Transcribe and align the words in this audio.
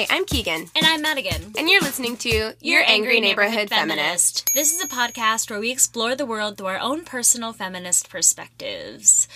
Hi, 0.00 0.06
I'm 0.16 0.24
Keegan. 0.24 0.70
And 0.74 0.86
I'm 0.86 1.02
Madigan. 1.02 1.52
And 1.58 1.68
you're 1.68 1.82
listening 1.82 2.16
to 2.18 2.54
Your, 2.62 2.82
Angry, 2.86 3.20
Neighborhood, 3.20 3.68
Feminist. 3.68 4.46
This 4.54 4.72
is 4.74 4.82
a 4.82 4.88
podcast 4.88 5.50
where 5.50 5.60
we 5.60 5.70
explore 5.70 6.14
the 6.16 6.24
world 6.24 6.56
through 6.56 6.68
our 6.68 6.78
own 6.78 7.04
personal 7.04 7.52
feminist 7.52 8.08
perspectives. 8.08 9.28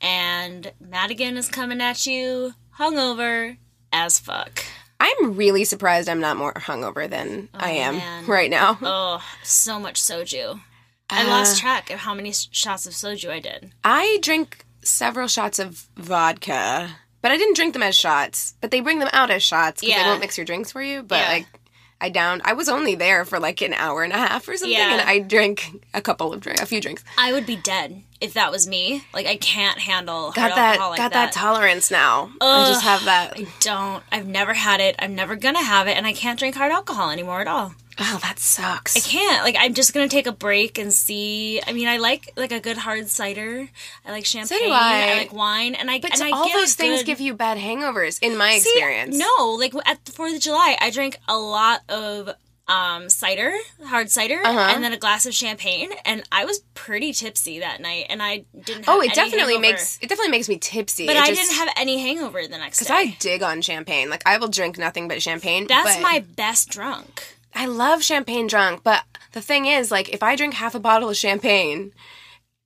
And 0.00 0.70
Madigan 0.80 1.36
is 1.36 1.48
coming 1.48 1.80
at 1.80 2.06
you 2.06 2.54
hungover 2.78 3.56
as 3.92 4.20
fuck. 4.20 4.62
I'm 5.00 5.34
really 5.34 5.64
surprised 5.64 6.08
I'm 6.08 6.20
not 6.20 6.36
more 6.36 6.52
hungover 6.54 7.10
than 7.10 7.48
I 7.52 7.72
am 7.72 7.96
man. 7.96 8.26
right 8.26 8.50
now. 8.50 8.78
Oh, 8.82 9.24
so 9.42 9.80
much 9.80 10.00
soju. 10.00 10.60
I 11.10 11.24
Uh, 11.24 11.30
lost 11.30 11.58
track 11.58 11.90
of 11.90 11.98
how 11.98 12.14
many 12.14 12.32
shots 12.32 12.86
of 12.86 12.92
soju 12.92 13.28
I 13.28 13.40
did. 13.40 13.72
I 13.82 14.18
drink 14.22 14.66
several 14.84 15.26
shots 15.26 15.58
of 15.58 15.88
vodka, 15.96 16.90
but 17.22 17.30
I 17.30 17.36
didn't 17.38 17.56
drink 17.56 17.72
them 17.72 17.82
as 17.82 17.94
shots. 17.96 18.54
But 18.60 18.70
they 18.70 18.80
bring 18.80 18.98
them 18.98 19.08
out 19.12 19.30
as 19.30 19.42
shots 19.42 19.80
because 19.80 19.96
they 19.96 20.02
won't 20.08 20.20
mix 20.20 20.36
your 20.36 20.44
drinks 20.44 20.70
for 20.72 20.82
you. 20.82 21.02
But 21.02 21.16
Yeah. 21.20 21.28
like, 21.30 21.46
I 22.00 22.08
downed. 22.08 22.42
I 22.44 22.52
was 22.54 22.68
only 22.68 22.96
there 22.96 23.24
for 23.24 23.38
like 23.38 23.60
an 23.62 23.72
hour 23.74 24.02
and 24.02 24.12
a 24.12 24.16
half 24.18 24.48
or 24.48 24.56
something, 24.56 24.76
Yeah. 24.76 24.92
and 24.98 25.08
I 25.08 25.20
drank 25.20 25.70
a 25.94 26.00
couple 26.02 26.32
of 26.32 26.40
drinks, 26.40 26.60
a 26.60 26.66
few 26.66 26.80
drinks. 26.80 27.04
I 27.16 27.32
would 27.32 27.46
be 27.46 27.54
dead 27.54 28.02
if 28.20 28.34
that 28.34 28.50
was 28.50 28.66
me. 28.66 29.04
Like 29.14 29.26
I 29.26 29.36
can't 29.36 29.78
handle 29.78 30.32
Got 30.32 30.40
hard 30.40 30.52
that. 30.54 30.68
alcohol 30.72 30.90
like 30.90 30.98
got 30.98 31.12
that. 31.12 31.26
that 31.26 31.32
tolerance 31.32 31.92
now. 31.92 32.32
I 32.40 32.68
just 32.68 32.82
have 32.82 33.04
that. 33.04 33.34
I 33.38 33.46
don't. 33.60 34.02
I've 34.10 34.26
never 34.26 34.52
had 34.52 34.80
it. 34.80 34.96
I'm 34.98 35.14
never 35.14 35.36
gonna 35.36 35.62
have 35.62 35.86
it, 35.86 35.96
and 35.96 36.04
I 36.04 36.12
can't 36.12 36.36
drink 36.40 36.56
hard 36.56 36.72
alcohol 36.72 37.10
anymore 37.10 37.40
at 37.40 37.46
all. 37.46 37.74
Oh, 37.98 38.18
that 38.22 38.38
sucks. 38.38 38.96
I 38.96 39.00
can't. 39.00 39.44
Like 39.44 39.56
I'm 39.58 39.74
just 39.74 39.92
gonna 39.92 40.08
take 40.08 40.26
a 40.26 40.32
break 40.32 40.78
and 40.78 40.92
see. 40.92 41.60
I 41.66 41.72
mean, 41.72 41.88
I 41.88 41.98
like 41.98 42.30
like 42.36 42.52
a 42.52 42.60
good 42.60 42.78
hard 42.78 43.08
cider. 43.08 43.68
I 44.04 44.10
like 44.12 44.24
champagne. 44.24 44.70
I. 44.72 45.14
like 45.18 45.32
wine, 45.32 45.74
and 45.74 45.90
I 45.90 45.98
But 46.00 46.14
and 46.14 46.22
I 46.22 46.30
all 46.30 46.48
those 46.52 46.74
things 46.74 47.00
good- 47.00 47.06
give 47.06 47.20
you 47.20 47.34
bad 47.34 47.58
hangovers, 47.58 48.18
in 48.22 48.36
my 48.36 48.58
See, 48.58 48.70
experience. 48.70 49.16
No, 49.18 49.50
like 49.58 49.74
at 49.86 50.04
the 50.04 50.12
Fourth 50.12 50.34
of 50.34 50.40
July, 50.40 50.76
I 50.80 50.90
drank 50.90 51.18
a 51.28 51.36
lot 51.36 51.80
of 51.88 52.30
um 52.68 53.10
cider, 53.10 53.52
hard 53.84 54.08
cider, 54.10 54.40
Uh-huh. 54.42 54.58
and 54.74 54.82
then 54.84 54.92
a 54.92 54.96
glass 54.96 55.26
of 55.26 55.34
champagne, 55.34 55.90
and 56.06 56.22
I 56.32 56.44
was 56.44 56.60
pretty 56.74 57.12
tipsy 57.12 57.58
that 57.58 57.80
night, 57.80 58.06
and 58.08 58.22
I 58.22 58.44
didn't. 58.58 58.86
Have 58.86 58.94
Oh, 58.96 59.00
it 59.00 59.06
any 59.06 59.14
definitely 59.14 59.54
hangover. 59.54 59.72
makes 59.72 59.98
it 60.00 60.08
definitely 60.08 60.30
makes 60.30 60.48
me 60.48 60.56
tipsy. 60.58 61.06
But 61.06 61.16
It 61.16 61.22
I 61.22 61.26
just- 61.28 61.42
didn't 61.42 61.56
have 61.56 61.68
any 61.76 61.98
hangover 62.00 62.42
the 62.46 62.56
next 62.58 62.78
day. 62.78 62.84
Because. 62.84 62.96
I 62.96 63.16
dig 63.18 63.42
on 63.42 63.60
champagne. 63.60 64.08
Like 64.08 64.22
I 64.24 64.38
will 64.38 64.48
drink 64.48 64.78
nothing 64.78 65.08
but 65.08 65.20
champagne. 65.20 65.66
That's 65.66 65.96
but 65.96 66.02
my 66.02 66.20
best 66.20 66.68
drunk. 66.70 67.36
I 67.54 67.66
love 67.66 68.02
champagne 68.02 68.46
drunk, 68.46 68.82
but 68.82 69.04
the 69.32 69.40
thing 69.40 69.66
is, 69.66 69.90
like, 69.90 70.08
if 70.10 70.22
I 70.22 70.36
drink 70.36 70.54
half 70.54 70.74
a 70.74 70.80
bottle 70.80 71.08
of 71.08 71.16
champagne, 71.16 71.92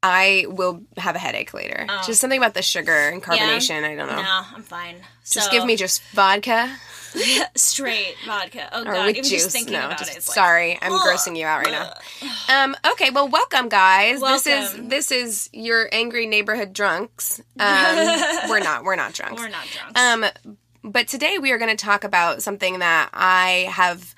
I 0.03 0.47
will 0.49 0.83
have 0.97 1.17
a 1.17 1.19
headache 1.19 1.53
later. 1.55 1.87
Just 2.07 2.21
something 2.21 2.39
about 2.39 2.55
the 2.55 2.63
sugar 2.63 3.09
and 3.09 3.23
carbonation. 3.23 3.83
I 3.85 3.95
don't 3.97 4.09
know. 4.09 4.23
No, 4.23 4.43
I'm 4.55 4.63
fine. 4.63 4.97
Just 5.29 5.47
So- 5.47 5.51
give 5.51 5.65
me 5.65 5.77
just 5.77 6.03
vodka 6.13 6.71
straight 7.57 8.15
vodka. 8.27 8.69
Oh 8.73 8.85
god, 8.85 9.11
even 9.11 9.25
juice. 9.25 9.45
just 9.45 9.51
thinking 9.51 9.73
no, 9.73 9.87
about 9.87 9.99
just 9.99 10.13
it. 10.13 10.19
It's 10.19 10.29
like, 10.29 10.35
sorry, 10.35 10.79
I'm 10.81 10.93
ugh, 10.93 11.01
grossing 11.01 11.37
you 11.37 11.47
out 11.47 11.65
right 11.65 11.73
now. 11.73 11.93
Um, 12.49 12.77
okay, 12.93 13.11
well, 13.11 13.27
welcome, 13.29 13.69
guys. 13.69 14.21
This 14.21 14.47
is 14.47 14.89
this 14.89 15.11
is 15.11 15.51
your 15.53 15.89
angry 15.91 16.27
neighborhood 16.27 16.73
drunks. 16.73 17.41
Um, 17.59 17.97
we're 18.49 18.61
not. 18.61 18.85
We're 18.85 18.95
not 18.97 19.15
drunks. 19.15 19.43
We're 19.43 19.49
not 19.49 19.67
drunk. 19.67 19.99
Um, 19.99 20.53
but 20.85 21.09
today 21.09 21.39
we 21.39 21.51
are 21.51 21.59
going 21.59 21.77
to 21.77 21.85
talk 21.85 22.05
about 22.05 22.43
something 22.43 22.79
that 22.79 23.11
I 23.13 23.69
have 23.71 24.15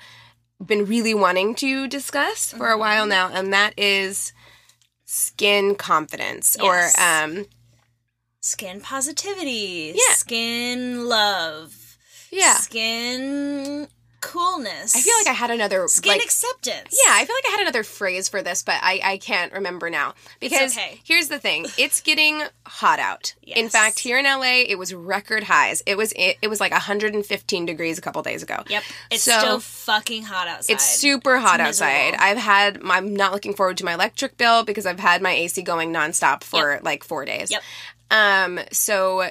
been 0.65 0.85
really 0.85 1.13
wanting 1.13 1.55
to 1.55 1.87
discuss 1.87 2.51
for 2.53 2.67
a 2.67 2.71
Mm-hmm. 2.71 2.79
while 2.79 3.05
now, 3.05 3.29
and 3.33 3.53
that 3.53 3.73
is 3.77 4.33
skin 5.05 5.75
confidence 5.75 6.55
Yes. 6.61 6.95
or 6.97 7.01
um, 7.01 7.45
skin 8.41 8.81
positivity. 8.81 9.93
Yeah. 9.95 10.13
Skin 10.15 11.07
love. 11.07 11.97
yeah. 12.31 12.55
Skin 12.55 13.87
coolness. 14.21 14.95
I 14.95 15.01
feel 15.01 15.13
like 15.17 15.27
I 15.27 15.33
had 15.33 15.51
another 15.51 15.87
skin 15.87 16.13
like 16.13 16.23
acceptance. 16.23 16.99
Yeah, 17.05 17.13
I 17.13 17.25
feel 17.25 17.35
like 17.35 17.45
I 17.47 17.51
had 17.51 17.61
another 17.61 17.83
phrase 17.83 18.29
for 18.29 18.41
this, 18.41 18.63
but 18.63 18.75
I, 18.81 18.99
I 19.03 19.17
can't 19.17 19.51
remember 19.53 19.89
now. 19.89 20.13
Because 20.39 20.77
okay. 20.77 21.01
here's 21.03 21.27
the 21.27 21.39
thing. 21.39 21.65
It's 21.77 22.01
getting 22.01 22.41
hot 22.65 22.99
out. 22.99 23.35
In 23.43 23.69
fact, 23.69 23.99
here 23.99 24.19
in 24.19 24.25
LA, 24.25 24.63
it 24.67 24.77
was 24.77 24.93
record 24.93 25.43
highs. 25.43 25.81
It 25.85 25.97
was 25.97 26.11
it, 26.13 26.37
it 26.41 26.49
was 26.49 26.59
like 26.59 26.71
115 26.71 27.65
degrees 27.65 27.97
a 27.97 28.01
couple 28.01 28.21
days 28.21 28.43
ago. 28.43 28.63
Yep. 28.67 28.83
It's 29.09 29.23
So- 29.23 29.39
still 29.39 29.59
fucking 29.59 30.23
hot 30.23 30.47
outside. 30.47 30.73
It's 30.73 30.85
super 30.85 31.37
hot 31.37 31.59
It's 31.59 31.81
outside. 31.81 32.15
I've 32.19 32.37
had 32.37 32.81
I'm 32.83 33.15
not 33.15 33.31
looking 33.31 33.53
forward 33.53 33.77
to 33.77 33.85
my 33.85 33.93
electric 33.93 34.37
bill 34.37 34.63
because 34.63 34.85
I've 34.85 34.99
had 34.99 35.21
my 35.21 35.31
AC 35.31 35.61
going 35.61 35.93
nonstop 35.93 36.43
for 36.43 36.79
like 36.83 37.03
4 37.03 37.25
days. 37.25 37.49
Yep. 37.51 37.61
Um 38.11 38.59
so 38.71 39.29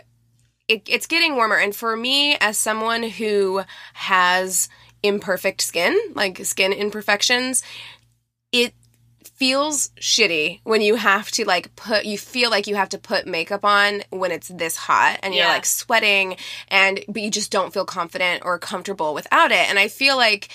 it, 0.69 0.83
it's 0.87 1.07
getting 1.07 1.35
warmer. 1.35 1.57
And 1.57 1.75
for 1.75 1.97
me, 1.97 2.37
as 2.37 2.59
someone 2.59 3.03
who 3.03 3.63
has 3.95 4.69
imperfect 5.03 5.63
skin, 5.63 5.99
like 6.15 6.45
skin 6.45 6.73
imperfections, 6.73 7.63
it 8.53 8.75
feels 9.25 9.91
shitty 10.01 10.61
when 10.65 10.81
you 10.81 10.97
have 10.97 11.31
to 11.31 11.45
like 11.45 11.75
put 11.77 12.05
you 12.05 12.19
feel 12.19 12.51
like 12.51 12.67
you 12.67 12.75
have 12.75 12.89
to 12.89 12.99
put 12.99 13.25
makeup 13.25 13.65
on 13.65 14.03
when 14.11 14.33
it's 14.33 14.49
this 14.49 14.77
hot 14.77 15.17
and 15.23 15.33
you're 15.33 15.47
like 15.47 15.65
sweating 15.65 16.37
and 16.69 17.05
but 17.07 17.23
you 17.23 17.31
just 17.31 17.53
don't 17.53 17.73
feel 17.73 17.85
confident 17.85 18.43
or 18.45 18.59
comfortable 18.59 19.15
without 19.15 19.53
it 19.53 19.69
and 19.71 19.79
i 19.79 19.87
feel 19.87 20.17
like 20.17 20.49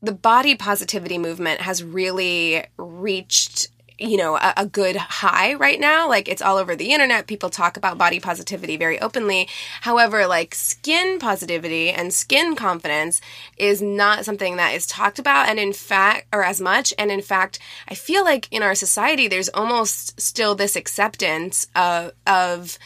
the 0.00 0.12
body 0.12 0.54
positivity 0.54 1.18
movement 1.18 1.60
has 1.60 1.82
really 1.82 2.64
reached 2.76 3.68
you 4.00 4.16
know 4.16 4.36
a, 4.36 4.54
a 4.58 4.66
good 4.66 4.96
high 4.96 5.54
right 5.54 5.78
now. 5.80 6.08
Like 6.08 6.28
it's 6.28 6.42
all 6.42 6.56
over 6.56 6.74
the 6.74 6.92
internet. 6.92 7.26
People 7.26 7.50
talk 7.50 7.76
about 7.76 7.98
body 7.98 8.20
positivity 8.20 8.76
very 8.76 9.00
openly. 9.00 9.48
However 9.82 10.26
like 10.26 10.54
skin 10.54 11.18
positivity 11.18 11.90
and 11.90 12.12
skin 12.12 12.56
confidence 12.56 13.20
is 13.56 13.82
not 13.82 14.24
something 14.24 14.56
that 14.56 14.74
is 14.74 14.86
talked 14.86 15.18
about. 15.18 15.48
And 15.48 15.58
in 15.58 15.72
fact 15.72 16.26
or 16.32 16.44
as 16.44 16.60
much. 16.60 16.92
And 16.98 17.10
in 17.10 17.22
fact 17.22 17.58
i 17.88 17.94
feel 17.94 18.24
like 18.24 18.48
in 18.50 18.62
our 18.62 18.74
society 18.74 19.28
there's 19.28 19.48
almost 19.50 20.20
still 20.20 20.54
this 20.54 20.76
acceptance 20.76 21.66
of 21.74 22.12
of 22.26 22.78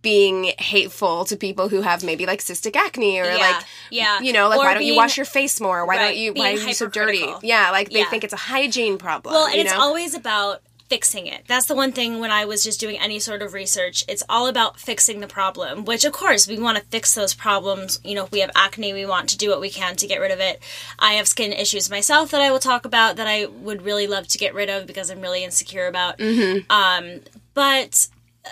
being 0.00 0.52
hateful 0.58 1.24
to 1.26 1.36
people 1.36 1.68
who 1.68 1.82
have 1.82 2.02
maybe 2.02 2.24
like 2.24 2.40
cystic 2.40 2.74
acne 2.74 3.18
or 3.20 3.24
Yeah, 3.24 3.36
like 3.36 3.64
yeah. 3.90 4.18
you 4.20 4.32
know 4.32 4.48
like 4.48 4.58
Or 4.58 4.64
why 4.64 4.74
don't 4.74 4.84
you 4.84 4.96
wash 4.96 5.18
your 5.18 5.26
face 5.26 5.60
more 5.60 5.84
why 5.84 5.96
Right, 5.96 6.06
don't 6.08 6.16
you 6.16 6.32
why 6.32 6.52
are 6.52 6.56
you 6.56 6.72
so 6.72 6.86
dirty 6.88 7.26
yeah 7.42 7.70
like 7.70 7.90
they 7.90 7.98
Yeah. 7.98 8.08
think 8.08 8.24
it's 8.24 8.32
a 8.32 8.38
hygiene 8.38 8.96
problem 8.96 9.34
Well, 9.34 9.46
and 9.46 9.56
it's 9.56 9.72
know? 9.72 9.80
always 9.80 10.14
about 10.14 10.62
fixing 10.88 11.26
it. 11.26 11.42
That's 11.46 11.66
the 11.66 11.74
one 11.74 11.92
thing 11.92 12.18
when 12.18 12.30
I 12.30 12.46
was 12.46 12.64
just 12.64 12.80
doing 12.80 12.98
any 12.98 13.18
sort 13.18 13.42
of 13.42 13.52
research. 13.52 14.04
It's 14.08 14.22
all 14.26 14.46
about 14.46 14.80
fixing 14.80 15.20
the 15.20 15.26
problem, 15.26 15.84
which 15.84 16.02
of 16.06 16.14
course 16.14 16.48
we 16.48 16.58
want 16.58 16.78
to 16.78 16.84
fix 16.84 17.14
those 17.14 17.34
problems. 17.34 18.00
You 18.02 18.14
know, 18.14 18.24
if 18.24 18.30
we 18.32 18.40
have 18.40 18.50
acne, 18.54 18.94
we 18.94 19.04
want 19.04 19.28
to 19.28 19.36
do 19.36 19.50
what 19.50 19.60
we 19.60 19.68
can 19.68 19.96
to 19.96 20.06
get 20.06 20.18
rid 20.18 20.30
of 20.30 20.40
it. 20.40 20.62
I 20.98 21.12
have 21.12 21.28
skin 21.28 21.52
issues 21.52 21.90
myself 21.90 22.30
that 22.30 22.40
I 22.40 22.50
will 22.50 22.58
talk 22.58 22.86
about 22.86 23.16
that 23.16 23.26
I 23.26 23.44
would 23.44 23.82
really 23.82 24.06
love 24.06 24.28
to 24.28 24.38
get 24.38 24.54
rid 24.54 24.70
of 24.70 24.86
because 24.86 25.10
I'm 25.10 25.20
really 25.20 25.44
insecure 25.44 25.88
about. 25.88 26.16
Mm-hmm. 26.16 26.72
Um, 26.72 27.20
but 27.52 28.08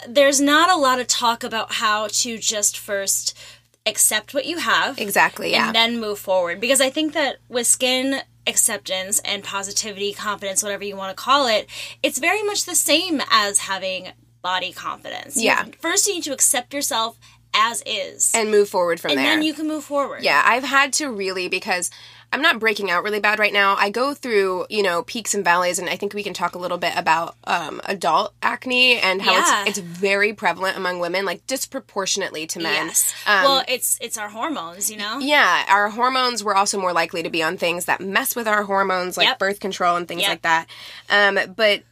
there's 0.09 0.41
not 0.41 0.71
a 0.71 0.77
lot 0.77 1.00
of 1.00 1.06
talk 1.06 1.43
about 1.44 1.75
how 1.75 2.09
to 2.09 2.38
just 2.38 2.79
first 2.79 3.37
accept 3.87 4.35
what 4.35 4.44
you 4.47 4.59
have 4.59 4.99
exactly 4.99 5.53
yeah 5.53 5.67
and 5.69 5.75
then 5.75 6.00
move 6.00 6.19
forward. 6.19 6.61
Because 6.61 6.81
I 6.81 6.91
think 6.91 7.12
that 7.15 7.37
with 7.49 7.67
skin 7.67 8.21
acceptance 8.49 9.19
and 9.21 9.43
positivity, 9.44 10.12
confidence, 10.12 10.62
whatever 10.62 10.85
you 10.85 10.97
want 10.97 11.17
to 11.17 11.21
call 11.23 11.47
it, 11.49 11.69
it's 12.03 12.19
very 12.19 12.43
much 12.43 12.65
the 12.65 12.75
same 12.77 13.21
as 13.31 13.59
having 13.61 14.09
body 14.43 14.73
confidence. 14.73 15.37
You- 15.37 15.44
Yeah. 15.44 15.65
first, 15.81 16.06
you 16.06 16.15
need 16.15 16.25
to 16.25 16.33
accept 16.33 16.73
yourself 16.75 17.17
as 17.55 17.83
is, 17.87 18.33
and 18.35 18.50
move 18.50 18.69
forward 18.69 19.00
from 19.00 19.12
and 19.12 19.19
there 19.19 19.27
And 19.33 19.41
then 19.41 19.47
you 19.47 19.55
can 19.55 19.67
move 19.67 19.85
forward. 19.85 20.23
Yeah, 20.23 20.43
I've 20.44 20.62
had 20.65 20.93
to 20.94 21.11
really 21.11 21.49
because 21.49 21.91
I'm 22.37 22.43
not 22.43 22.59
breaking 22.61 22.91
out 22.91 23.03
really 23.03 23.19
bad 23.19 23.38
right 23.38 23.53
now. 23.53 23.77
I 23.77 23.88
go 23.88 24.12
through, 24.12 24.67
you 24.69 24.83
know, 24.83 25.03
peaks 25.03 25.33
and 25.33 25.43
valleys, 25.43 25.79
and 25.79 25.88
I 25.88 25.97
think 25.97 26.12
we 26.12 26.23
can 26.23 26.35
talk 26.35 26.55
a 26.55 26.59
little 26.59 26.77
bit 26.77 26.93
about 26.94 27.35
um, 27.44 27.81
adult 27.87 28.35
acne 28.43 28.99
and 28.99 29.23
how 29.23 29.33
Yeah. 29.33 29.61
it's, 29.67 29.79
it's 29.79 29.79
very 29.79 30.35
prevalent 30.35 30.77
among 30.77 31.00
women, 31.00 31.25
like 31.25 31.47
disproportionately 31.47 32.47
to 32.49 32.61
men. 32.61 32.87
Yes. 32.88 33.15
Um, 33.27 33.44
well, 33.44 33.65
it's 33.67 33.99
it's 34.03 34.19
our 34.19 34.29
hormones, 34.29 34.91
you 34.91 34.99
know. 34.99 35.19
yeah, 35.19 35.65
our 35.71 35.88
hormones, 35.88 36.44
we're 36.44 36.55
also 36.55 36.79
more 36.79 36.93
likely 36.93 37.23
to 37.23 37.31
be 37.31 37.43
on 37.43 37.56
things 37.56 37.87
that 37.87 38.00
mess 38.03 38.37
with 38.37 38.47
our 38.47 38.65
hormones, 38.65 39.17
like 39.17 39.27
Yep. 39.29 39.38
birth 39.38 39.61
control 39.61 39.97
and 39.97 40.06
things 40.06 40.21
Yep. 40.21 40.29
like 40.31 40.43
that. 40.43 40.67
Um, 41.09 41.38
but 41.56 41.83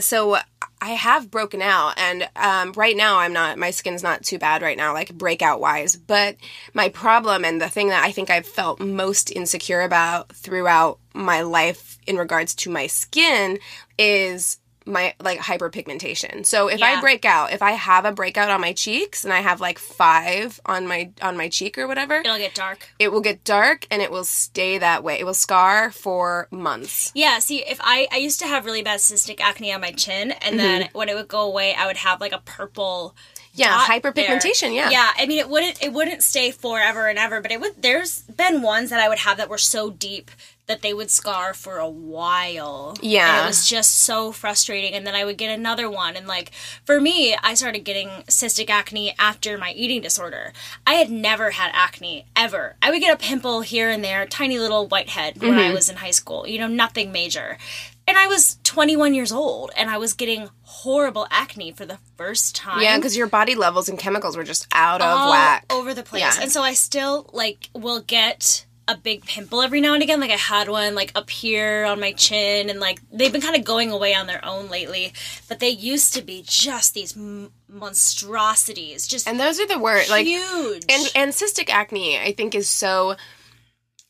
so 0.00 0.38
I 0.80 0.90
have 0.90 1.30
broken 1.30 1.62
out, 1.62 1.94
and 1.96 2.28
um, 2.34 2.72
right 2.72 2.96
now 2.96 3.18
I'm 3.18 3.32
not. 3.32 3.58
My 3.58 3.70
skin's 3.70 4.02
not 4.02 4.24
too 4.24 4.38
bad 4.38 4.62
right 4.62 4.76
now, 4.76 4.92
like 4.92 5.14
breakout 5.14 5.60
wise. 5.60 5.96
But 5.96 6.36
my 6.74 6.88
problem 6.88 7.44
and 7.44 7.60
the 7.60 7.68
thing 7.68 7.88
that 7.88 8.04
I 8.04 8.10
think 8.10 8.30
I've 8.30 8.46
felt 8.46 8.80
most 8.80 9.30
insecure 9.30 9.82
about 9.82 10.34
throughout 10.34 10.98
my 11.14 11.42
life 11.42 11.98
in 12.06 12.16
regards 12.16 12.54
to 12.56 12.70
my 12.70 12.86
skin 12.86 13.58
is 13.98 14.58
my 14.86 15.14
like 15.20 15.38
hyperpigmentation. 15.40 16.44
So 16.46 16.68
if 16.68 16.82
I 16.82 17.00
break 17.00 17.24
out, 17.24 17.52
if 17.52 17.62
I 17.62 17.72
have 17.72 18.04
a 18.04 18.12
breakout 18.12 18.50
on 18.50 18.60
my 18.60 18.72
cheeks 18.72 19.24
and 19.24 19.32
I 19.32 19.40
have 19.40 19.60
like 19.60 19.78
five 19.78 20.60
on 20.66 20.86
my 20.86 21.10
on 21.20 21.36
my 21.36 21.48
cheek 21.48 21.78
or 21.78 21.86
whatever, 21.86 22.16
It'll 22.20 22.38
get 22.38 22.54
dark. 22.54 22.88
it 22.98 23.12
will 23.12 23.20
get 23.20 23.44
dark 23.44 23.86
and 23.90 24.02
it 24.02 24.10
will 24.10 24.24
stay 24.24 24.78
that 24.78 25.02
way. 25.04 25.18
It 25.18 25.24
will 25.24 25.34
scar 25.34 25.90
for 25.90 26.48
months. 26.50 27.12
Yeah, 27.14 27.38
see, 27.38 27.58
if 27.58 27.80
I 27.82 28.08
I 28.12 28.16
used 28.16 28.38
to 28.40 28.46
have 28.46 28.64
really 28.64 28.82
bad 28.82 29.00
cystic 29.00 29.40
acne 29.40 29.72
on 29.72 29.80
my 29.80 29.92
chin, 29.92 30.32
and 30.32 30.58
then 30.58 30.88
when 30.92 31.08
it 31.08 31.14
would 31.14 31.28
go 31.28 31.40
away, 31.42 31.74
I 31.74 31.86
would 31.86 31.98
have 31.98 32.20
like 32.20 32.32
a 32.32 32.38
purple. 32.44 33.14
Mm-hmm. 33.16 33.38
Yeah, 33.54 33.84
hyperpigmentation, 33.86 34.60
there. 34.60 34.72
yeah. 34.72 34.90
yeah. 34.90 35.10
I 35.18 35.26
mean, 35.26 35.38
it 35.38 35.46
wouldn't 35.46 35.82
it 35.82 35.92
wouldn't 35.92 36.22
stay 36.22 36.52
forever 36.52 37.06
and 37.08 37.18
ever, 37.18 37.42
but 37.42 37.50
it 37.52 37.60
would. 37.60 37.82
There's 37.82 38.22
been 38.22 38.62
ones 38.62 38.88
that 38.88 38.98
I 38.98 39.10
would 39.10 39.18
have 39.18 39.36
that 39.36 39.50
were 39.50 39.58
so 39.58 39.90
deep 39.90 40.30
that 40.66 40.80
they 40.80 40.94
would 40.94 41.10
scar 41.10 41.52
for 41.54 41.78
a 41.78 41.88
while. 41.88 42.96
Yeah. 43.02 43.38
and 43.38 43.44
it 43.44 43.48
was 43.48 43.66
just 43.66 43.96
so 43.96 44.30
frustrating. 44.32 44.94
And 44.94 45.06
then 45.06 45.14
I 45.14 45.24
would 45.24 45.36
get 45.36 45.50
another 45.56 45.90
one, 45.90 46.16
and 46.16 46.26
like 46.28 46.52
for 46.84 47.00
me, 47.00 47.34
I 47.42 47.54
started 47.54 47.80
getting 47.80 48.08
cystic 48.28 48.70
acne 48.70 49.14
after 49.18 49.58
my 49.58 49.72
eating 49.72 50.00
disorder. 50.00 50.52
I 50.86 50.94
had 50.94 51.10
never 51.10 51.50
had 51.50 51.70
acne 51.74 52.26
ever. 52.36 52.76
I 52.80 52.90
would 52.90 53.00
get 53.00 53.12
a 53.14 53.18
pimple 53.18 53.62
here 53.62 53.90
and 53.90 54.04
there, 54.04 54.24
tiny 54.26 54.58
little 54.58 54.86
whitehead 54.86 55.40
when 55.42 55.52
Mm-hmm. 55.52 55.70
I 55.70 55.74
was 55.74 55.88
in 55.88 55.96
high 55.96 56.10
school. 56.12 56.46
You 56.46 56.58
know, 56.60 56.68
nothing 56.68 57.12
major. 57.12 57.58
And 58.06 58.16
I 58.18 58.26
was 58.26 58.58
21 58.64 59.14
years 59.14 59.30
old, 59.30 59.70
and 59.76 59.88
I 59.90 59.96
was 59.98 60.12
getting 60.12 60.48
horrible 60.62 61.26
acne 61.30 61.70
for 61.72 61.86
the 61.86 61.98
first 62.16 62.56
time 62.56 62.80
Yeah, 62.82 62.96
because 62.96 63.16
your 63.16 63.28
body 63.28 63.54
levels 63.54 63.88
and 63.88 63.96
chemicals 63.98 64.36
were 64.36 64.42
just 64.44 64.66
out 64.72 65.00
of 65.00 65.06
all 65.06 65.30
whack. 65.30 65.66
over 65.70 65.94
the 65.94 66.02
place. 66.02 66.20
Yeah. 66.22 66.42
And 66.42 66.50
so 66.50 66.62
I 66.62 66.72
still 66.74 67.28
like 67.32 67.68
will 67.74 68.00
get 68.00 68.66
a 68.88 68.96
big 68.96 69.24
pimple 69.24 69.62
every 69.62 69.80
now 69.80 69.94
and 69.94 70.02
again. 70.02 70.20
Like 70.20 70.30
I 70.30 70.36
had 70.36 70.68
one 70.68 70.94
like 70.94 71.12
up 71.14 71.30
here 71.30 71.84
on 71.84 72.00
my 72.00 72.12
chin, 72.12 72.68
and 72.68 72.80
like 72.80 73.00
they've 73.12 73.32
been 73.32 73.40
kind 73.40 73.56
of 73.56 73.64
going 73.64 73.90
away 73.90 74.14
on 74.14 74.26
their 74.26 74.44
own 74.44 74.68
lately. 74.68 75.12
But 75.48 75.60
they 75.60 75.68
used 75.70 76.14
to 76.14 76.22
be 76.22 76.42
just 76.46 76.94
these 76.94 77.16
m- 77.16 77.52
monstrosities, 77.68 79.06
just 79.06 79.26
And 79.28 79.38
those 79.38 79.60
are 79.60 79.66
the 79.66 79.78
worst. 79.78 80.10
Like 80.10 80.26
huge. 80.26 80.84
and 80.88 81.10
and 81.14 81.32
cystic 81.32 81.70
acne, 81.70 82.18
I 82.18 82.32
think, 82.32 82.54
is 82.54 82.68
so. 82.68 83.16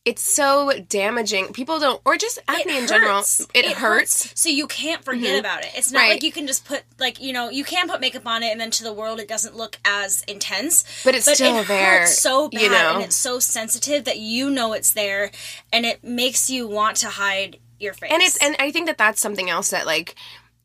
It's 0.05 0.23
so 0.23 0.73
damaging. 0.89 1.53
People 1.53 1.79
don't, 1.79 2.01
or 2.05 2.17
just 2.17 2.41
acne 2.49 2.77
in 2.77 2.89
general. 2.89 3.19
hurts. 3.19 3.47
It, 3.55 3.67
hurts. 3.77 4.33
So 4.41 4.49
you 4.49 4.67
can't 4.67 5.05
forget 5.05 5.31
mm-hmm. 5.31 5.39
about 5.39 5.63
it. 5.65 5.71
It's 5.77 5.93
not 5.93 6.01
Right. 6.01 6.11
like 6.15 6.25
you 6.25 6.33
can 6.33 6.49
just 6.49 6.65
put 6.65 6.83
like 6.99 7.21
you 7.21 7.33
know 7.33 7.51
you 7.51 7.63
can 7.63 7.89
put 7.89 8.01
makeup 8.01 8.27
on 8.27 8.43
it 8.43 8.51
and 8.51 8.61
then 8.61 8.73
to 8.73 8.83
the 8.85 8.93
world 8.93 9.21
it 9.21 9.29
doesn't 9.29 9.57
look 9.57 9.79
as 9.85 10.25
intense. 10.25 10.85
But 11.05 11.15
it's 11.15 11.33
still 11.33 11.59
it 11.59 11.69
there, 11.69 12.01
Hurts 12.01 12.19
so 12.19 12.49
bad 12.49 12.61
you 12.63 12.69
know? 12.71 12.95
and 12.97 13.05
it's 13.05 13.15
so 13.15 13.39
sensitive 13.39 14.05
that 14.05 14.19
you 14.19 14.51
know 14.51 14.73
it's 14.73 14.93
there, 14.93 15.31
and 15.73 15.87
it 15.87 16.03
makes 16.03 16.51
you 16.51 16.67
want 16.67 16.97
to 16.99 17.09
hide 17.09 17.59
your 17.79 17.95
face. 17.95 18.11
and 18.13 18.23
it's 18.23 18.37
and 18.39 18.57
I 18.59 18.73
think 18.73 18.87
that 18.87 18.99
that's 18.99 19.21
something 19.21 19.49
else 19.51 19.71
that 19.71 19.87
like 19.87 20.17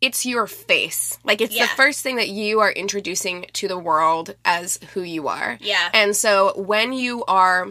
it's 0.02 0.26
your 0.26 0.48
face. 0.48 1.18
Like 1.24 1.42
it's 1.42 1.56
Yeah. 1.56 1.64
the 1.68 1.72
first 1.76 2.02
thing 2.02 2.16
that 2.18 2.30
you 2.30 2.60
are 2.60 2.72
introducing 2.72 3.46
to 3.54 3.68
the 3.68 3.78
world 3.78 4.36
as 4.46 4.80
who 4.94 5.02
you 5.02 5.28
are. 5.28 5.58
Yeah. 5.62 5.90
And 5.94 6.16
so 6.16 6.54
when 6.56 6.94
you 6.94 7.24
are 7.26 7.70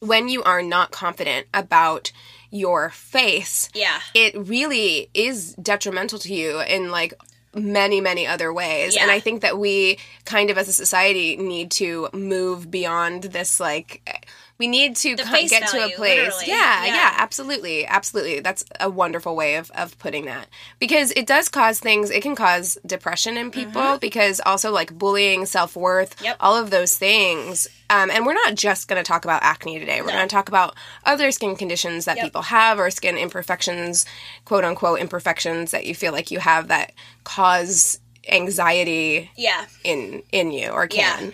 when 0.00 0.28
you 0.28 0.42
are 0.42 0.62
not 0.62 0.90
confident 0.90 1.46
about 1.54 2.12
your 2.50 2.90
face, 2.90 3.68
yeah. 3.74 4.00
it 4.14 4.34
really 4.36 5.10
is 5.12 5.54
detrimental 5.54 6.18
to 6.20 6.32
you 6.32 6.60
in 6.60 6.90
like 6.90 7.14
many 7.56 8.00
many 8.00 8.26
other 8.26 8.52
ways 8.52 8.96
and 8.96 9.12
i 9.12 9.20
think 9.20 9.42
that 9.42 9.56
we 9.56 9.96
kind 10.24 10.50
of 10.50 10.58
as 10.58 10.66
a 10.66 10.72
society 10.72 11.36
need 11.36 11.70
to 11.70 12.08
move 12.12 12.68
beyond 12.68 13.22
this 13.22 13.60
like 13.60 14.26
we 14.56 14.68
need 14.68 14.94
to 14.94 15.16
co- 15.16 15.46
get 15.48 15.66
to 15.68 15.84
a 15.84 15.90
place 15.90 16.46
yeah, 16.46 16.84
Yeah. 16.84 16.94
yeah 16.94 17.14
absolutely 17.18 17.84
absolutely 17.86 18.38
that's 18.40 18.64
a 18.78 18.88
wonderful 18.88 19.34
way 19.34 19.56
of, 19.56 19.70
of 19.72 19.98
putting 19.98 20.26
that 20.26 20.48
because 20.78 21.10
it 21.12 21.26
does 21.26 21.48
cause 21.48 21.80
things 21.80 22.10
it 22.10 22.22
can 22.22 22.36
cause 22.36 22.78
depression 22.86 23.36
in 23.36 23.50
people 23.50 23.98
because 23.98 24.40
also 24.46 24.70
like 24.70 24.96
bullying 24.96 25.44
self-worth 25.46 26.14
Mm-hmm. 26.16 26.24
Yep. 26.24 26.36
all 26.40 26.56
of 26.56 26.70
those 26.70 26.96
things 26.96 27.66
um, 27.90 28.10
and 28.10 28.24
we're 28.24 28.34
not 28.34 28.54
just 28.54 28.88
going 28.88 29.02
to 29.02 29.06
talk 29.06 29.24
about 29.24 29.42
acne 29.42 29.78
today 29.78 30.00
we're 30.00 30.08
No. 30.08 30.14
going 30.14 30.28
to 30.28 30.32
talk 30.34 30.48
about 30.48 30.74
other 31.04 31.30
skin 31.32 31.56
conditions 31.56 32.04
that 32.04 32.16
Yep. 32.16 32.24
people 32.26 32.42
have 32.42 32.78
or 32.78 32.90
skin 32.90 33.16
imperfections 33.18 34.06
quote 34.44 34.64
unquote 34.64 35.00
imperfections 35.00 35.72
that 35.72 35.84
you 35.86 35.94
feel 35.94 36.12
like 36.12 36.30
you 36.30 36.38
have 36.38 36.68
that 36.68 36.92
cause 37.24 37.98
anxiety 38.30 39.30
Yeah. 39.36 39.66
in 39.82 40.22
in 40.32 40.50
you 40.52 40.68
or 40.70 40.86
can 40.86 41.26
Yeah, 41.26 41.30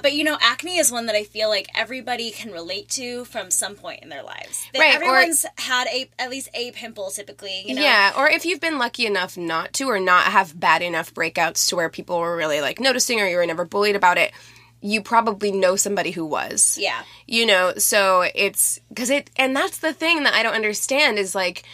but 0.00 0.12
you 0.12 0.24
know, 0.24 0.38
acne 0.40 0.78
is 0.78 0.92
one 0.92 1.06
that 1.06 1.16
I 1.16 1.24
feel 1.24 1.48
like 1.48 1.68
everybody 1.74 2.30
can 2.30 2.52
relate 2.52 2.88
to 2.90 3.24
from 3.24 3.50
some 3.50 3.74
point 3.74 4.02
in 4.02 4.08
their 4.08 4.22
lives. 4.22 4.66
That 4.72 4.78
Right, 4.78 5.00
or- 5.00 5.04
Everyone's 5.04 5.46
had 5.58 5.86
a 5.88 6.08
at 6.18 6.30
least 6.30 6.48
a 6.54 6.70
pimple 6.72 7.10
typically, 7.10 7.64
you 7.66 7.74
know. 7.74 7.82
Yeah, 7.82 8.12
or 8.16 8.28
if 8.28 8.44
you've 8.44 8.60
been 8.60 8.78
lucky 8.78 9.06
enough 9.06 9.36
not 9.36 9.72
to, 9.74 9.84
or 9.86 9.98
not 10.00 10.24
have 10.26 10.58
bad 10.58 10.82
enough 10.82 11.12
breakouts 11.12 11.68
to 11.68 11.76
where 11.76 11.88
people 11.88 12.18
were 12.18 12.36
really 12.36 12.60
like 12.60 12.78
noticing, 12.80 13.20
or 13.20 13.26
you 13.26 13.36
were 13.36 13.46
never 13.46 13.64
bullied 13.64 13.96
about 13.96 14.18
it, 14.18 14.32
you 14.80 15.00
probably 15.02 15.50
know 15.50 15.76
somebody 15.76 16.10
who 16.10 16.26
was. 16.26 16.76
Yeah. 16.80 17.02
You 17.26 17.46
know, 17.46 17.72
so 17.78 18.26
it's 18.34 18.78
because 18.90 19.10
it, 19.10 19.30
and 19.36 19.56
that's 19.56 19.78
the 19.78 19.92
thing 19.92 20.24
that 20.24 20.34
I 20.34 20.42
don't 20.42 20.54
understand 20.54 21.18
is 21.18 21.34
like 21.34 21.64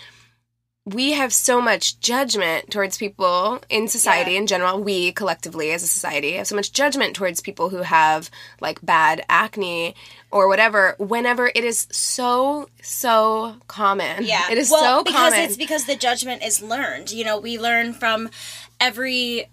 we 0.94 1.12
have 1.12 1.32
so 1.32 1.60
much 1.60 2.00
judgment 2.00 2.70
towards 2.70 2.96
people 2.96 3.60
in 3.68 3.88
society 3.88 4.32
Yeah. 4.32 4.38
in 4.38 4.46
general. 4.46 4.80
We 4.82 5.12
collectively 5.12 5.70
as 5.72 5.82
a 5.82 5.86
society 5.86 6.32
have 6.32 6.46
so 6.46 6.56
much 6.56 6.72
judgment 6.72 7.14
towards 7.14 7.40
people 7.40 7.68
who 7.68 7.82
have 7.82 8.30
like 8.60 8.84
bad 8.84 9.24
acne 9.28 9.94
or 10.30 10.48
whatever. 10.48 10.94
Whenever 10.98 11.50
it 11.54 11.64
is 11.64 11.86
so 11.90 12.68
so 12.82 13.56
common, 13.68 14.24
Yeah. 14.24 14.50
it 14.50 14.58
is 14.58 14.70
well, 14.70 14.98
so 14.98 15.04
because 15.04 15.32
common. 15.32 15.40
it's 15.40 15.56
because 15.56 15.84
the 15.84 15.96
judgment 15.96 16.42
is 16.42 16.62
learned. 16.62 17.10
You 17.10 17.24
know, 17.24 17.38
we 17.38 17.58
learn 17.58 17.92
from 17.92 18.30
every 18.80 19.48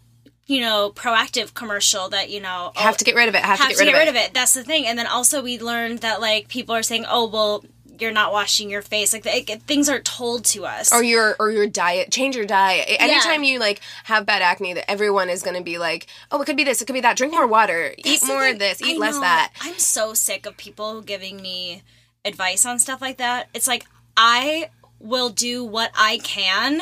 you 0.45 0.61
know 0.61 0.91
Proactiv 0.95 1.53
commercial 1.53 2.07
that 2.09 2.29
you 2.29 2.39
know 2.39 2.71
oh, 2.75 2.79
have 2.79 2.97
to 2.97 3.03
get 3.05 3.15
rid 3.15 3.27
of 3.27 3.35
it. 3.35 3.41
Have, 3.41 3.59
have 3.59 3.75
to 3.75 3.83
get, 3.83 3.93
rid, 3.93 4.07
of 4.07 4.15
it. 4.15 4.27
it. 4.27 4.33
That's 4.33 4.53
the 4.53 4.63
thing. 4.63 4.85
And 4.87 4.97
then 4.97 5.07
also 5.07 5.43
we 5.43 5.59
learned 5.59 5.99
that 5.99 6.21
like 6.21 6.47
people 6.47 6.73
are 6.73 6.83
saying, 6.83 7.05
"Oh, 7.09 7.27
well, 7.27 7.65
you're 8.01 8.11
not 8.11 8.31
washing 8.31 8.69
your 8.69 8.81
face." 8.81 9.13
Like 9.13 9.25
it, 9.25 9.61
things 9.63 9.89
are 9.89 9.99
told 9.99 10.45
to 10.45 10.65
us. 10.65 10.91
or 10.93 11.03
your 11.03 11.35
or 11.39 11.51
your 11.51 11.67
diet 11.67 12.11
change 12.11 12.35
your 12.35 12.45
diet 12.45 12.85
anytime 12.99 13.43
you 13.43 13.59
like 13.59 13.81
have 14.05 14.25
bad 14.25 14.41
acne 14.41 14.73
that 14.73 14.89
everyone 14.89 15.29
is 15.29 15.41
going 15.43 15.55
to 15.57 15.63
be 15.63 15.77
like 15.77 16.07
oh 16.31 16.41
it 16.41 16.45
could 16.45 16.57
be 16.57 16.63
this 16.63 16.81
it 16.81 16.85
could 16.85 16.93
be 16.93 17.01
that 17.01 17.17
drink 17.17 17.33
more 17.33 17.47
water 17.47 17.93
eat 17.97 18.05
That's 18.05 18.21
the 18.21 18.27
more 18.27 18.47
of 18.47 18.59
this 18.59 18.81
eat 18.81 18.95
I 18.95 18.99
less 18.99 19.15
know. 19.15 19.21
that 19.21 19.53
I'm 19.61 19.77
so 19.77 20.13
sick 20.13 20.45
of 20.45 20.57
people 20.57 21.01
giving 21.01 21.41
me 21.41 21.83
advice 22.25 22.65
on 22.65 22.79
stuff 22.79 23.01
like 23.01 23.17
that. 23.17 23.47
It's 23.53 23.67
like 23.67 23.85
I 24.15 24.69
will 24.99 25.29
do 25.29 25.63
what 25.63 25.91
I 25.95 26.17
can 26.23 26.81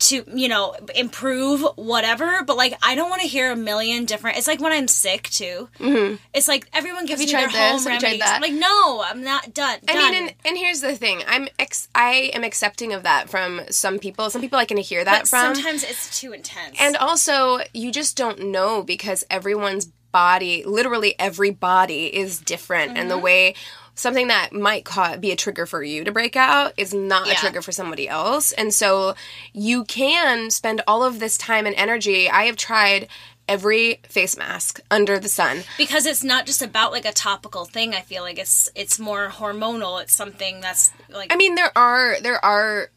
to, 0.00 0.24
you 0.32 0.48
know, 0.48 0.74
improve 0.94 1.62
whatever, 1.76 2.42
but 2.46 2.56
like 2.56 2.74
I 2.82 2.94
don't 2.94 3.10
want 3.10 3.22
to 3.22 3.28
hear 3.28 3.50
a 3.50 3.56
million 3.56 4.04
different. 4.04 4.36
It's 4.38 4.46
like 4.46 4.60
when 4.60 4.72
I'm 4.72 4.88
sick 4.88 5.24
too. 5.24 5.68
Mm-hmm. 5.78 6.16
It's 6.34 6.46
like 6.48 6.68
everyone 6.72 7.06
gives 7.06 7.20
you 7.20 7.26
me 7.26 7.32
tried 7.32 7.52
their 7.52 7.68
home 7.70 7.76
this? 7.76 7.86
Have 7.86 8.02
remedies. 8.02 8.22
I'm 8.24 8.40
like, 8.42 8.52
no, 8.52 9.02
I'm 9.04 9.24
not 9.24 9.52
done. 9.54 9.78
I 9.88 9.92
done. 9.92 10.12
mean, 10.12 10.22
and, 10.22 10.34
and 10.44 10.56
here's 10.58 10.80
the 10.80 10.94
thing. 10.96 11.22
I'm 11.26 11.48
ex- 11.58 11.88
I 11.94 12.30
am 12.34 12.44
accepting 12.44 12.92
of 12.92 13.02
that 13.02 13.28
from 13.28 13.62
some 13.70 13.98
people. 13.98 14.30
Some 14.30 14.40
people 14.40 14.58
I 14.58 14.64
can 14.64 14.76
hear 14.76 15.04
that 15.04 15.22
but 15.22 15.28
from. 15.28 15.54
sometimes 15.54 15.82
it's 15.84 16.20
too 16.20 16.32
intense. 16.32 16.76
And 16.80 16.96
also, 16.96 17.58
you 17.74 17.90
just 17.90 18.16
don't 18.16 18.50
know 18.52 18.82
because 18.82 19.24
everyone's 19.30 19.86
body, 20.12 20.64
literally 20.64 21.14
every 21.18 21.50
body 21.50 22.06
is 22.16 22.38
different 22.40 22.90
and 22.90 22.98
Mm-hmm. 22.98 23.08
the 23.10 23.18
way 23.18 23.54
something 23.98 24.28
that 24.28 24.52
might 24.52 24.84
ca- 24.84 25.16
be 25.16 25.30
a 25.32 25.36
trigger 25.36 25.66
for 25.66 25.82
you 25.82 26.04
to 26.04 26.12
break 26.12 26.36
out 26.36 26.72
is 26.76 26.94
not 26.94 27.28
a 27.30 27.34
trigger 27.34 27.60
for 27.60 27.72
somebody 27.72 28.08
else. 28.08 28.52
And 28.52 28.72
so 28.72 29.14
you 29.52 29.84
can 29.84 30.50
spend 30.50 30.80
all 30.86 31.02
of 31.04 31.18
this 31.20 31.36
time 31.36 31.66
and 31.66 31.74
energy. 31.76 32.30
I 32.30 32.44
have 32.44 32.56
tried 32.56 33.08
every 33.48 33.98
face 34.08 34.36
mask 34.36 34.78
under 34.90 35.18
the 35.18 35.28
sun. 35.28 35.64
because 35.78 36.04
it's 36.06 36.22
not 36.22 36.46
just 36.46 36.62
about 36.62 36.92
like 36.92 37.04
a 37.06 37.12
topical 37.12 37.64
thing, 37.64 37.94
I 37.94 38.00
feel 38.02 38.22
like 38.22 38.38
it's 38.38 38.70
it's 38.74 38.98
more 38.98 39.28
hormonal. 39.28 40.00
It's 40.02 40.12
something 40.14 40.60
that's 40.60 40.92
like 41.08 41.32
I 41.32 41.36
mean, 41.36 41.54
there 41.54 41.76
are 41.76 42.20
there 42.20 42.44
are 42.44 42.90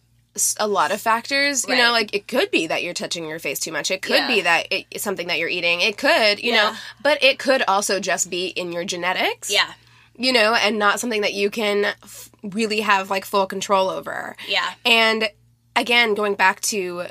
a 0.60 0.68
lot 0.68 0.92
of 0.92 1.02
factors. 1.02 1.66
You 1.68 1.76
know, 1.76 1.92
like 1.92 2.14
it 2.16 2.28
could 2.28 2.52
be 2.52 2.68
that 2.68 2.84
you're 2.84 2.94
touching 2.94 3.28
your 3.28 3.40
face 3.40 3.60
too 3.60 3.72
much. 3.72 3.92
It 3.92 4.02
could 4.02 4.16
Yeah. 4.16 4.28
be 4.28 4.42
that 4.42 4.68
it's 4.70 5.04
something 5.04 5.28
that 5.28 5.40
you're 5.40 5.50
eating. 5.50 5.82
It 5.82 5.98
could, 5.98 6.40
you 6.42 6.52
know, 6.54 6.74
but 7.04 7.22
it 7.24 7.38
could 7.40 7.64
also 7.68 8.00
just 8.00 8.30
be 8.30 8.48
in 8.48 8.72
your 8.72 8.86
genetics. 8.86 9.52
yeah. 9.52 9.74
You 10.16 10.34
know, 10.34 10.54
and 10.54 10.78
not 10.78 11.00
something 11.00 11.22
that 11.22 11.34
you 11.34 11.50
can 11.50 11.86
f- 11.86 12.30
really 12.44 12.82
have 12.82 13.10
like 13.10 13.26
full 13.26 13.48
control 13.48 13.90
over. 13.90 14.36
Yeah. 14.48 14.70
And 14.86 15.30
again, 15.76 16.14
going 16.14 16.36
back 16.36 16.62
to 16.62 17.06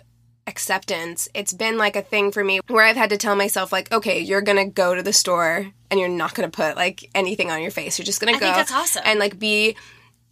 acceptance, 0.47 1.29
it's 1.35 1.53
been 1.53 1.79
like 1.79 1.97
a 1.97 2.03
thing 2.03 2.33
for 2.33 2.45
me 2.45 2.61
where 2.69 2.85
I've 2.85 2.97
had 2.97 3.11
to 3.11 3.17
tell 3.17 3.37
myself, 3.37 3.73
like, 3.73 3.91
okay, 3.93 4.21
you're 4.21 4.43
gonna 4.43 4.69
go 4.69 4.95
to 4.95 5.03
the 5.03 5.13
store 5.13 5.71
and 5.91 6.01
you're 6.01 6.09
not 6.09 6.35
gonna 6.35 6.51
put 6.51 6.77
like 6.77 7.09
anything 7.15 7.51
on 7.51 7.63
your 7.63 7.71
face. 7.71 7.99
You're 7.99 8.07
just 8.07 8.21
gonna 8.21 8.33
go 8.33 8.39
think 8.39 8.55
that's 8.55 8.73
awesome. 8.73 9.03
and 9.05 9.19
like 9.19 9.39
be 9.39 9.77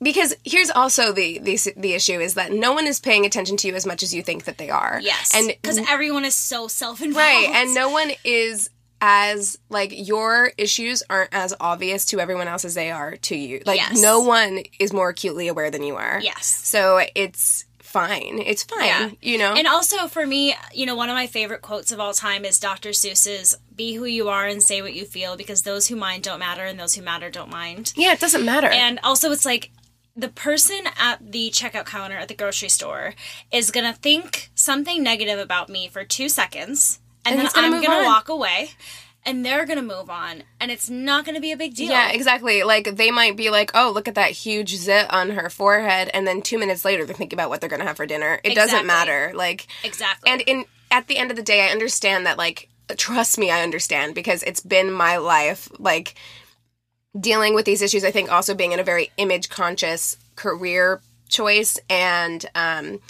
because 0.00 0.34
here's 0.44 0.70
also 0.70 1.12
the, 1.12 1.38
the 1.40 1.58
the 1.76 1.94
issue 1.94 2.20
is 2.20 2.34
that 2.34 2.52
no 2.52 2.72
one 2.72 2.86
is 2.86 3.00
paying 3.00 3.26
attention 3.26 3.56
to 3.58 3.68
you 3.68 3.74
as 3.74 3.84
much 3.86 4.02
as 4.02 4.14
you 4.14 4.22
think 4.22 4.44
that 4.44 4.58
they 4.58 4.70
are. 4.70 5.00
Yes. 5.02 5.34
and 5.34 5.48
because 5.48 5.78
everyone 5.88 6.24
is 6.24 6.34
so 6.34 6.68
self-involved. 6.68 7.16
right, 7.16 7.48
and 7.52 7.74
no 7.74 7.88
one 7.90 8.12
is 8.24 8.70
as 9.00 9.58
like 9.68 9.92
your 9.94 10.52
issues 10.58 11.02
aren't 11.08 11.32
as 11.32 11.54
obvious 11.60 12.04
to 12.06 12.20
everyone 12.20 12.48
else 12.48 12.64
as 12.64 12.74
they 12.74 12.90
are 12.90 13.16
to 13.16 13.36
you. 13.36 13.62
Like 13.66 13.76
Yes. 13.78 14.00
no 14.00 14.20
one 14.20 14.62
is 14.78 14.92
more 14.92 15.08
acutely 15.10 15.48
aware 15.48 15.70
than 15.70 15.82
you 15.82 15.96
are. 15.96 16.20
Yes. 16.22 16.46
So 16.46 17.00
it's 17.14 17.64
fine. 17.78 18.42
It's 18.44 18.64
fine. 18.64 18.86
Yeah. 18.86 19.10
You 19.22 19.38
know. 19.38 19.54
And 19.54 19.66
also 19.66 20.08
for 20.08 20.26
me, 20.26 20.54
you 20.74 20.84
know, 20.86 20.94
one 20.94 21.08
of 21.08 21.14
my 21.14 21.26
favorite 21.26 21.62
quotes 21.62 21.90
of 21.92 22.00
all 22.00 22.12
time 22.12 22.44
is 22.44 22.58
Dr. 22.60 22.90
Seuss's 22.90 23.56
"Be 23.74 23.94
who 23.94 24.04
you 24.04 24.28
are 24.28 24.46
and 24.46 24.62
say 24.62 24.82
what 24.82 24.94
you 24.94 25.04
feel, 25.04 25.36
because 25.36 25.62
those 25.62 25.88
who 25.88 25.96
mind 25.96 26.24
don't 26.24 26.38
matter, 26.40 26.64
and 26.64 26.78
those 26.78 26.94
who 26.94 27.02
matter 27.02 27.30
don't 27.30 27.50
mind." 27.50 27.92
yeah, 27.96 28.12
it 28.12 28.20
doesn't 28.20 28.44
matter. 28.44 28.66
And 28.68 28.98
also, 29.02 29.30
it's 29.32 29.46
like 29.46 29.70
the 30.16 30.28
person 30.28 30.80
at 30.98 31.32
the 31.32 31.48
checkout 31.50 31.86
counter 31.86 32.16
at 32.16 32.26
the 32.28 32.34
grocery 32.34 32.68
store 32.68 33.14
is 33.52 33.70
gonna 33.70 33.92
think 33.94 34.50
something 34.54 35.02
negative 35.02 35.38
about 35.38 35.68
me 35.68 35.88
for 35.88 36.04
two 36.04 36.28
seconds, 36.28 36.98
and, 37.28 37.34
And 37.34 37.38
then 37.38 37.46
he's 37.46 37.52
gonna 37.52 37.76
I'm 37.76 37.82
gonna 37.82 38.04
walk 38.04 38.28
away, 38.28 38.70
and 39.24 39.44
they're 39.44 39.66
gonna 39.66 39.82
move 39.82 40.10
on, 40.10 40.42
and 40.60 40.70
it's 40.70 40.88
not 40.88 41.24
gonna 41.24 41.40
be 41.40 41.52
a 41.52 41.56
big 41.56 41.74
deal. 41.74 41.90
yeah, 41.90 42.10
exactly. 42.10 42.62
Like 42.62 42.96
they 42.96 43.10
might 43.10 43.36
be 43.36 43.50
like, 43.50 43.70
"Oh, 43.74 43.90
look 43.94 44.08
at 44.08 44.14
that 44.14 44.30
huge 44.30 44.74
zit 44.74 45.12
on 45.12 45.30
her 45.30 45.50
forehead," 45.50 46.10
and 46.14 46.26
then 46.26 46.42
two 46.42 46.58
minutes 46.58 46.84
later 46.84 47.04
they're 47.04 47.14
thinking 47.14 47.36
about 47.36 47.50
what 47.50 47.60
they're 47.60 47.70
gonna 47.70 47.84
have 47.84 47.96
for 47.96 48.06
dinner. 48.06 48.40
It 48.44 48.54
doesn't 48.54 48.86
matter. 48.86 49.32
Like, 49.34 49.66
exactly. 49.84 50.30
and 50.30 50.40
in 50.42 50.64
at 50.90 51.06
the 51.06 51.18
end 51.18 51.30
of 51.30 51.36
the 51.36 51.42
day, 51.42 51.66
I 51.68 51.70
understand 51.70 52.26
that. 52.26 52.38
Like, 52.38 52.68
trust 52.96 53.38
me, 53.38 53.50
I 53.50 53.62
understand 53.62 54.14
because 54.14 54.42
it's 54.42 54.60
been 54.60 54.90
my 54.90 55.18
life. 55.18 55.68
Like 55.78 56.14
dealing 57.18 57.54
with 57.54 57.64
these 57.64 57.82
issues. 57.82 58.04
I 58.04 58.10
think 58.10 58.30
also 58.30 58.54
being 58.54 58.72
in 58.72 58.80
a 58.80 58.84
very 58.84 59.10
image 59.16 59.48
conscious 59.48 60.16
career 60.36 61.00
choice 61.28 61.78
and 61.90 62.46
um 62.54 63.00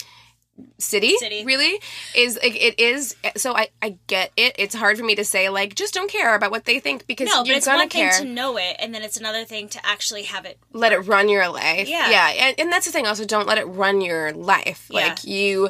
city, 0.77 1.17
City. 1.17 1.43
really 1.45 1.79
is 2.15 2.39
like 2.41 2.55
it 2.55 2.79
is 2.79 3.15
so 3.35 3.55
I, 3.55 3.69
I 3.81 3.97
get 4.07 4.31
it 4.37 4.55
it's 4.57 4.75
hard 4.75 4.97
for 4.97 5.03
me 5.03 5.15
to 5.15 5.25
say 5.25 5.49
like 5.49 5.75
just 5.75 5.93
don't 5.93 6.09
care 6.09 6.35
about 6.35 6.51
what 6.51 6.65
they 6.65 6.79
think 6.79 7.07
because 7.07 7.27
no, 7.27 7.41
but 7.41 7.47
you're 7.47 7.57
it's 7.57 7.65
gonna 7.65 7.79
one 7.79 7.89
care 7.89 8.11
thing 8.11 8.27
to 8.27 8.31
know 8.31 8.57
it, 8.57 8.75
and 8.79 8.93
then 8.93 9.03
it's 9.03 9.17
another 9.17 9.45
thing 9.45 9.69
to 9.69 9.85
actually 9.85 10.23
have 10.23 10.45
it. 10.45 10.57
let 10.73 10.91
it 10.91 10.99
run 10.99 11.29
your 11.29 11.49
life. 11.49 11.87
Yeah. 11.87 12.09
Yeah. 12.09 12.27
And, 12.29 12.59
and 12.59 12.71
that's 12.71 12.85
the 12.85 12.91
thing. 12.91 13.05
Also, 13.07 13.25
don't 13.25 13.47
let 13.47 13.57
it 13.57 13.65
run 13.65 14.01
your 14.01 14.31
life. 14.33 14.87
Yeah. 14.89 15.07
Like, 15.07 15.23
you 15.23 15.69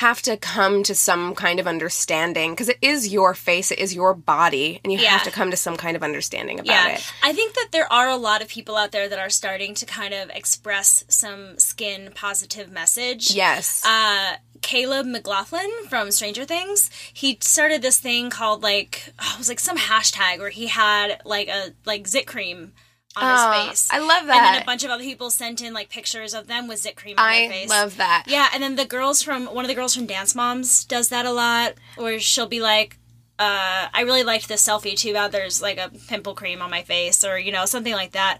have 0.00 0.22
to 0.22 0.36
come 0.36 0.82
to 0.82 0.94
some 0.94 1.34
kind 1.34 1.60
of 1.60 1.66
understanding 1.66 2.52
because 2.52 2.68
it 2.68 2.78
is 2.82 3.08
your 3.12 3.34
face, 3.34 3.70
it 3.70 3.78
is 3.78 3.94
your 3.94 4.14
body, 4.14 4.80
and 4.82 4.92
you 4.92 4.98
Yeah. 4.98 5.10
have 5.10 5.24
to 5.24 5.30
come 5.30 5.50
to 5.50 5.56
some 5.56 5.76
kind 5.76 5.94
of 5.96 6.02
understanding 6.02 6.58
about 6.58 6.72
Yeah, 6.74 6.94
it. 6.96 7.04
I 7.22 7.32
think 7.32 7.54
that 7.54 7.68
there 7.70 7.90
are 7.92 8.08
a 8.08 8.16
lot 8.16 8.40
of 8.42 8.48
people 8.48 8.76
out 8.76 8.92
there 8.92 9.08
that 9.08 9.18
are 9.18 9.28
starting 9.30 9.74
to 9.74 9.84
kind 9.86 10.14
of 10.14 10.30
express 10.30 11.04
some 11.08 11.58
skin 11.58 12.12
positive 12.14 12.70
message. 12.70 13.30
Yes. 13.32 13.84
uh, 13.84 14.36
Caleb 14.62 15.06
McLaughlin 15.06 15.70
from 15.88 16.10
Stranger 16.10 16.44
Things, 16.44 16.90
he 17.12 17.38
started 17.40 17.80
this 17.82 17.98
thing 17.98 18.28
called 18.30 18.62
like 18.62 19.12
oh, 19.18 19.32
it 19.34 19.38
was 19.38 19.48
like 19.48 19.60
some 19.60 19.78
hashtag 19.78 20.38
where 20.38 20.50
he 20.50 20.66
had 20.66 21.20
like 21.24 21.48
a 21.48 21.72
like 21.86 22.06
zit 22.06 22.26
cream 22.26 22.72
on 23.16 23.24
Oh, 23.24 23.52
his 23.52 23.68
face. 23.68 23.88
I 23.92 23.98
love 23.98 24.26
that. 24.26 24.36
And 24.36 24.54
then 24.54 24.62
a 24.62 24.64
bunch 24.64 24.84
of 24.84 24.90
other 24.90 25.02
people 25.02 25.30
sent 25.30 25.60
in 25.62 25.74
like 25.74 25.88
pictures 25.88 26.32
of 26.34 26.46
them 26.46 26.68
with 26.68 26.78
zit 26.80 26.96
cream 26.96 27.18
on 27.18 27.28
their 27.30 27.48
face. 27.50 27.70
I 27.70 27.82
love 27.82 27.96
that. 27.96 28.24
Yeah, 28.26 28.48
and 28.54 28.62
then 28.62 28.76
the 28.76 28.84
girls 28.84 29.22
from 29.22 29.46
one 29.46 29.64
of 29.64 29.68
the 29.68 29.74
girls 29.74 29.94
from 29.94 30.06
Dance 30.06 30.34
Moms 30.34 30.84
does 30.84 31.08
that 31.08 31.26
a 31.26 31.32
lot, 31.32 31.74
where 31.96 32.20
she'll 32.20 32.46
be 32.46 32.60
like, 32.60 32.98
uh, 33.38 33.88
"I 33.92 34.02
really 34.02 34.22
liked 34.22 34.48
this 34.48 34.66
selfie 34.66 34.96
too 34.96 35.12
bad 35.12 35.32
there's 35.32 35.60
like 35.60 35.78
a 35.78 35.90
pimple 36.08 36.34
cream 36.34 36.62
on 36.62 36.70
my 36.70 36.82
face," 36.82 37.24
or 37.24 37.38
you 37.38 37.50
know 37.52 37.64
something 37.66 37.92
like 37.94 38.12
that. 38.12 38.38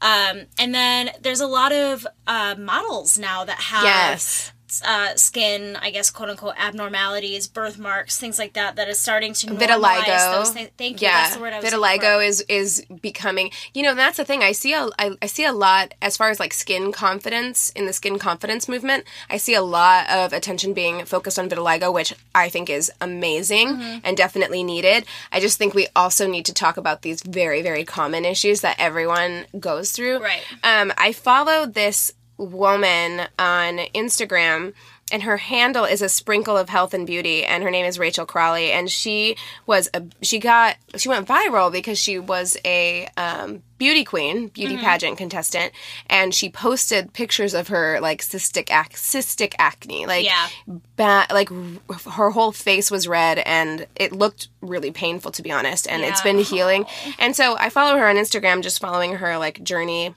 Um, 0.00 0.46
and 0.58 0.74
then 0.74 1.10
there's 1.20 1.40
a 1.40 1.46
lot 1.46 1.72
of 1.72 2.06
uh, 2.26 2.54
models 2.58 3.18
now 3.18 3.44
that 3.44 3.58
have 3.58 3.84
Yes. 3.84 4.52
Uh, 4.84 5.14
skin, 5.16 5.76
I 5.80 5.90
guess, 5.90 6.10
quote 6.10 6.28
unquote, 6.30 6.54
abnormalities, 6.58 7.46
birthmarks, 7.46 8.18
things 8.18 8.38
like 8.38 8.52
that, 8.54 8.76
that 8.76 8.88
is 8.88 8.98
starting 8.98 9.32
to 9.34 9.46
normalize 9.48 10.02
Vitiligo. 10.04 10.32
those 10.32 10.50
things. 10.50 10.70
Thank 10.76 11.00
you. 11.00 11.08
Yeah, 11.08 11.22
That's 11.22 11.34
the 11.36 11.40
word 11.40 11.52
I 11.52 11.60
was 11.60 11.72
vitiligo 11.72 12.26
is 12.26 12.40
is 12.48 12.84
becoming. 13.02 13.50
You 13.74 13.82
know, 13.82 13.94
that's 13.94 14.16
the 14.16 14.24
thing. 14.24 14.42
I 14.42 14.52
see 14.52 14.72
a 14.74 14.88
I, 14.98 15.16
I 15.22 15.26
see 15.26 15.44
a 15.44 15.52
lot 15.52 15.94
as 16.02 16.16
far 16.16 16.30
as 16.30 16.38
like 16.40 16.52
skin 16.54 16.92
confidence 16.92 17.70
in 17.70 17.86
the 17.86 17.92
skin 17.92 18.18
confidence 18.18 18.68
movement. 18.68 19.04
I 19.30 19.36
see 19.38 19.54
a 19.54 19.62
lot 19.62 20.08
of 20.10 20.32
attention 20.32 20.74
being 20.74 21.04
focused 21.04 21.38
on 21.38 21.48
vitiligo, 21.48 21.92
which 21.92 22.14
I 22.34 22.48
think 22.48 22.70
is 22.70 22.90
amazing 23.00 23.68
Mm-hmm. 23.68 23.98
and 24.04 24.16
definitely 24.16 24.62
needed. 24.62 25.04
I 25.32 25.40
just 25.40 25.58
think 25.58 25.74
we 25.74 25.88
also 25.96 26.26
need 26.28 26.44
to 26.46 26.54
talk 26.54 26.76
about 26.76 27.02
these 27.02 27.22
very 27.22 27.62
very 27.62 27.84
common 27.84 28.24
issues 28.24 28.60
that 28.60 28.76
everyone 28.78 29.46
goes 29.58 29.92
through. 29.92 30.18
Right. 30.20 30.42
Um, 30.62 30.92
I 30.96 31.12
follow 31.12 31.66
this 31.66 32.12
woman 32.38 33.28
on 33.38 33.78
Instagram 33.94 34.72
and 35.10 35.22
her 35.22 35.38
handle 35.38 35.84
is 35.84 36.02
a 36.02 36.08
sprinkle 36.08 36.56
of 36.56 36.68
health 36.68 36.92
and 36.92 37.06
beauty 37.06 37.42
and 37.42 37.62
her 37.62 37.70
name 37.70 37.86
is 37.86 37.98
Rachel 37.98 38.26
Crawley 38.26 38.70
and 38.72 38.90
she 38.90 39.36
was 39.66 39.88
a 39.94 40.02
she 40.20 40.38
got 40.38 40.76
she 40.96 41.08
went 41.08 41.26
viral 41.26 41.72
because 41.72 41.98
she 41.98 42.18
was 42.18 42.58
a 42.64 43.08
um, 43.16 43.62
beauty 43.78 44.04
queen 44.04 44.48
beauty 44.48 44.76
pageant 44.76 45.16
contestant 45.16 45.72
and 46.10 46.34
she 46.34 46.50
posted 46.50 47.14
pictures 47.14 47.54
of 47.54 47.68
her 47.68 47.98
like 48.02 48.20
cystic 48.20 48.70
ac- 48.70 48.96
cystic 49.18 49.54
acne 49.58 50.04
like 50.04 50.26
Yeah. 50.26 50.48
ba- 50.96 51.26
like 51.30 51.50
r- 51.50 51.96
her 52.12 52.30
whole 52.30 52.52
face 52.52 52.90
was 52.90 53.08
red 53.08 53.38
and 53.38 53.86
it 53.96 54.12
looked 54.12 54.48
really 54.60 54.90
painful 54.90 55.30
to 55.32 55.42
be 55.42 55.50
honest 55.50 55.88
and 55.88 56.02
it's 56.02 56.20
been 56.20 56.38
healing. 56.38 56.84
And 57.18 57.34
so 57.34 57.56
I 57.56 57.70
follow 57.70 57.96
her 57.96 58.06
on 58.08 58.16
Instagram 58.16 58.62
just 58.62 58.78
following 58.78 59.14
her 59.14 59.38
like 59.38 59.62
journey 59.64 60.14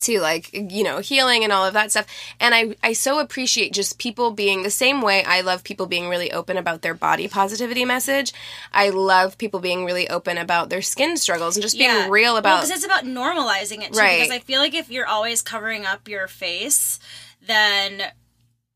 to 0.00 0.18
like 0.20 0.50
you 0.52 0.82
know 0.82 0.98
healing 0.98 1.44
and 1.44 1.52
all 1.52 1.64
of 1.64 1.74
that 1.74 1.90
stuff 1.90 2.06
and 2.40 2.54
i 2.54 2.74
i 2.82 2.92
so 2.92 3.18
appreciate 3.18 3.72
just 3.72 3.98
people 3.98 4.30
being 4.30 4.62
the 4.62 4.70
same 4.70 5.02
way 5.02 5.22
i 5.24 5.40
love 5.40 5.62
people 5.62 5.86
being 5.86 6.08
really 6.08 6.32
open 6.32 6.56
about 6.56 6.82
their 6.82 6.94
body 6.94 7.28
positivity 7.28 7.84
message 7.84 8.32
i 8.72 8.88
love 8.88 9.36
people 9.36 9.60
being 9.60 9.84
really 9.84 10.08
open 10.08 10.38
about 10.38 10.70
their 10.70 10.82
skin 10.82 11.16
struggles 11.16 11.56
and 11.56 11.62
just 11.62 11.76
being 11.78 12.10
real 12.10 12.36
about 12.36 12.62
because 12.62 12.70
it's 12.70 12.84
about 12.84 13.04
normalizing 13.04 13.82
it 13.82 13.92
too. 13.92 13.98
Right. 13.98 14.20
Because 14.20 14.30
I 14.30 14.38
feel 14.38 14.60
like 14.60 14.74
if 14.74 14.90
you're 14.90 15.06
always 15.06 15.42
covering 15.42 15.84
up 15.84 16.08
your 16.08 16.26
face, 16.28 16.98
then 17.46 18.02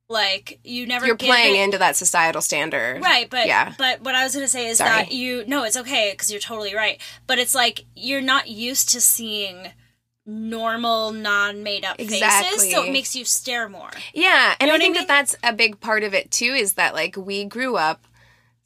like 0.08 0.60
you 0.64 0.86
never 0.86 1.06
you're 1.06 1.16
playing 1.16 1.56
it- 1.56 1.64
into 1.64 1.78
that 1.78 1.96
societal 1.96 2.42
standard 2.42 3.02
Right, 3.02 3.28
but 3.30 3.46
yeah 3.46 3.74
but 3.78 4.02
what 4.02 4.14
I 4.14 4.22
was 4.24 4.34
gonna 4.34 4.48
say 4.48 4.68
is 4.68 4.78
Sorry. 4.78 4.90
that 4.90 5.12
you 5.12 5.44
no, 5.46 5.64
it's 5.64 5.76
okay 5.76 6.10
because 6.12 6.30
you're 6.30 6.40
totally 6.40 6.74
right. 6.74 7.00
But 7.26 7.38
it's 7.38 7.54
like 7.54 7.84
you're 7.94 8.20
not 8.20 8.48
used 8.48 8.90
to 8.90 9.00
seeing 9.00 9.68
normal, 10.26 11.12
non-made 11.12 11.84
up 11.84 11.98
faces, 11.98 12.70
so 12.70 12.84
it 12.84 12.92
makes 12.92 13.14
you 13.14 13.24
stare 13.24 13.68
more. 13.68 13.90
Yeah, 14.12 14.54
and 14.58 14.68
know 14.68 14.74
I 14.74 14.76
what 14.76 14.80
I 14.80 14.84
think 14.84 14.96
mean? 14.96 15.06
that 15.06 15.08
that's 15.08 15.36
a 15.42 15.52
big 15.52 15.80
part 15.80 16.02
of 16.02 16.14
it 16.14 16.30
too. 16.30 16.52
Is 16.54 16.74
that 16.74 16.94
like 16.94 17.16
we 17.16 17.44
grew 17.44 17.76
up 17.76 18.06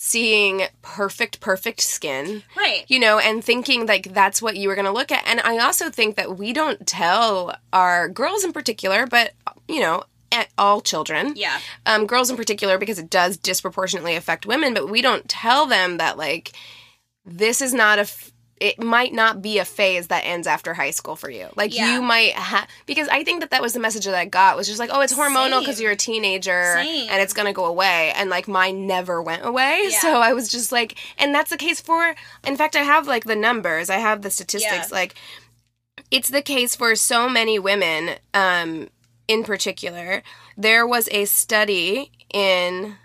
seeing 0.00 0.62
perfect, 0.80 1.40
perfect 1.40 1.80
skin, 1.80 2.44
Right. 2.56 2.84
you 2.86 3.00
know, 3.00 3.18
and 3.18 3.42
thinking 3.44 3.84
like 3.86 4.14
that's 4.14 4.40
what 4.40 4.56
you 4.56 4.68
were 4.68 4.76
going 4.76 4.84
to 4.84 4.92
look 4.92 5.10
at. 5.10 5.26
And 5.26 5.40
I 5.40 5.58
also 5.58 5.90
think 5.90 6.14
that 6.14 6.38
we 6.38 6.52
don't 6.52 6.86
tell 6.86 7.56
our 7.72 8.08
girls 8.08 8.44
in 8.44 8.52
particular, 8.52 9.06
but 9.08 9.32
you 9.66 9.80
know, 9.80 10.04
at 10.30 10.48
all 10.56 10.80
children, 10.80 11.32
Yeah. 11.34 11.58
um, 11.86 12.06
girls 12.06 12.30
in 12.30 12.36
particular, 12.36 12.78
because 12.78 13.00
it 13.00 13.10
does 13.10 13.36
disproportionately 13.36 14.14
affect 14.14 14.46
women. 14.46 14.72
But 14.74 14.88
we 14.88 15.02
don't 15.02 15.28
tell 15.28 15.66
them 15.66 15.96
that 15.96 16.16
like 16.16 16.52
this 17.26 17.60
is 17.60 17.74
not 17.74 17.98
a. 17.98 18.02
F- 18.02 18.30
it 18.60 18.82
might 18.82 19.12
not 19.12 19.40
be 19.42 19.58
a 19.58 19.64
phase 19.64 20.08
that 20.08 20.24
ends 20.24 20.46
after 20.46 20.74
high 20.74 20.90
school 20.90 21.16
for 21.16 21.30
you. 21.30 21.48
Like 21.56 21.74
Yeah. 21.74 21.94
you 21.94 22.02
might 22.02 22.32
have 22.32 22.68
because 22.86 23.08
I 23.08 23.24
think 23.24 23.40
that 23.40 23.50
that 23.50 23.62
was 23.62 23.72
the 23.72 23.80
message 23.80 24.04
that 24.04 24.14
I 24.14 24.24
got 24.24 24.56
was 24.56 24.66
just 24.66 24.78
like, 24.78 24.90
oh, 24.92 25.00
it's 25.00 25.14
hormonal 25.14 25.60
because 25.60 25.80
you're 25.80 25.92
a 25.92 25.96
teenager 25.96 26.74
Same. 26.76 27.08
and 27.10 27.20
it's 27.22 27.32
gonna 27.32 27.52
go 27.52 27.64
away. 27.66 28.12
And 28.16 28.30
like 28.30 28.48
mine 28.48 28.86
never 28.86 29.22
went 29.22 29.44
away, 29.44 29.86
Yeah. 29.90 30.00
so 30.00 30.20
I 30.20 30.32
was 30.32 30.48
just 30.48 30.72
like, 30.72 30.96
and 31.18 31.34
that's 31.34 31.50
the 31.50 31.56
case 31.56 31.80
for. 31.80 32.14
In 32.46 32.56
fact, 32.56 32.76
I 32.76 32.82
have 32.82 33.06
like 33.06 33.24
the 33.24 33.36
numbers. 33.36 33.90
I 33.90 33.96
have 33.98 34.22
the 34.22 34.30
statistics. 34.30 34.90
Yeah. 34.90 34.94
Like, 34.96 35.14
it's 36.10 36.28
the 36.28 36.42
case 36.42 36.74
for 36.76 36.94
so 36.96 37.28
many 37.28 37.58
women. 37.58 38.16
Um, 38.34 38.88
in 39.28 39.44
particular, 39.44 40.22
there 40.56 40.86
was 40.86 41.08
a 41.12 41.26
study 41.26 42.10
in 42.32 42.96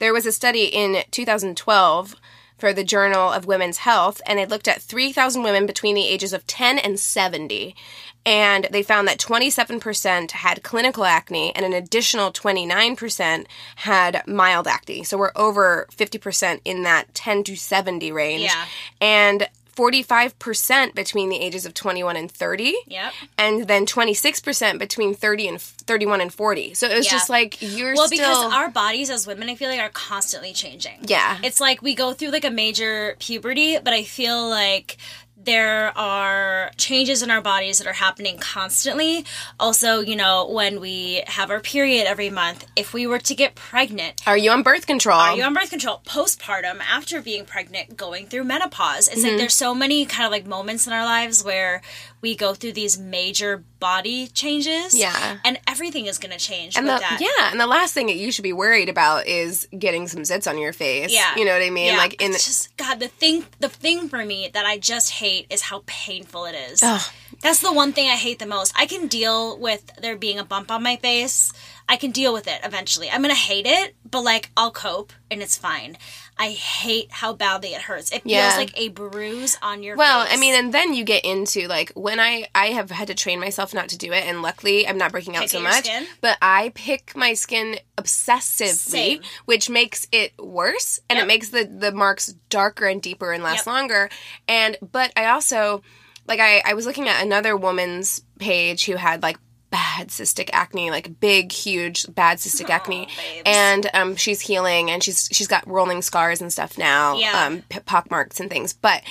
there 0.00 0.12
was 0.12 0.26
a 0.26 0.32
study 0.32 0.64
in 0.64 1.02
2012 1.10 2.16
for 2.64 2.72
the 2.72 2.82
Journal 2.82 3.30
of 3.30 3.44
Women's 3.44 3.76
Health, 3.76 4.22
and 4.24 4.40
it 4.40 4.48
looked 4.48 4.68
at 4.68 4.80
3,000 4.80 5.42
women 5.42 5.66
between 5.66 5.94
the 5.94 6.08
ages 6.08 6.32
of 6.32 6.46
10 6.46 6.78
and 6.78 6.98
70. 6.98 7.76
And 8.24 8.68
they 8.70 8.82
found 8.82 9.06
that 9.06 9.18
27% 9.18 10.30
had 10.30 10.62
clinical 10.62 11.04
acne, 11.04 11.54
and 11.54 11.66
an 11.66 11.74
additional 11.74 12.32
29% 12.32 13.44
had 13.76 14.22
mild 14.26 14.66
acne. 14.66 15.04
So 15.04 15.18
we're 15.18 15.32
over 15.36 15.86
50% 15.94 16.62
in 16.64 16.84
that 16.84 17.14
10 17.14 17.44
to 17.44 17.54
70 17.54 18.10
range. 18.12 18.44
Yeah. 18.44 18.64
And 18.98 19.46
45% 19.76 20.94
between 20.94 21.28
the 21.28 21.36
ages 21.40 21.66
of 21.66 21.74
21 21.74 22.16
and 22.16 22.30
30 22.30 22.74
Yep. 22.86 23.12
and 23.38 23.66
then 23.66 23.86
26% 23.86 24.78
between 24.78 25.14
30 25.14 25.48
and 25.48 25.60
31 25.60 26.20
and 26.20 26.32
40 26.32 26.74
so 26.74 26.86
it 26.88 26.96
was 26.96 27.06
Yeah. 27.06 27.12
just 27.12 27.28
like 27.30 27.60
you're 27.60 27.94
Well, 27.94 28.06
still 28.06 28.18
because 28.18 28.52
our 28.52 28.68
bodies 28.70 29.10
as 29.10 29.26
women, 29.26 29.48
I 29.48 29.54
feel 29.54 29.68
like, 29.70 29.80
are 29.80 29.88
constantly 29.90 30.52
changing. 30.52 30.98
yeah 31.06 31.38
It's 31.42 31.60
like 31.60 31.82
we 31.82 31.94
go 31.94 32.12
through 32.12 32.30
like 32.30 32.44
a 32.44 32.50
major 32.50 33.16
puberty, 33.18 33.78
but 33.78 33.92
I 33.92 34.04
feel 34.04 34.48
like 34.48 34.96
there 35.44 35.96
are 35.98 36.70
changes 36.76 37.22
in 37.22 37.30
our 37.30 37.40
bodies 37.40 37.78
that 37.78 37.86
are 37.86 37.92
happening 37.92 38.38
constantly. 38.38 39.24
Also, 39.60 40.00
you 40.00 40.16
know, 40.16 40.48
when 40.48 40.80
we 40.80 41.22
have 41.26 41.50
our 41.50 41.60
period 41.60 42.06
every 42.06 42.30
month, 42.30 42.66
if 42.76 42.92
we 42.94 43.06
were 43.06 43.18
to 43.20 43.34
get 43.34 43.54
pregnant, 43.54 44.20
are 44.26 44.36
you 44.36 44.50
on 44.50 44.62
birth 44.62 44.86
control 44.86 45.18
are 45.18 45.36
you 45.36 45.42
on 45.44 45.54
birth 45.54 45.70
control 45.70 46.00
postpartum 46.06 46.80
after 46.80 47.20
being 47.20 47.44
pregnant 47.44 47.96
going 47.96 48.26
through 48.26 48.44
menopause 48.44 49.08
it's 49.08 49.18
Mm-hmm. 49.18 49.28
like 49.28 49.38
there's 49.38 49.54
so 49.54 49.74
many 49.74 50.04
kind 50.06 50.24
of 50.26 50.30
like 50.32 50.46
moments 50.46 50.86
in 50.86 50.92
our 50.92 51.04
lives 51.04 51.44
where 51.44 51.80
we 52.20 52.34
go 52.34 52.54
through 52.54 52.72
these 52.72 52.98
major 52.98 53.62
body 53.84 54.28
changes 54.28 54.96
Yeah. 54.96 55.36
and 55.44 55.54
everything 55.66 56.06
is 56.06 56.16
going 56.22 56.32
to 56.32 56.38
change 56.50 56.76
and 56.76 56.86
with 56.86 56.94
the, 56.96 57.00
that 57.00 57.18
yeah 57.20 57.50
and 57.52 57.60
the 57.60 57.66
last 57.66 57.92
thing 57.92 58.06
that 58.06 58.16
you 58.16 58.32
should 58.32 58.42
be 58.52 58.56
worried 58.64 58.88
about 58.88 59.26
is 59.26 59.68
getting 59.78 60.08
some 60.08 60.22
zits 60.22 60.46
on 60.50 60.56
your 60.64 60.72
face 60.72 61.12
yeah 61.12 61.36
you 61.36 61.44
know 61.44 61.52
what 61.52 61.60
i 61.62 61.68
mean 61.68 61.88
Yeah. 61.92 61.98
like 62.04 62.14
in 62.22 62.30
It's 62.32 62.46
just 62.46 62.74
god 62.78 62.96
the 62.98 63.08
thing 63.08 63.44
the 63.60 63.68
thing 63.68 64.08
for 64.08 64.24
me 64.24 64.38
that 64.54 64.64
i 64.64 64.78
just 64.78 65.08
hate 65.22 65.44
is 65.50 65.60
how 65.70 65.82
painful 65.84 66.46
it 66.46 66.54
is 66.70 66.82
Ugh. 66.82 67.02
that's 67.42 67.60
the 67.60 67.72
one 67.82 67.92
thing 67.92 68.08
i 68.08 68.16
hate 68.26 68.38
the 68.38 68.46
most 68.46 68.72
i 68.76 68.86
can 68.86 69.06
deal 69.06 69.58
with 69.58 69.82
there 70.00 70.16
being 70.16 70.38
a 70.38 70.44
bump 70.44 70.70
on 70.70 70.82
my 70.82 70.96
face 70.96 71.52
i 71.88 71.96
can 71.96 72.10
deal 72.10 72.32
with 72.32 72.46
it 72.48 72.58
eventually 72.64 73.10
i'm 73.10 73.20
gonna 73.22 73.34
hate 73.34 73.66
it 73.66 73.94
but 74.10 74.22
like 74.22 74.50
i'll 74.56 74.70
cope 74.70 75.12
and 75.30 75.42
it's 75.42 75.56
fine 75.58 75.96
i 76.38 76.48
hate 76.48 77.10
how 77.10 77.32
badly 77.32 77.70
it 77.74 77.82
hurts 77.82 78.10
it 78.12 78.22
feels 78.22 78.56
like 78.56 78.72
a 78.78 78.88
bruise 78.88 79.56
on 79.62 79.82
your 79.82 79.96
well 79.96 80.24
face 80.24 80.34
i 80.36 80.40
mean 80.40 80.54
and 80.54 80.72
then 80.72 80.94
you 80.94 81.04
get 81.04 81.24
into 81.24 81.66
like 81.68 81.92
when 81.94 82.18
i 82.18 82.46
i 82.54 82.66
have 82.68 82.90
had 82.90 83.06
to 83.08 83.14
train 83.14 83.38
myself 83.38 83.74
not 83.74 83.88
to 83.88 83.98
do 83.98 84.12
it 84.12 84.24
and 84.24 84.40
luckily 84.42 84.86
i'm 84.88 84.98
not 84.98 85.12
breaking 85.12 85.36
out 85.36 85.42
Picking 85.42 85.60
so 85.60 85.62
much 85.64 85.84
skin? 85.84 86.06
but 86.20 86.38
i 86.42 86.72
pick 86.74 87.14
my 87.16 87.34
skin 87.34 87.78
obsessively 87.98 88.72
Same. 88.72 89.20
which 89.44 89.68
makes 89.68 90.06
it 90.12 90.32
worse 90.38 91.00
and 91.08 91.16
Yep. 91.18 91.24
it 91.24 91.26
makes 91.28 91.48
the 91.50 91.64
the 91.64 91.92
marks 91.92 92.34
darker 92.48 92.86
and 92.86 93.00
deeper 93.02 93.32
and 93.32 93.42
last 93.42 93.58
Yep. 93.58 93.66
longer 93.66 94.10
and 94.48 94.76
but 94.92 95.12
i 95.16 95.26
also 95.26 95.82
like 96.26 96.40
I, 96.40 96.62
I 96.64 96.72
was 96.72 96.86
looking 96.86 97.06
at 97.06 97.22
another 97.22 97.54
woman's 97.54 98.22
page 98.38 98.86
who 98.86 98.96
had 98.96 99.22
like 99.22 99.36
bad 99.74 100.06
cystic 100.08 100.50
acne 100.52 100.90
like 100.92 101.18
big 101.18 101.50
huge 101.50 102.06
bad 102.14 102.38
cystic 102.38 102.70
acne 102.70 103.06
babes. 103.06 103.42
and 103.44 103.90
um, 103.92 104.14
she's 104.14 104.40
healing 104.40 104.88
and 104.88 105.02
she's 105.02 105.28
she's 105.32 105.48
got 105.48 105.66
rolling 105.66 106.00
scars 106.00 106.40
and 106.40 106.52
stuff 106.52 106.78
now 106.78 107.16
Yeah. 107.16 107.46
um, 107.46 107.62
pock 107.84 108.08
marks 108.08 108.38
and 108.38 108.48
things 108.48 108.72
but 108.72 109.02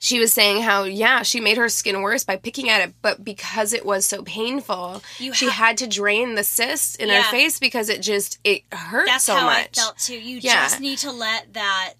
she 0.00 0.18
was 0.18 0.32
saying 0.32 0.62
how 0.62 0.82
yeah 0.82 1.22
she 1.22 1.38
made 1.38 1.58
her 1.58 1.68
skin 1.68 2.02
worse 2.02 2.24
by 2.24 2.34
picking 2.36 2.68
at 2.68 2.80
it 2.88 2.92
but 3.02 3.22
because 3.22 3.72
it 3.72 3.86
was 3.86 4.04
so 4.04 4.24
painful 4.24 5.00
You 5.20 5.32
she 5.32 5.48
had 5.48 5.78
to 5.78 5.86
drain 5.86 6.34
the 6.34 6.42
cyst 6.42 6.96
in 6.96 7.08
Yeah. 7.08 7.22
her 7.22 7.30
face 7.30 7.60
because 7.60 7.88
it 7.88 8.02
just 8.02 8.40
it 8.42 8.62
hurt 8.72 9.06
that's 9.06 9.22
so 9.24 9.36
how 9.36 9.46
much 9.46 9.78
i 9.78 9.80
felt 9.80 9.98
too 9.98 10.18
you 10.18 10.38
Yeah. 10.38 10.64
just 10.64 10.80
need 10.80 10.98
to 10.98 11.12
let 11.12 11.52
that 11.54 11.92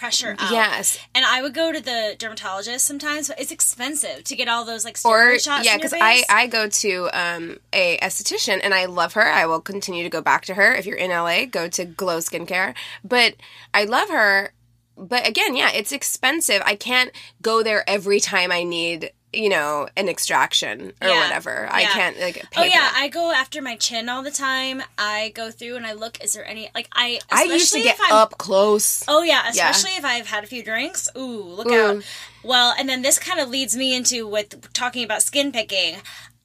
pressure 0.00 0.34
out. 0.38 0.50
Yes. 0.50 0.98
And 1.14 1.24
I 1.24 1.42
would 1.42 1.52
go 1.52 1.70
to 1.70 1.80
the 1.80 2.16
dermatologist 2.18 2.86
sometimes, 2.86 3.28
but 3.28 3.38
it's 3.38 3.52
expensive 3.52 4.24
to 4.24 4.34
get 4.34 4.48
all 4.48 4.64
those 4.64 4.84
like 4.84 4.96
or 5.04 5.38
shots. 5.38 5.66
yeah 5.66 5.76
because 5.76 5.92
i 5.92 6.24
i 6.30 6.46
go 6.46 6.68
to 6.68 7.08
um 7.12 7.58
a 7.72 7.98
esthetician 7.98 8.60
and 8.64 8.74
i 8.74 8.86
love 8.86 9.12
her. 9.12 9.30
I 9.30 9.44
will 9.46 9.60
continue 9.60 10.02
to 10.02 10.08
go 10.08 10.22
back 10.22 10.46
to 10.46 10.54
her. 10.54 10.74
If 10.74 10.86
you're 10.86 10.96
in 10.96 11.10
la 11.10 11.44
go 11.44 11.68
to 11.68 11.84
glow 11.84 12.18
skincare. 12.18 12.74
But 13.04 13.36
i 13.74 13.84
love 13.84 14.08
her. 14.08 14.52
But 14.96 15.28
again 15.28 15.54
yeah 15.54 15.70
it's 15.72 15.92
expensive. 15.92 16.62
I 16.64 16.74
can't 16.74 17.12
go 17.42 17.62
there 17.62 17.88
every 17.88 18.20
time 18.20 18.50
i 18.50 18.62
need 18.64 19.12
you 19.32 19.48
know 19.48 19.88
an 19.96 20.08
extraction 20.08 20.92
or 21.00 21.08
Yeah. 21.08 21.22
whatever 21.22 21.68
i 21.70 21.84
can't 21.84 22.18
like 22.18 22.38
oh, 22.42 22.46
pay 22.50 22.60
Oh 22.62 22.64
yeah. 22.64 22.90
I 22.94 23.08
go 23.08 23.32
after 23.32 23.62
my 23.62 23.76
chin 23.76 24.08
all 24.08 24.22
the 24.22 24.30
time. 24.30 24.82
I 24.98 25.32
go 25.34 25.50
through 25.50 25.76
and 25.76 25.86
I 25.86 25.92
look. 25.92 26.22
Is 26.22 26.34
there 26.34 26.44
any 26.44 26.68
like 26.74 26.88
I? 26.92 27.20
i 27.30 27.44
used 27.44 27.72
to 27.72 27.80
get 27.80 27.98
up 28.10 28.38
close 28.38 29.04
Oh 29.08 29.22
yeah, 29.22 29.48
especially 29.48 29.92
if 29.92 30.04
I've 30.04 30.26
had 30.26 30.44
a 30.44 30.46
few 30.46 30.62
drinks. 30.62 31.08
Ooh, 31.16 31.42
look 31.42 31.68
Ooh. 31.68 31.74
out. 31.98 32.04
Well, 32.42 32.74
and 32.78 32.88
then 32.88 33.02
this 33.02 33.18
kind 33.18 33.38
of 33.40 33.48
leads 33.48 33.76
me 33.76 33.94
into 33.94 34.26
with 34.26 34.72
talking 34.72 35.04
about 35.04 35.22
skin 35.22 35.52
picking. 35.52 35.96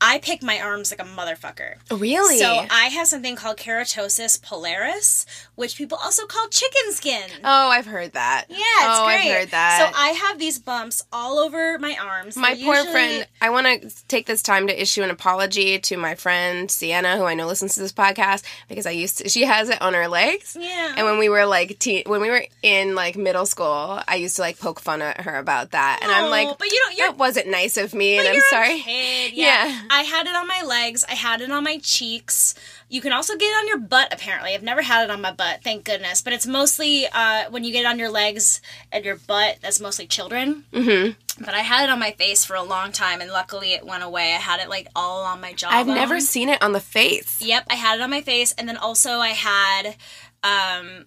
I 0.01 0.19
pick 0.19 0.43
my 0.43 0.59
arms 0.59 0.91
like 0.91 0.99
a 1.01 1.09
motherfucker. 1.09 1.75
really 1.91 2.37
So 2.37 2.65
I 2.69 2.87
have 2.87 3.07
something 3.07 3.35
called 3.35 3.57
keratosis 3.57 4.39
pilaris, 4.41 5.25
which 5.55 5.77
people 5.77 5.97
also 6.03 6.25
call 6.25 6.47
chicken 6.49 6.91
skin. 6.91 7.23
oh 7.43 7.69
i've 7.69 7.85
heard 7.85 8.11
that 8.13 8.45
Yeah, 8.49 8.57
it's 8.57 8.99
oh 8.99 9.05
great. 9.05 9.15
i've 9.31 9.37
heard 9.39 9.51
that 9.51 9.91
So 9.93 9.97
I 9.99 10.09
have 10.09 10.37
these 10.37 10.59
bumps 10.59 11.03
all 11.11 11.39
over 11.39 11.77
my 11.79 11.95
arms. 12.01 12.35
My 12.35 12.55
poor 12.55 12.75
usually- 12.75 12.91
friend, 12.91 13.27
I 13.41 13.49
want 13.49 13.65
to 13.81 14.07
take 14.07 14.25
this 14.25 14.41
time 14.41 14.67
to 14.67 14.81
issue 14.81 15.01
an 15.03 15.09
apology 15.09 15.79
to 15.79 15.97
my 15.97 16.15
friend 16.15 16.69
Sienna, 16.69 17.17
who 17.17 17.23
I 17.23 17.33
know 17.33 17.47
listens 17.47 17.75
to 17.75 17.79
this 17.79 17.93
podcast, 17.93 18.43
because 18.67 18.85
I 18.85 18.91
used 18.91 19.19
to, 19.19 19.29
she 19.29 19.43
has 19.45 19.69
it 19.69 19.81
on 19.81 19.93
her 19.93 20.07
legs. 20.07 20.57
Yeah. 20.59 20.93
And 20.97 21.05
when 21.05 21.17
we 21.17 21.29
were 21.29 21.45
like, 21.45 21.79
teen, 21.79 22.03
when 22.05 22.21
we 22.21 22.29
were 22.29 22.43
in 22.61 22.95
like 22.95 23.15
middle 23.15 23.45
school, 23.45 23.99
I 24.07 24.15
used 24.15 24.35
to 24.37 24.41
like 24.41 24.59
poke 24.59 24.79
fun 24.79 25.01
at 25.01 25.21
her 25.21 25.37
about 25.37 25.71
that. 25.71 25.99
And 26.01 26.11
I'm 26.11 26.29
like, 26.29 26.57
but 26.57 26.67
you 26.71 26.81
don't. 26.85 26.97
That 26.97 27.17
wasn't 27.17 27.47
nice 27.49 27.77
of 27.77 27.93
me, 27.93 28.17
and 28.17 28.27
I'm 28.27 28.41
sorry. 28.49 28.79
kid, 28.81 29.33
Yeah. 29.33 29.67
Yeah. 29.67 29.81
I 29.89 30.01
had 30.01 30.27
it 30.27 30.35
on 30.35 30.47
my 30.47 30.61
legs. 30.65 31.03
I 31.07 31.13
had 31.13 31.41
it 31.41 31.51
on 31.51 31.63
my 31.63 31.77
cheeks. 31.79 32.55
You 32.89 33.01
can 33.01 33.13
also 33.13 33.35
get 33.35 33.47
it 33.47 33.57
on 33.57 33.67
your 33.67 33.79
butt. 33.79 34.13
Apparently, 34.13 34.53
I've 34.53 34.63
never 34.63 34.81
had 34.81 35.03
it 35.03 35.11
on 35.11 35.21
my 35.21 35.31
butt. 35.31 35.63
Thank 35.63 35.85
goodness. 35.85 36.21
But 36.21 36.33
it's 36.33 36.45
mostly 36.45 37.07
uh, 37.07 37.49
when 37.49 37.63
you 37.63 37.71
get 37.71 37.81
it 37.81 37.87
on 37.87 37.99
your 37.99 38.09
legs 38.09 38.61
and 38.91 39.03
your 39.03 39.15
butt. 39.15 39.57
That's 39.61 39.79
mostly 39.79 40.07
children. 40.07 40.65
Mm-hmm. 40.71 41.43
But 41.43 41.53
I 41.53 41.59
had 41.59 41.83
it 41.83 41.89
on 41.89 41.99
my 41.99 42.11
face 42.11 42.45
for 42.45 42.55
a 42.55 42.63
long 42.63 42.91
time, 42.91 43.19
and 43.19 43.29
luckily 43.29 43.73
it 43.73 43.85
went 43.85 44.03
away. 44.03 44.33
I 44.33 44.37
had 44.37 44.61
it 44.61 44.69
like 44.69 44.87
all 44.95 45.25
on 45.25 45.41
my 45.41 45.53
jaw. 45.53 45.69
I've 45.69 45.87
never 45.87 46.19
seen 46.19 46.49
it 46.49 46.61
on 46.61 46.71
the 46.71 46.79
face. 46.79 47.41
Yep, 47.41 47.65
I 47.69 47.75
had 47.75 47.99
it 47.99 48.01
on 48.01 48.09
my 48.09 48.21
face, 48.21 48.53
and 48.57 48.69
then 48.69 48.77
also 48.77 49.19
I 49.19 49.29
had, 49.29 49.95
um, 50.43 51.05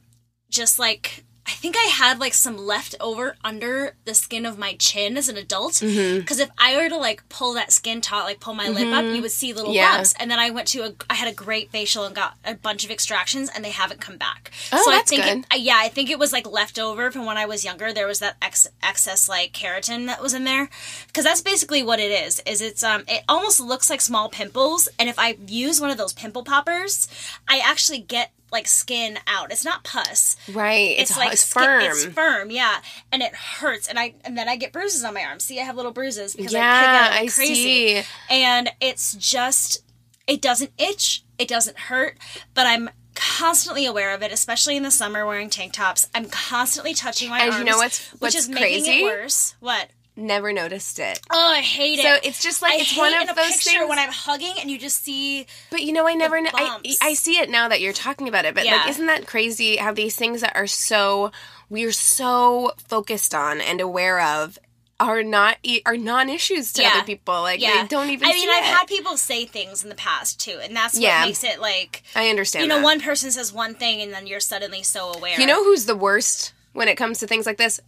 just 0.50 0.78
like 0.78 1.24
I 1.48 1.52
think 1.52 1.76
I 1.78 1.84
had 1.84 2.20
like 2.20 2.34
some 2.34 2.58
left 2.58 2.94
over 3.00 3.34
under 3.42 3.94
the 4.04 4.14
skin 4.14 4.44
of 4.44 4.58
my 4.58 4.74
chin 4.78 5.16
as 5.16 5.28
an 5.30 5.38
adult. 5.38 5.72
Mm-hmm. 5.74 6.18
Because 6.20 6.38
if 6.40 6.50
I 6.58 6.76
were 6.76 6.88
to 6.90 6.96
like 6.98 7.26
pull 7.30 7.54
that 7.54 7.72
skin 7.72 8.00
taut, 8.02 8.24
like 8.24 8.38
pull 8.38 8.52
my 8.54 8.68
lip 8.68 8.92
up, 8.94 9.04
you 9.04 9.22
would 9.22 9.30
see 9.30 9.52
little 9.54 9.72
Yeah. 9.72 9.96
bumps. 9.96 10.14
And 10.20 10.30
then 10.30 10.38
I 10.38 10.50
went 10.50 10.68
to 10.68 10.80
a, 10.82 10.94
I 11.08 11.14
had 11.14 11.26
a 11.26 11.34
great 11.34 11.70
facial 11.70 12.04
and 12.04 12.14
got 12.14 12.36
a 12.44 12.54
bunch 12.54 12.84
of 12.84 12.90
extractions, 12.90 13.48
and 13.54 13.64
they 13.64 13.70
haven't 13.70 14.00
come 14.00 14.18
back. 14.18 14.50
Oh, 14.72 14.82
so 14.84 14.90
that's 14.90 15.10
I 15.10 15.16
think, 15.16 15.24
good. 15.24 15.38
It, 15.38 15.46
I- 15.50 15.56
yeah, 15.56 15.78
I 15.82 15.88
think 15.88 16.10
it 16.10 16.18
was 16.18 16.32
like 16.32 16.46
left 16.46 16.78
over 16.78 17.10
from 17.10 17.24
when 17.24 17.38
I 17.38 17.46
was 17.46 17.64
younger. 17.64 17.92
There 17.94 18.06
was 18.06 18.18
that 18.18 18.36
ex- 18.42 18.68
excess 18.82 19.28
like 19.28 19.52
keratin 19.52 20.06
that 20.06 20.20
was 20.22 20.34
in 20.34 20.44
there, 20.44 20.68
because 21.06 21.24
that's 21.24 21.40
basically 21.40 21.82
what 21.82 21.98
it 21.98 22.10
is. 22.10 22.40
Is 22.46 22.60
it's 22.60 22.82
um, 22.84 23.04
it 23.08 23.24
almost 23.28 23.58
looks 23.58 23.88
like 23.88 24.02
small 24.02 24.28
pimples, 24.28 24.88
and 24.98 25.08
if 25.08 25.18
I 25.18 25.38
use 25.46 25.80
one 25.80 25.88
of 25.90 25.96
those 25.96 26.12
pimple 26.12 26.44
poppers, 26.44 27.08
I 27.48 27.58
actually 27.64 28.00
get 28.00 28.32
like 28.50 28.66
skin 28.66 29.18
out. 29.26 29.50
It's 29.52 29.64
not 29.64 29.84
pus 29.84 30.36
Right. 30.52 30.96
It's, 30.98 31.10
it's 31.10 31.18
like 31.18 31.32
it's 31.32 31.44
skin- 31.44 31.62
firm. 31.64 31.82
it's 31.82 32.04
firm, 32.06 32.50
yeah, 32.50 32.76
and 33.12 33.22
it 33.22 33.34
hurts, 33.34 33.88
and 33.88 33.98
I 33.98 34.14
and 34.24 34.36
then 34.38 34.48
I 34.48 34.56
get 34.56 34.72
bruises 34.72 35.04
on 35.04 35.14
my 35.14 35.22
arms. 35.24 35.44
See, 35.44 35.60
I 35.60 35.64
have 35.64 35.76
little 35.76 35.92
bruises 35.92 36.34
because 36.34 36.54
I 36.54 36.58
pick 36.58 36.62
Yeah, 36.62 37.00
out 37.04 37.10
like 37.12 37.30
I 37.30 37.34
crazy, 37.34 37.54
see. 37.54 38.02
and 38.30 38.70
it's 38.80 39.14
just 39.14 39.82
it 40.26 40.40
doesn't 40.42 40.72
itch, 40.78 41.24
it 41.38 41.48
doesn't 41.48 41.78
hurt, 41.78 42.18
but 42.54 42.66
I'm 42.66 42.90
constantly 43.14 43.84
aware 43.84 44.14
of 44.14 44.22
it, 44.22 44.30
especially 44.30 44.76
in 44.76 44.82
the 44.82 44.90
summer 44.90 45.26
wearing 45.26 45.50
tank 45.50 45.72
tops. 45.72 46.08
I'm 46.14 46.26
constantly 46.26 46.94
touching 46.94 47.30
my 47.30 47.40
And 47.40 47.50
arms, 47.50 47.58
you 47.58 47.64
know 47.70 47.78
what's- 47.78 48.12
which 48.12 48.20
what's 48.20 48.36
is 48.36 48.48
making 48.48 48.84
crazy? 48.84 49.00
it 49.00 49.04
worse. 49.04 49.54
What? 49.60 49.88
Never 50.18 50.52
noticed 50.52 50.98
it. 50.98 51.20
Oh, 51.30 51.52
I 51.52 51.60
hate 51.60 52.00
it. 52.00 52.02
So 52.02 52.18
it's 52.24 52.42
just 52.42 52.60
like 52.60 52.72
I 52.72 52.76
it's 52.78 52.96
one 52.98 53.14
of 53.14 53.36
those 53.36 53.62
things. 53.62 53.88
when 53.88 54.00
I'm 54.00 54.10
hugging 54.10 54.54
and 54.60 54.68
you 54.68 54.76
just 54.76 55.04
see 55.04 55.46
But 55.70 55.82
you 55.82 55.92
know, 55.92 56.08
I 56.08 56.14
never. 56.14 56.36
I. 56.36 56.80
I 57.00 57.14
see 57.14 57.38
it 57.38 57.48
now 57.48 57.68
that 57.68 57.80
you're 57.80 57.92
talking 57.92 58.26
about 58.26 58.44
it. 58.44 58.52
But 58.52 58.64
Yeah. 58.64 58.78
like, 58.78 58.88
isn't 58.88 59.06
that 59.06 59.28
crazy? 59.28 59.76
How 59.76 59.92
these 59.92 60.16
things 60.16 60.40
that 60.40 60.56
are 60.56 60.66
so 60.66 61.30
we're 61.70 61.92
so 61.92 62.72
focused 62.88 63.32
on 63.32 63.60
and 63.60 63.80
aware 63.80 64.20
of 64.20 64.58
are 64.98 65.22
not 65.22 65.58
are 65.86 65.96
non 65.96 66.28
issues 66.28 66.72
to 66.72 66.82
Yeah. 66.82 66.94
other 66.96 67.06
people. 67.06 67.40
Like 67.42 67.60
yeah. 67.60 67.82
they 67.82 67.86
don't 67.86 68.10
even. 68.10 68.28
I 68.28 68.32
mean, 68.32 68.48
I've 68.50 68.64
it. 68.64 68.74
had 68.74 68.86
people 68.88 69.16
say 69.16 69.44
things 69.46 69.84
in 69.84 69.88
the 69.88 69.94
past 69.94 70.40
too, 70.40 70.58
and 70.60 70.74
that's 70.74 70.94
what 70.94 71.02
Yeah. 71.04 71.26
makes 71.26 71.44
it 71.44 71.60
like 71.60 72.02
I 72.16 72.28
understand. 72.28 72.64
you 72.64 72.68
know, 72.68 72.78
that. 72.78 72.82
one 72.84 73.00
person 73.00 73.30
says 73.30 73.52
one 73.52 73.76
thing 73.76 74.02
and 74.02 74.12
then 74.12 74.26
you're 74.26 74.40
suddenly 74.40 74.82
so 74.82 75.12
aware. 75.12 75.38
You 75.40 75.46
know 75.46 75.62
who's 75.62 75.84
the 75.86 75.94
worst 75.94 76.54
when 76.72 76.88
it 76.88 76.96
comes 76.96 77.18
to 77.20 77.26
things 77.26 77.46
like 77.46 77.56
this? 77.56 77.80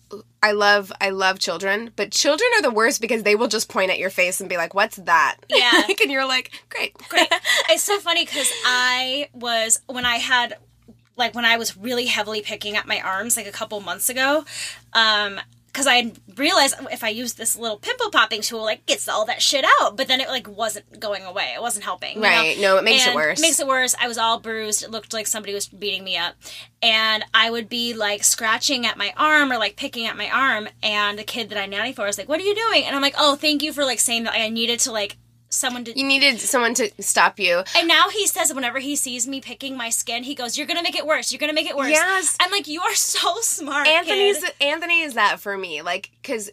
I 0.42 0.52
love 0.52 0.92
I 1.00 1.10
love 1.10 1.38
children, 1.38 1.90
but 1.96 2.10
children 2.12 2.48
are 2.56 2.62
the 2.62 2.70
worst 2.70 3.00
because 3.00 3.22
they 3.22 3.34
will 3.34 3.48
just 3.48 3.68
point 3.68 3.90
at 3.90 3.98
your 3.98 4.10
face 4.10 4.40
and 4.40 4.48
be 4.48 4.56
like, 4.56 4.74
"What's 4.74 4.96
that?" 4.96 5.36
Yeah. 5.50 5.82
And 5.86 6.10
you're 6.10 6.26
like, 6.26 6.50
"Great, 6.68 6.96
Great. 7.08 7.28
it's 7.68 7.84
so 7.84 7.98
funny 7.98 8.24
because 8.24 8.50
I 8.64 9.28
was 9.32 9.80
when 9.86 10.06
I 10.06 10.16
had 10.16 10.56
like 11.16 11.34
when 11.34 11.44
I 11.44 11.56
was 11.56 11.76
really 11.76 12.06
heavily 12.06 12.40
picking 12.40 12.76
at 12.76 12.86
my 12.86 13.00
arms 13.00 13.36
like 13.36 13.46
a 13.46 13.52
couple 13.52 13.80
months 13.80 14.08
ago, 14.08 14.44
um, 14.94 15.38
because 15.72 15.86
I 15.86 16.12
realized 16.36 16.74
if 16.90 17.04
I 17.04 17.08
use 17.10 17.34
this 17.34 17.56
little 17.56 17.76
pimple 17.76 18.10
popping 18.10 18.42
tool, 18.42 18.62
like 18.62 18.86
gets 18.86 19.08
all 19.08 19.24
that 19.26 19.40
shit 19.40 19.64
out, 19.80 19.96
but 19.96 20.08
then 20.08 20.20
it 20.20 20.28
like 20.28 20.48
wasn't 20.48 20.98
going 20.98 21.22
away. 21.24 21.52
It 21.54 21.60
wasn't 21.62 21.84
helping. 21.84 22.16
you 22.16 22.22
know? 22.22 22.28
Right. 22.28 22.58
No, 22.58 22.76
it 22.76 22.84
makes 22.84 23.04
it 23.04 23.08
And 23.08 23.16
worse. 23.16 23.40
Makes 23.40 23.60
it 23.60 23.66
worse. 23.66 23.94
I 24.00 24.08
was 24.08 24.18
all 24.18 24.40
bruised. 24.40 24.82
It 24.82 24.90
looked 24.90 25.12
like 25.12 25.26
somebody 25.26 25.54
was 25.54 25.68
beating 25.68 26.02
me 26.04 26.16
up, 26.16 26.34
and 26.82 27.24
I 27.32 27.50
would 27.50 27.68
be 27.68 27.94
like 27.94 28.24
scratching 28.24 28.84
at 28.86 28.96
my 28.96 29.12
arm 29.16 29.52
or 29.52 29.58
like 29.58 29.76
picking 29.76 30.06
at 30.06 30.16
my 30.16 30.28
arm, 30.28 30.68
and 30.82 31.18
the 31.18 31.24
kid 31.24 31.50
that 31.50 31.58
I 31.58 31.66
nanny 31.66 31.92
for 31.92 32.04
was 32.06 32.18
like, 32.18 32.28
"What 32.28 32.40
are 32.40 32.44
you 32.44 32.54
doing?" 32.54 32.84
And 32.84 32.96
I'm 32.96 33.02
like, 33.02 33.14
"Oh, 33.18 33.36
thank 33.36 33.62
you 33.62 33.72
for 33.72 33.84
like 33.84 34.00
saying 34.00 34.24
that 34.24 34.34
I 34.34 34.48
needed 34.48 34.80
to 34.80 34.92
like." 34.92 35.16
Someone 35.52 35.84
to 35.84 35.98
You 35.98 36.06
needed 36.06 36.38
someone 36.40 36.74
to 36.74 36.90
stop 37.00 37.38
you." 37.40 37.64
and 37.76 37.88
now 37.88 38.08
he 38.08 38.26
says 38.26 38.54
whenever 38.54 38.78
he 38.78 38.94
sees 38.96 39.26
me 39.26 39.40
picking 39.40 39.76
my 39.76 39.90
skin, 39.90 40.22
he 40.22 40.34
goes, 40.34 40.56
"You're 40.56 40.66
gonna 40.66 40.82
make 40.82 40.96
it 40.96 41.06
worse. 41.06 41.32
You're 41.32 41.40
gonna 41.40 41.52
make 41.52 41.68
it 41.68 41.76
worse." 41.76 41.90
Yes. 41.90 42.36
I'm 42.40 42.50
like, 42.50 42.68
"You 42.68 42.82
are 42.82 42.94
so 42.94 43.36
smart." 43.40 43.88
Anthony's 43.88 44.38
kid. 44.38 44.52
Anthony 44.60 45.00
is 45.02 45.14
that 45.14 45.40
for 45.40 45.58
me, 45.58 45.82
like 45.82 46.10
because. 46.22 46.50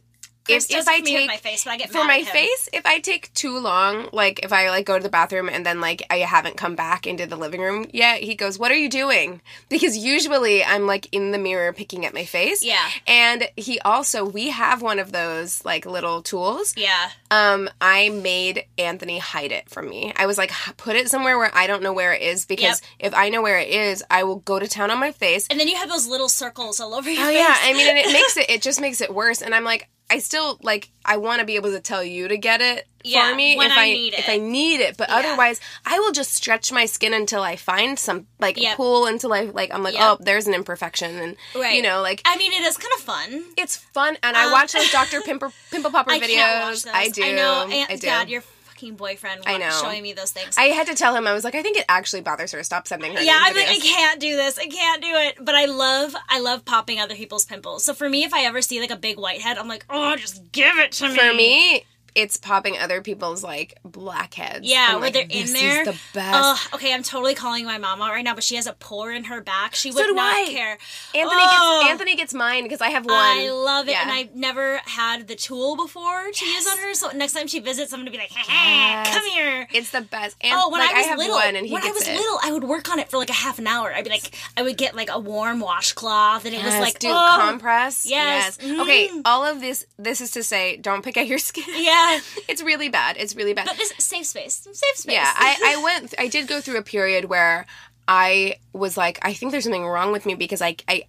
Chris 0.48 0.70
If, 0.70 0.78
if 0.80 0.88
I 0.88 0.98
for 1.00 1.04
me 1.04 1.12
with 1.14 1.20
take 1.22 1.28
my 1.30 1.38
face, 1.38 1.64
but 1.64 1.72
I 1.72 1.78
get 1.78 1.92
for 1.92 2.04
my 2.06 2.24
face, 2.24 2.70
if 2.74 2.86
I 2.86 3.00
take 3.00 3.34
too 3.34 3.58
long, 3.60 4.10
like 4.12 4.40
if 4.44 4.52
I 4.52 4.70
like 4.70 4.86
go 4.86 4.98
to 4.98 5.04
the 5.04 5.10
bathroom 5.10 5.50
and 5.50 5.66
then 5.66 5.80
like 5.82 6.04
I 6.10 6.18
haven't 6.20 6.58
come 6.58 6.76
back 6.76 7.06
into 7.06 7.26
the 7.26 7.36
living 7.36 7.62
room 7.62 7.86
yet, 7.94 8.22
he 8.22 8.36
goes, 8.36 8.58
"What 8.58 8.72
are 8.72 8.76
you 8.78 8.90
doing?" 8.90 9.42
Because 9.70 9.96
usually 9.98 10.64
I'm 10.64 10.88
like 10.88 11.08
in 11.12 11.32
the 11.32 11.38
mirror 11.38 11.72
picking 11.74 12.06
at 12.06 12.14
my 12.14 12.26
face. 12.26 12.64
Yeah. 12.64 12.88
And 13.06 13.50
he 13.56 13.80
also 13.82 14.26
we 14.26 14.50
have 14.50 14.82
one 14.82 15.00
of 15.00 15.12
those 15.12 15.64
like 15.66 15.86
little 15.86 16.22
tools. 16.22 16.74
Yeah, 16.78 17.10
Um, 17.32 17.70
I 17.82 18.10
made 18.10 18.66
Anthony 18.78 19.20
hide 19.20 19.52
it 19.52 19.70
from 19.70 19.90
me. 19.90 20.14
I 20.16 20.26
was 20.26 20.38
like, 20.38 20.52
put 20.78 20.96
it 20.96 21.10
somewhere 21.10 21.38
where 21.38 21.52
I 21.54 21.68
don't 21.68 21.84
know 21.84 21.94
where 21.94 22.14
it 22.14 22.22
is 22.22 22.46
because 22.46 22.82
if 23.00 23.14
I 23.14 23.30
know 23.30 23.42
where 23.42 23.60
it 23.60 23.70
is, 23.70 24.04
I 24.10 24.24
will 24.24 24.38
go 24.38 24.60
to 24.60 24.68
town 24.68 24.92
on 24.92 25.00
my 25.00 25.12
face. 25.12 25.48
and 25.50 25.60
then 25.60 25.68
you 25.68 25.76
have 25.76 25.90
those 25.90 26.08
little 26.08 26.30
circles 26.30 26.80
all 26.80 26.94
over 26.94 27.10
your 27.10 27.18
face. 27.18 27.26
Oh 27.26 27.30
face. 27.30 27.38
yeah, 27.40 27.56
I 27.62 27.74
mean, 27.74 27.88
and 27.90 27.98
it 27.98 28.12
makes 28.14 28.38
it. 28.42 28.50
It 28.50 28.62
just 28.62 28.80
makes 28.82 29.02
it 29.02 29.14
worse. 29.14 29.42
And 29.42 29.54
I'm 29.54 29.64
like, 29.64 29.88
I 30.10 30.20
still 30.20 30.58
like. 30.62 30.90
I 31.06 31.18
want 31.18 31.40
to 31.40 31.46
be 31.46 31.56
able 31.56 31.72
to 31.72 31.80
tell 31.82 32.04
you 32.04 32.28
to 32.30 32.38
get 32.38 32.62
it 32.62 32.88
Yeah, 33.04 33.30
for 33.30 33.36
me 33.36 33.54
if 33.54 33.72
I 33.78 33.94
need 33.94 34.14
if. 34.14 34.30
I 34.30 34.38
need 34.38 34.80
it. 34.80 34.96
But 34.98 35.10
Yeah. 35.10 35.18
otherwise, 35.18 35.60
I 35.86 36.00
will 36.00 36.12
just 36.14 36.34
stretch 36.34 36.72
my 36.72 36.86
skin 36.86 37.14
until 37.14 37.42
I 37.42 37.56
find 37.58 37.98
some 38.00 38.28
like 38.40 38.58
Yep. 38.58 38.78
pull 38.78 39.06
until 39.06 39.34
I 39.34 39.42
like. 39.42 39.74
I'm 39.74 39.84
like, 39.84 39.96
Yep. 39.96 40.04
oh, 40.04 40.18
there's 40.22 40.48
an 40.48 40.54
imperfection, 40.54 41.18
and 41.18 41.36
Right. 41.56 41.76
you 41.76 41.82
know, 41.82 42.02
like. 42.02 42.22
I 42.26 42.38
mean, 42.38 42.54
it 42.54 42.62
is 42.64 42.78
kind 42.78 42.94
of 42.98 43.02
fun. 43.02 43.44
it's 43.58 43.76
fun, 43.76 44.18
and 44.24 44.38
I 44.38 44.46
Um, 44.46 44.52
watch 44.52 44.72
those 44.74 44.90
Dr. 44.92 45.20
Pimple 45.26 45.52
Pimple 45.72 45.92
Popper 45.92 46.12
I 46.12 46.20
videos. 46.20 46.84
those. 46.84 46.88
I 46.94 47.10
do. 47.10 47.24
I 47.24 47.32
know. 47.34 47.68
And 47.70 47.88
I 47.92 47.96
do. 47.98 48.08
God, 48.08 48.30
your 48.30 48.44
fucking 48.78 48.96
boyfriend 48.96 49.42
I 49.46 49.58
know. 49.58 49.70
showing 49.82 50.04
me 50.04 50.14
those 50.14 50.32
things. 50.32 50.56
I 50.58 50.66
had 50.66 50.88
to 50.88 50.96
tell 50.96 51.16
him. 51.16 51.26
I 51.26 51.34
was 51.34 51.44
like, 51.44 51.56
I 51.56 51.64
think 51.64 51.78
it 51.78 51.86
actually 51.90 52.22
bothers 52.22 52.52
her. 52.52 52.62
Stop 52.64 52.88
sending 52.88 53.14
her. 53.16 53.22
yeah, 53.22 53.40
I'm 53.42 53.56
like, 53.56 53.68
I 53.68 53.80
can't 53.80 54.20
do 54.20 54.36
this. 54.36 54.60
I 54.60 54.68
can't 54.68 55.02
do 55.02 55.10
it. 55.12 55.38
But 55.44 55.56
I 55.56 55.66
love, 55.66 56.16
I 56.30 56.40
love 56.40 56.64
popping 56.64 57.00
other 57.00 57.16
people's 57.16 57.46
pimples. 57.46 57.84
So 57.84 57.94
for 57.94 58.08
me, 58.08 58.24
if 58.24 58.34
I 58.34 58.44
ever 58.44 58.62
see 58.62 58.80
like 58.80 58.92
a 58.92 58.96
big 58.96 59.18
whitehead, 59.18 59.58
I'm 59.58 59.68
like, 59.68 59.86
oh, 59.90 60.16
just 60.16 60.52
give 60.52 60.78
it 60.78 60.92
to 60.94 61.10
me. 61.10 61.18
For 61.18 61.34
me, 61.34 61.86
it's 62.18 62.36
popping 62.36 62.78
other 62.78 63.02
people's 63.02 63.44
like 63.44 63.78
blackheads. 63.86 64.66
Yeah, 64.68 64.88
I'm 64.90 64.94
where 64.96 65.02
like, 65.04 65.14
they're 65.14 65.28
this 65.28 65.50
in 65.50 65.54
there. 65.54 65.82
Is 65.82 65.88
the 65.88 66.00
best. 66.16 66.36
Ugh, 66.66 66.74
okay, 66.76 66.94
I'm 66.94 67.04
totally 67.04 67.36
calling 67.36 67.64
my 67.66 67.78
mom 67.78 68.02
out 68.02 68.10
right 68.12 68.24
now, 68.24 68.34
but 68.34 68.44
she 68.44 68.56
has 68.56 68.66
a 68.66 68.74
pore 68.74 69.12
in 69.12 69.26
her 69.26 69.40
back. 69.40 69.76
She 69.76 69.92
would 69.92 70.04
do 70.04 70.14
not 70.14 70.36
I. 70.36 70.48
care. 70.50 70.78
Anthony 71.14 71.42
Oh, 71.44 71.80
gets 71.84 71.92
Anthony 71.92 72.16
gets 72.16 72.34
mine 72.34 72.64
because 72.64 72.82
I 72.82 72.90
have 72.90 73.06
one. 73.06 73.14
I 73.16 73.50
love 73.52 73.88
it, 73.88 73.92
Yeah. 73.92 74.02
and 74.02 74.12
I've 74.12 74.36
never 74.36 74.78
had 74.86 75.28
the 75.28 75.36
tool 75.36 75.76
before 75.76 76.32
to 76.34 76.46
use 76.46 76.68
on 76.68 76.78
her. 76.80 76.94
So 76.96 77.12
next 77.12 77.34
time 77.34 77.46
she 77.48 77.60
visits, 77.60 77.94
I'm 77.94 78.00
gonna 78.00 78.10
be 78.12 78.18
like, 78.18 78.32
hey, 78.32 78.44
Yes. 78.48 79.14
come 79.16 79.26
here. 79.28 79.68
It's 79.72 79.92
the 79.92 80.02
best. 80.02 80.36
And 80.42 80.54
Oh, 80.58 80.70
when 80.72 80.82
like, 80.82 80.90
I 80.96 80.98
was 81.00 81.06
have 81.08 81.18
little, 81.20 81.36
one 81.36 81.56
and 81.56 81.66
he 81.68 81.72
when 81.74 81.84
I 81.84 81.92
was 81.92 82.08
it. 82.08 82.16
little, 82.16 82.40
I 82.44 82.52
would 82.52 82.64
work 82.64 82.90
on 82.92 82.98
it 83.00 83.10
for 83.12 83.18
like 83.18 83.30
a 83.30 83.34
half 83.34 83.60
an 83.60 83.68
hour. 83.68 83.94
I'd 83.94 84.04
be 84.04 84.10
like, 84.10 84.34
I 84.58 84.64
would 84.64 84.78
get 84.78 84.96
like 84.96 85.10
a 85.12 85.20
warm 85.20 85.60
washcloth, 85.60 86.46
and 86.46 86.56
it 86.56 86.64
was 86.64 86.74
like, 86.80 86.98
do 87.00 87.10
oh, 87.12 87.48
compress. 87.50 88.06
Yes. 88.10 88.58
Okay, 88.60 89.08
Mm. 89.10 89.22
all 89.26 89.46
of 89.46 89.62
this 89.62 89.86
this 90.00 90.22
is 90.22 90.32
to 90.32 90.42
say 90.44 90.78
don't 90.78 91.04
pick 91.04 91.18
at 91.18 91.28
your 91.28 91.38
skin. 91.38 91.64
yeah. 91.78 92.07
It's 92.48 92.62
really 92.62 92.90
bad. 92.90 93.18
It's 93.20 93.36
really 93.36 93.54
bad. 93.54 93.66
But 93.68 93.78
this 93.78 93.94
safe 94.00 94.26
space, 94.26 94.56
safe 94.72 94.96
space. 94.96 95.14
yeah, 95.14 95.32
I, 95.36 95.76
I 95.78 95.84
went 95.84 96.14
I 96.18 96.28
did 96.28 96.48
go 96.48 96.62
through 96.62 96.78
a 96.78 96.84
period 96.84 97.26
where 97.26 97.66
I 98.08 98.56
was 98.74 98.96
like, 98.98 99.20
I 99.22 99.34
think 99.34 99.52
there's 99.52 99.64
something 99.66 99.86
wrong 99.86 100.12
with 100.12 100.26
me 100.26 100.36
because 100.36 100.62
I 100.62 100.76
I 100.88 101.04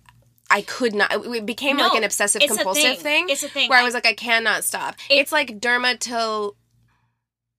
I 0.51 0.63
could 0.63 0.95
not. 0.95 1.13
It 1.13 1.45
became 1.47 1.77
No, 1.77 1.85
like 1.89 1.99
an 1.99 2.05
obsessive 2.05 2.41
compulsive 2.43 2.83
thing. 2.83 3.27
thing. 3.27 3.29
It's 3.29 3.43
a 3.43 3.49
thing. 3.49 3.69
where 3.69 3.79
I 3.79 3.83
I- 3.83 3.85
was 3.85 3.95
like, 3.95 4.07
I 4.07 4.15
cannot 4.15 4.65
stop. 4.65 4.95
it's 5.11 5.31
like 5.31 5.61
dermatil 5.61 6.55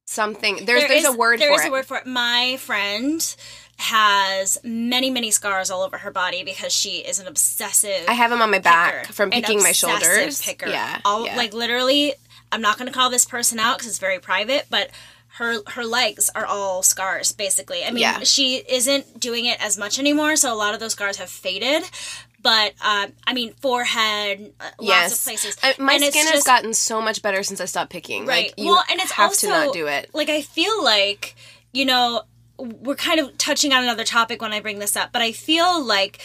something. 0.06 0.66
There's 0.66 0.82
There 0.82 0.88
there's 0.90 1.04
is- 1.06 1.14
a 1.14 1.18
word 1.18 1.40
there 1.40 1.50
for 1.50 1.60
is 1.60 1.66
it. 1.66 1.70
a 1.70 1.72
word 1.72 1.86
for 1.86 1.98
it. 1.98 2.06
My 2.08 2.58
friend 2.60 3.36
has 3.78 4.58
many 4.64 5.10
many 5.10 5.32
scars 5.32 5.72
all 5.72 5.84
over 5.84 5.98
her 6.00 6.12
body 6.12 6.44
because 6.44 6.74
she 6.74 6.98
is 6.98 7.20
an 7.20 7.28
obsessive. 7.28 8.06
I 8.10 8.14
have 8.14 8.30
them 8.30 8.42
on 8.42 8.52
my 8.52 8.60
back 8.60 9.02
picker, 9.04 9.14
from 9.14 9.30
picking 9.32 9.64
my 9.64 9.72
shoulders. 9.72 10.42
Picker. 10.42 10.68
Yeah, 10.68 11.00
all 11.06 11.26
yeah. 11.26 11.38
like 11.38 11.54
literally. 11.54 12.14
I'm 12.52 12.62
not 12.62 12.78
going 12.78 12.88
to 12.88 12.94
call 12.94 13.10
this 13.10 13.26
person 13.26 13.60
out 13.60 13.78
because 13.78 13.90
it's 13.90 14.00
very 14.00 14.20
private, 14.20 14.66
but 14.70 14.90
her 15.38 15.60
her 15.68 15.86
legs 15.86 16.30
are 16.36 16.46
all 16.46 16.82
scars 16.84 17.32
basically. 17.32 17.84
I 17.84 17.92
mean, 17.92 18.02
Yeah. 18.02 18.20
she 18.24 18.58
isn't 18.58 19.20
doing 19.20 19.46
it 19.46 19.64
as 19.64 19.78
much 19.78 20.00
anymore, 20.00 20.36
so 20.36 20.52
a 20.54 20.56
lot 20.56 20.74
of 20.74 20.80
those 20.80 20.94
scars 20.94 21.18
have 21.18 21.30
faded. 21.30 21.84
But 22.42 22.74
um, 22.82 23.12
I 23.28 23.34
mean, 23.34 23.54
forehead, 23.62 24.54
uh, 24.60 24.64
lots 24.80 24.88
yes, 24.88 25.18
of 25.20 25.24
places. 25.26 25.58
I, 25.62 25.76
my 25.78 25.94
And 25.96 26.04
skin 26.06 26.24
has 26.26 26.32
just- 26.36 26.48
gotten 26.48 26.74
so 26.74 27.02
much 27.02 27.22
better 27.22 27.44
since 27.44 27.60
I 27.62 27.66
stopped 27.66 27.92
picking. 27.92 28.26
right. 28.26 28.54
Like, 28.58 28.66
well, 28.66 28.84
and 28.90 29.00
it's 29.00 29.12
have 29.12 29.30
also 29.30 29.48
to 29.48 29.54
not 29.54 29.74
do 29.74 29.88
it. 29.88 30.10
Like 30.14 30.30
I 30.30 30.42
feel 30.42 30.84
like 30.84 31.36
you 31.74 31.86
know 31.86 32.24
we're 32.58 32.96
kind 32.96 33.20
of 33.20 33.38
touching 33.38 33.72
on 33.72 33.84
another 33.84 34.04
topic 34.04 34.42
when 34.42 34.52
I 34.52 34.60
bring 34.60 34.80
this 34.80 34.96
up, 34.96 35.12
but 35.14 35.22
I 35.22 35.32
feel 35.32 35.84
like 35.84 36.20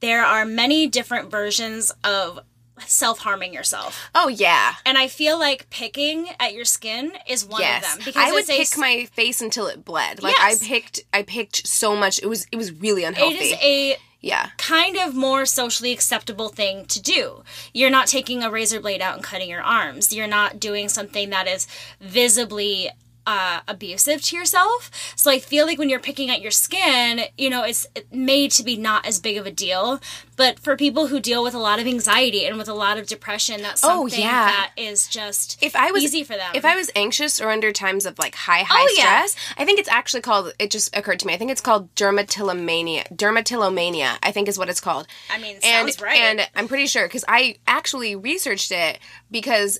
there 0.00 0.24
are 0.24 0.44
many 0.44 0.86
different 0.86 1.30
versions 1.30 1.90
of 2.04 2.40
self 2.86 3.20
harming 3.20 3.52
yourself. 3.54 4.10
Oh 4.14 4.28
yeah. 4.28 4.74
And 4.84 4.98
I 4.98 5.08
feel 5.08 5.38
like 5.38 5.70
picking 5.70 6.28
at 6.38 6.52
your 6.54 6.64
skin 6.64 7.12
is 7.28 7.44
one 7.44 7.60
Yes, 7.60 7.84
of 7.84 7.98
them 7.98 8.04
because 8.06 8.28
I 8.28 8.32
would 8.32 8.44
a 8.48 8.56
pick 8.56 8.78
my 8.78 9.04
face 9.06 9.40
until 9.40 9.66
it 9.66 9.84
bled. 9.84 10.22
Like 10.22 10.34
Yes. 10.36 10.62
I 10.62 10.66
picked, 10.66 11.00
I 11.12 11.22
picked 11.22 11.66
so 11.66 11.96
much. 11.96 12.22
It 12.22 12.26
was, 12.26 12.46
it 12.52 12.56
was 12.56 12.72
really 12.72 13.04
unhealthy. 13.04 13.36
It 13.36 13.42
is 13.42 13.58
a 13.62 13.96
yeah, 14.22 14.50
kind 14.58 14.98
of 14.98 15.14
more 15.14 15.46
socially 15.46 15.92
acceptable 15.92 16.50
thing 16.50 16.84
to 16.86 17.00
do. 17.00 17.42
You're 17.72 17.88
not 17.88 18.06
taking 18.06 18.42
a 18.42 18.50
razor 18.50 18.78
blade 18.78 19.00
out 19.00 19.14
and 19.14 19.24
cutting 19.24 19.48
your 19.48 19.62
arms. 19.62 20.12
You're 20.12 20.26
not 20.26 20.60
doing 20.60 20.90
something 20.90 21.30
that 21.30 21.48
is 21.48 21.66
visibly 22.02 22.90
uh, 23.26 23.60
abusive 23.68 24.22
to 24.22 24.36
yourself. 24.36 24.90
So 25.16 25.30
I 25.30 25.38
feel 25.38 25.66
like 25.66 25.78
when 25.78 25.88
you're 25.88 26.00
picking 26.00 26.30
at 26.30 26.40
your 26.40 26.50
skin, 26.50 27.22
you 27.38 27.50
know, 27.50 27.62
it's 27.62 27.86
made 28.10 28.50
to 28.52 28.64
be 28.64 28.76
not 28.76 29.06
as 29.06 29.18
big 29.20 29.36
of 29.36 29.46
a 29.46 29.50
deal. 29.50 30.00
But 30.36 30.58
for 30.58 30.74
people 30.74 31.08
who 31.08 31.20
deal 31.20 31.42
with 31.42 31.52
a 31.52 31.58
lot 31.58 31.78
of 31.80 31.86
anxiety 31.86 32.46
and 32.46 32.56
with 32.56 32.68
a 32.68 32.72
lot 32.74 32.96
of 32.98 33.06
depression, 33.06 33.60
that's 33.60 33.84
Oh, 33.84 34.08
something 34.08 34.20
yeah. 34.20 34.46
that 34.46 34.72
is 34.76 35.06
just 35.06 35.62
if 35.62 35.76
I 35.76 35.90
was 35.90 36.02
easy 36.02 36.24
for 36.24 36.34
them. 36.34 36.52
If 36.54 36.64
I 36.64 36.76
was 36.76 36.90
anxious 36.96 37.40
or 37.42 37.50
under 37.50 37.72
times 37.72 38.06
of 38.06 38.18
like 38.18 38.34
high 38.34 38.62
high 38.62 38.80
Oh, 38.82 38.94
yeah. 38.96 39.26
stress, 39.26 39.36
I 39.58 39.64
think 39.66 39.78
it's 39.78 39.88
actually 39.88 40.22
called. 40.22 40.54
It 40.58 40.70
just 40.70 40.96
occurred 40.96 41.20
to 41.20 41.26
me. 41.26 41.34
I 41.34 41.36
think 41.36 41.50
it's 41.50 41.60
called 41.60 41.94
dermatillomania. 41.94 43.14
Dermatillomania, 43.14 44.16
I 44.22 44.32
think 44.32 44.48
is 44.48 44.58
what 44.58 44.68
it's 44.70 44.80
called. 44.80 45.06
I 45.30 45.38
mean, 45.38 45.56
and 45.62 45.90
sounds 45.90 46.00
right. 46.00 46.16
and 46.18 46.48
I'm 46.54 46.68
pretty 46.68 46.86
sure 46.86 47.06
because 47.06 47.24
I 47.28 47.56
actually 47.66 48.16
researched 48.16 48.72
it 48.72 48.98
because 49.30 49.78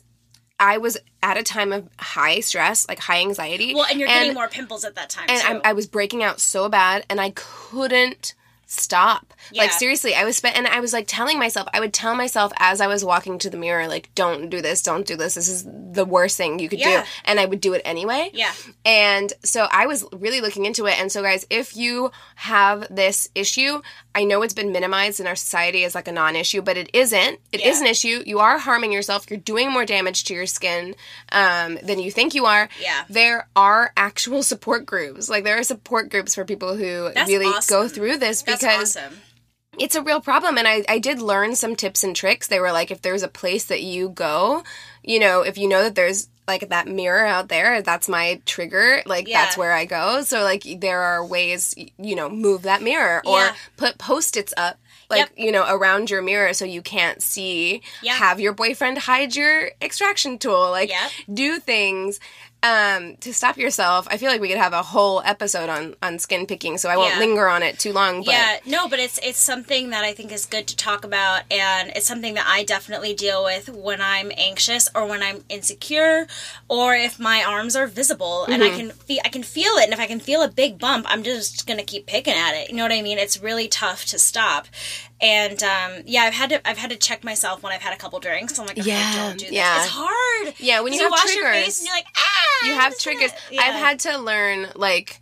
I 0.60 0.78
was 0.78 0.98
at 1.22 1.36
a 1.38 1.42
time 1.42 1.72
of 1.72 1.88
high 1.98 2.40
stress, 2.40 2.86
like 2.86 2.98
high 2.98 3.20
anxiety. 3.20 3.74
well, 3.74 3.86
and 3.90 3.98
you're 3.98 4.08
getting 4.08 4.34
more 4.34 4.48
pimples 4.48 4.84
at 4.84 4.94
that 4.94 5.10
time 5.10 5.24
and 5.28 5.60
I 5.64 5.72
was 5.72 5.86
breaking 5.86 6.22
out 6.22 6.38
so 6.38 6.68
bad, 6.68 7.04
and 7.08 7.20
I 7.20 7.32
couldn't 7.34 8.34
stop. 8.72 9.34
Like 9.52 9.72
seriously, 9.72 10.14
I 10.14 10.24
was 10.24 10.36
spent, 10.36 10.56
and 10.56 10.66
I 10.66 10.78
was 10.80 10.92
like 10.92 11.06
telling 11.08 11.38
myself, 11.38 11.66
I 11.74 11.80
would 11.80 11.92
tell 11.92 12.14
myself 12.14 12.52
as 12.58 12.80
I 12.80 12.86
was 12.86 13.04
walking 13.04 13.38
to 13.40 13.50
the 13.50 13.56
mirror, 13.56 13.88
like, 13.88 14.08
"Don't 14.14 14.48
do 14.48 14.62
this, 14.62 14.80
don't 14.82 15.04
do 15.06 15.16
this. 15.16 15.34
This 15.34 15.48
is 15.48 15.64
the 15.66 16.04
worst 16.04 16.36
thing 16.36 16.60
you 16.60 16.68
could 16.68 16.78
Yeah. 16.78 17.02
do," 17.02 17.08
and 17.24 17.40
I 17.40 17.46
would 17.46 17.60
do 17.60 17.72
it 17.72 17.82
anyway. 17.84 18.30
yeah. 18.32 18.52
And 18.84 19.32
so 19.42 19.66
I 19.72 19.86
was 19.86 20.04
really 20.12 20.40
looking 20.40 20.66
into 20.66 20.86
it. 20.86 20.98
And 21.00 21.10
so, 21.10 21.20
guys, 21.22 21.46
if 21.50 21.76
you 21.76 22.12
have 22.36 22.86
this 22.94 23.28
issue, 23.34 23.82
I 24.14 24.24
know 24.24 24.42
it's 24.42 24.54
been 24.54 24.70
minimized 24.72 25.18
in 25.20 25.26
our 25.26 25.36
society 25.36 25.84
as 25.84 25.94
like 25.96 26.06
a 26.08 26.12
non 26.12 26.36
issue, 26.36 26.62
but 26.62 26.76
it 26.76 26.90
isn't. 26.92 27.40
It 27.52 27.60
is 27.62 27.76
Yeah. 27.78 27.80
an 27.80 27.86
issue. 27.88 28.22
You 28.24 28.38
are 28.38 28.58
harming 28.58 28.92
yourself. 28.92 29.26
You're 29.28 29.38
doing 29.40 29.70
more 29.72 29.84
damage 29.84 30.24
to 30.24 30.34
your 30.34 30.46
skin 30.46 30.94
um, 31.32 31.78
than 31.82 31.98
you 31.98 32.10
think 32.12 32.34
you 32.34 32.46
are. 32.46 32.68
Yeah. 32.80 33.02
There 33.08 33.48
are 33.56 33.92
actual 33.96 34.42
support 34.52 34.86
groups. 34.86 35.28
Like, 35.28 35.42
there 35.44 35.58
are 35.58 35.62
support 35.64 36.08
groups 36.10 36.34
for 36.36 36.44
people 36.44 36.76
who 36.76 37.10
That's 37.14 37.28
really 37.28 37.46
awesome. 37.46 37.74
go 37.82 37.88
through 37.88 38.18
this 38.18 38.42
That's 38.42 38.59
because 38.60 38.96
awesome. 38.96 39.18
it's 39.78 39.94
a 39.94 40.02
real 40.02 40.20
problem 40.20 40.58
and 40.58 40.66
I, 40.68 40.84
I 40.88 40.98
did 40.98 41.20
learn 41.20 41.54
some 41.56 41.76
tips 41.76 42.04
and 42.04 42.14
tricks 42.14 42.46
they 42.48 42.60
were 42.60 42.72
like 42.72 42.90
if 42.90 43.02
there's 43.02 43.22
a 43.22 43.28
place 43.28 43.64
that 43.66 43.82
you 43.82 44.08
go 44.10 44.62
you 45.02 45.18
know 45.18 45.42
if 45.42 45.56
you 45.58 45.68
know 45.68 45.82
that 45.82 45.94
there's 45.94 46.28
like 46.48 46.68
that 46.70 46.88
mirror 46.88 47.24
out 47.24 47.48
there 47.48 47.80
that's 47.82 48.08
my 48.08 48.40
trigger 48.44 49.02
like 49.06 49.28
Yeah. 49.28 49.42
that's 49.44 49.56
where 49.56 49.72
i 49.72 49.84
go 49.84 50.22
so 50.22 50.42
like 50.42 50.64
there 50.80 51.00
are 51.00 51.24
ways 51.24 51.74
you 51.98 52.16
know 52.16 52.28
move 52.28 52.62
that 52.62 52.82
mirror 52.82 53.22
or 53.24 53.38
Yeah. 53.38 53.54
put 53.76 53.98
post-its 53.98 54.52
up 54.56 54.78
like 55.08 55.18
Yep. 55.20 55.30
you 55.36 55.52
know 55.52 55.64
around 55.68 56.10
your 56.10 56.22
mirror 56.22 56.52
so 56.52 56.64
you 56.64 56.82
can't 56.82 57.22
see 57.22 57.82
Yeah. 58.02 58.14
have 58.14 58.40
your 58.40 58.52
boyfriend 58.52 58.98
hide 58.98 59.36
your 59.36 59.70
extraction 59.80 60.38
tool 60.38 60.70
like 60.70 60.88
Yep. 60.90 61.10
do 61.32 61.58
things 61.60 62.18
um 62.62 63.16
to 63.16 63.32
stop 63.32 63.56
yourself 63.56 64.06
i 64.10 64.16
feel 64.18 64.28
like 64.30 64.40
we 64.40 64.48
could 64.48 64.58
have 64.58 64.72
a 64.74 64.82
whole 64.82 65.22
episode 65.24 65.68
on 65.70 65.94
on 66.02 66.18
skin 66.18 66.46
picking 66.46 66.76
so 66.76 66.88
i 66.90 66.96
won't 66.96 67.14
Yeah. 67.14 67.18
linger 67.18 67.48
on 67.48 67.62
it 67.62 67.78
too 67.78 67.92
long 67.92 68.22
but 68.22 68.32
yeah, 68.32 68.58
no, 68.66 68.86
but 68.88 68.98
it's 68.98 69.18
it's 69.22 69.38
something 69.38 69.90
that 69.90 70.04
I 70.04 70.12
think 70.12 70.30
is 70.32 70.44
good 70.46 70.66
to 70.68 70.76
talk 70.76 71.04
about, 71.04 71.42
and 71.50 71.90
it's 71.96 72.06
something 72.06 72.34
that 72.34 72.46
I 72.46 72.64
definitely 72.64 73.14
deal 73.14 73.42
with 73.44 73.68
when 73.70 74.00
I'm 74.02 74.30
anxious 74.36 74.88
or 74.94 75.06
when 75.06 75.22
I'm 75.22 75.42
insecure, 75.48 76.26
or 76.68 76.94
if 76.94 77.18
my 77.18 77.42
arms 77.42 77.74
are 77.76 77.86
visible 77.86 78.44
and 78.44 78.62
Mm-hmm. 78.62 78.74
I 78.74 78.76
can 78.78 78.90
feel 78.90 79.20
I 79.24 79.28
can 79.30 79.42
feel 79.42 79.72
it, 79.80 79.84
and 79.84 79.92
if 79.92 80.00
I 80.00 80.06
can 80.06 80.20
feel 80.20 80.42
a 80.42 80.48
big 80.48 80.78
bump, 80.78 81.06
I'm 81.08 81.22
just 81.22 81.66
gonna 81.66 81.82
keep 81.82 82.06
picking 82.06 82.34
at 82.34 82.52
it. 82.54 82.68
You 82.70 82.76
know 82.76 82.82
what 82.82 82.92
I 82.92 83.00
mean? 83.02 83.18
It's 83.18 83.40
really 83.40 83.68
tough 83.68 84.04
to 84.06 84.18
stop. 84.18 84.66
And 85.22 85.62
um, 85.62 85.92
yeah, 86.06 86.22
I've 86.22 86.34
had 86.34 86.50
to 86.50 86.68
I've 86.68 86.78
had 86.78 86.90
to 86.90 86.96
check 86.96 87.22
myself 87.24 87.62
when 87.62 87.72
I've 87.72 87.82
had 87.82 87.92
a 87.92 87.96
couple 87.96 88.18
drinks. 88.20 88.58
I'm 88.58 88.66
like, 88.66 88.78
okay, 88.78 88.88
Yeah, 88.88 89.28
don't 89.28 89.38
do 89.38 89.44
this. 89.46 89.54
yeah. 89.54 89.82
It's 89.82 89.90
hard. 89.94 90.54
Yeah, 90.58 90.80
when 90.80 90.92
you 90.94 91.00
have 91.00 91.10
wash 91.10 91.34
your 91.34 91.50
face 91.52 91.78
and 91.78 91.86
you're 91.88 91.96
like, 91.96 92.06
ah, 92.16 92.66
you 92.66 92.72
have 92.74 92.98
triggers. 92.98 93.30
it. 93.50 93.58
I've 93.60 93.74
had 93.74 94.00
to 94.00 94.16
learn 94.18 94.68
like 94.74 95.20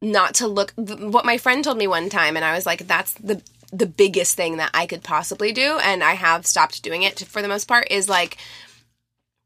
not 0.00 0.34
to 0.36 0.46
look. 0.46 0.74
th- 0.76 1.00
What 1.00 1.24
my 1.24 1.36
friend 1.38 1.62
told 1.62 1.76
me 1.78 1.86
one 1.86 2.08
time, 2.08 2.36
and 2.36 2.44
I 2.44 2.54
was 2.54 2.64
like, 2.66 2.86
"That's 2.86 3.12
the 3.14 3.42
the 3.72 3.86
biggest 3.86 4.36
thing 4.36 4.56
that 4.58 4.70
I 4.72 4.86
could 4.86 5.02
possibly 5.02 5.52
do," 5.52 5.78
and 5.82 6.02
I 6.04 6.12
have 6.14 6.46
stopped 6.46 6.82
doing 6.82 7.02
it 7.02 7.18
for 7.20 7.42
the 7.42 7.48
most 7.48 7.66
part. 7.66 7.88
Is 7.90 8.08
like. 8.08 8.36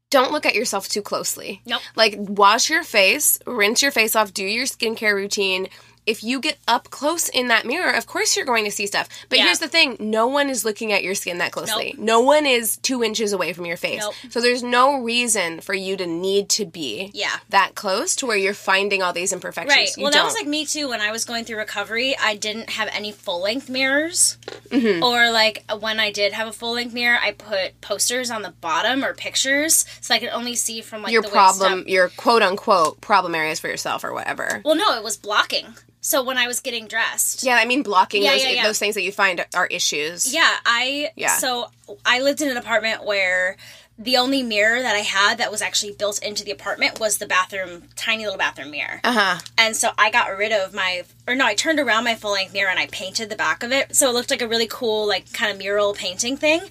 Don't 0.09 0.33
look 0.33 0.45
at 0.45 0.55
yourself 0.55 0.89
too 0.89 1.01
closely. 1.01 1.61
Nope. 1.65 1.81
Like, 1.95 2.15
wash 2.17 2.69
your 2.69 2.83
face, 2.83 3.39
rinse 3.47 3.81
your 3.81 3.91
face 3.91 4.13
off, 4.13 4.33
do 4.33 4.43
your 4.43 4.65
skincare 4.65 5.15
routine. 5.15 5.69
If 6.05 6.23
you 6.23 6.39
get 6.39 6.57
up 6.67 6.89
close 6.89 7.29
in 7.29 7.47
that 7.49 7.65
mirror, 7.65 7.91
of 7.91 8.07
course 8.07 8.35
you're 8.35 8.45
going 8.45 8.65
to 8.65 8.71
see 8.71 8.87
stuff. 8.87 9.07
But 9.29 9.37
Yeah. 9.37 9.45
here's 9.45 9.59
the 9.59 9.67
thing 9.67 9.97
no 9.99 10.25
one 10.27 10.49
is 10.49 10.65
looking 10.65 10.91
at 10.91 11.03
your 11.03 11.13
skin 11.13 11.37
that 11.37 11.51
closely. 11.51 11.93
Nope. 11.95 12.03
No 12.05 12.19
one 12.21 12.45
is 12.47 12.77
two 12.77 13.03
inches 13.03 13.33
away 13.33 13.53
from 13.53 13.65
your 13.67 13.77
face. 13.77 13.99
Nope. 14.01 14.13
So 14.31 14.41
there's 14.41 14.63
no 14.63 14.97
reason 14.99 15.61
for 15.61 15.73
you 15.75 15.95
to 15.97 16.07
need 16.07 16.49
to 16.49 16.65
be 16.65 17.11
Yeah. 17.13 17.37
that 17.49 17.75
close 17.75 18.15
to 18.17 18.25
where 18.25 18.35
you're 18.37 18.55
finding 18.55 19.03
all 19.03 19.13
these 19.13 19.31
imperfections. 19.31 19.75
Right. 19.75 19.95
You 19.95 20.03
Well, 20.03 20.11
that 20.11 20.23
was 20.23 20.33
like 20.33 20.47
me 20.47 20.65
too. 20.65 20.89
When 20.89 21.01
I 21.01 21.11
was 21.11 21.23
going 21.23 21.45
through 21.45 21.57
recovery, 21.57 22.15
I 22.19 22.35
didn't 22.35 22.71
have 22.71 22.89
any 22.91 23.11
full 23.11 23.41
length 23.41 23.69
mirrors. 23.69 24.37
Mm-hmm. 24.69 25.03
Or 25.03 25.29
like 25.31 25.63
when 25.79 25.99
I 25.99 26.11
did 26.11 26.33
have 26.33 26.47
a 26.47 26.51
full 26.53 26.73
length 26.73 26.93
mirror, 26.95 27.19
I 27.21 27.31
put 27.31 27.79
posters 27.81 28.31
on 28.31 28.41
the 28.41 28.51
bottom 28.61 29.05
or 29.05 29.13
pictures 29.13 29.85
so 30.01 30.15
I 30.15 30.19
could 30.19 30.29
only 30.29 30.55
see 30.55 30.81
from 30.81 31.03
like 31.03 31.11
your 31.11 31.21
the 31.21 31.27
waist 31.27 31.33
problem, 31.35 31.81
up. 31.81 31.87
your 31.87 32.09
quote 32.09 32.41
unquote 32.41 33.01
problem 33.01 33.35
areas 33.35 33.59
for 33.59 33.67
yourself 33.67 34.03
or 34.03 34.13
whatever. 34.13 34.61
Well, 34.65 34.75
no, 34.75 34.95
it 34.97 35.03
was 35.03 35.15
blocking. 35.15 35.75
So 36.01 36.23
when 36.23 36.37
I 36.37 36.47
was 36.47 36.59
getting 36.59 36.87
dressed, 36.87 37.43
Yeah, 37.43 37.55
I 37.55 37.65
mean 37.65 37.83
blocking 37.83 38.23
Yeah, 38.23 38.31
those 38.31 38.43
yeah, 38.43 38.49
yeah. 38.49 38.63
those 38.63 38.79
things 38.79 38.95
that 38.95 39.03
you 39.03 39.11
find 39.11 39.45
are 39.53 39.67
issues. 39.67 40.33
Yeah, 40.33 40.57
I 40.65 41.11
Yeah. 41.15 41.37
so 41.37 41.69
I 42.05 42.19
lived 42.21 42.41
in 42.41 42.49
an 42.49 42.57
apartment 42.57 43.05
where 43.05 43.55
the 43.99 44.17
only 44.17 44.41
mirror 44.41 44.81
that 44.81 44.95
I 44.95 44.99
had 45.01 45.37
that 45.37 45.51
was 45.51 45.61
actually 45.61 45.91
built 45.93 46.23
into 46.23 46.43
the 46.43 46.49
apartment 46.49 46.99
was 46.99 47.19
the 47.19 47.27
bathroom, 47.27 47.83
tiny 47.95 48.23
little 48.23 48.39
bathroom 48.39 48.71
mirror. 48.71 48.99
Uh 49.03 49.11
huh. 49.11 49.39
And 49.59 49.75
so 49.75 49.91
I 49.95 50.09
got 50.09 50.35
rid 50.35 50.51
of 50.51 50.73
my, 50.73 51.03
or 51.27 51.35
no, 51.35 51.45
I 51.45 51.53
turned 51.53 51.79
around 51.79 52.05
my 52.05 52.15
full 52.15 52.31
length 52.31 52.51
mirror 52.51 52.71
and 52.71 52.79
I 52.79 52.87
painted 52.87 53.29
the 53.29 53.35
back 53.35 53.61
of 53.61 53.71
it. 53.71 53.95
So 53.95 54.09
it 54.09 54.13
looked 54.13 54.31
like 54.31 54.41
a 54.41 54.47
really 54.47 54.67
cool, 54.67 55.07
like 55.07 55.31
kind 55.33 55.51
of 55.51 55.59
mural 55.59 55.93
painting 55.93 56.35
thing. 56.35 56.61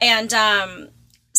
And, 0.00 0.34
um, 0.34 0.88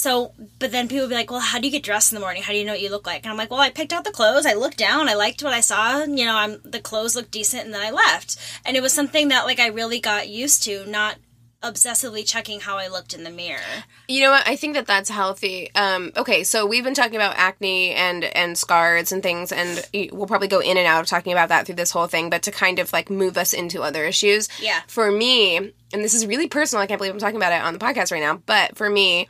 so, 0.05 0.33
but 0.59 0.71
then 0.71 0.87
people 0.87 1.05
would 1.05 1.09
be 1.09 1.15
like, 1.15 1.31
well, 1.31 1.39
how 1.39 1.57
do 1.57 1.65
you 1.65 1.71
get 1.71 1.81
dressed 1.81 2.11
in 2.11 2.15
the 2.15 2.19
morning? 2.19 2.43
How 2.43 2.51
do 2.51 2.59
you 2.59 2.63
know 2.63 2.73
what 2.73 2.81
you 2.81 2.91
look 2.91 3.07
like? 3.07 3.23
And 3.23 3.31
I'm 3.31 3.37
like, 3.39 3.49
well, 3.49 3.59
I 3.59 3.71
picked 3.71 3.91
out 3.91 4.03
the 4.03 4.11
clothes. 4.11 4.45
I 4.45 4.53
looked 4.53 4.77
down. 4.77 5.09
I 5.09 5.15
liked 5.15 5.41
what 5.41 5.51
I 5.51 5.61
saw. 5.61 6.03
You 6.03 6.25
know, 6.25 6.35
I'm, 6.35 6.61
the 6.63 6.79
clothes 6.79 7.15
looked 7.15 7.31
decent 7.31 7.65
and 7.65 7.73
then 7.73 7.81
I 7.81 7.89
left. 7.89 8.37
And 8.63 8.77
it 8.77 8.83
was 8.83 8.93
something 8.93 9.29
that 9.29 9.45
like 9.45 9.59
I 9.59 9.65
really 9.65 9.99
got 9.99 10.29
used 10.29 10.61
to, 10.65 10.85
not 10.85 11.15
obsessively 11.63 12.23
checking 12.23 12.59
how 12.59 12.77
I 12.77 12.87
looked 12.87 13.15
in 13.15 13.23
the 13.23 13.31
mirror. 13.31 13.85
You 14.07 14.21
know 14.21 14.29
what? 14.29 14.47
I 14.47 14.55
think 14.55 14.75
that 14.75 14.85
that's 14.85 15.09
healthy. 15.09 15.73
Um, 15.73 16.11
okay, 16.15 16.43
so 16.43 16.67
we've 16.67 16.83
been 16.83 16.93
talking 16.93 17.15
about 17.15 17.33
acne 17.37 17.91
and 17.93 18.25
and 18.25 18.55
scars 18.55 19.11
and 19.11 19.23
things, 19.23 19.51
and 19.51 19.83
we'll 20.13 20.27
probably 20.27 20.47
go 20.47 20.59
in 20.59 20.77
and 20.77 20.85
out 20.85 21.01
of 21.01 21.07
talking 21.07 21.33
about 21.33 21.49
that 21.49 21.65
through 21.65 21.75
this 21.75 21.89
whole 21.89 22.05
thing. 22.05 22.29
But 22.29 22.43
to 22.43 22.51
kind 22.51 22.77
of 22.77 22.93
like 22.93 23.09
move 23.09 23.37
us 23.37 23.53
into 23.53 23.81
other 23.81 24.05
issues, 24.05 24.49
Yeah. 24.61 24.81
For 24.85 25.11
me, 25.11 25.57
and 25.57 26.03
this 26.03 26.13
is 26.13 26.27
really 26.27 26.47
personal. 26.47 26.83
I 26.83 26.85
can't 26.85 26.99
believe 26.99 27.13
I'm 27.13 27.19
talking 27.19 27.37
about 27.37 27.53
it 27.53 27.63
on 27.63 27.73
the 27.73 27.79
podcast 27.79 28.11
right 28.11 28.21
now. 28.21 28.43
But 28.45 28.77
for 28.77 28.87
me, 28.87 29.27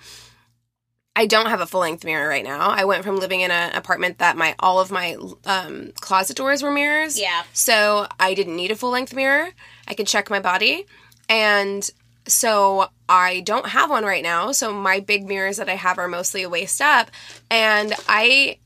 I 1.16 1.26
don't 1.28 1.46
have 1.48 1.62
a 1.62 1.66
full 1.66 1.80
length 1.82 2.04
mirror 2.04 2.28
right 2.28 2.44
now. 2.44 2.70
I 2.70 2.84
went 2.86 3.04
from 3.06 3.18
living 3.18 3.40
in 3.42 3.50
an 3.52 3.74
apartment 3.74 4.18
that 4.18 4.36
my 4.36 4.54
all 4.60 4.80
of 4.80 4.92
my 4.92 5.16
um, 5.46 5.92
closet 6.02 6.36
doors 6.36 6.62
were 6.62 6.72
mirrors. 6.72 7.20
Yeah. 7.20 7.44
So 7.54 8.08
I 8.20 8.34
didn't 8.34 8.56
need 8.58 8.72
a 8.72 8.76
full 8.76 8.92
length 8.92 9.14
mirror. 9.14 9.50
I 9.88 9.94
could 9.94 10.08
check 10.08 10.30
my 10.30 10.40
body. 10.40 10.86
And 11.30 11.90
so 12.28 12.90
I 13.08 13.40
don't 13.42 13.68
have 13.68 13.90
one 13.90 14.04
right 14.04 14.24
now. 14.24 14.52
So 14.52 14.74
my 14.74 15.00
big 15.00 15.26
mirrors 15.26 15.58
that 15.58 15.70
I 15.70 15.76
have 15.76 15.98
are 16.00 16.08
mostly 16.08 16.46
waist 16.46 16.82
up. 16.82 17.10
And 17.50 17.94
I 18.10 18.58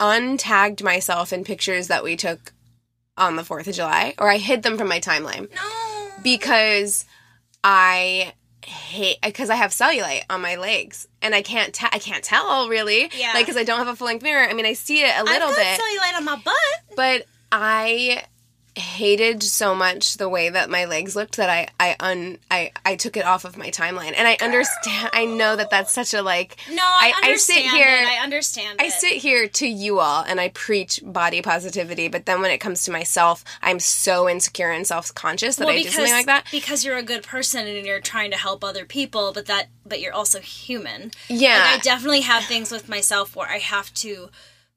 untagged 0.00 0.82
myself 0.82 1.32
in 1.32 1.44
pictures 1.44 1.88
that 1.88 2.02
we 2.04 2.16
took 2.16 2.52
on 3.16 3.36
the 3.36 3.42
4th 3.42 3.66
of 3.66 3.74
July, 3.74 4.12
or 4.18 4.28
I 4.28 4.36
hid 4.36 4.62
them 4.62 4.76
from 4.76 4.88
my 4.88 5.00
timeline 5.00 5.48
No. 5.54 6.08
because 6.22 7.06
I 7.64 8.34
hate 8.66 9.18
because 9.22 9.48
I 9.50 9.54
have 9.54 9.70
cellulite 9.70 10.22
on 10.28 10.40
my 10.40 10.56
legs 10.56 11.06
and 11.22 11.34
I 11.34 11.42
can't 11.42 11.72
te- 11.72 11.86
I 11.92 11.98
can't 11.98 12.24
tell 12.24 12.68
really 12.68 13.10
Yeah. 13.14 13.32
like 13.34 13.46
because 13.46 13.56
I 13.56 13.62
don't 13.64 13.78
have 13.78 13.88
a 13.88 13.96
full 13.96 14.06
length 14.08 14.22
mirror. 14.22 14.46
I 14.48 14.52
mean 14.54 14.66
I 14.66 14.72
see 14.72 15.02
it 15.02 15.12
a 15.16 15.22
little 15.24 15.48
I've 15.48 15.56
got 15.56 15.62
bit, 15.78 15.80
cellulite 15.80 16.16
on 16.16 16.24
my 16.24 16.36
butt. 16.36 16.96
but 16.96 17.26
I 17.52 18.24
hated 18.76 19.42
so 19.42 19.74
much 19.74 20.18
the 20.18 20.28
way 20.28 20.48
that 20.50 20.68
my 20.68 20.84
legs 20.84 21.16
looked 21.16 21.38
that 21.38 21.48
I 21.48 21.68
I 21.80 21.96
un 21.98 22.38
I 22.50 22.72
I 22.84 22.96
took 22.96 23.16
it 23.16 23.24
off 23.24 23.44
of 23.46 23.56
my 23.56 23.70
timeline 23.70 24.12
and 24.16 24.28
I 24.28 24.36
understand 24.42 25.10
I 25.12 25.24
know 25.24 25.56
that 25.56 25.70
that's 25.70 25.92
such 25.92 26.12
a 26.12 26.20
like 26.22 26.56
No, 26.70 26.82
I, 26.82 27.12
I- 27.22 27.28
I 27.30 27.36
sit 27.36 27.56
understand 27.56 27.76
here- 27.76 28.02
it. 28.02 28.06
I 28.08 28.22
understand 28.22 28.80
I 28.80 28.84
it. 28.86 28.92
sit 28.92 29.12
here 29.14 29.48
to 29.48 29.66
you 29.66 29.98
all 30.00 30.22
and 30.24 30.38
I 30.40 30.50
preach 30.50 31.00
body 31.04 31.40
positivity, 31.40 32.08
but 32.08 32.26
then 32.26 32.40
when 32.42 32.50
it 32.50 32.58
comes 32.58 32.84
to 32.84 32.90
myself, 32.90 33.44
I'm 33.62 33.80
so 33.80 34.28
insecure 34.28 34.70
and 34.70 34.86
self 34.86 35.14
conscious 35.14 35.56
that 35.56 35.68
I 35.68 35.82
do 35.82 35.88
something 35.88 36.12
like 36.12 36.26
that. 36.26 36.46
because 36.50 36.84
you're 36.84 36.98
a 36.98 37.02
good 37.02 37.22
person 37.22 37.66
and 37.66 37.86
you're 37.86 38.00
trying 38.00 38.30
to 38.32 38.36
help 38.36 38.62
other 38.62 38.84
people, 38.84 39.32
but 39.32 39.46
that 39.46 39.68
but 39.86 40.00
you're 40.00 40.12
also 40.12 40.40
human. 40.40 41.12
Yeah. 41.28 41.58
Like 41.72 41.80
I 41.80 41.82
definitely 41.82 42.20
have 42.22 42.44
things 42.44 42.70
with 42.70 42.88
myself 42.88 43.34
where 43.36 43.48
I 43.48 43.58
have 43.58 43.92
to 43.94 44.28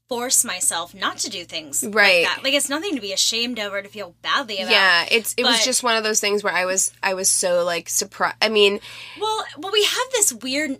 force 0.09 0.43
myself 0.43 0.93
not 0.95 1.19
to 1.19 1.29
do 1.29 1.45
things 1.45 1.83
Right. 1.87 2.23
like 2.25 2.35
that. 2.35 2.43
Like 2.43 2.53
it's 2.53 2.67
nothing 2.67 2.95
to 2.95 3.01
be 3.01 3.13
ashamed 3.13 3.59
of 3.59 3.71
or 3.71 3.81
to 3.83 3.87
feel 3.87 4.15
badly 4.23 4.57
about. 4.57 4.71
Yeah, 4.71 5.05
it's 5.09 5.35
it 5.37 5.43
was 5.43 5.63
just 5.63 5.83
one 5.83 5.95
of 5.97 6.03
those 6.03 6.19
things 6.19 6.43
where 6.43 6.53
I 6.53 6.65
was 6.65 6.91
I 7.01 7.13
was 7.13 7.29
so 7.29 7.63
like 7.63 7.87
surprised. 7.87 8.35
I 8.41 8.49
mean, 8.49 8.79
Well, 9.21 9.45
well, 9.57 9.71
we 9.71 9.83
have 9.83 10.11
this 10.11 10.33
weird 10.33 10.79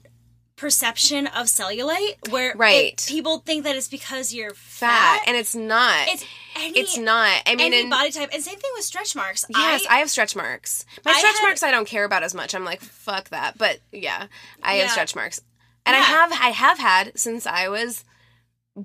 perception 0.55 1.27
of 1.27 1.45
cellulite 1.45 2.29
where 2.31 2.49
it- 2.49 2.57
Right. 2.57 3.05
people 3.07 3.39
think 3.45 3.63
that 3.63 3.75
it's 3.77 3.87
because 3.87 4.33
you're 4.33 4.53
fat, 4.55 5.19
fat. 5.19 5.23
and 5.27 5.37
it's 5.37 5.55
not. 5.55 6.07
it's 6.09 6.25
any, 6.57 6.77
it's 6.79 6.97
not. 6.97 7.43
I 7.45 7.51
mean, 7.55 7.67
any 7.67 7.81
in- 7.81 7.89
body 7.89 8.11
type. 8.11 8.31
And 8.33 8.43
same 8.43 8.57
thing 8.59 8.71
with 8.75 8.83
stretch 8.83 9.15
marks. 9.15 9.45
Yes, 9.47 9.85
I, 9.89 9.95
I, 9.95 9.99
have 9.99 10.09
stretch 10.09 10.35
marks. 10.35 10.85
My 11.05 11.11
I 11.11 11.19
stretch 11.19 11.37
had- 11.37 11.43
marks 11.45 11.63
I 11.63 11.71
don't 11.71 11.87
care 11.87 12.03
about 12.03 12.23
as 12.23 12.33
much. 12.33 12.53
I'm 12.55 12.65
like, 12.65 12.81
fuck 12.81 13.29
that. 13.29 13.57
But 13.57 13.79
yeah, 13.93 14.25
I 14.61 14.75
Yeah. 14.77 14.81
have 14.81 14.91
stretch 14.91 15.15
marks. 15.15 15.39
And 15.85 15.95
I 15.95 15.99
have 15.99 16.31
I 16.33 16.49
have 16.49 16.77
had 16.77 17.17
since 17.17 17.47
I 17.47 17.69
was 17.69 18.03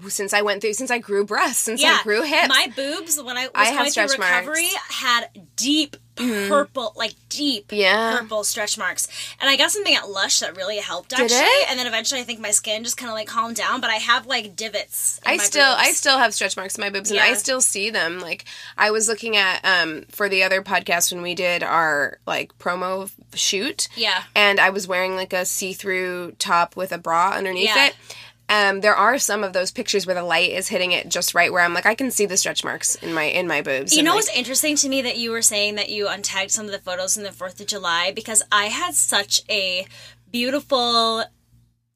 since 0.08 0.32
I 0.32 0.42
went 0.42 0.60
through 0.60 0.72
since 0.74 0.90
I 0.90 0.98
grew 0.98 1.24
breasts, 1.24 1.62
since 1.62 1.80
yeah, 1.82 1.98
I 2.00 2.02
grew 2.02 2.22
hips. 2.22 2.48
My 2.48 2.66
boobs 2.74 3.20
when 3.22 3.36
I 3.36 3.42
was 3.44 3.50
I 3.54 3.74
going 3.76 3.90
through 3.90 4.02
recovery 4.24 4.62
marks. 4.62 4.74
Mm-hmm. 4.74 5.06
had 5.06 5.46
deep 5.56 5.96
purple, 6.16 6.92
like 6.96 7.12
deep 7.28 7.70
Yeah. 7.72 8.18
purple 8.18 8.44
stretch 8.44 8.78
marks. 8.78 9.08
And 9.40 9.48
I 9.50 9.56
got 9.56 9.70
something 9.72 9.94
at 9.94 10.08
Lush 10.08 10.40
that 10.40 10.56
really 10.56 10.78
helped 10.78 11.10
Did 11.10 11.20
actually. 11.20 11.38
it? 11.38 11.70
And 11.70 11.78
then 11.78 11.86
eventually 11.86 12.20
I 12.20 12.24
think 12.24 12.40
my 12.40 12.50
skin 12.52 12.82
just 12.84 12.96
kind 12.96 13.10
of 13.10 13.14
like 13.14 13.26
calmed 13.28 13.56
down, 13.56 13.80
but 13.80 13.90
I 13.90 13.96
have 13.96 14.26
like 14.26 14.54
divots. 14.56 15.20
in 15.24 15.32
I 15.32 15.36
still 15.38 15.74
I 15.76 15.90
still 15.92 16.18
have 16.18 16.32
stretch 16.34 16.56
marks 16.56 16.76
in 16.76 16.82
my 16.82 16.90
boobs 16.90 17.10
and 17.10 17.20
I 17.20 17.34
still 17.34 17.60
see 17.60 17.90
them. 17.90 18.20
Like 18.20 18.44
I 18.78 18.90
was 18.90 19.08
looking 19.08 19.36
at 19.36 19.64
um 19.64 20.04
for 20.08 20.28
the 20.28 20.42
other 20.44 20.62
podcast 20.62 21.12
when 21.12 21.22
we 21.22 21.34
did 21.34 21.62
our 21.62 22.18
like 22.26 22.56
promo 22.58 23.10
shoot. 23.34 23.88
Yeah. 23.96 24.22
And 24.34 24.58
I 24.60 24.70
was 24.70 24.86
wearing 24.88 25.14
like 25.16 25.32
a 25.32 25.44
see-through 25.44 26.32
top 26.38 26.76
with 26.76 26.92
a 26.92 26.98
bra 26.98 27.32
underneath 27.32 27.66
Yeah. 27.74 27.86
it. 27.86 27.94
Um, 28.54 28.82
there 28.82 28.94
are 28.94 29.18
some 29.18 29.42
of 29.42 29.52
those 29.52 29.72
pictures 29.72 30.06
where 30.06 30.14
the 30.14 30.22
light 30.22 30.50
is 30.50 30.68
hitting 30.68 30.92
it 30.92 31.08
just 31.08 31.34
right 31.34 31.52
where 31.52 31.64
I'm 31.64 31.74
like 31.74 31.86
I 31.86 31.96
can 31.96 32.12
see 32.12 32.24
the 32.24 32.36
stretch 32.36 32.62
marks 32.62 32.94
in 32.96 33.12
my 33.12 33.24
in 33.24 33.48
my 33.48 33.62
boobs. 33.62 33.96
You 33.96 34.04
know 34.04 34.10
like, 34.10 34.18
what's 34.18 34.36
interesting 34.36 34.76
to 34.76 34.88
me 34.88 35.02
that 35.02 35.16
you 35.16 35.32
were 35.32 35.42
saying 35.42 35.74
that 35.74 35.88
you 35.88 36.06
untagged 36.06 36.52
some 36.52 36.66
of 36.66 36.70
the 36.70 36.78
photos 36.78 37.16
in 37.16 37.24
the 37.24 37.30
4th 37.30 37.60
of 37.60 37.66
July 37.66 38.12
because 38.14 38.42
I 38.52 38.66
had 38.66 38.94
such 38.94 39.40
a 39.50 39.88
beautiful 40.30 41.24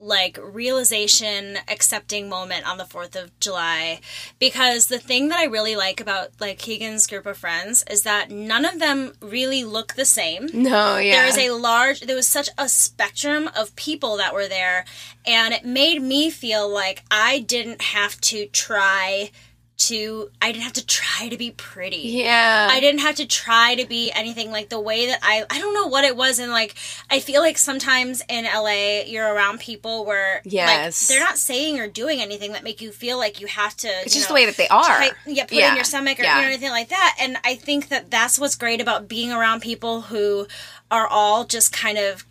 like 0.00 0.38
realization 0.40 1.58
accepting 1.66 2.28
moment 2.28 2.68
on 2.68 2.78
the 2.78 2.84
4th 2.84 3.20
of 3.20 3.36
July 3.40 4.00
because 4.38 4.86
the 4.86 4.98
thing 4.98 5.28
that 5.28 5.38
I 5.38 5.44
really 5.44 5.74
like 5.74 6.00
about 6.00 6.28
like 6.38 6.58
Keegan's 6.58 7.06
group 7.08 7.26
of 7.26 7.36
friends 7.36 7.84
is 7.90 8.02
that 8.04 8.30
none 8.30 8.64
of 8.64 8.78
them 8.78 9.12
really 9.20 9.64
look 9.64 9.94
the 9.94 10.04
same. 10.04 10.48
No, 10.52 10.98
yeah. 10.98 11.16
There 11.16 11.26
is 11.26 11.38
a 11.38 11.50
large, 11.50 12.00
there 12.02 12.14
was 12.14 12.28
such 12.28 12.48
a 12.56 12.68
spectrum 12.68 13.50
of 13.56 13.74
people 13.74 14.16
that 14.18 14.34
were 14.34 14.46
there, 14.46 14.84
and 15.26 15.52
it 15.52 15.64
made 15.64 16.00
me 16.00 16.30
feel 16.30 16.68
like 16.68 17.02
I 17.10 17.40
didn't 17.40 17.82
have 17.82 18.20
to 18.22 18.46
try 18.46 19.32
to, 19.78 20.28
I 20.42 20.50
didn't 20.52 20.64
have 20.64 20.72
to 20.74 20.86
try 20.86 21.28
to 21.28 21.36
be 21.36 21.52
pretty. 21.52 21.98
yeah. 21.98 22.68
I 22.70 22.80
didn't 22.80 23.00
have 23.00 23.14
to 23.16 23.26
try 23.26 23.76
to 23.76 23.86
be 23.86 24.10
anything 24.12 24.50
like 24.50 24.68
the 24.68 24.80
way 24.80 25.06
that 25.06 25.20
I 25.22 25.44
I 25.48 25.58
don't 25.60 25.72
know 25.72 25.86
what 25.86 26.04
it 26.04 26.16
was 26.16 26.38
and 26.40 26.50
like 26.50 26.74
I 27.10 27.20
feel 27.20 27.40
like 27.40 27.56
sometimes 27.56 28.22
in 28.28 28.44
LA 28.44 29.02
you're 29.06 29.32
around 29.32 29.60
people 29.60 30.04
where 30.04 30.42
Yes. 30.44 31.08
like, 31.08 31.16
they're 31.16 31.24
not 31.24 31.38
saying 31.38 31.78
or 31.78 31.86
doing 31.86 32.20
anything 32.20 32.52
that 32.52 32.64
make 32.64 32.80
you 32.80 32.90
feel 32.90 33.18
like 33.18 33.40
you 33.40 33.46
have 33.46 33.76
to 33.78 33.88
it's 34.04 34.14
just 34.14 34.28
the 34.28 34.34
way 34.34 34.46
that 34.46 34.56
they 34.56 34.68
are. 34.68 34.82
try, 34.84 35.10
yeah, 35.26 35.44
put 35.44 35.52
Yeah. 35.52 35.70
in 35.70 35.76
your 35.76 35.84
stomach 35.84 36.18
or 36.18 36.24
Yeah. 36.24 36.36
you 36.36 36.42
know, 36.42 36.48
anything 36.48 36.70
like 36.70 36.88
that. 36.88 37.16
And 37.20 37.36
I 37.44 37.54
think 37.54 37.88
that 37.88 38.10
that's 38.10 38.38
what's 38.38 38.56
great 38.56 38.80
about 38.80 39.06
being 39.08 39.30
around 39.32 39.60
people 39.62 40.02
who 40.02 40.46
are 40.90 41.06
all 41.06 41.44
just 41.44 41.72
kind 41.72 41.98
of 41.98 42.24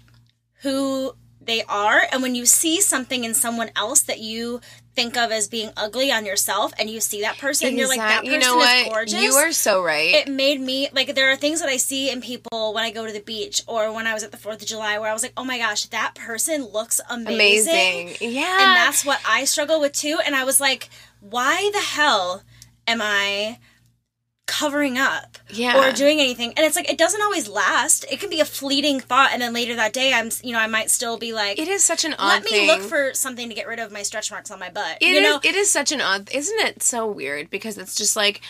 who 0.63 1.15
they 1.41 1.63
are. 1.63 2.01
And 2.11 2.21
when 2.21 2.35
you 2.35 2.45
see 2.45 2.81
something 2.81 3.23
in 3.23 3.33
someone 3.33 3.71
else 3.75 4.01
that 4.01 4.19
you 4.19 4.59
think 4.97 5.15
of 5.15 5.31
as 5.31 5.47
being 5.47 5.69
ugly 5.77 6.11
on 6.11 6.25
yourself, 6.25 6.73
and 6.79 6.89
you 6.89 6.99
see 6.99 7.21
that 7.21 7.37
person, 7.37 7.67
and 7.67 7.77
you're 7.77 7.87
like, 7.87 7.99
that 7.99 8.21
person 8.21 8.33
you 8.33 8.39
know 8.39 8.59
is 8.59 8.87
gorgeous. 8.87 9.21
You 9.21 9.33
are 9.33 9.51
so 9.51 9.83
right. 9.83 10.15
it 10.15 10.27
made 10.27 10.59
me 10.59 10.89
like 10.91 11.13
there 11.13 11.31
are 11.31 11.35
things 11.35 11.61
that 11.61 11.69
I 11.69 11.77
see 11.77 12.09
in 12.09 12.19
people 12.19 12.73
when 12.73 12.83
I 12.83 12.89
go 12.89 13.05
to 13.05 13.13
the 13.13 13.21
beach 13.21 13.61
or 13.67 13.93
when 13.93 14.07
I 14.07 14.15
was 14.15 14.23
at 14.23 14.31
the 14.31 14.37
Fourth 14.37 14.59
of 14.63 14.67
July 14.67 14.97
where 14.97 15.11
I 15.11 15.13
was 15.13 15.21
like, 15.21 15.33
oh 15.37 15.43
my 15.43 15.59
gosh, 15.59 15.85
that 15.85 16.15
person 16.15 16.65
looks 16.65 16.99
amazing. 17.11 18.07
Amazing. 18.07 18.31
Yeah. 18.33 18.57
And 18.59 18.75
that's 18.75 19.05
what 19.05 19.21
I 19.23 19.45
struggle 19.45 19.79
with 19.79 19.93
too. 19.93 20.17
And 20.25 20.35
I 20.35 20.43
was 20.43 20.59
like, 20.59 20.89
why 21.19 21.69
the 21.73 21.79
hell 21.79 22.41
am 22.87 22.99
I 22.99 23.59
covering 24.47 24.97
up 24.97 25.37
Yeah. 25.49 25.77
or 25.77 25.91
doing 25.91 26.19
anything? 26.19 26.49
And 26.57 26.65
it's 26.65 26.75
like, 26.75 26.89
it 26.89 26.97
doesn't 26.97 27.21
always 27.21 27.47
last. 27.47 28.05
It 28.09 28.19
can 28.19 28.29
be 28.31 28.39
a 28.39 28.45
fleeting 28.45 28.99
thought. 28.99 29.29
And 29.33 29.41
then 29.41 29.53
later 29.53 29.75
that 29.75 29.93
day, 29.93 30.13
I'm, 30.13 30.29
you 30.43 30.53
know, 30.53 30.59
I 30.59 30.67
might 30.67 30.89
still 30.89 31.17
be 31.17 31.33
like, 31.33 31.59
it 31.59 31.67
is 31.67 31.83
such 31.83 32.03
an 32.05 32.15
odd 32.17 32.27
let 32.27 32.43
me 32.45 32.49
thing. 32.51 32.67
look 32.67 32.81
for 32.81 33.13
something 33.13 33.49
to 33.49 33.53
get 33.55 33.67
rid 33.67 33.77
of 33.79 33.91
my 33.91 34.01
stretch 34.03 34.31
marks 34.31 34.49
on 34.49 34.57
my 34.59 34.69
butt. 34.69 34.97
It 35.01 35.09
you 35.09 35.15
is- 35.17 35.21
know? 35.23 35.39
it 35.43 35.55
is 35.55 35.69
such 35.69 35.91
an 35.91 36.01
odd 36.01 36.29
isn't 36.33 36.59
it 36.61 36.81
so 36.81 37.05
weird 37.11 37.49
because 37.49 37.77
it's 37.77 37.93
just 37.93 38.15
like 38.15 38.41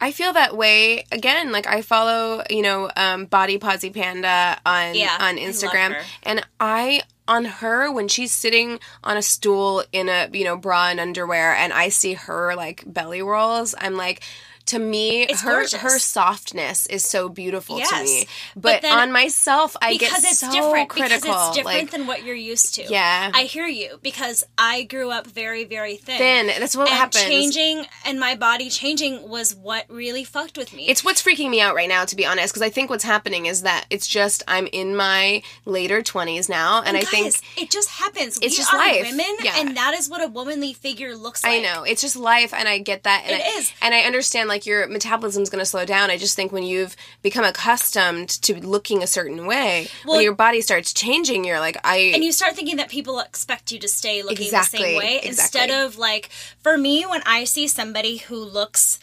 I 0.00 0.10
feel 0.10 0.32
that 0.32 0.56
way 0.56 1.04
again 1.12 1.52
like 1.52 1.66
I 1.68 1.80
follow 1.80 2.42
you 2.50 2.62
know 2.62 2.90
um 2.96 3.26
bodyposipanda 3.28 4.58
on 4.66 4.94
Yeah, 4.94 5.16
on 5.20 5.36
Instagram 5.36 5.92
her. 5.94 6.02
and 6.24 6.46
I 6.60 7.02
on 7.26 7.44
her 7.46 7.90
when 7.92 8.08
she's 8.08 8.32
sitting 8.32 8.78
on 9.02 9.16
a 9.16 9.22
stool 9.22 9.84
in 9.92 10.08
a 10.08 10.28
you 10.32 10.44
know 10.44 10.56
bra 10.56 10.88
and 10.88 11.00
underwear 11.00 11.54
and 11.54 11.72
I 11.72 11.88
see 11.88 12.14
her 12.14 12.54
like 12.56 12.82
belly 12.86 13.22
rolls 13.22 13.74
I'm 13.78 13.94
like 13.96 14.22
to 14.66 14.78
me 14.78 15.22
It's 15.24 15.42
her 15.42 15.52
gorgeous. 15.52 15.80
her 15.80 15.98
softness 15.98 16.86
is 16.86 17.04
so 17.04 17.28
beautiful 17.28 17.78
to 17.78 18.02
me 18.02 18.26
But 18.56 18.82
but, 18.82 18.90
on 18.92 19.12
myself 19.12 19.76
I 19.82 19.92
because 19.92 20.22
get 20.22 20.30
it's 20.30 20.40
so 20.40 20.50
different 20.50 20.88
critical 20.88 21.20
because 21.20 21.48
it's 21.48 21.56
different 21.56 21.78
like 21.82 21.90
than 21.90 22.06
what 22.06 22.24
you're 22.24 22.34
used 22.34 22.74
to. 22.76 22.84
Yeah. 22.88 23.30
I 23.34 23.42
hear 23.42 23.66
you 23.66 23.98
because 24.02 24.44
I 24.56 24.84
grew 24.84 25.10
up 25.10 25.26
very 25.26 25.64
very 25.64 25.96
thin. 25.96 26.18
thin 26.18 26.46
that's 26.60 26.76
what 26.76 26.88
and 26.88 26.96
happens 26.96 27.24
changing 27.24 27.84
and 28.06 28.18
my 28.18 28.34
body 28.36 28.70
changing 28.70 29.28
was 29.28 29.54
what 29.54 29.84
really 29.88 30.24
fucked 30.24 30.56
with 30.56 30.72
me. 30.72 30.88
It's 30.88 31.04
what's 31.04 31.22
freaking 31.22 31.50
me 31.50 31.60
out 31.60 31.74
right 31.74 31.88
now, 31.88 32.04
to 32.06 32.16
be 32.16 32.24
honest, 32.24 32.52
because 32.54 32.62
I 32.62 32.70
think 32.70 32.88
what's 32.90 33.04
happening 33.04 33.46
is 33.46 33.62
that 33.62 33.84
it's 33.90 34.06
just 34.06 34.42
I'm 34.48 34.66
in 34.72 34.96
my 34.96 35.42
later 35.66 36.02
twenties 36.02 36.48
now, 36.48 36.82
and, 36.82 36.96
I 36.96 37.00
Guys, 37.02 37.10
think 37.10 37.34
it 37.62 37.70
just 37.70 37.88
happens. 37.90 38.36
it's 38.38 38.54
we 38.54 38.56
just 38.56 38.72
are 38.72 38.78
life. 38.78 39.02
women, 39.10 39.36
Yeah. 39.42 39.54
and 39.58 39.76
that 39.76 39.94
is 39.94 40.08
what 40.08 40.22
a 40.22 40.28
womanly 40.28 40.72
figure 40.72 41.14
looks 41.16 41.44
like. 41.44 41.54
I 41.54 41.58
know 41.60 41.82
it's 41.82 42.00
just 42.02 42.16
life, 42.16 42.52
and 42.54 42.68
I 42.68 42.78
get 42.78 43.02
that, 43.04 43.22
and 43.26 43.32
It 43.36 43.42
I, 43.44 43.58
is. 43.58 43.72
and 43.82 43.94
I 43.94 44.00
understand 44.00 44.48
like 44.48 44.53
your 44.66 44.86
metabolism's 44.86 45.50
going 45.50 45.58
to 45.60 45.66
slow 45.66 45.84
down. 45.84 46.10
I 46.10 46.16
just 46.16 46.36
think 46.36 46.52
when 46.52 46.62
you've 46.62 46.96
become 47.22 47.44
accustomed 47.44 48.28
to 48.42 48.54
looking 48.54 49.02
a 49.02 49.06
certain 49.06 49.46
way, 49.46 49.88
Well- 50.04 50.16
when 50.16 50.24
your 50.24 50.34
body 50.34 50.60
starts 50.60 50.92
changing, 50.92 51.44
you're 51.44 51.60
like 51.60 51.76
I. 51.84 52.12
And 52.14 52.22
you 52.22 52.32
start 52.32 52.54
thinking 52.54 52.76
that 52.76 52.88
people 52.88 53.18
expect 53.18 53.72
you 53.72 53.78
to 53.80 53.88
stay 53.88 54.22
looking 54.22 54.50
the 54.50 54.62
same 54.62 54.96
way 54.96 55.20
instead 55.22 55.70
of 55.70 55.98
like 55.98 56.30
for 56.62 56.78
me 56.78 57.04
when 57.04 57.22
I 57.26 57.44
see 57.44 57.66
somebody 57.66 58.18
who 58.18 58.36
looks 58.36 58.98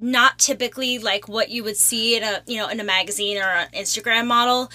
not 0.00 0.38
typically 0.38 0.98
like 0.98 1.28
what 1.28 1.50
you 1.50 1.62
would 1.64 1.76
see 1.76 2.16
in 2.16 2.22
a 2.22 2.42
you 2.46 2.58
know 2.58 2.68
in 2.68 2.80
a 2.80 2.84
magazine 2.84 3.36
or 3.38 3.42
an 3.48 3.68
Instagram 3.72 4.26
model 4.26 4.70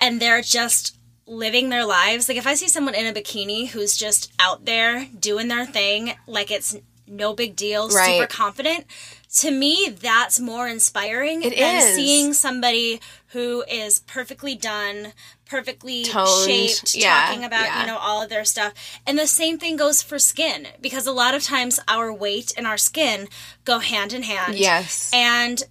and 0.00 0.20
they're 0.20 0.42
just 0.42 0.96
living 1.26 1.68
their 1.68 1.84
lives 1.84 2.28
like 2.28 2.38
if 2.38 2.46
I 2.46 2.54
see 2.54 2.68
someone 2.68 2.94
in 2.94 3.06
a 3.06 3.18
bikini 3.18 3.68
who's 3.68 3.96
just 3.96 4.32
out 4.38 4.66
there 4.66 5.06
doing 5.18 5.48
their 5.48 5.64
thing 5.66 6.12
like 6.26 6.50
it's 6.50 6.76
no 7.06 7.32
big 7.34 7.56
deal 7.56 7.88
super 7.88 8.26
confident 8.26 8.84
to 9.30 9.50
me 9.50 9.90
that's 9.90 10.40
more 10.40 10.66
inspiring 10.66 11.42
It 11.42 11.56
than 11.56 11.82
is. 11.82 11.94
seeing 11.94 12.32
somebody 12.32 13.00
who 13.28 13.62
is 13.70 14.00
perfectly 14.00 14.54
done 14.54 15.12
perfectly 15.44 16.04
Toned, 16.04 16.28
shaped 16.46 16.94
yeah, 16.94 17.26
talking 17.26 17.44
about 17.44 17.64
yeah. 17.64 17.80
you 17.80 17.86
know 17.86 17.98
all 17.98 18.22
of 18.22 18.28
their 18.28 18.44
stuff 18.44 18.72
and 19.06 19.18
the 19.18 19.26
same 19.26 19.58
thing 19.58 19.76
goes 19.76 20.02
for 20.02 20.18
skin 20.18 20.68
because 20.80 21.06
a 21.06 21.12
lot 21.12 21.34
of 21.34 21.42
times 21.42 21.80
our 21.88 22.12
weight 22.12 22.52
and 22.56 22.66
our 22.66 22.76
skin 22.76 23.28
go 23.64 23.78
hand 23.78 24.12
in 24.12 24.22
hand 24.22 24.54
yes, 24.54 25.10
and 25.14 25.64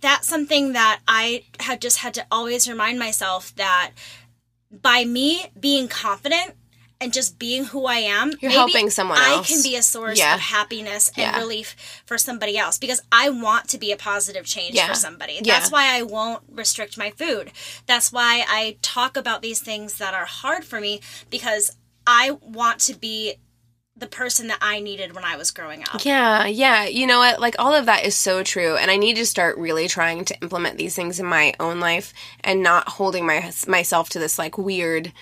that's 0.00 0.28
something 0.28 0.72
that 0.74 1.00
I 1.08 1.44
have 1.60 1.80
just 1.80 1.98
had 1.98 2.14
to 2.14 2.26
always 2.30 2.68
remind 2.68 2.98
myself 2.98 3.54
that 3.56 3.92
by 4.70 5.04
me 5.04 5.46
being 5.58 5.88
confident 5.88 6.54
and 7.04 7.12
just 7.12 7.38
being 7.38 7.64
who 7.66 7.84
I 7.86 7.96
am, 7.96 8.30
You're 8.40 8.50
maybe 8.50 8.54
helping 8.54 8.90
someone 8.90 9.18
else. 9.18 9.48
I 9.48 9.52
can 9.52 9.62
be 9.62 9.76
a 9.76 9.82
source 9.82 10.18
Yeah. 10.18 10.34
of 10.34 10.40
happiness 10.40 11.08
and 11.16 11.18
Yeah. 11.32 11.38
relief 11.38 11.76
for 12.06 12.16
somebody 12.18 12.56
else 12.58 12.78
because 12.78 13.00
I 13.12 13.28
want 13.30 13.68
to 13.68 13.78
be 13.78 13.92
a 13.92 13.96
positive 13.96 14.46
change 14.46 14.74
Yeah. 14.74 14.88
for 14.88 14.94
somebody. 14.94 15.40
That's 15.42 15.70
why 15.70 15.94
I 15.96 16.02
won't 16.02 16.42
restrict 16.50 16.96
my 16.98 17.10
food. 17.10 17.52
That's 17.86 18.10
why 18.10 18.44
I 18.48 18.78
talk 18.82 19.16
about 19.16 19.42
these 19.42 19.60
things 19.60 19.98
that 19.98 20.14
are 20.14 20.24
hard 20.24 20.64
for 20.64 20.80
me 20.80 21.00
because 21.30 21.72
I 22.06 22.32
want 22.40 22.80
to 22.80 22.94
be 22.94 23.34
the 23.96 24.06
person 24.08 24.48
that 24.48 24.58
I 24.60 24.80
needed 24.80 25.14
when 25.14 25.24
I 25.24 25.36
was 25.36 25.52
growing 25.52 25.82
up. 25.82 26.04
Yeah, 26.04 26.46
yeah. 26.46 26.84
You 26.84 27.06
know 27.06 27.18
what? 27.20 27.38
Like 27.40 27.54
all 27.60 27.72
of 27.72 27.86
that 27.86 28.04
is 28.04 28.16
so 28.16 28.42
true, 28.42 28.76
and 28.76 28.90
I 28.90 28.96
need 28.96 29.14
to 29.16 29.24
start 29.26 29.56
really 29.56 29.86
trying 29.86 30.24
to 30.24 30.36
implement 30.40 30.78
these 30.78 30.96
things 30.96 31.20
in 31.20 31.26
my 31.26 31.54
own 31.60 31.78
life 31.78 32.12
and 32.42 32.60
not 32.60 32.88
holding 32.88 33.24
my 33.24 33.52
myself 33.68 34.08
to 34.10 34.18
this 34.18 34.36
like 34.38 34.58
weird 34.58 35.12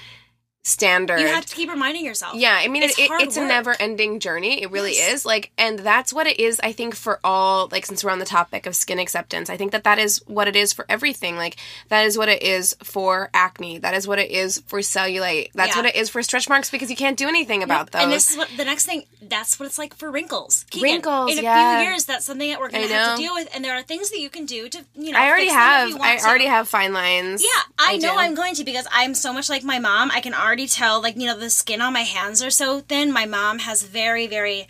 standard. 0.64 1.18
You 1.20 1.26
have 1.26 1.44
to 1.46 1.54
keep 1.56 1.68
reminding 1.70 2.04
yourself. 2.04 2.34
yeah, 2.36 2.54
I 2.60 2.68
mean, 2.68 2.82
It's 2.84 2.98
it, 2.98 3.10
it's 3.20 3.36
a 3.36 3.44
never-ending 3.46 4.20
journey. 4.20 4.62
It 4.62 4.70
really 4.70 4.94
Yes. 4.94 5.12
is. 5.14 5.24
Like, 5.26 5.50
and 5.58 5.78
that's 5.80 6.12
what 6.12 6.26
it 6.26 6.38
is. 6.38 6.60
I 6.62 6.72
think 6.72 6.94
for 6.94 7.18
all, 7.24 7.68
like, 7.72 7.84
since 7.84 8.04
we're 8.04 8.10
on 8.10 8.20
the 8.20 8.24
topic 8.24 8.66
of 8.66 8.76
skin 8.76 8.98
acceptance, 9.00 9.50
I 9.50 9.56
think 9.56 9.72
that 9.72 9.84
that 9.84 9.98
is 9.98 10.22
what 10.26 10.46
it 10.48 10.54
is 10.54 10.72
for 10.72 10.86
everything. 10.88 11.36
Like, 11.36 11.56
that 11.88 12.06
is 12.06 12.16
what 12.16 12.28
it 12.28 12.42
is 12.42 12.76
for 12.82 13.28
acne. 13.34 13.78
That 13.78 13.94
is 13.94 14.06
what 14.06 14.18
it 14.20 14.30
is 14.30 14.62
for 14.66 14.78
cellulite. 14.80 15.50
That's 15.54 15.70
Yeah. 15.74 15.82
what 15.82 15.86
it 15.86 15.96
is 15.96 16.08
for 16.10 16.22
stretch 16.22 16.48
marks 16.48 16.70
because 16.70 16.90
you 16.90 16.96
can't 16.96 17.16
do 17.16 17.28
anything 17.28 17.62
about 17.62 17.90
those. 17.90 18.02
And 18.02 18.12
this 18.12 18.30
is 18.30 18.36
what 18.36 18.48
the 18.56 18.64
next 18.64 18.86
thing. 18.86 19.04
That's 19.20 19.58
what 19.58 19.66
it's 19.66 19.78
like 19.78 19.96
for 19.96 20.10
wrinkles. 20.10 20.64
Keegan, 20.70 20.84
Wrinkles, 20.90 21.32
In 21.32 21.38
a 21.38 21.42
yeah. 21.42 21.78
few 21.80 21.88
years, 21.90 22.04
that's 22.04 22.26
something 22.26 22.48
that 22.50 22.60
we're 22.60 22.68
going 22.70 22.86
to 22.86 22.94
have 22.94 23.16
to 23.16 23.22
deal 23.22 23.34
with. 23.34 23.48
And 23.54 23.64
there 23.64 23.74
are 23.76 23.82
things 23.82 24.10
that 24.10 24.20
you 24.20 24.30
can 24.30 24.46
do 24.46 24.68
to, 24.68 24.84
you 24.94 25.10
know. 25.12 25.18
I 25.18 25.28
already 25.28 25.46
fix 25.46 25.54
them 25.54 25.60
if 25.60 25.64
have. 25.64 25.88
I 25.88 25.98
want 26.08 26.20
to. 26.20 26.26
already 26.28 26.46
have 26.46 26.68
fine 26.68 26.92
lines. 26.92 27.42
Yeah, 27.42 27.48
I, 27.78 27.96
know 27.96 28.12
do. 28.12 28.18
I'm 28.18 28.34
going 28.34 28.54
to 28.54 28.64
because 28.64 28.86
I'm 28.92 29.14
so 29.14 29.32
much 29.32 29.48
like 29.48 29.64
my 29.64 29.78
mom. 29.80 30.10
I 30.12 30.20
can 30.20 30.34
already 30.34 30.51
already 30.52 30.66
tell, 30.66 31.00
like, 31.00 31.16
you 31.16 31.24
know, 31.24 31.38
the 31.38 31.48
skin 31.48 31.80
on 31.80 31.94
my 31.94 32.02
hands 32.02 32.42
are 32.42 32.50
so 32.50 32.80
thin. 32.80 33.10
My 33.10 33.24
mom 33.24 33.60
has 33.60 33.84
very, 33.84 34.26
very 34.26 34.68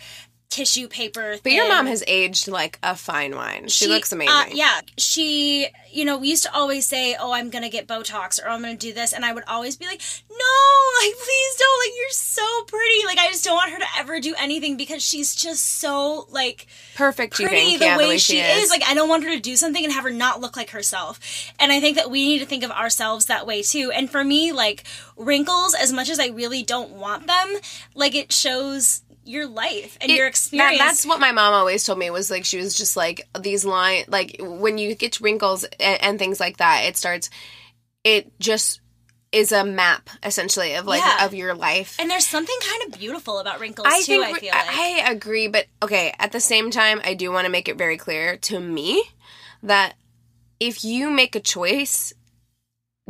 tissue 0.53 0.87
paper. 0.87 1.37
But 1.41 1.51
your 1.51 1.67
mom 1.67 1.87
has 1.87 2.03
aged 2.05 2.47
like 2.47 2.77
a 2.83 2.95
fine 2.95 3.35
wine. 3.35 3.67
She, 3.69 3.87
looks 3.87 4.11
amazing. 4.11 4.33
Uh, 4.33 4.45
yeah, 4.53 4.81
she, 4.97 5.67
you 5.91 6.05
know, 6.05 6.19
we 6.19 6.29
used 6.29 6.43
to 6.43 6.53
always 6.53 6.85
say, 6.85 7.15
"Oh, 7.19 7.33
I'm 7.33 7.49
gonna 7.49 7.69
get 7.69 7.87
Botox," 7.87 8.43
or 8.43 8.49
"I'm 8.49 8.61
gonna 8.61 8.75
do 8.75 8.93
this," 8.93 9.13
and 9.13 9.25
I 9.25 9.33
would 9.33 9.43
always 9.47 9.77
be 9.77 9.87
like, 9.87 10.01
"No, 10.29 10.35
like, 11.01 11.13
please 11.17 11.55
don't! 11.57 11.79
Like, 11.83 11.97
you're 11.97 12.09
so 12.11 12.63
pretty. 12.67 13.05
Like, 13.05 13.17
I 13.17 13.29
just 13.29 13.43
don't 13.43 13.55
want 13.55 13.71
her 13.71 13.79
to 13.79 13.85
ever 13.97 14.19
do 14.19 14.35
anything 14.37 14.77
because 14.77 15.01
she's 15.01 15.33
just 15.35 15.79
so 15.79 16.27
like 16.29 16.67
Perfect, 16.95 17.33
pretty 17.33 17.49
think? 17.49 17.79
the 17.79 17.85
yeah, 17.85 17.97
way 17.97 18.03
the 18.03 18.09
way 18.09 18.17
she 18.17 18.39
is. 18.39 18.69
Like, 18.69 18.83
I 18.87 18.93
don't 18.93 19.09
want 19.09 19.23
her 19.23 19.31
to 19.31 19.39
do 19.39 19.55
something 19.55 19.83
and 19.83 19.91
have 19.91 20.03
her 20.03 20.11
not 20.11 20.39
look 20.39 20.55
like 20.55 20.69
herself. 20.69 21.19
And 21.59 21.71
I 21.71 21.79
think 21.79 21.97
that 21.97 22.11
we 22.11 22.25
need 22.25 22.39
to 22.39 22.45
think 22.45 22.63
of 22.63 22.71
ourselves 22.71 23.25
that 23.25 23.47
way 23.47 23.63
too. 23.63 23.91
And 23.91 24.09
for 24.09 24.23
me, 24.23 24.51
like 24.51 24.83
wrinkles, 25.17 25.73
as 25.73 25.91
much 25.91 26.09
as 26.09 26.19
I 26.19 26.27
really 26.27 26.61
don't 26.63 26.91
want 26.91 27.27
them, 27.27 27.55
like 27.95 28.13
it 28.13 28.31
shows 28.31 29.01
your 29.25 29.47
life 29.47 29.97
and 30.01 30.11
It- 30.11 30.15
your 30.15 30.25
that- 30.25 30.29
experience. 30.29 30.79
that's 30.79 31.05
what 31.05 31.19
my 31.19 31.31
mom 31.31 31.53
always 31.53 31.83
told 31.83 31.99
me 31.99 32.09
was 32.09 32.29
like 32.31 32.45
she 32.45 32.57
was 32.57 32.75
just 32.75 32.95
like 32.97 33.27
these 33.39 33.63
line 33.65 34.03
like 34.07 34.35
when 34.39 34.77
you 34.77 34.95
get 34.95 35.19
wrinkles 35.21 35.63
and, 35.79 36.01
and 36.01 36.19
things 36.19 36.39
like 36.39 36.57
that 36.57 36.81
it 36.85 36.97
starts 36.97 37.29
it 38.03 38.31
just 38.39 38.81
is 39.31 39.51
a 39.51 39.63
map 39.65 40.09
essentially 40.23 40.75
of 40.75 40.85
like 40.85 41.01
Yeah. 41.01 41.25
of 41.25 41.33
your 41.33 41.55
life 41.55 41.95
and 41.99 42.09
there's 42.11 42.27
something 42.27 42.55
kind 42.69 42.83
of 42.93 42.99
beautiful 42.99 43.39
about 43.39 43.59
wrinkles 43.59 43.87
I 43.89 43.99
too. 44.01 44.21
think 44.21 44.25
I 44.25 44.33
feel 44.39 44.51
like. 44.51 44.67
I 44.69 45.11
agree, 45.11 45.47
but 45.47 45.65
okay. 45.81 46.13
At 46.19 46.31
the 46.33 46.39
same 46.39 46.69
time, 46.69 47.01
I 47.03 47.13
do 47.15 47.31
want 47.31 47.45
to 47.45 47.51
make 47.51 47.67
it 47.67 47.75
very 47.77 47.97
clear 47.97 48.37
to 48.37 48.59
me 48.59 49.03
that 49.63 49.95
if 50.59 50.83
you 50.83 51.09
make 51.09 51.35
a 51.35 51.39
choice, 51.39 52.13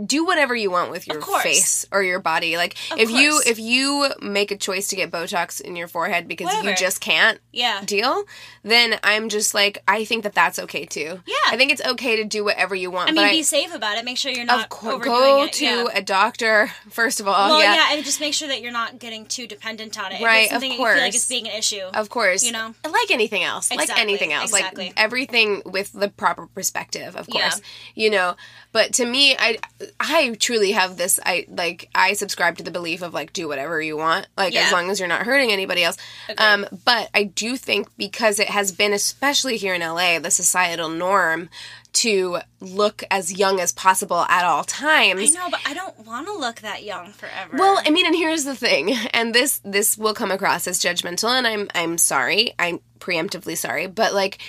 do 0.03 0.25
whatever 0.25 0.55
you 0.55 0.71
want 0.71 0.89
with 0.89 1.07
your 1.07 1.21
face 1.21 1.85
or 1.91 2.01
your 2.01 2.19
body. 2.19 2.57
Like 2.57 2.75
Of 2.91 2.99
if 2.99 3.11
you 3.11 3.41
if 3.45 3.59
you 3.59 4.09
make 4.21 4.49
a 4.49 4.57
choice 4.57 4.87
to 4.87 4.95
get 4.95 5.11
Botox 5.11 5.61
in 5.61 5.75
your 5.75 5.87
forehead 5.87 6.27
because 6.27 6.51
you 6.63 6.75
just 6.75 6.99
can't 6.99 7.39
yeah. 7.51 7.83
deal, 7.85 8.23
then 8.63 8.99
I'm 9.03 9.29
just 9.29 9.53
like 9.53 9.83
I 9.87 10.03
think 10.03 10.23
that 10.23 10.33
that's 10.33 10.57
okay 10.57 10.85
too. 10.85 11.21
Yeah. 11.27 11.35
I 11.45 11.57
think 11.57 11.71
it's 11.71 11.85
okay 11.85 12.15
to 12.15 12.23
do 12.23 12.43
whatever 12.43 12.73
you 12.73 12.89
want. 12.89 13.09
I 13.09 13.13
mean, 13.13 13.23
I, 13.23 13.29
be 13.31 13.43
safe 13.43 13.73
about 13.73 13.97
it. 13.97 14.05
Make 14.05 14.17
sure 14.17 14.31
you're 14.31 14.45
not 14.45 14.63
of 14.63 14.69
course, 14.69 14.95
overdoing 14.95 15.15
go 15.15 15.43
it. 15.43 15.53
to 15.53 15.65
yeah. 15.65 15.87
a 15.93 16.01
doctor 16.01 16.71
first 16.89 17.19
of 17.19 17.27
all. 17.27 17.49
well, 17.51 17.61
yeah. 17.61 17.75
yeah. 17.75 17.95
and 17.95 18.03
just 18.03 18.19
make 18.19 18.33
sure 18.33 18.47
that 18.47 18.61
you're 18.61 18.71
not 18.71 18.97
getting 18.97 19.27
too 19.27 19.45
dependent 19.45 19.99
on 19.99 20.11
it. 20.11 20.15
If 20.15 20.23
Right, 20.23 20.45
of 20.45 20.53
something 20.53 20.71
that 20.71 20.79
you 20.79 20.85
feel 20.87 20.97
like 20.97 21.15
it's 21.15 21.27
being 21.27 21.47
an 21.47 21.55
issue. 21.55 21.83
Of 21.93 22.09
course. 22.09 22.43
You 22.43 22.51
know? 22.51 22.73
Like 22.83 23.11
anything 23.11 23.43
else. 23.43 23.69
Like 23.69 23.95
anything 23.95 24.33
else. 24.33 24.49
exactly. 24.49 24.85
Like 24.85 24.93
everything 24.97 25.61
with 25.65 25.93
the 25.93 26.09
proper 26.09 26.47
perspective, 26.47 27.15
of 27.15 27.27
Yeah. 27.29 27.41
course. 27.49 27.61
You 27.93 28.09
know. 28.09 28.35
But 28.71 28.93
to 28.93 29.05
me, 29.05 29.35
I 29.37 29.59
I 29.99 30.36
truly 30.39 30.71
have 30.71 30.97
this 30.97 31.19
I 31.25 31.45
like 31.49 31.89
I 31.95 32.13
subscribe 32.13 32.57
to 32.57 32.63
the 32.63 32.71
belief 32.71 33.01
of 33.01 33.13
like 33.13 33.34
do 33.34 33.47
whatever 33.47 33.81
you 33.81 33.97
want. 33.97 34.27
Like 34.38 34.53
Yeah. 34.53 34.61
as 34.65 34.71
long 34.71 34.89
as 34.89 34.99
you're 34.99 35.09
not 35.09 35.23
hurting 35.25 35.51
anybody 35.51 35.84
else. 35.84 35.97
Um 36.38 36.65
but 36.86 37.09
I 37.13 37.23
do 37.23 37.57
think 37.57 37.88
because 37.97 38.39
it 38.39 38.49
has 38.49 38.71
been 38.71 38.93
especially 38.93 39.57
here 39.57 39.73
in 39.73 39.81
LA, 39.81 40.19
the 40.19 40.31
societal 40.31 40.89
norm 40.89 41.49
to 41.93 42.39
look 42.59 43.03
as 43.11 43.38
young 43.38 43.59
as 43.59 43.71
possible 43.71 44.21
at 44.27 44.43
all 44.43 44.63
times. 44.63 45.36
I 45.36 45.39
know, 45.39 45.49
but 45.51 45.59
I 45.65 45.75
don't 45.75 46.05
want 46.07 46.25
to 46.25 46.34
look 46.36 46.61
that 46.61 46.84
young 46.84 47.11
forever. 47.11 47.55
Well, 47.55 47.79
I 47.86 47.91
mean, 47.91 48.07
and 48.07 48.15
here's 48.15 48.45
the 48.45 48.55
thing, 48.55 48.93
and 49.13 49.34
this 49.36 49.61
this 49.63 49.95
will 49.95 50.15
come 50.15 50.31
across 50.31 50.67
as 50.67 50.79
judgmental, 50.81 51.29
and 51.29 51.45
I'm 51.45 51.69
I'm 51.75 51.99
sorry, 51.99 52.55
I'm 52.57 52.79
preemptively 52.99 53.55
sorry, 53.55 53.86
but 53.86 54.11
like 54.11 54.39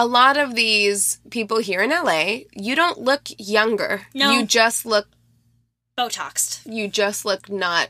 a 0.00 0.06
lot 0.06 0.36
of 0.38 0.54
these 0.54 1.20
people 1.30 1.58
here 1.58 1.82
in 1.82 1.90
LA, 1.90 2.40
you 2.54 2.74
don't 2.74 2.98
look 3.00 3.22
younger. 3.38 4.06
No. 4.14 4.30
You 4.30 4.46
just 4.46 4.86
look 4.86 5.08
Botoxed. 5.98 6.62
you 6.64 6.88
just 6.88 7.24
look 7.24 7.50
not 7.50 7.88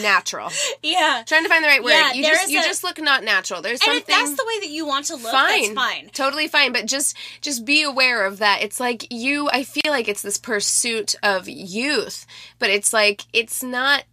natural. 0.00 0.50
Yeah. 0.82 1.22
Trying 1.26 1.42
to 1.42 1.48
find 1.50 1.62
the 1.62 1.68
right 1.68 1.82
word. 1.82 1.90
Yeah, 1.90 2.12
you 2.14 2.22
just 2.24 2.50
you 2.50 2.58
a- 2.58 2.62
just 2.62 2.82
look 2.82 2.98
not 2.98 3.22
natural. 3.22 3.60
There's 3.60 3.80
And 3.80 3.86
something 3.86 4.00
if 4.00 4.06
that's 4.06 4.34
the 4.34 4.44
way 4.46 4.60
that 4.60 4.70
you 4.70 4.86
want 4.86 5.06
to 5.06 5.14
look, 5.16 5.30
fine. 5.30 5.62
that's 5.62 5.74
fine. 5.74 6.10
Totally 6.12 6.48
fine, 6.48 6.72
but 6.72 6.86
just 6.86 7.14
just 7.42 7.64
be 7.66 7.82
aware 7.82 8.24
of 8.24 8.38
that. 8.38 8.62
It's 8.62 8.80
like 8.80 9.06
you 9.12 9.48
I 9.52 9.62
feel 9.62 9.90
like 9.92 10.08
it's 10.08 10.22
this 10.22 10.38
pursuit 10.38 11.14
of 11.22 11.48
youth, 11.48 12.26
but 12.58 12.70
it's 12.70 12.92
like 12.94 13.22
it's 13.34 13.62
not 13.62 14.04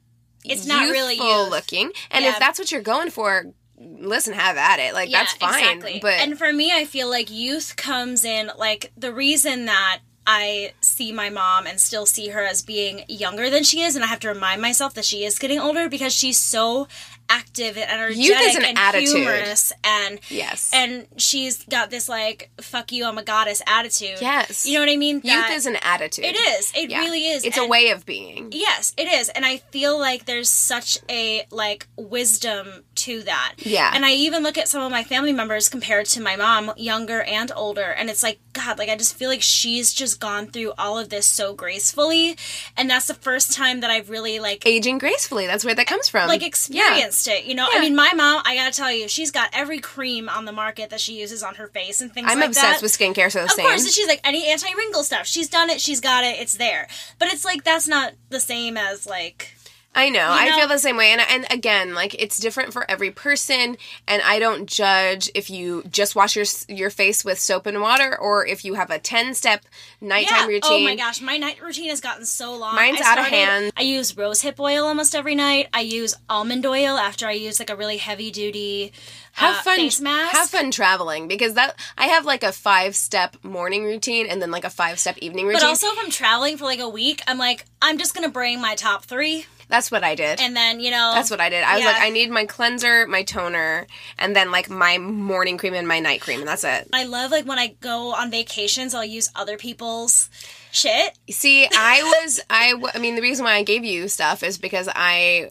It's 0.44 0.66
not 0.66 0.82
really 0.90 1.14
youthful 1.16 1.44
youth. 1.44 1.52
looking. 1.52 1.92
And 2.12 2.24
Yeah. 2.26 2.32
if 2.32 2.40
that's 2.40 2.60
what 2.60 2.72
you're 2.72 2.82
going 2.82 3.10
for, 3.12 3.54
listen, 4.00 4.34
have 4.34 4.58
at 4.58 4.80
it. 4.80 4.94
Like 4.94 5.12
that's 5.12 5.34
fine. 5.34 5.80
But 6.02 6.14
and 6.20 6.38
for 6.38 6.52
me, 6.54 6.72
I 6.74 6.86
feel 6.86 7.10
like 7.10 7.30
youth 7.32 7.76
comes 7.76 8.26
in 8.26 8.50
like 8.58 8.92
the 8.98 9.14
reason 9.14 9.66
that 9.66 10.00
I 10.30 10.74
see 10.82 11.12
my 11.14 11.30
mom 11.30 11.66
and 11.68 11.80
still 11.80 12.06
see 12.06 12.30
her 12.30 12.44
as 12.46 12.62
being 12.62 13.04
younger 13.08 13.50
than 13.50 13.64
she 13.64 13.82
is, 13.82 13.96
and 13.96 14.04
I 14.04 14.08
have 14.08 14.20
to 14.22 14.28
remind 14.28 14.62
myself 14.62 14.94
that 14.96 15.06
she 15.06 15.24
is 15.24 15.40
getting 15.40 15.60
older 15.60 15.88
because 15.88 16.14
she's 16.14 16.38
so 16.38 16.88
active 17.30 17.78
and 17.78 17.90
energetic 17.92 18.24
Youth 18.24 18.40
is 18.42 18.56
an 18.56 18.64
and 18.64 18.78
attitude. 18.78 19.10
humorous 19.18 19.74
and 19.84 20.18
yes. 20.30 20.72
and 20.74 21.08
she's 21.18 21.62
got 21.66 21.90
this 21.90 22.08
like 22.08 22.50
fuck 22.62 22.94
you 22.94 23.06
I'm 23.06 23.18
a 23.18 23.24
goddess 23.24 23.62
attitude. 23.68 24.20
yes. 24.22 24.66
You 24.66 24.76
know 24.76 24.80
what 24.80 24.90
I 24.90 24.96
mean? 24.96 25.20
Youth 25.26 25.52
is 25.52 25.66
an 25.66 25.76
attitude. 25.82 26.24
It 26.24 26.38
is. 26.38 26.72
It 26.74 26.90
Yeah. 26.90 27.00
really 27.02 27.28
is. 27.28 27.44
It's 27.44 27.58
a 27.58 27.68
way 27.68 27.90
of 27.90 28.06
being. 28.06 28.54
Yes, 28.54 28.94
it 28.96 29.10
is. 29.12 29.28
And 29.28 29.46
I 29.46 29.58
feel 29.58 30.00
like 30.00 30.24
there's 30.26 30.50
such 30.50 31.00
a 31.10 31.46
like 31.52 31.88
wisdom 31.98 32.86
to 33.08 33.24
that. 33.24 33.53
Yeah. 33.60 33.91
And 33.93 34.05
I 34.05 34.12
even 34.12 34.43
look 34.43 34.58
at 34.58 34.68
some 34.68 34.82
of 34.84 34.91
my 34.91 35.03
family 35.03 35.32
members 35.34 35.70
compared 35.70 36.05
to 36.08 36.22
my 36.22 36.36
mom, 36.36 36.72
younger 36.78 37.22
and 37.24 37.51
older, 37.55 37.82
and 37.97 38.10
it's 38.10 38.22
like 38.24 38.39
god, 38.53 38.78
like 38.80 38.89
I 38.89 38.95
just 38.95 39.16
feel 39.16 39.30
like 39.30 39.41
she's 39.41 39.93
just 39.93 40.20
gone 40.20 40.47
through 40.47 40.74
all 40.78 40.97
of 40.97 41.10
this 41.10 41.26
so 41.26 41.53
gracefully, 41.53 42.38
and 42.76 42.89
that's 42.89 43.08
the 43.08 43.14
first 43.14 43.53
time 43.53 43.82
that 43.82 43.89
I've 43.91 44.10
really 44.10 44.39
like 44.39 44.66
Aging 44.66 44.97
gracefully. 44.97 45.45
That's 45.47 45.64
where 45.64 45.76
that 45.76 45.88
comes 45.88 46.10
from. 46.10 46.28
like 46.28 46.41
Yeah. 46.41 46.47
experienced 46.47 47.28
it, 47.28 47.45
you 47.45 47.55
know. 47.55 47.68
Yeah. 47.72 47.78
I 47.80 47.82
mean, 47.82 47.95
my 47.95 48.14
mom, 48.14 48.41
I 48.45 48.55
gotta 48.55 48.76
tell 48.76 48.91
you, 48.91 49.08
she's 49.08 49.32
got 49.32 49.49
every 49.53 49.80
cream 49.80 50.28
on 50.30 50.45
the 50.45 50.51
market 50.51 50.89
that 50.89 50.99
she 50.99 51.14
uses 51.20 51.43
on 51.43 51.55
her 51.55 51.68
face 51.68 52.01
and 52.01 52.14
things 52.14 52.28
I'm 52.30 52.39
like 52.39 52.49
obsessed 52.49 52.82
that. 52.82 52.84
with 52.84 52.91
skincare, 52.97 53.32
so 53.32 53.39
the 53.39 53.45
Of 53.45 53.51
same. 53.51 53.66
course, 53.68 53.84
and 53.84 53.93
she's 53.93 54.08
like 54.08 54.22
any 54.24 54.47
anti 54.47 54.74
wrinkle 54.76 55.03
stuff. 55.03 55.28
She's 55.28 55.47
done 55.49 55.70
it. 55.70 55.80
She's 55.82 56.01
got 56.01 56.24
it. 56.24 56.39
It's 56.39 56.53
there. 56.58 56.88
But 57.20 57.30
it's 57.32 57.45
like 57.45 57.64
that's 57.64 57.88
not 57.88 58.14
the 58.30 58.39
same 58.39 58.76
as 58.78 59.05
like 59.08 59.53
I 59.98 60.10
know. 60.10 60.28
I 60.30 60.50
know? 60.50 60.56
feel 60.58 60.68
the 60.68 60.78
same 60.78 60.95
way. 60.95 61.12
And 61.12 61.22
and 61.22 61.45
again, 61.50 61.95
like 61.95 62.16
it's 62.22 62.38
different 62.38 62.72
for 62.72 62.89
every 62.89 63.10
person 63.12 63.78
and 64.08 64.22
I 64.24 64.38
don't 64.39 64.68
judge 64.68 65.30
if 65.34 65.50
you 65.50 65.84
just 65.89 66.16
wash 66.16 66.36
your 66.36 66.45
your 66.70 66.89
face 66.91 67.26
with 67.26 67.39
soap 67.39 67.66
and 67.66 67.82
water 67.82 68.16
or 68.18 68.45
if 68.45 68.64
you 68.64 68.76
have 68.76 68.91
a 68.91 69.00
10-step 69.00 69.66
nighttime 70.00 70.48
routine. 70.48 70.62
Oh 70.72 70.80
my 70.84 70.95
gosh, 70.95 71.20
my 71.20 71.38
night 71.38 71.62
routine 71.62 71.89
has 71.89 72.00
gotten 72.00 72.26
so 72.26 72.56
long. 72.56 72.76
Mine's 72.76 73.02
I 73.02 73.12
out 73.12 73.18
of 73.20 73.26
hand. 73.26 73.72
I 73.76 73.82
use 73.82 74.16
rose 74.16 74.41
hip 74.41 74.60
oil 74.60 74.86
almost 74.86 75.16
every 75.16 75.34
night. 75.36 75.68
I 75.74 75.82
use 75.82 76.14
almond 76.30 76.66
oil 76.66 76.98
after 76.98 77.26
I 77.28 77.32
use 77.32 77.60
like 77.60 77.70
a 77.72 77.76
really 77.76 77.98
heavy 77.98 78.30
duty 78.30 78.93
Have 79.34 79.56
uh, 79.58 79.62
fun 79.62 79.78
face 79.78 80.00
mask. 80.00 80.36
have 80.36 80.50
fun 80.50 80.70
traveling 80.70 81.28
because 81.28 81.56
that 81.56 81.76
I 81.98 82.08
have 82.08 82.24
like 82.26 82.43
a 82.43 82.48
5-step 82.48 83.38
morning 83.43 83.84
routine 83.84 84.28
and 84.28 84.41
then 84.41 84.52
like 84.52 84.64
a 84.64 84.70
5-step 84.70 85.18
evening 85.20 85.48
routine. 85.48 85.62
But 85.62 85.68
also, 85.68 85.88
if 85.88 85.98
I'm 86.00 86.12
traveling 86.12 86.58
for 86.58 86.66
like 86.66 86.80
a 86.80 86.89
week, 86.89 87.22
I'm 87.28 87.39
like, 87.39 87.66
I'm 87.82 87.98
just 87.98 88.14
gonna 88.14 88.30
bring 88.30 88.62
my 88.62 88.76
top 88.76 89.06
three, 89.06 89.45
That's 89.70 89.91
what 89.91 90.03
I 90.03 90.15
did. 90.15 90.39
and 90.39 90.55
then 90.55 90.80
you 90.80 90.91
know, 90.91 91.11
That's 91.13 91.30
what 91.30 91.41
I 91.41 91.49
did. 91.49 91.63
I 91.63 91.76
was 91.76 91.84
Yeah. 91.84 91.91
like, 91.91 92.01
I 92.01 92.09
need 92.09 92.30
my 92.30 92.45
cleanser, 92.45 93.05
my 93.07 93.24
toner, 93.24 93.86
and 94.18 94.36
then 94.36 94.49
like 94.51 94.70
my 94.70 94.97
morning 94.97 95.57
cream 95.57 95.74
and 95.74 95.88
my 95.88 95.99
night 95.99 96.22
cream, 96.22 96.39
and 96.39 96.47
that's 96.47 96.63
it. 96.63 96.88
I 96.93 97.03
love 97.03 97.32
like 97.32 97.45
when 97.45 97.59
I 97.59 97.76
go 97.82 98.13
on 98.13 98.32
vacations, 98.32 98.93
I'll 98.95 99.03
use 99.05 99.30
other 99.36 99.57
people's 99.57 100.30
shit. 100.72 101.18
See, 101.30 101.65
I 101.65 102.22
was, 102.24 102.39
I, 102.49 102.72
w- 102.72 102.91
I 102.93 102.99
mean, 102.99 103.15
the 103.15 103.22
reason 103.22 103.43
why 103.45 103.53
I 103.55 103.63
gave 103.63 103.84
you 103.84 104.07
stuff 104.07 104.43
is 104.43 104.57
because 104.57 104.88
I 104.93 105.49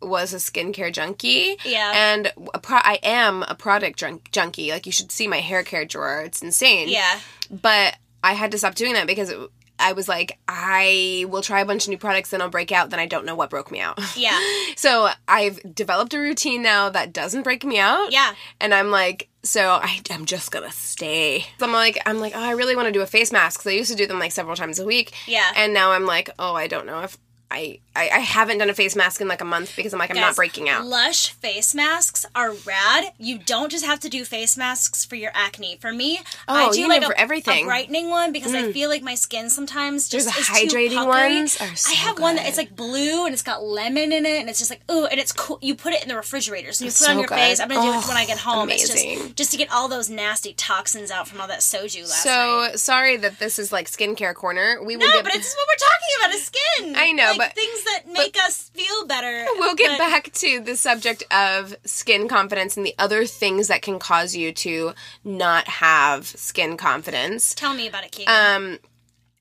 was 0.00 0.32
a 0.32 0.36
skincare 0.36 0.92
junkie. 0.92 1.56
Yeah. 1.64 1.92
And 1.94 2.32
pro- 2.62 2.78
I 2.78 3.00
am 3.02 3.42
a 3.48 3.54
product 3.56 3.98
junk- 3.98 4.30
junkie. 4.30 4.70
Like, 4.70 4.86
you 4.86 4.92
should 4.92 5.10
see 5.10 5.26
my 5.26 5.40
hair 5.40 5.62
care 5.64 5.84
drawer. 5.84 6.20
It's 6.22 6.40
insane. 6.40 6.88
Yeah, 6.88 7.18
But 7.50 7.96
I 8.22 8.34
had 8.34 8.52
to 8.52 8.58
stop 8.58 8.76
doing 8.76 8.92
that 8.94 9.06
because 9.08 9.30
it, 9.30 9.38
I 9.78 9.92
was 9.92 10.08
like, 10.08 10.38
I 10.48 11.26
will 11.28 11.42
try 11.42 11.60
a 11.60 11.64
bunch 11.64 11.84
of 11.84 11.90
new 11.90 11.98
products, 11.98 12.30
then 12.30 12.40
I'll 12.42 12.48
break 12.50 12.72
out, 12.72 12.90
then 12.90 13.00
I 13.00 13.06
don't 13.06 13.24
know 13.24 13.34
what 13.34 13.50
broke 13.50 13.70
me 13.70 13.80
out. 13.80 13.98
yeah, 14.16 14.38
So 14.76 15.08
I've 15.26 15.60
developed 15.74 16.14
a 16.14 16.18
routine 16.18 16.62
now 16.62 16.88
that 16.90 17.12
doesn't 17.12 17.42
break 17.42 17.64
me 17.64 17.78
out. 17.78 18.12
yeah. 18.12 18.34
And 18.60 18.74
I'm 18.74 18.90
like, 18.90 19.28
so 19.42 19.78
I, 19.82 20.00
I'm 20.10 20.24
just 20.26 20.50
gonna 20.50 20.72
stay. 20.72 21.46
So 21.58 21.66
I'm 21.66 21.72
like, 21.72 21.98
I'm 22.06 22.18
like, 22.18 22.32
oh, 22.34 22.42
I 22.42 22.50
really 22.52 22.76
want 22.76 22.86
to 22.86 22.92
do 22.92 23.02
a 23.02 23.06
face 23.06 23.32
mask 23.32 23.60
because 23.60 23.70
I 23.72 23.74
used 23.76 23.90
to 23.90 23.96
do 23.96 24.06
them 24.06 24.18
like 24.18 24.32
several 24.32 24.56
times 24.56 24.78
a 24.78 24.84
week. 24.84 25.12
Yeah. 25.26 25.50
And 25.56 25.72
now 25.72 25.92
I'm 25.92 26.04
like, 26.06 26.30
oh, 26.38 26.54
I 26.54 26.66
don't 26.66 26.86
know 26.86 27.00
if 27.00 27.16
I, 27.50 27.78
I, 27.96 28.10
I 28.10 28.18
haven't 28.18 28.58
done 28.58 28.68
a 28.68 28.74
face 28.74 28.94
mask 28.94 29.22
in 29.22 29.28
like 29.28 29.40
a 29.40 29.44
month 29.46 29.74
because 29.74 29.94
I'm 29.94 29.98
like, 29.98 30.10
I'm 30.10 30.16
not 30.16 30.36
breaking 30.36 30.68
out. 30.68 30.84
Lush 30.84 31.30
face 31.32 31.74
masks 31.74 32.26
are 32.34 32.52
rad. 32.66 33.12
You 33.18 33.38
don't 33.38 33.70
just 33.70 33.86
have 33.86 34.00
to 34.00 34.10
do 34.10 34.24
face 34.26 34.56
masks 34.58 35.06
for 35.06 35.16
your 35.16 35.30
acne. 35.34 35.78
For 35.80 35.90
me, 35.92 36.18
I 36.46 36.66
Oh, 36.66 36.72
do 36.72 36.80
you 36.80 36.88
like 36.88 37.02
a, 37.02 37.06
for 37.06 37.14
everything. 37.16 37.60
Mm. 37.64 37.66
a 37.66 37.66
brightening 37.68 38.10
one 38.10 38.32
because 38.32 38.54
I 38.54 38.70
feel 38.72 38.90
like 38.90 39.02
my 39.02 39.14
skin 39.14 39.48
sometimes 39.48 40.08
just 40.10 40.26
There's 40.26 40.38
is 40.40 40.46
hydrating 40.48 40.90
too 40.90 40.96
puckery. 40.96 41.06
ones 41.38 41.52
so 41.80 41.90
I 41.90 41.94
have 41.94 42.18
one 42.20 42.36
that 42.36 42.46
it's 42.46 42.58
like 42.58 42.76
blue 42.76 43.24
and 43.24 43.32
it's 43.32 43.42
got 43.42 43.62
lemon 43.64 44.12
in 44.12 44.26
it 44.26 44.40
and 44.40 44.50
it's 44.50 44.58
just 44.58 44.70
like 44.70 44.82
ooh 44.90 45.06
and 45.06 45.18
it's 45.18 45.32
cool. 45.32 45.58
You 45.62 45.74
put 45.74 45.94
it 45.94 46.02
in 46.02 46.08
the 46.10 46.16
refrigerator 46.16 46.72
so 46.72 46.84
you 46.84 46.90
put 46.90 47.00
it 47.02 47.08
on 47.08 47.18
your 47.18 47.28
good. 47.28 47.34
face. 47.36 47.60
I'm 47.60 47.68
gonna 47.68 47.80
do 47.80 47.98
it 47.98 48.04
Oh, 48.04 48.08
when 48.08 48.16
I 48.18 48.26
get 48.26 48.38
home. 48.38 48.68
It's 48.68 48.90
amazing. 48.90 49.20
just 49.28 49.36
just 49.36 49.50
to 49.52 49.56
get 49.56 49.72
all 49.72 49.88
those 49.88 50.10
nasty 50.10 50.52
toxins 50.52 51.10
out 51.10 51.26
from 51.26 51.40
all 51.40 51.48
that 51.48 51.60
soju 51.60 52.02
last 52.02 52.22
So 52.22 52.28
night. 52.28 52.70
So 52.72 52.76
sorry 52.76 53.16
that 53.16 53.38
this 53.38 53.58
is 53.58 53.72
like 53.72 53.86
skincare 53.88 54.34
corner. 54.34 54.78
We 54.84 54.98
will 54.98 55.06
No, 55.08 55.14
get 55.14 55.24
but 55.24 55.34
it's 55.34 55.54
what 55.54 55.66
we're 55.66 55.88
talking 55.88 56.08
about 56.20 56.34
is 56.34 56.44
skin. 56.44 56.94
I 56.96 57.12
know, 57.12 57.32
like 57.37 57.37
but 57.38 57.54
things 57.54 57.84
that 57.84 58.02
make 58.12 58.36
us 58.36 58.70
feel 58.74 59.06
better. 59.06 59.46
we'll 59.56 59.74
get 59.74 59.92
but- 59.92 59.98
back 59.98 60.32
to 60.34 60.60
the 60.60 60.76
subject 60.76 61.24
of 61.32 61.74
skin 61.84 62.28
confidence 62.28 62.76
and 62.76 62.84
the 62.84 62.94
other 62.98 63.24
things 63.24 63.68
that 63.68 63.82
can 63.82 63.98
cause 63.98 64.34
you 64.36 64.52
to 64.52 64.92
not 65.24 65.66
have 65.68 66.26
skin 66.26 66.76
confidence. 66.76 67.54
Tell 67.54 67.74
me 67.74 67.88
about 67.88 68.04
it, 68.04 68.12
Keegan. 68.12 68.34
Um, 68.34 68.78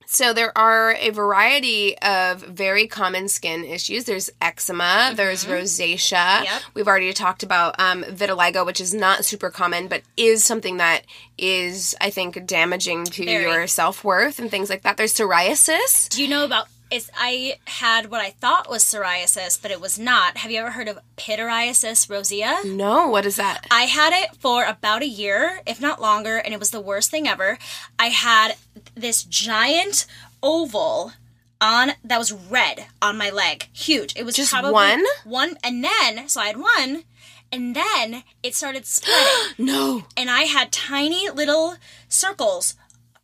so 0.09 0.31
there 0.31 0.57
are 0.57 0.93
a 0.93 1.09
variety 1.09 1.97
of 1.97 2.39
very 2.41 2.87
common 2.87 3.27
skin 3.27 3.65
issues. 3.65 4.05
There's 4.05 4.29
eczema. 4.41 5.11
There's 5.13 5.43
rosacea. 5.43 6.17
Mm-hmm. 6.17 6.43
Yep. 6.45 6.61
We've 6.75 6.87
already 6.87 7.11
talked 7.11 7.43
about 7.43 7.77
um, 7.77 8.03
vitiligo, 8.03 8.65
which 8.65 8.79
is 8.79 8.93
not 8.93 9.25
super 9.25 9.49
common, 9.49 9.89
but 9.89 10.03
is 10.15 10.45
something 10.45 10.77
that 10.77 11.01
is, 11.37 11.93
I 11.99 12.09
think, 12.09 12.45
damaging 12.45 13.03
to 13.03 13.25
Very. 13.25 13.43
your 13.43 13.67
self 13.67 14.05
worth 14.05 14.39
and 14.39 14.49
things 14.49 14.69
like 14.69 14.83
that. 14.83 14.95
There's 14.95 15.13
psoriasis. 15.13 16.07
Do 16.07 16.23
you 16.23 16.29
know 16.29 16.45
about? 16.45 16.67
It's, 16.89 17.09
I 17.17 17.55
had 17.65 18.09
what 18.09 18.21
I 18.21 18.29
thought 18.29 18.69
was 18.69 18.83
psoriasis, 18.83 19.61
but 19.61 19.71
it 19.71 19.81
was 19.81 19.99
not. 19.99 20.37
Have 20.37 20.51
you 20.51 20.59
ever 20.59 20.71
heard 20.71 20.87
of 20.87 20.99
pityriasis 21.17 22.09
rosea? 22.09 22.59
No, 22.65 23.07
what 23.09 23.25
is 23.25 23.35
that? 23.35 23.67
I 23.69 23.83
had 23.83 24.13
it 24.13 24.37
for 24.37 24.63
about 24.63 25.01
a 25.01 25.07
year, 25.07 25.61
if 25.65 25.81
not 25.81 26.01
longer, 26.01 26.37
and 26.37 26.53
it 26.53 26.59
was 26.59 26.71
the 26.71 26.79
worst 26.79 27.11
thing 27.11 27.27
ever. 27.27 27.57
I 27.99 28.07
had 28.07 28.55
this 28.95 29.23
giant 29.23 30.05
oval 30.41 31.11
on 31.59 31.91
that 32.03 32.19
was 32.19 32.31
red 32.31 32.85
on 33.01 33.17
my 33.17 33.29
leg, 33.31 33.67
huge. 33.73 34.15
It 34.15 34.23
was 34.25 34.35
Just 34.35 34.51
probably 34.53 34.71
one? 34.71 35.03
one, 35.25 35.57
and 35.63 35.83
then 35.83 36.29
so 36.29 36.39
I 36.39 36.47
had 36.47 36.57
one, 36.57 37.03
and 37.51 37.75
then 37.75 38.23
it 38.43 38.55
started 38.55 38.85
spreading, 38.85 39.25
No. 39.57 40.05
and 40.15 40.29
I 40.29 40.43
had 40.43 40.71
tiny 40.71 41.29
little 41.29 41.75
circles 42.07 42.75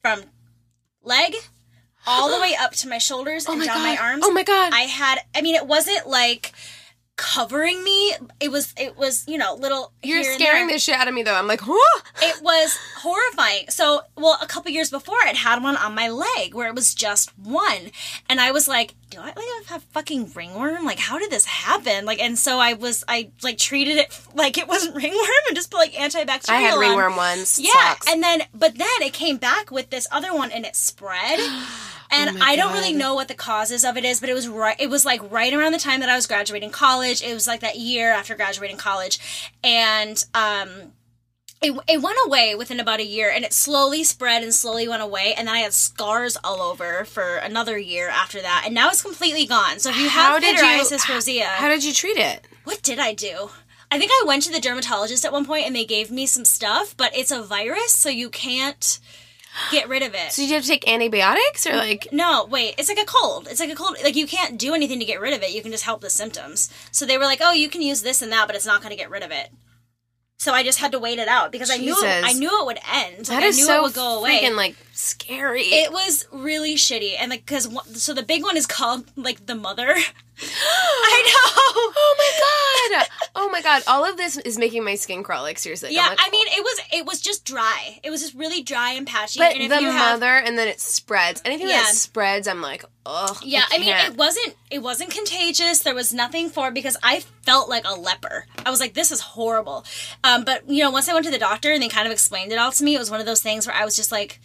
from 0.01 0.23
leg 1.01 1.35
all 2.05 2.29
the 2.29 2.41
way 2.41 2.55
up 2.59 2.71
to 2.73 2.87
my 2.87 2.97
shoulders 2.97 3.45
oh 3.47 3.51
and 3.53 3.59
my 3.59 3.65
down 3.65 3.81
my 3.81 3.95
God. 3.95 4.03
arms. 4.03 4.23
Oh 4.25 4.31
my 4.31 4.43
God. 4.43 4.73
I 4.73 4.81
had. 4.81 5.19
I 5.35 5.41
mean, 5.41 5.55
it 5.55 5.67
wasn't 5.67 6.07
like 6.07 6.51
covering 7.15 7.83
me. 7.83 8.15
It 8.39 8.51
was. 8.51 8.73
It 8.77 8.97
was. 8.97 9.27
You 9.27 9.37
know, 9.37 9.55
little. 9.55 9.91
You're 10.01 10.23
scaring 10.23 10.67
the 10.67 10.79
shit 10.79 10.95
out 10.95 11.07
of 11.07 11.13
me, 11.13 11.23
though. 11.23 11.35
I'm 11.35 11.47
like, 11.47 11.61
huh? 11.61 12.01
it 12.21 12.41
was 12.41 12.77
horrifying. 12.97 13.65
So, 13.69 14.01
well, 14.15 14.37
a 14.41 14.47
couple 14.47 14.71
years 14.71 14.89
before, 14.89 15.15
I'd 15.25 15.35
had 15.35 15.61
one 15.61 15.77
on 15.77 15.95
my 15.95 16.09
leg 16.09 16.53
where 16.53 16.67
it 16.67 16.75
was 16.75 16.93
just 16.93 17.37
one, 17.37 17.91
and 18.29 18.39
I 18.39 18.51
was 18.51 18.67
like, 18.67 18.95
"Do 19.09 19.19
I 19.19 19.25
like 19.25 19.65
have 19.67 19.83
fucking 19.83 20.31
ringworm? 20.33 20.85
Like, 20.85 20.99
how 20.99 21.19
did 21.19 21.31
this 21.31 21.45
happen?" 21.45 22.05
Like, 22.05 22.21
and 22.21 22.37
so 22.37 22.59
I 22.59 22.73
was, 22.73 23.03
I 23.07 23.31
like 23.41 23.57
treated 23.57 23.97
it 23.97 24.19
like 24.35 24.57
it 24.57 24.67
wasn't 24.67 24.95
ringworm 25.01 25.27
and 25.47 25.55
just 25.55 25.71
put 25.71 25.77
like 25.77 25.93
antibacterial. 25.93 26.49
I 26.49 26.59
had 26.61 26.73
on. 26.75 26.79
ringworm 26.79 27.15
once. 27.15 27.59
Yeah, 27.59 27.71
Sucks. 27.71 28.11
and 28.11 28.23
then 28.23 28.43
but 28.53 28.77
then 28.77 28.87
it 29.01 29.13
came 29.13 29.37
back 29.37 29.71
with 29.71 29.89
this 29.89 30.07
other 30.11 30.33
one 30.33 30.51
and 30.51 30.65
it 30.65 30.75
spread. 30.75 31.39
And 32.13 32.43
I 32.43 32.55
don't 32.55 32.73
really 32.73 32.93
know 32.93 33.15
what 33.15 33.27
the 33.27 33.33
causes 33.35 33.83
of 33.83 33.97
it 33.97 34.05
is, 34.05 34.19
but 34.19 34.29
it 34.29 34.33
was 34.33 34.47
right 34.47 34.75
it 34.79 34.89
was 34.89 35.05
like 35.05 35.21
right 35.31 35.53
around 35.53 35.71
the 35.71 35.79
time 35.79 35.99
that 36.01 36.09
I 36.09 36.15
was 36.15 36.27
graduating 36.27 36.69
college. 36.71 37.21
It 37.21 37.33
was 37.33 37.47
like 37.47 37.61
that 37.61 37.77
year 37.77 38.11
after 38.11 38.35
graduating 38.35 38.77
college. 38.77 39.19
And 39.63 40.23
um 40.33 40.93
it, 41.61 41.71
it 41.87 42.01
went 42.01 42.17
away 42.25 42.55
within 42.55 42.81
about 42.81 42.99
a 42.99 43.05
year 43.05 43.31
and 43.33 43.45
it 43.45 43.53
slowly 43.53 44.03
spread 44.03 44.43
and 44.43 44.53
slowly 44.53 44.85
went 44.85 45.01
away 45.01 45.33
and 45.37 45.47
then 45.47 45.55
i 45.55 45.59
had 45.59 45.71
scars 45.73 46.35
all 46.43 46.61
over 46.61 47.05
for 47.05 47.37
another 47.37 47.77
year 47.77 48.09
after 48.09 48.41
that 48.41 48.63
and 48.65 48.75
now 48.75 48.89
it's 48.89 49.01
completely 49.01 49.45
gone 49.45 49.79
so 49.79 49.89
if 49.89 49.97
you 49.97 50.09
have 50.09 50.43
pityriasis 50.43 51.07
rosea 51.07 51.45
How 51.45 51.69
did 51.69 51.85
you 51.85 51.93
treat 51.93 52.17
it? 52.17 52.45
what 52.65 52.81
did 52.81 52.99
I 52.99 53.13
do? 53.13 53.49
I 53.89 53.97
think 53.99 54.11
I 54.11 54.23
went 54.25 54.43
to 54.43 54.51
the 54.51 54.59
dermatologist 54.59 55.23
at 55.23 55.31
one 55.31 55.45
point 55.45 55.65
and 55.65 55.75
they 55.75 55.85
gave 55.85 56.09
me 56.09 56.25
some 56.25 56.45
stuff, 56.45 56.97
but 56.97 57.15
it's 57.15 57.29
a 57.29 57.43
virus, 57.43 57.91
so 57.91 58.09
you 58.09 58.29
can't 58.29 58.99
get 59.71 59.87
rid 59.89 60.03
of 60.03 60.13
it. 60.13 60.31
So 60.31 60.41
you 60.41 60.53
have 60.53 60.63
to 60.63 60.67
take 60.67 60.87
antibiotics 60.87 61.65
or 61.67 61.75
like 61.75 62.07
no, 62.11 62.45
wait, 62.45 62.75
it's 62.77 62.89
like 62.89 62.99
a 62.99 63.05
cold. 63.05 63.47
It's 63.49 63.59
like 63.59 63.71
a 63.71 63.75
cold. 63.75 63.97
Like 64.03 64.15
you 64.15 64.27
can't 64.27 64.57
do 64.57 64.73
anything 64.73 64.99
to 64.99 65.05
get 65.05 65.19
rid 65.21 65.33
of 65.33 65.41
it. 65.43 65.51
You 65.51 65.61
can 65.61 65.71
just 65.71 65.83
help 65.83 66.01
the 66.01 66.09
symptoms. 66.09 66.69
So 66.91 67.05
they 67.05 67.17
were 67.17 67.25
like, 67.25 67.39
"Oh, 67.41 67.53
you 67.53 67.69
can 67.69 67.81
use 67.81 68.01
this 68.01 68.21
and 68.21 68.31
that, 68.31 68.47
but 68.47 68.55
it's 68.55 68.65
not 68.65 68.81
going 68.81 68.91
to 68.91 68.97
get 68.97 69.09
rid 69.09 69.23
of 69.23 69.31
it." 69.31 69.49
So 70.37 70.53
I 70.53 70.63
just 70.63 70.79
had 70.79 70.91
to 70.91 70.99
wait 70.99 71.19
it 71.19 71.29
out 71.29 71.53
because 71.53 71.71
I 71.71 71.77
knew 71.77 71.95
it, 71.97 72.25
I 72.25 72.33
knew 72.33 72.59
it 72.59 72.65
would 72.65 72.79
end. 72.91 73.27
that 73.27 73.35
Like, 73.35 73.43
I 73.43 73.47
knew 73.47 73.53
so 73.65 73.77
it 73.77 73.81
would 73.83 73.93
go 73.93 74.19
away. 74.19 74.41
freaking 74.41 74.57
like 74.57 74.75
scary. 74.93 75.61
it 75.63 75.91
was 75.91 76.27
really 76.31 76.75
shitty, 76.75 77.15
and 77.19 77.29
like 77.29 77.45
because 77.45 77.67
so 78.01 78.13
the 78.13 78.23
big 78.23 78.43
one 78.43 78.55
is 78.57 78.65
called 78.65 79.05
like 79.15 79.45
the 79.45 79.55
mother. 79.55 79.93
I 80.41 81.21
know. 81.25 81.93
oh 81.95 82.15
my 82.17 82.97
god! 82.97 83.07
Oh 83.35 83.49
my 83.49 83.61
god! 83.61 83.83
All 83.87 84.03
of 84.03 84.17
this 84.17 84.37
is 84.37 84.57
making 84.57 84.83
my 84.83 84.95
skin 84.95 85.23
crawl. 85.23 85.43
Like 85.43 85.59
seriously. 85.59 85.93
Yeah, 85.93 86.07
like, 86.07 86.19
I 86.21 86.29
mean, 86.31 86.47
it 86.47 86.63
was 86.63 86.79
it 86.91 87.05
was 87.05 87.21
just 87.21 87.45
dry. 87.45 87.99
It 88.03 88.09
was 88.09 88.21
just 88.21 88.33
really 88.33 88.61
dry 88.63 88.93
and 88.93 89.05
patchy. 89.05 89.39
But 89.39 89.53
and 89.53 89.63
if 89.63 89.69
the 89.69 89.81
you 89.81 89.91
have, 89.91 90.19
mother, 90.19 90.35
and 90.37 90.57
then 90.57 90.67
it 90.67 90.79
spreads. 90.79 91.41
Anything 91.45 91.67
Yeah. 91.67 91.83
that 91.83 91.93
spreads, 91.95 92.47
I'm 92.47 92.61
like, 92.61 92.83
ugh. 93.05 93.37
yeah, 93.43 93.63
I, 93.71 93.77
mean, 93.77 93.95
it 93.95 94.17
wasn't 94.17 94.55
it 94.71 94.79
wasn't 94.81 95.11
contagious. 95.11 95.79
There 95.79 95.95
was 95.95 96.13
nothing 96.13 96.49
for 96.49 96.69
it 96.69 96.73
because 96.73 96.97
I 97.03 97.21
felt 97.43 97.69
like 97.69 97.85
a 97.85 97.93
leper. 97.93 98.45
I 98.65 98.69
was 98.71 98.79
like, 98.79 98.93
this 98.95 99.11
is 99.11 99.19
horrible. 99.19 99.85
Um, 100.23 100.43
but 100.45 100.67
you 100.67 100.83
know, 100.83 100.89
once 100.91 101.07
I 101.07 101.13
went 101.13 101.25
to 101.25 101.31
the 101.31 101.37
doctor 101.37 101.71
and 101.71 101.81
they 101.81 101.89
kind 101.89 102.07
of 102.07 102.11
explained 102.11 102.51
it 102.51 102.57
all 102.57 102.71
to 102.71 102.83
me, 102.83 102.95
it 102.95 102.99
was 102.99 103.11
one 103.11 103.19
of 103.19 103.25
those 103.27 103.41
things 103.41 103.67
where 103.67 103.75
I 103.75 103.85
was 103.85 103.95
just 103.95 104.11
like, 104.11 104.39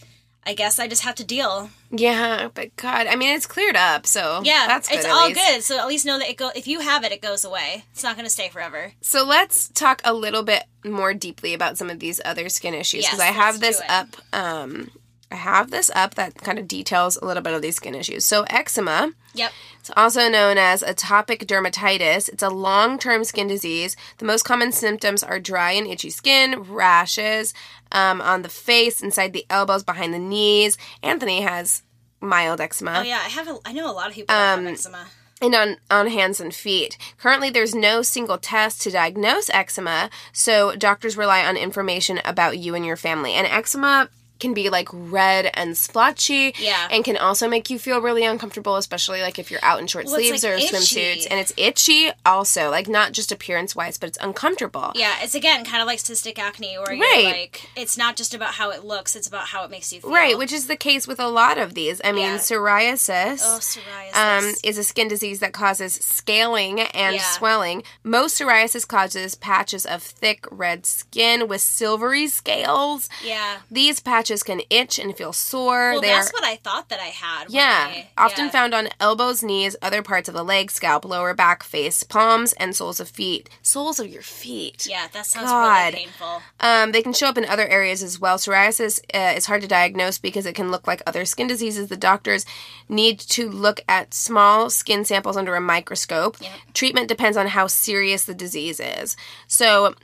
I 0.49 0.55
guess 0.55 0.79
I 0.79 0.89
just 0.89 1.03
have 1.03 1.15
to 1.17 1.25
deal. 1.25 1.69
Yeah, 1.91 2.49
but 2.55 2.75
God, 2.77 3.07
I 3.07 3.17
mean, 3.17 3.37
it's 3.37 3.45
cleared 3.47 3.77
up, 3.77 4.07
so 4.07 4.41
Yeah, 4.43 4.65
that's 4.67 4.89
good. 4.89 4.97
it's 5.01 5.07
all 5.07 5.29
least. 5.29 5.39
good. 5.39 5.63
So 5.63 5.79
at 5.79 5.87
least 5.87 6.07
know 6.07 6.19
that 6.19 6.31
it 6.31 6.39
go. 6.39 6.51
If 6.57 6.67
you 6.67 6.81
have 6.81 7.05
it, 7.05 7.13
it 7.13 7.21
goes 7.21 7.45
away. 7.45 7.85
It's 7.93 8.03
not 8.03 8.17
going 8.17 8.25
to 8.25 8.31
stay 8.33 8.49
forever. 8.49 8.93
So 9.03 9.27
let's 9.27 9.69
talk 9.69 10.01
a 10.05 10.15
little 10.15 10.43
bit 10.43 10.65
more 10.87 11.13
deeply 11.13 11.53
about 11.53 11.77
some 11.77 11.91
of 11.91 11.99
these 11.99 12.19
other 12.25 12.49
skin 12.49 12.73
issues 12.73 13.05
because 13.05 13.19
Yes, 13.19 13.29
I 13.29 13.33
have 13.33 13.61
this 13.61 13.83
up. 13.91 14.09
Um, 14.33 14.91
I 15.31 15.35
have 15.37 15.71
this 15.71 15.91
up 15.95 16.15
that 16.15 16.37
kind 16.37 16.59
of 16.59 16.67
details 16.67 17.19
a 17.19 17.27
little 17.27 17.43
bit 17.43 17.53
of 17.53 17.61
these 17.61 17.77
skin 17.77 17.95
issues. 17.95 18.25
So 18.25 18.45
eczema. 18.49 19.13
Yep. 19.35 19.53
It's 19.81 19.91
also 19.97 20.29
known 20.31 20.57
as 20.57 20.83
atopic 20.83 21.45
dermatitis. 21.45 22.31
It's 22.31 22.43
a 22.43 22.49
long 22.49 22.99
term 22.99 23.25
skin 23.25 23.47
disease. 23.47 23.95
The 24.17 24.25
most 24.25 24.45
common 24.45 24.73
symptoms 24.73 25.23
are 25.23 25.39
dry 25.39 25.73
and 25.73 25.87
itchy 25.87 26.09
skin, 26.11 26.63
rashes 26.63 27.53
um, 27.93 28.21
on 28.21 28.43
the 28.43 28.49
face, 28.49 29.01
inside 29.01 29.33
the 29.33 29.47
elbows, 29.51 29.83
behind 29.85 30.13
the 30.15 30.19
knees. 30.19 30.77
Anthony 31.03 31.41
has 31.43 31.83
mild 32.21 32.61
eczema. 32.61 32.99
Oh 32.99 33.03
yeah, 33.03 33.21
I 33.25 33.29
have. 33.29 33.49
A, 33.49 33.59
I 33.65 33.73
know 33.73 33.91
a 33.91 33.93
lot 33.93 34.09
of 34.09 34.15
people 34.15 34.35
Um, 34.35 34.65
have 34.65 34.75
eczema. 34.75 35.07
and 35.41 35.55
on, 35.55 35.77
on 35.91 36.09
hands 36.09 36.41
and 36.41 36.53
feet. 36.55 36.99
Currently, 37.19 37.51
there's 37.51 37.75
no 37.75 38.03
single 38.03 38.39
test 38.39 38.81
to 38.83 38.91
diagnose 38.91 39.49
eczema, 39.51 40.11
so 40.33 40.75
doctors 40.75 41.17
rely 41.17 41.45
on 41.45 41.57
information 41.57 42.21
about 42.25 42.59
you 42.59 42.75
and 42.75 42.85
your 42.85 42.97
family. 42.97 43.35
And 43.35 43.47
eczema 43.47 44.09
can 44.41 44.55
be 44.55 44.71
like 44.71 44.89
red 44.93 45.51
and 45.55 45.77
splotchy 45.77 46.55
Yeah. 46.59 46.89
and 46.91 47.05
can 47.05 47.17
also 47.17 47.49
make 47.49 47.71
you 47.71 47.79
feel 47.79 48.01
really 48.01 48.25
uncomfortable 48.25 48.77
especially 48.77 49.21
like 49.23 49.39
if 49.39 49.51
you're 49.51 49.65
out 49.65 49.81
in 49.81 49.87
short 49.87 50.05
Well, 50.07 50.15
sleeves 50.15 50.43
like, 50.45 50.53
or 50.53 50.57
itchy. 50.57 50.69
swimsuits 50.77 51.27
and 51.31 51.41
it's 51.41 51.53
itchy 51.57 52.11
also 52.25 52.71
like 52.71 52.89
not 52.89 53.13
just 53.13 53.33
appearance 53.33 53.75
wise 53.75 53.99
but 53.99 54.09
it's 54.09 54.19
uncomfortable 54.21 54.93
Yeah, 54.95 55.15
it's 55.23 55.35
again 55.35 55.65
kind 55.65 55.81
of 55.83 55.87
like 55.87 55.99
cystic 55.99 56.39
acne, 56.39 56.79
where 56.79 56.93
you're 56.93 57.05
Right. 57.05 57.25
like, 57.25 57.71
it's 57.77 57.97
not 57.99 58.17
just 58.17 58.35
about 58.35 58.55
how 58.55 58.71
it 58.71 58.85
looks; 58.85 59.17
it's 59.17 59.27
about 59.29 59.47
how 59.49 59.65
it 59.65 59.71
makes 59.71 59.93
you 59.93 60.01
feel. 60.01 60.11
right 60.13 60.37
which 60.39 60.53
is 60.53 60.67
the 60.67 60.77
case 60.77 61.07
with 61.07 61.19
a 61.21 61.29
lot 61.29 61.59
of 61.59 61.75
these 61.75 62.01
i 62.05 62.13
mean 62.13 62.33
Yeah. 62.33 62.39
psoriasis 62.39 63.41
oh, 63.45 63.59
psoriasis. 63.61 64.15
um, 64.17 64.55
is 64.63 64.79
a 64.79 64.85
skin 64.85 65.09
disease 65.09 65.41
that 65.41 65.53
causes 65.53 65.95
scaling 65.95 66.81
and 66.81 67.17
Yeah. 67.17 67.23
swelling. 67.23 67.83
Most 68.05 68.39
psoriasis 68.39 68.87
causes 68.87 69.35
patches 69.35 69.85
of 69.87 70.03
thick 70.03 70.45
red 70.51 70.85
skin 70.87 71.49
with 71.49 71.61
silvery 71.63 72.29
scales. 72.29 73.09
yeah. 73.25 73.59
These 73.71 74.01
patches 74.01 74.28
can 74.43 74.61
itch 74.71 74.99
and 74.99 75.17
feel 75.17 75.33
sore. 75.33 75.93
Well, 75.93 76.01
They're 76.01 76.17
that's 76.17 76.33
what 76.33 76.45
I 76.45 76.57
thought 76.57 76.89
that 76.91 77.01
I 77.01 77.07
had. 77.07 77.47
yeah, 77.51 77.87
I- 77.91 78.09
often 78.17 78.47
yeah. 78.47 78.51
found 78.51 78.75
on 78.75 78.89
elbows, 79.01 79.43
knees, 79.43 79.77
other 79.83 80.03
parts 80.03 80.29
of 80.29 80.35
the 80.35 80.43
leg, 80.45 80.71
scalp, 80.71 81.05
lower 81.05 81.35
back, 81.35 81.63
face, 81.63 82.03
palms, 82.03 82.53
and 82.55 82.75
soles 82.77 83.01
of 83.01 83.09
feet. 83.09 83.49
Soles 83.63 83.99
of 83.99 84.09
your 84.09 84.23
feet. 84.23 84.87
Yeah, 84.89 85.07
that 85.13 85.27
sounds 85.27 85.47
God. 85.51 85.93
really 85.95 86.05
painful. 86.07 86.43
Um, 86.61 86.93
they 86.93 87.03
can 87.03 87.13
show 87.13 87.27
up 87.29 87.39
in 87.39 87.45
other 87.45 87.67
areas 87.67 88.03
as 88.03 88.19
well. 88.21 88.39
Psoriasis 88.39 89.01
uh, 89.15 89.35
is 89.37 89.47
hard 89.47 89.63
to 89.63 89.69
diagnose 89.69 90.19
because 90.19 90.47
it 90.47 90.55
can 90.55 90.71
look 90.71 90.87
like 90.87 91.03
other 91.07 91.25
skin 91.25 91.47
diseases. 91.47 91.89
The 91.89 91.97
doctors 91.97 92.45
need 92.89 93.19
to 93.21 93.49
look 93.51 93.81
at 93.89 94.15
small 94.15 94.71
skin 94.71 95.05
samples 95.05 95.37
under 95.37 95.55
a 95.57 95.61
microscope. 95.61 96.37
Yep. 96.41 96.51
Treatment 96.75 97.09
depends 97.09 97.37
on 97.37 97.47
how 97.49 97.67
serious 97.67 98.25
the 98.25 98.35
disease 98.35 98.81
is. 98.81 99.17
So, 99.47 99.95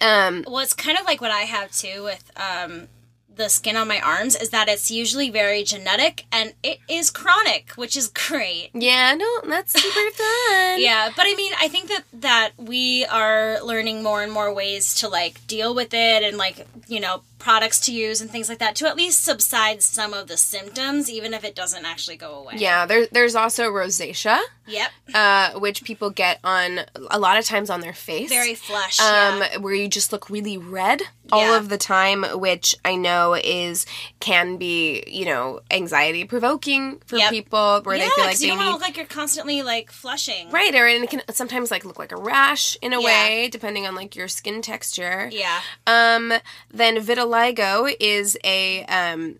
um, 0.00 0.44
Well, 0.46 0.58
it's 0.60 0.72
kind 0.72 0.98
of 0.98 1.04
like 1.04 1.20
what 1.20 1.30
I 1.30 1.42
have 1.42 1.70
too 1.72 2.02
with 2.04 2.30
um, 2.36 2.88
the 3.36 3.48
skin 3.48 3.76
on 3.76 3.88
my 3.88 4.00
arms 4.00 4.36
is 4.36 4.50
that 4.50 4.68
it's 4.68 4.90
usually 4.90 5.30
very 5.30 5.62
genetic 5.64 6.24
and 6.30 6.54
it 6.62 6.78
is 6.88 7.10
chronic, 7.10 7.70
which 7.76 7.96
is 7.96 8.08
great. 8.28 8.70
yeah, 8.74 9.14
no, 9.14 9.28
that's 9.48 9.72
super 9.72 10.10
fun. 10.16 10.80
Yeah, 10.80 11.10
but 11.16 11.26
I 11.26 11.34
mean, 11.36 11.52
I 11.60 11.68
think 11.68 11.88
that 11.88 12.04
that 12.14 12.50
we 12.58 13.04
are 13.06 13.58
learning 13.62 14.02
more 14.02 14.22
and 14.22 14.32
more 14.32 14.52
ways 14.52 14.94
to 15.00 15.08
like 15.08 15.46
deal 15.46 15.74
with 15.74 15.92
it 15.94 16.22
and 16.22 16.36
like 16.36 16.66
you 16.88 17.00
know 17.00 17.22
products 17.38 17.78
to 17.78 17.92
use 17.92 18.22
and 18.22 18.30
things 18.30 18.48
like 18.48 18.58
that 18.58 18.74
to 18.74 18.86
at 18.88 18.96
least 18.96 19.22
subside 19.22 19.82
some 19.82 20.14
of 20.14 20.28
the 20.28 20.36
symptoms, 20.36 21.10
even 21.10 21.34
if 21.34 21.44
it 21.44 21.54
doesn't 21.54 21.84
actually 21.84 22.16
go 22.16 22.36
away. 22.36 22.54
Yeah, 22.56 22.86
there, 22.86 23.06
there's 23.12 23.34
also 23.34 23.64
rosacea, 23.70 24.38
Yep. 24.66 24.90
uh, 25.12 25.50
which 25.60 25.84
people 25.84 26.08
get 26.08 26.40
on 26.42 26.80
a 27.10 27.18
lot 27.18 27.36
of 27.38 27.44
times 27.44 27.68
on 27.68 27.80
their 27.82 27.92
face. 27.92 28.30
Very 28.30 28.54
flush. 28.54 28.98
um, 28.98 29.40
yeah. 29.40 29.58
where 29.58 29.74
you 29.74 29.88
just 29.88 30.10
look 30.10 30.30
really 30.30 30.56
red 30.56 31.02
all 31.30 31.40
Yeah. 31.50 31.58
of 31.58 31.68
the 31.68 31.76
time, 31.76 32.24
which 32.34 32.74
I 32.82 32.96
know 32.96 33.23
is 33.32 33.86
can 34.20 34.58
be 34.58 35.02
you 35.06 35.24
know 35.24 35.60
anxiety 35.70 36.24
provoking 36.26 37.00
for 37.06 37.16
Yep. 37.16 37.30
people 37.30 37.80
where 37.84 37.96
yeah, 37.96 38.04
they 38.04 38.10
feel 38.10 38.24
like 38.26 38.38
they 38.38 38.44
you 38.44 38.50
don't 38.50 38.58
want 38.58 38.68
need 38.68 38.72
look 38.74 38.82
like 38.82 38.96
you're 38.98 39.06
constantly 39.06 39.62
like 39.62 39.90
flushing. 39.90 40.50
right, 40.50 40.74
or 40.74 40.86
and 40.86 41.04
it 41.04 41.08
can 41.10 41.22
sometimes 41.32 41.70
like 41.70 41.86
look 41.86 41.98
like 41.98 42.12
a 42.12 42.16
rash 42.16 42.76
in 42.82 42.92
a 42.92 43.00
Yeah. 43.00 43.06
way, 43.06 43.48
depending 43.50 43.86
on 43.86 43.94
like 43.94 44.14
your 44.14 44.28
skin 44.28 44.60
texture. 44.60 45.30
Yeah. 45.32 45.60
Um, 45.86 46.32
then 46.70 46.96
vitiligo 46.98 47.94
is 47.98 48.36
a 48.44 48.84
um. 48.84 49.38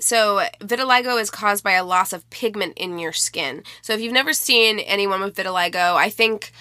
So 0.00 0.46
vitiligo 0.60 1.20
is 1.20 1.28
caused 1.28 1.64
by 1.64 1.72
a 1.72 1.84
loss 1.84 2.12
of 2.12 2.28
pigment 2.30 2.74
in 2.78 3.00
your 3.00 3.12
skin. 3.12 3.64
So 3.82 3.92
if 3.94 4.00
you've 4.00 4.12
never 4.12 4.32
seen 4.32 4.78
anyone 4.78 5.20
with 5.20 5.34
vitiligo, 5.34 5.96
I 5.96 6.08
think 6.08 6.52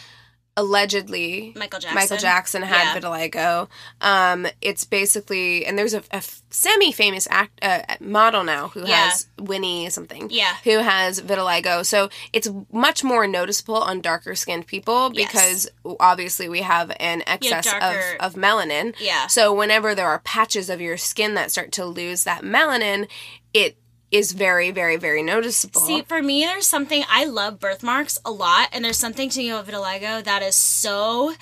allegedly 0.57 1.53
Michael 1.55 1.79
Jackson. 1.79 1.95
Michael 1.95 2.17
Jackson 2.17 2.61
had 2.63 2.93
Yeah. 2.95 2.99
vitiligo. 2.99 3.67
Um, 4.01 4.47
it's 4.61 4.83
basically, 4.83 5.65
and 5.65 5.77
there's 5.79 5.93
a, 5.93 6.03
a 6.11 6.21
semi-famous 6.49 7.27
act 7.31 7.59
uh, 7.63 7.83
model 8.01 8.43
now 8.43 8.69
who 8.69 8.81
Yeah. 8.85 9.09
has 9.09 9.27
Winnie 9.39 9.89
something, 9.89 10.27
Yeah. 10.31 10.55
who 10.63 10.79
has 10.79 11.21
vitiligo. 11.21 11.85
So 11.85 12.09
it's 12.33 12.49
much 12.71 13.03
more 13.03 13.27
noticeable 13.27 13.77
on 13.77 14.01
darker 14.01 14.35
skinned 14.35 14.67
people 14.67 15.11
Yes. 15.13 15.31
because 15.31 15.69
obviously 15.99 16.49
we 16.49 16.61
have 16.61 16.91
an 16.99 17.23
excess 17.27 17.65
darker- 17.65 18.17
of, 18.19 18.33
of 18.35 18.41
melanin. 18.41 18.95
Yeah. 18.99 19.27
So 19.27 19.53
whenever 19.53 19.95
there 19.95 20.07
are 20.07 20.19
patches 20.19 20.69
of 20.69 20.81
your 20.81 20.97
skin 20.97 21.35
that 21.35 21.51
start 21.51 21.71
to 21.73 21.85
lose 21.85 22.23
that 22.25 22.41
melanin, 22.41 23.07
it 23.53 23.77
is 24.11 24.31
very, 24.31 24.71
very, 24.71 24.95
very 24.95 25.21
noticeable. 25.21 25.81
See, 25.81 26.01
for 26.01 26.21
me, 26.21 26.45
there's 26.45 26.67
something 26.67 27.03
I 27.09 27.25
love 27.25 27.59
birthmarks 27.59 28.17
a 28.23 28.31
lot, 28.31 28.69
and 28.71 28.85
there's 28.85 28.97
something 28.97 29.29
to 29.29 29.39
me 29.39 29.49
about 29.49 29.67
vitiligo 29.67 30.23
that 30.23 30.41
is 30.41 30.55
so 30.55 31.33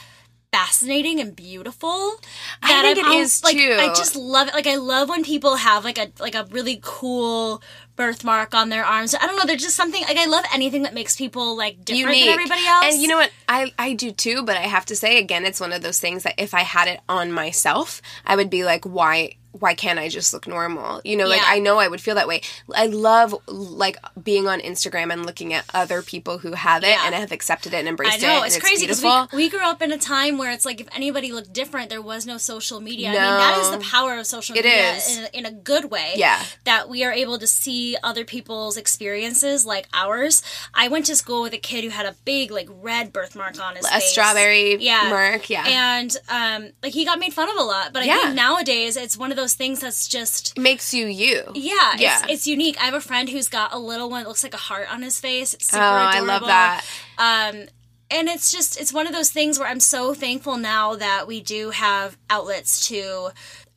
fascinating 0.51 1.19
and 1.19 1.35
beautiful. 1.35 2.15
I 2.63 2.81
think 2.81 3.05
I'm 3.05 3.11
it 3.11 3.17
is, 3.17 3.43
like, 3.43 3.57
too. 3.57 3.77
I 3.77 3.87
just 3.89 4.15
love 4.15 4.47
it. 4.47 4.53
Like 4.53 4.67
I 4.67 4.75
love 4.75 5.09
when 5.09 5.23
people 5.23 5.57
have 5.57 5.83
like 5.83 5.97
a 5.97 6.11
like 6.19 6.33
a 6.33 6.47
really 6.49 6.79
cool 6.81 7.61
birthmark 7.95 8.53
on 8.53 8.69
their 8.69 8.85
arms. 8.85 9.13
I 9.13 9.25
don't 9.25 9.35
know. 9.37 9.45
There's 9.45 9.61
just 9.61 9.75
something 9.75 10.01
like 10.03 10.17
I 10.17 10.25
love 10.25 10.45
anything 10.53 10.83
that 10.83 10.93
makes 10.93 11.15
people 11.15 11.57
like 11.57 11.83
different 11.83 12.17
unique. 12.17 12.25
than 12.25 12.33
everybody 12.33 12.65
else. 12.65 12.85
And 12.93 13.01
you 13.01 13.07
know 13.07 13.17
what? 13.17 13.31
I 13.49 13.71
I 13.77 13.93
do 13.93 14.11
too, 14.11 14.43
but 14.43 14.55
I 14.55 14.61
have 14.61 14.85
to 14.85 14.95
say 14.95 15.17
again, 15.19 15.45
it's 15.45 15.59
one 15.59 15.73
of 15.73 15.81
those 15.81 15.99
things 15.99 16.23
that 16.23 16.35
if 16.37 16.53
I 16.53 16.61
had 16.61 16.87
it 16.87 17.01
on 17.09 17.31
myself, 17.31 18.01
I 18.25 18.35
would 18.35 18.49
be 18.49 18.63
like, 18.63 18.85
why 18.85 19.35
why 19.59 19.73
can't 19.73 19.99
I 19.99 20.09
just 20.09 20.33
look 20.33 20.47
normal? 20.47 21.01
You 21.05 21.15
know, 21.15 21.27
like 21.27 21.41
I 21.45 21.59
know 21.59 21.77
I 21.79 21.87
would 21.87 22.01
feel 22.01 22.15
that 22.15 22.27
way. 22.27 22.41
I 22.75 22.87
love 22.87 23.33
like 23.47 23.97
being 24.21 24.47
on 24.47 24.59
Instagram 24.59 25.11
and 25.13 25.25
looking 25.25 25.53
at 25.53 25.65
other 25.73 26.01
people 26.01 26.39
who 26.39 26.53
have 26.53 26.83
it 26.83 26.87
Yeah. 26.89 27.03
and 27.05 27.15
have 27.15 27.31
accepted 27.31 27.73
it 27.73 27.77
and 27.77 27.87
embraced 27.87 28.17
it. 28.17 28.25
I 28.25 28.27
know 28.35 28.43
it. 28.43 28.47
it's 28.47 28.57
crazy 28.59 28.85
because 28.85 29.03
we, 29.03 29.37
we 29.37 29.49
grew 29.49 29.63
up 29.63 29.81
in 29.81 29.91
a 29.91 29.97
time 29.97 30.37
where 30.37 30.51
it's 30.51 30.65
like 30.65 30.81
if 30.81 30.87
anybody 30.95 31.31
looked 31.31 31.53
different, 31.53 31.89
there 31.89 32.01
was 32.01 32.25
no 32.25 32.37
social 32.37 32.79
media. 32.81 33.09
I 33.09 33.11
mean, 33.11 33.21
No. 33.21 33.37
that 33.37 33.57
is 33.59 33.71
the 33.71 33.77
power 33.91 34.17
of 34.17 34.25
social 34.27 34.55
It 34.57 34.65
media 34.65 34.93
is. 34.95 35.17
In, 35.17 35.23
a, 35.23 35.27
in 35.39 35.45
a 35.45 35.51
good 35.51 35.89
way. 35.91 36.13
Yeah. 36.15 36.43
that 36.65 36.89
we 36.89 37.03
are 37.03 37.13
able 37.13 37.37
to 37.39 37.47
see 37.47 37.95
other 38.03 38.25
people's 38.25 38.77
experiences 38.77 39.65
like 39.65 39.87
ours. 39.93 40.41
I 40.73 40.87
went 40.87 41.05
to 41.05 41.15
school 41.15 41.43
with 41.43 41.53
a 41.53 41.57
kid 41.57 41.83
who 41.83 41.89
had 41.91 42.05
a 42.05 42.15
big 42.25 42.51
like 42.51 42.67
red 42.81 43.13
birthmark 43.13 43.59
on 43.61 43.75
his 43.75 43.85
a 43.85 43.89
face. 43.89 44.11
strawberry 44.11 44.75
Yeah. 44.79 45.09
mark, 45.09 45.49
yeah. 45.49 45.63
And 45.67 46.15
um, 46.29 46.71
like 46.83 46.93
he 46.93 47.05
got 47.05 47.19
made 47.19 47.33
fun 47.33 47.49
of 47.49 47.55
a 47.57 47.63
lot, 47.63 47.93
but 47.93 48.01
I 48.03 48.05
Yeah. 48.05 48.21
think 48.23 48.35
nowadays 48.35 48.97
it's 48.97 49.15
one 49.17 49.31
of 49.31 49.37
those 49.37 49.44
things 49.53 49.79
that's 49.81 50.07
just 50.07 50.57
it 50.57 50.61
makes 50.61 50.93
you 50.93 51.05
you. 51.05 51.43
yeah, 51.53 51.93
Yeah. 51.97 52.21
It's, 52.23 52.31
it's 52.33 52.47
unique. 52.47 52.77
I 52.81 52.85
have 52.85 52.93
a 52.93 53.01
friend 53.01 53.29
who's 53.29 53.47
got 53.49 53.73
a 53.73 53.77
little 53.77 54.09
one 54.09 54.23
that 54.23 54.27
looks 54.27 54.43
like 54.43 54.53
a 54.53 54.57
heart 54.57 54.91
on 54.91 55.01
his 55.01 55.19
face. 55.19 55.53
It's 55.53 55.71
Oh, 55.73 55.77
super 55.77 55.81
I 55.83 56.19
love 56.21 56.45
that. 56.47 56.83
Um, 57.17 57.67
and 58.11 58.27
it's 58.29 58.51
just 58.51 58.79
it's 58.79 58.93
one 58.93 59.07
of 59.07 59.13
those 59.13 59.29
things 59.31 59.57
where 59.59 59.67
I'm 59.67 59.79
so 59.79 60.13
thankful 60.13 60.57
now 60.57 60.95
that 60.95 61.27
we 61.27 61.41
do 61.41 61.71
have 61.71 62.17
outlets 62.29 62.87
to 62.89 63.29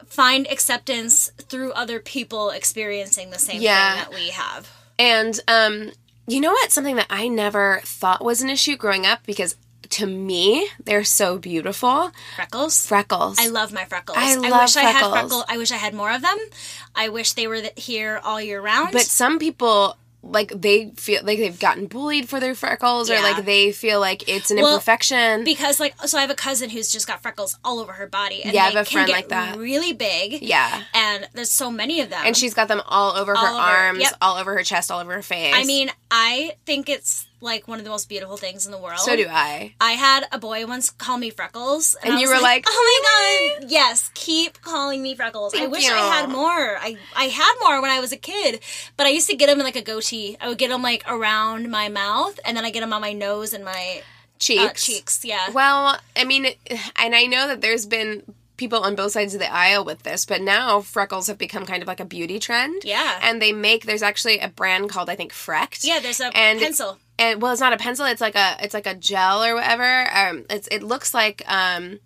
find 0.07 0.47
acceptance 0.51 1.31
through 1.39 1.73
other 1.73 2.01
people 2.01 2.51
experiencing 2.51 3.31
the 3.31 3.39
same 3.39 3.61
Yeah. 3.61 4.05
thing 4.05 4.11
that 4.13 4.19
we 4.21 4.29
have. 4.31 4.71
And 4.99 5.39
um, 5.49 5.93
you 6.27 6.41
know 6.41 6.53
what? 6.53 6.71
Something 6.73 6.97
that 6.97 7.07
I 7.11 7.29
never 7.29 7.81
thought 7.85 8.25
was 8.25 8.43
an 8.43 8.51
issue 8.51 8.77
growing 8.77 9.07
up 9.07 9.21
because 9.25 9.57
to 9.91 10.07
me 10.07 10.69
they're 10.85 11.05
so 11.05 11.39
beautiful. 11.39 12.11
Freckles. 12.37 12.87
Freckles. 12.87 13.39
I 13.39 13.49
love 13.49 13.73
my 13.73 13.85
freckles. 13.85 14.19
I 14.19 14.33
I 14.33 14.37
love 14.37 14.63
wish 14.63 14.77
I 14.77 14.83
had 14.83 14.93
freckles. 14.93 15.13
freckles. 15.13 15.45
I 15.49 15.59
wish 15.59 15.73
I 15.73 15.77
had 15.77 15.95
more 15.95 16.13
of 16.13 16.23
them. 16.23 16.39
I 16.95 17.09
wish 17.09 17.33
they 17.35 17.47
were 17.47 17.61
here 17.77 18.21
all 18.25 18.41
year 18.41 18.61
round. 18.61 18.93
But 18.93 19.03
some 19.03 19.39
people 19.39 19.97
like 20.21 20.49
they 20.51 20.91
feel 20.97 21.23
like 21.25 21.39
they've 21.39 21.61
gotten 21.61 21.87
bullied 21.87 22.29
for 22.29 22.41
their 22.41 22.55
freckles 22.57 23.09
or 23.09 23.15
like 23.23 23.45
they 23.45 23.71
feel 23.71 24.01
like 24.01 24.29
it's 24.29 24.51
an 24.51 24.57
Well, 24.57 24.75
imperfection. 24.75 25.45
because 25.45 25.79
like 25.79 25.95
so 26.07 26.19
I 26.19 26.23
have 26.23 26.31
a 26.31 26.35
cousin 26.35 26.71
who's 26.71 26.91
just 26.91 27.07
got 27.07 27.23
freckles 27.23 27.57
all 27.65 27.79
over 27.79 27.93
her 27.93 28.09
body 28.09 28.43
and 28.43 28.53
Yeah, 28.53 28.65
I 28.65 28.71
have 28.71 28.75
a 28.75 28.85
can 28.85 28.93
friend 28.95 29.07
get 29.07 29.13
like 29.15 29.29
that. 29.29 29.57
really 29.57 29.93
big. 29.93 30.43
yeah. 30.43 30.83
And 30.93 31.29
there's 31.35 31.53
so 31.53 31.71
many 31.71 32.01
of 32.01 32.11
them. 32.11 32.21
And 32.27 32.37
she's 32.37 32.53
got 32.53 32.67
them 32.67 32.83
all 32.87 33.13
over 33.17 33.35
her 33.37 33.47
over- 33.49 33.59
arms, 33.61 34.01
yep. 34.01 34.13
all 34.21 34.37
over 34.39 34.55
her 34.55 34.65
chest, 34.65 34.91
all 34.91 34.99
over 34.99 35.13
her 35.15 35.23
face. 35.23 35.55
I 35.57 35.63
mean, 35.65 35.89
I 36.11 36.57
think 36.67 36.89
it's 36.89 37.28
like 37.41 37.69
one 37.69 37.79
of 37.79 37.85
the 37.85 37.91
most 37.91 38.09
beautiful 38.09 38.37
things 38.37 38.67
in 38.67 38.73
the 38.73 38.79
world. 38.79 38.99
so 38.99 39.15
do 39.17 39.27
I. 39.29 39.75
I 39.81 39.93
had 39.93 40.25
a 40.33 40.39
boy 40.39 40.67
once 40.67 40.91
call 40.91 41.19
me 41.19 41.31
Freckles, 41.31 41.97
And 42.03 42.15
I 42.15 42.21
you 42.21 42.29
were 42.29 42.41
like, 42.41 42.65
"Oh 42.69 43.51
my 43.53 43.59
god, 43.61 43.71
yes, 43.71 44.11
keep 44.15 44.61
calling 44.63 45.03
me 45.03 45.15
Freckles." 45.15 45.55
I 45.55 45.67
wish 45.67 45.87
you. 45.87 45.95
I 45.95 45.99
had 46.17 46.29
more. 46.29 46.77
I 46.79 46.97
I 47.17 47.25
had 47.25 47.55
more 47.63 47.81
when 47.81 47.91
I 47.91 48.01
was 48.01 48.13
a 48.13 48.17
kid, 48.17 48.61
but 48.97 49.07
I 49.07 49.11
used 49.11 49.29
to 49.31 49.37
get 49.37 49.47
them 49.47 49.59
in 49.61 49.65
like 49.65 49.77
a 49.77 49.83
goatee. 49.83 50.37
I 50.41 50.49
would 50.49 50.59
get 50.59 50.71
them 50.71 50.83
like 50.83 51.05
around 51.09 51.71
my 51.71 51.89
mouth, 51.89 52.39
and 52.45 52.57
then 52.57 52.65
I 52.65 52.71
get 52.71 52.81
them 52.81 52.93
on 52.93 53.01
my 53.01 53.13
nose 53.13 53.53
and 53.55 53.65
my 53.65 54.03
Cheeks. 54.39 54.63
uh, 54.65 54.73
cheeks. 54.75 55.25
Yeah, 55.25 55.51
Well, 55.51 55.99
I 56.17 56.25
mean, 56.25 56.47
and 56.97 57.15
I 57.15 57.25
know 57.27 57.49
that 57.49 57.61
there's 57.61 57.87
been 57.87 58.23
people 58.57 58.81
on 58.81 58.95
both 58.97 59.13
sides 59.13 59.35
of 59.35 59.41
the 59.41 59.53
aisle 59.53 59.85
with 59.85 60.03
this, 60.03 60.27
but 60.27 60.41
now 60.41 60.81
freckles 60.81 61.29
have 61.29 61.39
become 61.39 61.65
kind 61.65 61.81
of 61.83 61.87
like 61.89 62.01
a 62.01 62.05
beauty 62.05 62.39
trend. 62.41 62.83
Yeah. 62.85 63.19
And 63.23 63.41
they 63.41 63.53
make 63.53 63.85
there's 63.87 64.03
actually 64.03 64.41
a 64.41 64.49
brand 64.49 64.91
called 64.91 65.09
I 65.09 65.15
think 65.15 65.33
Frecked. 65.33 65.85
yeah. 65.85 66.01
There's 66.01 66.21
a 66.21 66.37
and 66.37 66.59
pencil. 66.61 66.99
And 67.19 67.43
well, 67.43 67.53
it's 67.53 67.61
not 67.61 67.73
a 67.73 67.77
pencil. 67.77 68.07
It's 68.07 68.21
like 68.21 68.35
a 68.37 68.57
it's 68.61 68.75
like 68.75 68.87
a 68.87 68.95
gel 68.95 69.43
or 69.45 69.55
whatever. 69.55 70.09
Um, 70.17 70.45
it's 70.51 70.69
it 70.69 70.83
looks 70.83 71.13
like 71.15 71.43
um, 71.51 71.99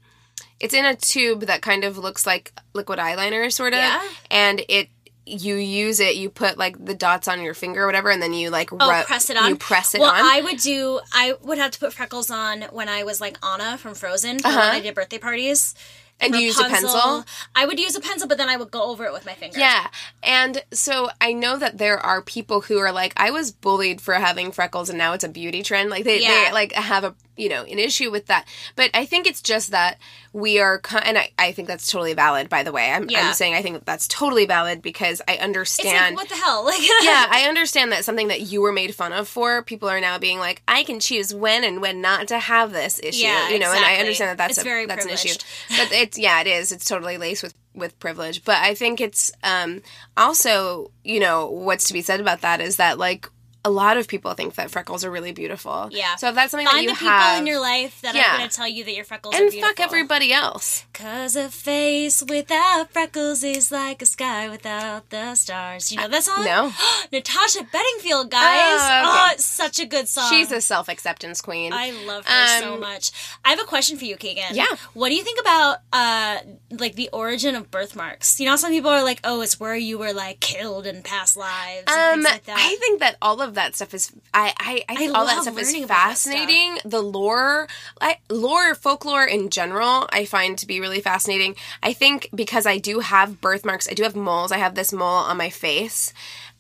it's 0.61 0.75
in 0.75 0.85
a 0.85 0.95
tube 0.97 1.41
that 1.43 1.63
kind 1.63 1.85
of 1.85 1.99
looks 1.99 2.27
like 2.27 2.53
liquid 2.75 2.99
eyeliner, 2.99 3.53
sort 3.53 3.73
of. 3.73 3.79
Yeah. 3.81 4.03
And 4.31 4.63
it 4.69 4.89
you 5.25 5.55
use 5.55 6.01
it. 6.01 6.17
You 6.17 6.29
put 6.31 6.59
like 6.59 6.85
the 6.85 6.95
dots 6.95 7.29
on 7.29 7.41
your 7.43 7.55
finger 7.55 7.85
or 7.85 7.87
whatever, 7.87 8.11
and 8.11 8.21
then 8.21 8.33
you 8.33 8.51
like 8.51 8.73
Oh, 8.73 8.77
rub- 8.91 9.07
press 9.07 9.31
it 9.31 9.37
on. 9.37 9.51
You 9.51 9.57
press 9.57 9.95
it 9.95 10.01
well, 10.01 10.11
on. 10.11 10.21
I 10.21 10.41
would 10.41 10.59
do. 10.59 10.99
I 11.13 11.35
would 11.43 11.59
have 11.59 11.71
to 11.73 11.79
put 11.79 11.93
freckles 11.93 12.31
on 12.31 12.63
when 12.73 12.89
I 12.89 13.05
was 13.05 13.21
like 13.21 13.39
Anna 13.45 13.79
from 13.79 13.95
Frozen 13.95 14.41
for 14.41 14.49
when 14.49 14.59
Uh-huh. 14.59 14.71
I 14.73 14.81
did 14.81 14.95
birthday 14.95 15.19
parties. 15.19 15.75
And 16.23 16.35
you 16.35 16.41
use 16.41 16.59
a 16.59 16.65
pencil. 16.69 17.25
I 17.55 17.67
would 17.67 17.79
use 17.79 17.95
a 17.97 18.01
pencil, 18.01 18.29
but 18.29 18.39
then 18.39 18.49
I 18.49 18.57
would 18.57 18.71
go 18.71 18.85
over 18.91 19.05
it 19.05 19.13
with 19.13 19.27
my 19.27 19.35
finger. 19.35 19.59
Yeah. 19.59 19.87
And 20.23 20.63
so 20.73 21.11
I 21.21 21.33
know 21.33 21.57
that 21.59 21.79
there 21.79 21.99
are 21.99 22.23
people 22.23 22.63
who 22.63 22.79
are 22.79 22.93
like, 22.93 23.13
I 23.17 23.31
was 23.31 23.51
bullied 23.51 24.01
for 24.01 24.15
having 24.15 24.53
freckles 24.53 24.89
and 24.89 24.99
now 24.99 25.13
it's 25.13 25.25
a 25.25 25.29
beauty 25.29 25.63
trend. 25.63 25.91
Like 25.91 26.05
they, 26.05 26.21
Yeah. 26.23 26.47
they 26.47 26.53
like 26.53 26.73
have 26.73 27.05
a, 27.05 27.15
you 27.37 27.49
know, 27.49 27.63
an 27.65 27.79
issue 27.79 28.11
with 28.11 28.27
that. 28.27 28.47
But 28.77 28.91
I 28.95 29.07
think 29.07 29.27
it's 29.27 29.41
just 29.41 29.71
that 29.71 29.99
we 30.33 30.61
are, 30.61 30.81
and 31.05 31.17
I, 31.19 31.31
I 31.39 31.53
think 31.53 31.69
that's 31.69 31.91
totally 31.91 32.15
valid, 32.15 32.49
by 32.49 32.63
the 32.63 32.73
way. 32.73 32.91
I'm, 32.91 33.09
Yeah. 33.09 33.29
I'm 33.29 33.35
saying 33.35 33.55
I 33.55 33.63
think 33.63 33.85
that's 33.85 34.07
totally 34.09 34.47
valid 34.47 34.83
because 34.83 35.21
I 35.27 35.33
It's 35.33 35.41
like, 35.41 35.45
understand. 35.45 36.17
what 36.17 36.29
the 36.29 36.37
hell? 36.37 36.65
Like, 36.73 36.81
yeah, 37.03 37.27
I 37.31 37.47
understand 37.49 37.93
that 37.93 38.05
something 38.05 38.29
that 38.29 38.41
you 38.43 38.61
were 38.61 38.73
made 38.73 38.95
fun 38.95 39.13
of 39.13 39.29
for, 39.29 39.63
people 39.63 39.89
are 39.89 40.01
now 40.01 40.19
being 40.19 40.39
like, 40.39 40.63
I 40.69 40.85
can 40.85 41.01
choose 41.01 41.35
when 41.35 41.65
and 41.65 41.81
when 41.81 42.01
not 42.01 42.29
to 42.29 42.39
have 42.39 42.73
this 42.73 42.99
issue. 43.03 43.23
Yeah, 43.25 43.49
you 43.49 43.59
know, 43.59 43.73
and 43.73 43.85
I 43.85 43.97
understand 43.97 44.31
that 44.31 44.39
that's 44.39 44.59
It's 44.59 44.63
a, 44.63 44.65
very 44.65 44.87
that's 44.87 45.05
an 45.05 45.11
issue. 45.11 45.35
But 45.71 45.93
it's 45.93 46.19
yeah, 46.19 46.41
it 46.41 46.47
is. 46.47 46.73
It's 46.73 46.85
totally 46.85 47.19
laced 47.19 47.43
with 47.43 47.55
with 47.75 47.99
privilege. 47.99 48.45
But 48.45 48.57
I 48.57 48.75
think 48.75 49.01
it's 49.01 49.33
um 49.43 49.83
also, 50.17 50.91
you 51.05 51.21
know, 51.21 51.49
what's 51.51 51.89
to 51.89 51.93
be 51.95 52.03
said 52.03 52.21
about 52.21 52.43
that 52.43 52.61
is 52.61 52.77
that 52.77 52.99
like 52.99 53.29
a 53.65 53.71
lot 53.71 53.97
of 53.97 54.09
people 54.09 54.33
think 54.35 54.55
that 54.57 54.71
freckles 54.71 55.05
are 55.05 55.11
really 55.11 55.31
beautiful. 55.33 55.89
Yeah. 55.93 56.17
So 56.17 56.29
if 56.29 56.35
that's 56.35 56.51
something 56.51 56.67
Find 56.67 56.79
that 56.79 56.83
you 56.83 56.89
the 56.89 56.95
people 56.95 57.09
have 57.13 57.39
in 57.41 57.47
your 57.47 57.61
life 57.61 58.01
that 58.03 58.15
Yeah. 58.15 58.35
are 58.35 58.39
going 58.39 58.51
to 58.51 58.57
tell 58.57 58.67
you 58.67 58.83
that 58.85 58.95
your 58.95 59.05
freckles 59.05 59.35
are 59.35 59.39
beautiful. 59.39 59.69
and 59.69 59.77
fuck 59.77 59.81
everybody 59.85 60.33
else. 60.33 60.85
Cause 60.93 61.37
a 61.37 61.49
face 61.49 62.23
without 62.29 62.93
freckles 62.93 63.45
is 63.45 63.71
like 63.71 64.03
a 64.03 64.07
sky 64.07 64.49
without 64.49 65.11
the 65.11 65.35
stars. 65.37 65.93
You 65.93 65.99
know 65.99 66.09
that 66.09 66.25
song? 66.25 66.45
No. 66.45 66.73
Natasha 67.13 67.65
Bedingfield, 67.73 68.31
guys. 68.31 68.81
Oh, 68.83 69.03
Oh, 69.05 69.29
it's 69.33 69.45
such 69.45 69.79
a 69.79 69.87
good 69.87 70.09
song. 70.09 70.29
She's 70.31 70.51
a 70.51 70.61
self 70.61 70.89
acceptance 70.89 71.41
queen. 71.41 71.73
I 71.73 71.91
love 72.05 72.27
her 72.27 72.47
so 72.61 72.75
Um, 72.75 72.81
much. 72.81 73.11
I 73.45 73.51
have 73.51 73.61
a 73.61 73.65
question 73.65 73.97
for 73.99 74.05
you, 74.05 74.17
Keegan. 74.17 74.55
Yeah. 74.55 74.67
What 74.95 75.09
do 75.11 75.15
you 75.15 75.23
think 75.23 75.41
about 75.41 75.79
uh 75.93 76.39
like 76.71 76.95
the 76.97 77.09
origin 77.13 77.55
of 77.55 77.71
birthmarks? 77.71 78.41
You 78.41 78.47
know, 78.47 78.57
some 78.57 78.71
people 78.73 78.91
are 78.91 79.03
like, 79.05 79.21
"Oh, 79.25 79.41
it's 79.41 79.61
where 79.61 79.77
you 79.77 79.99
were 79.99 80.13
like 80.13 80.41
killed 80.41 80.87
in 80.87 81.03
past 81.03 81.37
lives." 81.37 81.85
And 81.89 82.21
Um, 82.21 82.23
like 82.23 82.45
that. 82.45 82.57
I 82.59 82.77
think 82.77 83.01
that 83.01 83.17
all 83.23 83.41
of 83.41 83.52
of 83.53 83.57
that 83.57 83.77
stuff 83.77 83.95
is 83.95 84.11
I 84.35 84.53
I, 84.59 84.83
I 84.89 84.97
think 84.97 85.15
all 85.15 85.27
that 85.27 85.43
stuff 85.43 85.59
is 85.59 85.73
that 85.73 85.77
stuff. 85.79 85.89
fascinating. 85.89 86.79
The 86.85 87.03
lore, 87.03 87.69
I, 88.01 88.17
lore, 88.31 88.75
folklore 88.75 89.25
in 89.25 89.51
general, 89.51 90.09
I 90.13 90.25
find 90.25 90.59
to 90.59 90.67
be 90.67 90.81
really 90.81 91.01
fascinating. 91.01 91.55
I 91.83 91.93
think 91.93 92.29
because 92.35 92.67
I 92.67 92.79
do 92.79 93.01
have 93.01 93.41
birthmarks, 93.41 93.89
I 93.89 93.95
do 93.95 94.03
have 94.03 94.17
moles. 94.17 94.51
I 94.53 94.59
have 94.59 94.75
this 94.75 94.93
mole 94.93 95.07
on 95.07 95.37
my 95.37 95.51
face. 95.51 96.13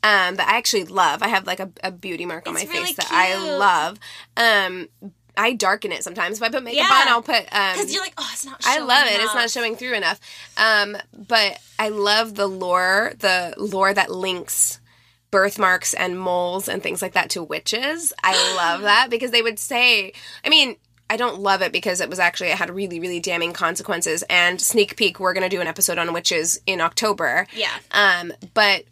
Um, 0.05 0.34
that 0.34 0.49
I 0.49 0.57
actually 0.59 0.84
love. 0.84 1.22
I 1.22 1.28
have 1.28 1.47
like 1.47 1.61
a, 1.61 1.70
a 1.84 1.93
beauty 1.93 2.26
mark 2.26 2.49
on 2.49 2.57
It's 2.57 2.64
my 2.66 2.72
really 2.72 2.86
face 2.86 2.97
that 2.97 3.07
I 3.12 3.36
love. 3.57 4.01
Um, 4.36 4.88
I 5.36 5.53
darken 5.53 5.93
it 5.93 6.03
sometimes. 6.03 6.38
If 6.38 6.43
I 6.43 6.49
put 6.49 6.64
makeup 6.64 6.86
Yeah. 6.90 7.03
on, 7.03 7.09
I'll 7.09 7.22
put 7.22 7.36
um, 7.55 7.72
Because 7.74 7.95
you're 7.95 8.03
like, 8.03 8.14
oh, 8.18 8.28
it's 8.32 8.45
not. 8.45 8.61
I 8.64 8.80
love 8.80 9.07
it. 9.07 9.20
It's 9.20 9.32
not 9.34 9.49
showing 9.49 9.76
through 9.76 9.95
enough. 9.95 10.18
Um, 10.57 10.97
but 11.16 11.57
I 11.78 11.90
love 11.90 12.34
the 12.34 12.49
lore, 12.49 13.12
the 13.20 13.55
lore 13.57 13.95
that 13.95 14.11
links 14.11 14.80
birthmarks 15.33 15.95
and 15.95 16.16
moles 16.16 16.68
and 16.68 16.80
things 16.80 17.03
like 17.03 17.14
that 17.14 17.30
to 17.30 17.43
witches. 17.43 18.12
I 18.22 18.55
love 18.55 18.83
that 18.83 19.11
because 19.11 19.33
they 19.33 19.43
would 19.43 19.59
say, 19.59 20.12
I 20.45 20.49
mean, 20.49 20.76
I 21.11 21.16
don't 21.16 21.41
love 21.41 21.61
it 21.61 21.72
because 21.72 22.01
it 22.01 22.09
was 22.09 22.20
actually 22.20 22.51
it 22.51 22.57
had 22.57 22.70
really 22.70 23.01
really 23.01 23.18
damning 23.18 23.53
consequences. 23.53 24.22
And 24.30 24.61
sneak 24.61 24.97
peek, 24.97 25.18
we're 25.18 25.35
gonna 25.35 25.49
do 25.49 25.61
an 25.61 25.66
episode 25.66 25.99
on 25.99 26.12
witches 26.12 26.61
in 26.66 26.80
October. 26.80 27.49
Yeah. 27.53 27.72
Um, 27.91 28.33
but 28.55 28.85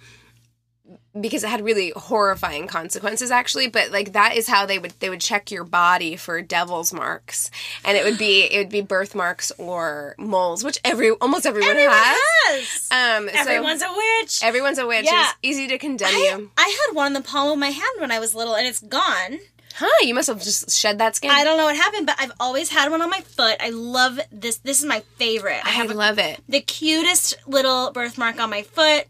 because 1.19 1.43
it 1.43 1.49
had 1.49 1.65
really 1.65 1.93
horrifying 1.97 2.67
consequences 2.69 3.31
actually 3.33 3.67
but 3.67 3.91
like 3.91 4.13
that 4.13 4.37
is 4.37 4.47
how 4.47 4.65
they 4.65 4.79
would 4.79 4.93
they 5.01 5.09
would 5.11 5.21
check 5.21 5.51
your 5.51 5.65
body 5.65 6.15
for 6.15 6.41
devil's 6.41 6.93
marks 6.93 7.51
and 7.85 7.97
it 7.97 8.05
would 8.05 8.17
be 8.19 8.43
it 8.45 8.59
would 8.59 8.69
be 8.69 8.81
birthmarks 8.81 9.51
or 9.59 10.15
moles 10.19 10.63
which 10.63 10.79
every 10.85 11.11
almost 11.11 11.47
everyone, 11.47 11.71
Everyone 11.71 11.93
has 11.95 12.19
has. 12.47 12.89
um 12.93 13.29
Everyone's 13.33 13.81
so 13.81 13.93
a 13.93 13.97
witch. 13.97 14.41
everyone's 14.45 14.79
a 14.79 14.87
witch 14.87 15.07
Yeah. 15.11 15.25
it's 15.31 15.39
easy 15.43 15.67
to 15.69 15.79
condemn 15.79 16.11
I, 16.15 16.35
you 16.39 16.51
I 16.57 16.69
had 16.87 16.95
one 16.95 17.09
in 17.09 17.13
the 17.15 17.21
palm 17.23 17.51
of 17.51 17.59
my 17.59 17.71
hand 17.71 17.97
when 17.99 18.13
I 18.13 18.19
was 18.21 18.35
little, 18.35 18.55
and 18.55 18.67
it's 18.67 18.81
gone. 18.81 19.39
huh 19.75 19.87
you 20.03 20.15
must 20.15 20.29
have 20.29 20.41
just 20.43 20.71
shed 20.71 20.99
that 20.99 21.17
skin 21.17 21.31
I 21.33 21.43
don't 21.43 21.57
know 21.57 21.65
what 21.65 21.77
happened, 21.77 22.07
but 22.07 22.17
I've 22.21 22.33
always 22.39 22.71
had 22.71 22.91
one 22.91 23.03
on 23.03 23.11
my 23.11 23.21
foot. 23.21 23.57
I 23.61 23.71
love 23.71 24.21
this. 24.31 24.59
This 24.59 24.79
is 24.81 24.87
my 24.87 25.01
favorite. 25.17 25.61
I 25.65 25.71
I 25.71 25.73
have 25.73 25.91
love 25.91 26.19
it 26.21 26.41
the 26.49 26.61
cutest 26.61 27.35
little 27.49 27.91
birthmark 27.91 28.39
on 28.39 28.51
my 28.51 28.63
foot. 28.63 29.07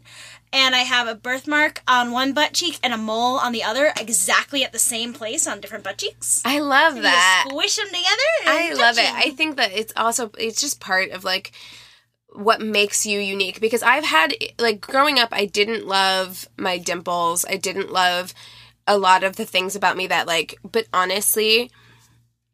And 0.53 0.75
I 0.75 0.81
have 0.81 1.07
a 1.07 1.15
birthmark 1.15 1.81
on 1.87 2.11
one 2.11 2.33
butt 2.33 2.55
cheek 2.55 2.79
and 2.83 2.93
a 2.93 2.97
mole 2.97 3.39
on 3.39 3.53
the 3.53 3.63
other, 3.63 3.93
exactly 4.01 4.65
at 4.65 4.73
the 4.73 4.81
same 4.81 5.13
place 5.13 5.47
on 5.47 5.61
different 5.61 5.85
butt 5.85 5.99
cheeks. 5.99 6.43
i 6.45 6.59
love 6.59 7.01
that 7.03 7.47
squish 7.49 7.77
them 7.77 7.87
together. 7.87 8.07
and 8.47 8.51
I 8.51 8.73
love 8.75 8.99
it. 8.99 9.13
I 9.13 9.31
think 9.31 9.57
that 9.57 9.73
it's 9.73 9.93
also 9.97 10.33
it's 10.39 10.61
just 10.61 10.81
part 10.81 11.11
of 11.11 11.23
like 11.23 11.53
what 12.33 12.61
makes 12.61 13.07
you 13.07 13.19
unique 13.21 13.61
because 13.61 13.83
I've 13.83 14.05
had 14.05 14.35
like 14.59 14.81
growing 14.81 15.19
up 15.19 15.31
I 15.33 15.47
didn't 15.47 15.87
love 15.87 16.49
my 16.57 16.79
dimples. 16.79 17.45
I 17.49 17.57
didn't 17.57 17.93
love 17.93 18.35
a 18.87 18.99
lot 18.99 19.25
of 19.25 19.37
the 19.37 19.45
things 19.45 19.77
about 19.77 19.97
me 19.97 20.07
that 20.09 20.27
like 20.27 20.59
but 20.65 20.87
honestly 20.93 21.71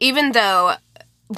even 0.01 0.33
though 0.33 0.75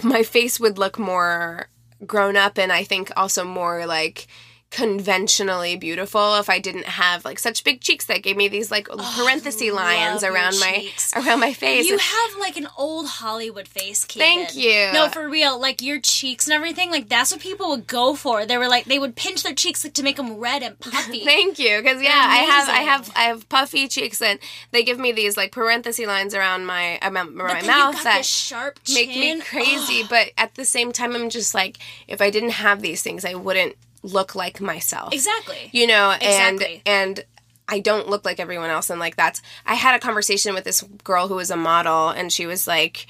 my 0.03 0.23
face 0.23 0.59
would 0.59 0.79
look 0.79 0.99
more 0.99 1.69
grown 2.07 2.37
up 2.37 2.59
and 2.59 2.73
I 2.73 2.85
think 2.85 3.11
also 3.17 3.45
more 3.45 3.87
like 3.87 4.27
conventionally 4.71 5.77
beautiful 5.77 6.37
if 6.37 6.51
I 6.51 6.59
didn't 6.59 6.85
have 6.85 7.25
like 7.25 7.39
such 7.39 7.65
big 7.65 7.81
cheeks 7.81 8.05
that 8.07 8.23
gave 8.23 8.37
me 8.37 8.49
these 8.49 8.71
like 8.71 8.89
oh, 8.91 9.15
parenthesis 9.17 9.73
lines 9.73 10.23
around 10.23 10.59
my 10.61 10.79
cheeks. 10.81 11.17
around 11.17 11.41
my 11.41 11.53
face. 11.53 11.87
You 11.87 11.93
And- 11.95 12.01
have 12.03 12.31
like 12.39 12.57
an 12.57 12.69
old 12.77 13.07
Hollywood 13.07 13.67
face, 13.67 14.05
Keegan. 14.05 14.27
Thank 14.47 14.55
you. 14.57 14.91
No, 14.93 15.09
for 15.09 15.29
real. 15.29 15.59
Like 15.59 15.81
your 15.81 16.01
cheeks 16.01 16.47
and 16.47 16.53
everything. 16.55 16.91
Like 16.91 17.09
that's 17.09 17.33
what 17.33 17.41
people 17.41 17.71
would 17.71 17.87
go 17.87 18.15
for. 18.15 18.45
They 18.45 18.59
were 18.59 18.69
like 18.69 18.85
they 18.85 18.99
would 18.99 19.17
pinch 19.17 19.43
their 19.43 19.55
cheeks 19.55 19.85
like 19.85 19.95
to 19.95 20.03
make 20.03 20.17
them 20.17 20.37
red 20.39 20.63
and 20.63 20.79
puffy. 20.81 21.25
Thank 21.25 21.59
you, 21.59 21.81
because 21.81 22.03
yeah, 22.03 22.11
I 22.29 22.37
have, 22.39 22.69
I 22.69 22.81
have, 22.81 23.13
I 23.17 23.23
have 23.23 23.49
puffy 23.49 23.89
cheeks, 23.89 24.21
and 24.21 24.39
they 24.71 24.83
give 24.85 24.99
me 24.99 25.13
these 25.13 25.37
like 25.37 25.53
parenthesis 25.53 26.07
lines 26.07 26.35
around 26.35 26.67
my 26.67 26.99
around 27.03 27.35
my 27.35 27.45
but 27.47 27.61
then 27.61 27.67
mouth 27.67 28.03
that 28.05 28.25
sharp 28.25 28.81
chin. 28.85 28.95
make 28.95 29.09
me 29.09 29.41
crazy. 29.41 30.05
But 30.09 30.31
at 30.37 30.55
the 30.55 30.65
same 30.65 30.93
time, 30.93 31.15
I'm 31.15 31.31
just 31.31 31.55
like, 31.55 31.79
if 32.07 32.21
I 32.21 32.31
didn't 32.31 32.51
have 32.51 32.83
these 32.83 33.03
things, 33.03 33.25
I 33.25 33.35
wouldn't 33.35 33.75
look 34.03 34.35
like 34.35 34.61
myself. 34.61 35.13
Exactly. 35.13 35.71
You 35.73 35.87
know, 35.87 36.11
and 36.13 36.57
Exactly. 36.57 36.83
and 36.87 37.25
I 37.69 37.81
don't 37.81 38.09
look 38.09 38.25
like 38.25 38.41
everyone 38.41 38.71
else, 38.71 38.89
and 38.91 38.99
like 38.99 39.17
that's. 39.17 39.43
I 39.67 39.75
had 39.75 39.95
a 39.95 39.99
conversation 39.99 40.55
with 40.55 40.65
this 40.65 40.83
girl 41.05 41.29
who 41.29 41.35
was 41.35 41.51
a 41.51 41.57
model, 41.57 42.09
and 42.11 42.33
she 42.33 42.47
was 42.47 42.67
like. 42.67 43.07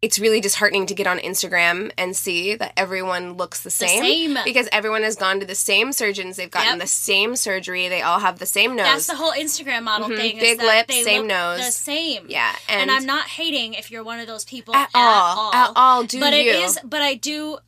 It's 0.00 0.20
really 0.20 0.40
disheartening 0.40 0.86
to 0.86 0.94
get 0.94 1.08
on 1.08 1.18
Instagram 1.18 1.90
and 1.98 2.14
see 2.14 2.54
that 2.54 2.72
everyone 2.76 3.32
looks 3.32 3.64
the 3.64 3.70
same, 3.70 4.00
same. 4.00 4.38
because 4.44 4.68
everyone 4.70 5.02
has 5.02 5.16
gone 5.16 5.40
to 5.40 5.44
the 5.46 5.56
same 5.56 5.90
surgeons, 5.90 6.36
they've 6.36 6.48
gotten 6.48 6.74
Yep. 6.74 6.78
the 6.82 6.86
same 6.86 7.34
surgery, 7.34 7.88
they 7.88 8.00
all 8.00 8.20
have 8.20 8.38
the 8.38 8.46
same 8.46 8.76
nose. 8.76 8.86
That's 8.86 9.06
the 9.08 9.16
whole 9.16 9.32
Instagram 9.32 9.82
model 9.82 10.06
mm-hmm. 10.06 10.16
thing. 10.16 10.38
Big 10.38 10.62
lips, 10.62 10.94
same 10.94 11.26
nose. 11.26 11.58
The 11.58 11.72
same. 11.72 12.26
Yeah, 12.28 12.54
And, 12.68 12.82
and- 12.82 12.90
I'm 12.92 13.06
not 13.06 13.26
hating 13.26 13.74
if 13.74 13.90
you're 13.90 14.04
one 14.04 14.20
of 14.20 14.28
those 14.28 14.44
people 14.44 14.72
At 14.72 14.88
all. 14.94 15.52
At 15.52 15.72
all, 15.74 16.04
do 16.04 16.20
but 16.20 16.32
it 16.32 16.46
you. 16.46 16.52
is. 16.52 16.78
But 16.84 17.02
I 17.02 17.14
do. 17.14 17.58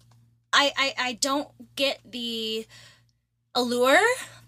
I 0.53 0.73
I 0.77 0.95
I 0.99 1.13
don't 1.15 1.49
get 1.77 2.01
the 2.05 2.67
allure 3.55 3.99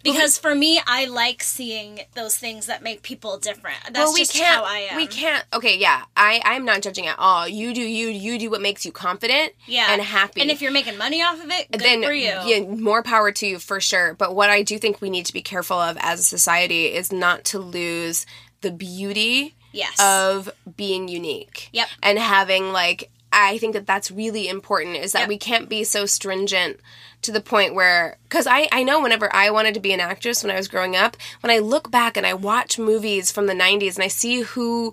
because 0.02 0.36
for 0.38 0.54
me, 0.54 0.80
I 0.84 1.04
like 1.04 1.42
seeing 1.42 2.00
those 2.14 2.36
things 2.36 2.66
that 2.66 2.82
make 2.82 3.02
people 3.02 3.38
different. 3.38 3.78
That's 3.84 3.98
well, 3.98 4.12
we 4.12 4.20
just 4.20 4.32
can't. 4.32 4.56
how 4.56 4.64
I 4.64 4.78
am. 4.90 4.96
We 4.96 5.06
can't. 5.06 5.44
Okay, 5.52 5.78
yeah. 5.78 6.02
I 6.16 6.40
I'm 6.44 6.64
not 6.64 6.82
judging 6.82 7.06
at 7.06 7.18
all. 7.18 7.46
You 7.46 7.72
do 7.72 7.80
you. 7.82 8.08
You 8.08 8.38
do 8.38 8.50
what 8.50 8.60
makes 8.60 8.84
you 8.84 8.90
confident. 8.92 9.52
Yeah. 9.66 9.86
and 9.90 10.02
happy. 10.02 10.40
And 10.40 10.50
if 10.50 10.60
you're 10.60 10.72
making 10.72 10.98
money 10.98 11.22
off 11.22 11.42
of 11.42 11.50
it, 11.50 11.70
good 11.70 11.80
then 11.80 12.02
for 12.02 12.12
you. 12.12 12.34
yeah, 12.44 12.60
more 12.66 13.02
power 13.02 13.30
to 13.32 13.46
you 13.46 13.58
for 13.58 13.80
sure. 13.80 14.14
But 14.14 14.34
what 14.34 14.50
I 14.50 14.62
do 14.62 14.78
think 14.78 15.00
we 15.00 15.10
need 15.10 15.26
to 15.26 15.32
be 15.32 15.42
careful 15.42 15.78
of 15.78 15.96
as 16.00 16.18
a 16.20 16.24
society 16.24 16.86
is 16.86 17.12
not 17.12 17.44
to 17.46 17.58
lose 17.58 18.26
the 18.60 18.72
beauty 18.72 19.54
Yes. 19.74 19.96
of 19.98 20.50
being 20.76 21.08
unique. 21.08 21.70
Yep. 21.72 21.88
And 22.02 22.18
having 22.18 22.72
like 22.72 23.10
I 23.32 23.58
think 23.58 23.72
that 23.74 23.86
that's 23.86 24.10
really 24.10 24.48
important 24.48 24.96
is 24.96 25.12
that 25.12 25.20
Yep. 25.20 25.28
we 25.28 25.38
can't 25.38 25.68
be 25.68 25.84
so 25.84 26.06
stringent 26.06 26.80
to 27.22 27.32
the 27.32 27.40
point 27.40 27.74
where 27.74 28.18
cuz 28.28 28.46
I 28.46 28.68
I 28.72 28.82
know 28.82 29.00
whenever 29.00 29.34
I 29.34 29.50
wanted 29.50 29.74
to 29.74 29.80
be 29.80 29.92
an 29.92 30.00
actress 30.00 30.42
when 30.42 30.50
I 30.52 30.56
was 30.56 30.68
growing 30.68 30.96
up, 30.96 31.16
when 31.40 31.50
I 31.50 31.58
look 31.58 31.90
back 31.90 32.16
and 32.16 32.26
I 32.26 32.34
watch 32.34 32.78
movies 32.78 33.30
from 33.30 33.46
the 33.46 33.54
90s 33.54 33.94
and 33.94 34.04
I 34.04 34.08
see 34.08 34.42
who 34.42 34.92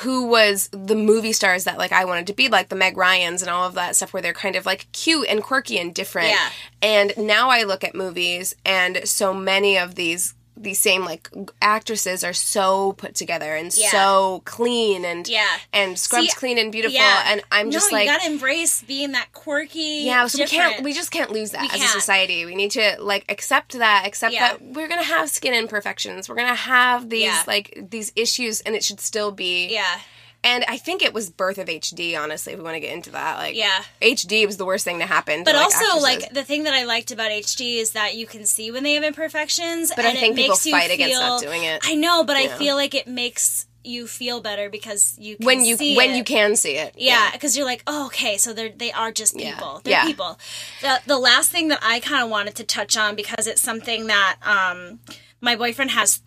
who 0.00 0.26
was 0.26 0.68
the 0.72 0.94
movie 0.94 1.32
stars 1.32 1.64
that 1.64 1.78
like 1.78 1.90
I 1.92 2.04
wanted 2.04 2.26
to 2.26 2.34
be 2.34 2.48
like 2.48 2.68
the 2.68 2.76
Meg 2.76 2.96
Ryans 2.96 3.40
and 3.40 3.50
all 3.50 3.64
of 3.66 3.74
that 3.74 3.96
stuff 3.96 4.12
where 4.12 4.20
they're 4.22 4.34
kind 4.34 4.54
of 4.54 4.66
like 4.66 4.86
cute 4.92 5.26
and 5.28 5.42
quirky 5.42 5.78
and 5.78 5.94
different. 5.94 6.28
Yeah. 6.28 6.50
And 6.82 7.14
now 7.16 7.48
I 7.48 7.62
look 7.62 7.82
at 7.82 7.94
movies 7.94 8.54
and 8.64 9.08
so 9.08 9.32
many 9.32 9.78
of 9.78 9.94
these 9.96 10.34
these 10.56 10.78
same 10.78 11.04
like 11.04 11.28
actresses 11.60 12.24
are 12.24 12.32
so 12.32 12.92
put 12.94 13.14
together 13.14 13.54
and 13.54 13.74
Yeah. 13.76 13.90
so 13.90 14.42
clean 14.44 15.04
and 15.04 15.28
Yeah. 15.28 15.46
and 15.72 15.98
scrubbed 15.98 16.30
See, 16.30 16.34
clean 16.36 16.58
and 16.58 16.72
beautiful 16.72 16.94
Yeah. 16.94 17.24
and 17.26 17.42
I'm 17.52 17.70
just 17.70 17.92
no, 17.92 17.98
like 17.98 18.06
you 18.06 18.12
gotta 18.12 18.26
embrace 18.30 18.82
being 18.82 19.12
that 19.12 19.32
quirky. 19.32 20.02
yeah, 20.04 20.26
so 20.26 20.38
we 20.38 20.46
can't 20.46 20.82
we 20.82 20.92
just 20.92 21.10
can't 21.10 21.30
lose 21.30 21.50
that 21.50 21.60
We 21.62 21.68
as 21.68 21.74
a 21.74 21.78
can't. 21.78 21.90
society. 21.90 22.44
We 22.46 22.54
need 22.54 22.70
to 22.72 22.96
like 23.00 23.24
accept 23.28 23.72
that, 23.74 24.04
accept 24.06 24.32
Yeah. 24.32 24.52
that 24.52 24.62
we're 24.62 24.88
gonna 24.88 25.02
have 25.02 25.28
skin 25.30 25.52
imperfections. 25.54 26.28
We're 26.28 26.36
gonna 26.36 26.54
have 26.54 27.10
these 27.10 27.46
like 27.46 27.78
these 27.90 28.12
issues 28.16 28.60
and 28.62 28.74
it 28.74 28.82
should 28.82 29.00
still 29.00 29.32
be 29.32 29.68
Yeah. 29.68 30.00
And 30.44 30.64
I 30.68 30.76
think 30.78 31.02
it 31.02 31.12
was 31.12 31.28
birth 31.30 31.58
of 31.58 31.66
HD, 31.68 32.16
honestly, 32.16 32.52
if 32.52 32.58
we 32.58 32.64
want 32.64 32.76
to 32.76 32.80
get 32.80 32.92
into 32.92 33.10
that. 33.10 33.38
Like 33.38 33.56
Yeah. 33.56 33.82
HD 34.00 34.46
was 34.46 34.56
the 34.56 34.64
worst 34.64 34.84
thing 34.84 34.98
to 35.00 35.06
happen. 35.06 35.38
to, 35.40 35.44
But 35.44 35.54
like, 35.56 35.64
also, 35.64 35.78
actresses. 35.78 36.02
like 36.02 36.32
the 36.32 36.44
thing 36.44 36.64
that 36.64 36.74
I 36.74 36.84
liked 36.84 37.10
about 37.10 37.30
HD 37.32 37.78
is 37.78 37.92
that 37.92 38.14
you 38.14 38.26
can 38.26 38.46
see 38.46 38.70
when 38.70 38.82
they 38.84 38.94
have 38.94 39.02
imperfections. 39.04 39.92
But 39.94 40.04
I 40.04 40.12
think 40.14 40.34
it 40.34 40.36
people 40.42 40.54
makes 40.54 40.66
you 40.66 40.72
fight 40.72 40.90
against 40.90 41.14
feel- 41.16 41.20
not 41.26 41.42
doing 41.42 41.64
it. 41.64 41.82
I 41.84 41.94
know, 41.94 42.22
but 42.24 42.36
Yeah. 42.36 42.54
I 42.54 42.58
feel 42.58 42.76
like 42.76 42.94
it 42.94 43.06
makes 43.08 43.66
you 43.82 44.08
feel 44.08 44.40
better 44.40 44.68
because 44.68 45.14
you 45.16 45.36
can 45.36 45.46
when 45.46 45.64
you 45.64 45.76
when 45.96 46.10
it. 46.10 46.16
you 46.16 46.24
can 46.24 46.56
see 46.56 46.76
it. 46.76 46.94
Yeah, 46.98 47.30
because 47.32 47.56
you're 47.56 47.64
like, 47.66 47.84
oh, 47.86 48.06
okay, 48.06 48.36
so 48.36 48.52
they're 48.52 48.68
they 48.68 48.90
are 48.92 49.12
just 49.12 49.38
Yeah. 49.38 49.52
people. 49.54 49.80
They're 49.84 49.92
Yeah. 49.92 50.04
people. 50.06 50.38
The 50.80 51.00
the 51.06 51.18
last 51.18 51.50
thing 51.52 51.68
that 51.68 51.78
I 51.82 52.00
kind 52.00 52.22
of 52.24 52.28
wanted 52.28 52.56
to 52.56 52.64
touch 52.64 52.96
on 52.96 53.14
because 53.14 53.46
it's 53.46 53.62
something 53.62 54.08
that 54.08 54.36
um 54.44 54.98
my 55.40 55.54
boyfriend 55.54 55.92
has 55.92 56.20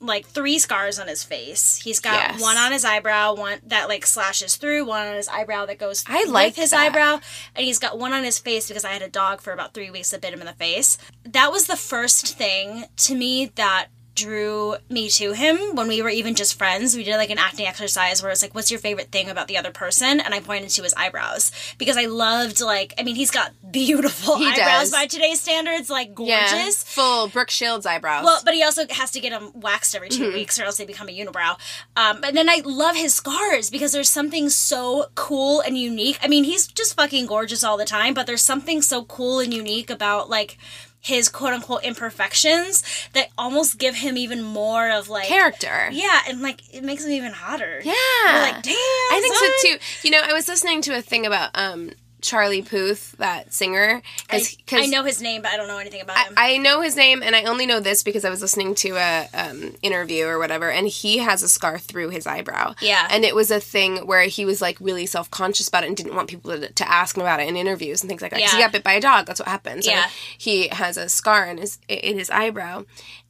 like 0.00 0.26
three 0.26 0.58
scars 0.58 0.98
on 0.98 1.06
his 1.08 1.22
face. 1.24 1.76
He's 1.82 2.00
got 2.00 2.14
Yes. 2.14 2.40
one 2.42 2.56
on 2.56 2.72
his 2.72 2.84
eyebrow, 2.84 3.34
one 3.34 3.60
that 3.66 3.88
like 3.88 4.04
slashes 4.06 4.56
through, 4.56 4.84
one 4.84 5.06
on 5.06 5.14
his 5.14 5.28
eyebrow 5.28 5.66
that 5.66 5.78
goes 5.78 6.04
I 6.06 6.24
like 6.24 6.56
his 6.56 6.70
that. 6.70 6.80
eyebrow, 6.80 7.20
and 7.54 7.64
he's 7.64 7.78
got 7.78 7.98
one 7.98 8.12
on 8.12 8.24
his 8.24 8.38
face 8.38 8.68
because 8.68 8.84
I 8.84 8.90
had 8.90 9.02
a 9.02 9.08
dog 9.08 9.40
for 9.40 9.52
about 9.52 9.72
three 9.74 9.90
weeks 9.90 10.10
that 10.10 10.20
bit 10.20 10.32
him 10.34 10.40
in 10.40 10.46
the 10.46 10.52
face. 10.52 10.98
That 11.24 11.50
was 11.52 11.66
the 11.66 11.76
first 11.76 12.36
thing 12.36 12.84
to 12.98 13.14
me 13.14 13.46
that 13.54 13.86
drew 14.14 14.76
me 14.88 15.08
to 15.10 15.32
him 15.32 15.56
when 15.74 15.88
we 15.88 16.02
were 16.02 16.08
even 16.08 16.34
just 16.34 16.56
friends. 16.56 16.96
We 16.96 17.04
did 17.04 17.16
like 17.16 17.30
an 17.30 17.38
acting 17.38 17.66
exercise 17.66 18.22
where 18.22 18.30
it's 18.30 18.42
like, 18.42 18.54
what's 18.54 18.70
your 18.70 18.80
favorite 18.80 19.10
thing 19.10 19.28
about 19.28 19.48
the 19.48 19.56
other 19.56 19.70
person? 19.70 20.20
And 20.20 20.32
I 20.34 20.40
pointed 20.40 20.70
to 20.70 20.82
his 20.82 20.94
eyebrows 20.94 21.50
because 21.78 21.96
I 21.96 22.06
loved 22.06 22.60
like, 22.60 22.94
I 22.98 23.02
mean, 23.02 23.16
he's 23.16 23.30
got 23.30 23.52
beautiful 23.72 24.36
He 24.38 24.46
eyebrows 24.46 24.82
does. 24.82 24.92
by 24.92 25.06
today's 25.06 25.40
standards, 25.40 25.90
like 25.90 26.12
Yeah. 26.18 26.50
gorgeous. 26.50 26.82
Full 26.84 27.28
Brooke 27.28 27.50
Shields 27.50 27.86
eyebrows. 27.86 28.24
Well, 28.24 28.40
but 28.44 28.54
he 28.54 28.62
also 28.62 28.82
has 28.90 29.10
to 29.12 29.20
get 29.20 29.30
them 29.30 29.50
waxed 29.54 29.94
every 29.96 30.08
2 30.08 30.32
weeks, 30.32 30.58
or 30.60 30.64
else 30.64 30.76
they 30.76 30.84
become 30.86 31.08
a 31.08 31.12
unibrow. 31.18 31.58
Um, 31.96 32.20
but 32.20 32.34
then 32.34 32.48
I 32.48 32.62
love 32.64 32.96
his 32.96 33.14
scars 33.14 33.70
because 33.70 33.92
there's 33.92 34.08
something 34.10 34.48
so 34.48 35.06
cool 35.16 35.60
and 35.60 35.76
unique. 35.76 36.18
I 36.22 36.28
mean, 36.28 36.44
he's 36.44 36.66
just 36.66 36.94
fucking 36.94 37.26
gorgeous 37.26 37.64
all 37.64 37.76
the 37.76 37.84
time, 37.84 38.14
but 38.14 38.26
there's 38.26 38.42
something 38.42 38.80
so 38.82 39.04
cool 39.04 39.40
and 39.40 39.52
unique 39.52 39.90
about 39.90 40.30
like 40.30 40.56
his 41.04 41.28
quote 41.28 41.52
unquote 41.52 41.84
imperfections 41.84 42.82
that 43.12 43.28
almost 43.36 43.78
give 43.78 43.94
him 43.94 44.16
even 44.16 44.42
more 44.42 44.90
of 44.90 45.08
like 45.08 45.26
Character. 45.26 45.88
Yeah, 45.92 46.22
and 46.28 46.40
like 46.40 46.62
it 46.74 46.82
makes 46.82 47.04
him 47.04 47.12
even 47.12 47.32
hotter. 47.32 47.80
Yeah. 47.84 47.92
You're 48.26 48.40
like, 48.40 48.62
damn. 48.62 48.74
I 48.74 49.18
think 49.20 49.34
son." 49.34 49.50
so 49.60 49.68
too. 49.68 49.78
You 50.02 50.10
know, 50.10 50.22
I 50.24 50.32
was 50.32 50.48
listening 50.48 50.80
to 50.82 50.96
a 50.96 51.02
thing 51.02 51.26
about 51.26 51.50
um 51.54 51.90
Charlie 52.24 52.62
Puth, 52.62 53.12
that 53.18 53.52
singer, 53.52 54.00
I, 54.30 54.42
because 54.56 54.82
I 54.82 54.86
know 54.86 55.04
his 55.04 55.20
name, 55.20 55.42
but 55.42 55.50
I 55.52 55.56
don't 55.58 55.68
know 55.68 55.76
anything 55.78 56.00
about 56.00 56.16
him. 56.26 56.34
I 56.36 56.56
know 56.56 56.80
his 56.80 56.96
name, 56.96 57.22
and 57.22 57.36
I 57.36 57.44
only 57.44 57.66
know 57.66 57.80
this 57.80 58.02
because 58.02 58.24
I 58.24 58.30
was 58.30 58.40
listening 58.40 58.74
to 58.76 58.96
a 58.96 59.28
um, 59.34 59.74
interview 59.82 60.24
or 60.26 60.38
whatever, 60.38 60.70
and 60.70 60.88
he 60.88 61.18
has 61.18 61.42
a 61.42 61.48
scar 61.48 61.78
through 61.78 62.08
his 62.10 62.26
eyebrow. 62.26 62.74
Yeah. 62.80 63.06
and 63.10 63.24
it 63.24 63.34
was 63.34 63.50
a 63.50 63.60
thing 63.60 64.06
where 64.06 64.22
he 64.22 64.44
was 64.44 64.62
like 64.62 64.78
really 64.80 65.04
self 65.06 65.30
conscious 65.30 65.68
about 65.68 65.84
it 65.84 65.88
and 65.88 65.96
didn't 65.96 66.14
want 66.14 66.28
people 66.30 66.52
to, 66.58 66.72
to 66.72 66.88
ask 66.90 67.16
him 67.16 67.20
about 67.22 67.40
it 67.40 67.48
in 67.48 67.56
interviews 67.56 68.02
and 68.02 68.08
things 68.08 68.22
like 68.22 68.30
that. 68.30 68.40
'Cause 68.40 68.52
he 68.52 68.58
Yeah. 68.58 68.64
got 68.64 68.72
bit 68.72 68.84
by 68.84 68.94
a 68.94 69.00
dog. 69.00 69.26
That's 69.26 69.38
what 69.40 69.48
happened. 69.48 69.84
So 69.84 69.90
Yeah. 69.90 70.08
he 70.38 70.68
has 70.68 70.96
a 70.96 71.08
scar 71.10 71.46
in 71.46 71.58
his 71.58 71.78
in 71.88 72.18
his 72.18 72.30
eyebrow, 72.30 72.84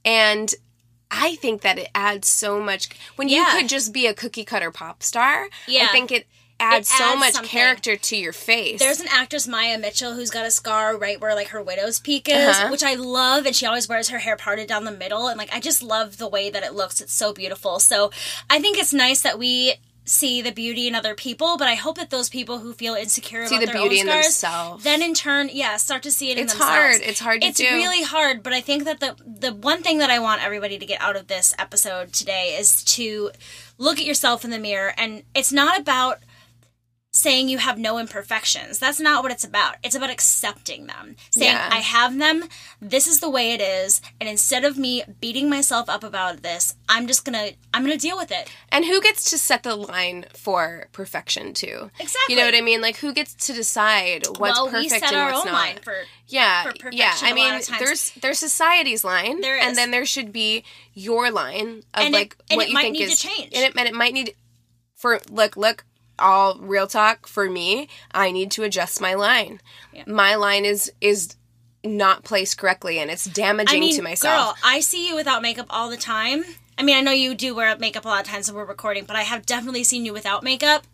and. 0.05 0.55
I 1.17 1.37
think 1.37 1.61
that 1.61 1.79
it 1.79 1.91
adds 1.95 2.27
so 2.27 2.59
much 2.61 2.89
when 3.15 3.29
you 3.29 3.45
could 3.53 3.69
just 3.69 3.93
be 3.93 4.09
a 4.09 4.15
cookie 4.15 4.43
cutter 4.45 4.73
pop 4.73 5.01
star. 5.05 5.49
Yeah. 5.69 5.85
I 5.85 5.93
think 5.93 6.11
it 6.11 6.27
adds, 6.65 6.89
so 6.89 7.17
much 7.17 7.33
something. 7.35 7.49
character 7.51 7.97
to 7.97 8.17
your 8.17 8.33
face. 8.33 8.79
There's 8.79 9.01
an 9.01 9.09
actress, 9.11 9.47
Maia 9.47 9.79
Mitchell, 9.79 10.15
who's 10.15 10.31
got 10.31 10.47
a 10.47 10.51
scar 10.51 10.97
right 10.97 11.21
where 11.21 11.35
like 11.35 11.49
her 11.49 11.63
widow's 11.63 11.99
peak 12.01 12.29
is, 12.29 12.35
Uh-huh. 12.57 12.69
which 12.71 12.83
I 12.83 12.95
love, 12.95 13.47
and 13.47 13.55
she 13.55 13.67
always 13.67 13.89
wears 13.89 14.09
her 14.09 14.19
hair 14.19 14.37
parted 14.37 14.69
down 14.69 14.85
the 14.85 14.91
middle, 14.93 15.29
and 15.29 15.39
like 15.39 15.53
I 15.55 15.61
just 15.61 15.83
love 15.83 16.17
the 16.19 16.29
way 16.29 16.51
that 16.51 16.63
it 16.63 16.75
looks. 16.75 17.01
It's 17.01 17.13
so 17.15 17.33
beautiful. 17.33 17.79
So 17.81 18.11
I 18.51 18.61
think 18.61 18.79
it's 18.79 18.93
nice 18.93 19.21
that 19.23 19.39
we 19.39 19.75
see 20.07 20.43
the 20.43 20.53
beauty 20.53 20.87
in 20.87 20.95
other 20.95 21.15
people, 21.15 21.57
but 21.57 21.67
I 21.67 21.77
hope 21.77 21.97
that 21.97 22.11
those 22.11 22.29
people 22.29 22.59
who 22.59 22.75
feel 22.75 22.95
insecure 22.95 23.47
See 23.47 23.55
about 23.57 23.61
the 23.69 23.73
their 23.73 23.81
beauty 23.81 24.01
own 24.03 24.09
in 24.09 24.13
themselves. 24.13 24.85
then 24.85 25.01
in 25.01 25.15
turn, 25.15 25.49
yeah, 25.51 25.79
start 25.79 26.03
to 26.03 26.11
see 26.11 26.31
it 26.31 26.37
in 26.37 26.45
It's 26.45 26.53
hard. 26.53 26.97
It's 27.03 27.21
hard 27.21 27.41
to 27.41 27.47
it's 27.47 27.57
do. 27.59 27.65
really 27.65 28.03
hard, 28.03 28.43
but 28.43 28.53
I 28.53 28.61
think 28.61 28.85
that 28.85 29.01
the 29.01 29.17
the 29.25 29.55
one 29.55 29.83
thing 29.83 29.97
that 29.99 30.11
I 30.11 30.19
want 30.19 30.45
everybody 30.45 30.77
to 30.79 30.85
get 30.85 31.01
out 31.01 31.17
of 31.17 31.29
this 31.29 31.55
episode 31.59 32.13
today 32.13 32.55
is 32.59 32.85
to 32.85 33.31
look 33.79 33.99
at 33.99 34.05
yourself 34.05 34.45
in 34.45 34.51
the 34.51 34.59
mirror, 34.59 34.93
and 34.99 35.23
it's 35.35 35.53
not 35.53 35.81
about 35.81 36.19
saying 37.17 37.49
you 37.49 37.59
have 37.59 37.79
no 37.79 37.99
imperfections. 37.99 38.81
That's 38.81 38.99
not 38.99 39.23
what 39.23 39.31
it's 39.31 39.45
about. 39.45 39.77
It's 39.85 39.95
about 39.95 40.11
accepting 40.11 40.89
them. 40.89 41.15
Saying, 41.31 41.53
Yeah. 41.53 41.69
I 41.71 41.77
have 41.79 42.19
them, 42.19 42.49
this 42.83 43.07
is 43.07 43.21
the 43.21 43.31
way 43.31 43.53
it 43.53 43.61
is, 43.61 44.03
and 44.21 44.29
instead 44.29 44.65
of 44.65 44.77
me 44.77 45.05
beating 45.21 45.49
myself 45.49 45.89
up 45.89 46.03
about 46.03 46.43
this, 46.43 46.75
I'm 46.89 47.07
just 47.07 47.25
gonna 47.25 47.51
I'm 47.73 47.85
gonna 47.85 47.97
deal 47.97 48.17
with 48.17 48.33
it. 48.33 48.51
And 48.69 48.85
who 48.85 49.01
gets 49.01 49.31
to 49.31 49.39
set 49.39 49.63
the 49.63 49.77
line 49.77 50.25
for 50.35 50.89
perfection 50.91 51.55
too? 51.55 51.89
Exactly. 52.01 52.35
You 52.35 52.37
know 52.41 52.47
what 52.47 52.57
I 52.57 52.61
mean? 52.63 52.81
Like 52.83 52.97
who 52.97 53.13
gets 53.15 53.35
to 53.47 53.53
decide 53.53 54.27
what's 54.27 54.41
well, 54.59 54.67
perfect 54.67 54.83
we 54.83 54.89
set 54.89 55.05
and 55.05 55.17
our 55.17 55.33
what's 55.35 55.47
own 55.47 55.53
not? 55.53 55.59
line 55.67 55.79
for 55.85 55.95
yeah, 56.27 56.65
for 56.65 56.71
perfection 56.73 56.99
yeah. 56.99 57.15
I 57.23 57.33
mean, 57.33 57.49
lot 57.53 57.61
of 57.61 57.67
times. 57.69 57.79
there's 57.85 58.11
there's 58.23 58.39
society's 58.41 59.05
line, 59.05 59.41
There 59.41 59.57
is. 59.57 59.65
and 59.65 59.77
then 59.77 59.93
there 59.93 60.05
should 60.05 60.33
be 60.33 60.65
your 60.95 61.31
line 61.31 61.83
of 61.95 62.03
And 62.07 62.09
it- 62.13 62.19
like 62.19 62.37
and 62.51 62.57
what 62.57 62.67
it 62.67 62.71
you 62.71 62.75
might 62.75 62.83
think 62.83 62.95
need 62.95 63.07
to 63.07 63.13
is 63.13 63.21
change. 63.21 63.53
and 63.55 63.63
it, 63.67 63.77
and 63.77 63.87
it 63.87 63.95
might 63.95 64.15
need 64.15 64.35
for 64.97 65.21
look 65.31 65.57
look 65.57 65.85
all 66.19 66.59
real 66.61 66.87
talk 66.87 67.27
for 67.27 67.49
me. 67.49 67.89
I 68.13 68.31
need 68.31 68.51
to 68.53 68.63
adjust 68.63 69.01
my 69.01 69.15
line. 69.15 69.61
My 70.07 70.35
line 70.35 70.65
is 70.65 70.93
is 71.01 71.37
not 71.85 72.25
placed 72.25 72.59
correctly, 72.59 72.99
and 72.99 73.11
it's 73.11 73.25
damaging 73.25 73.77
I 73.77 73.81
mean, 73.81 73.97
to 73.97 74.03
myself. 74.03 74.55
girl, 74.55 74.57
I 74.65 74.81
see 74.81 75.07
you 75.09 75.15
without 75.15 75.43
makeup 75.43 75.67
all 75.71 75.91
the 75.91 75.97
time. 75.97 76.45
I 76.79 76.83
mean, 76.83 76.97
I 76.97 77.01
know 77.01 77.13
you 77.13 77.35
do 77.35 77.55
wear 77.55 77.77
makeup 77.79 78.05
a 78.05 78.09
lot 78.09 78.21
of 78.21 78.27
times 78.27 78.49
when 78.49 78.57
we're 78.57 78.65
recording, 78.65 79.05
but 79.05 79.17
I 79.17 79.23
have 79.23 79.47
definitely 79.47 79.85
seen 79.85 80.05
you 80.05 80.13
without 80.13 80.43
makeup. 80.43 80.87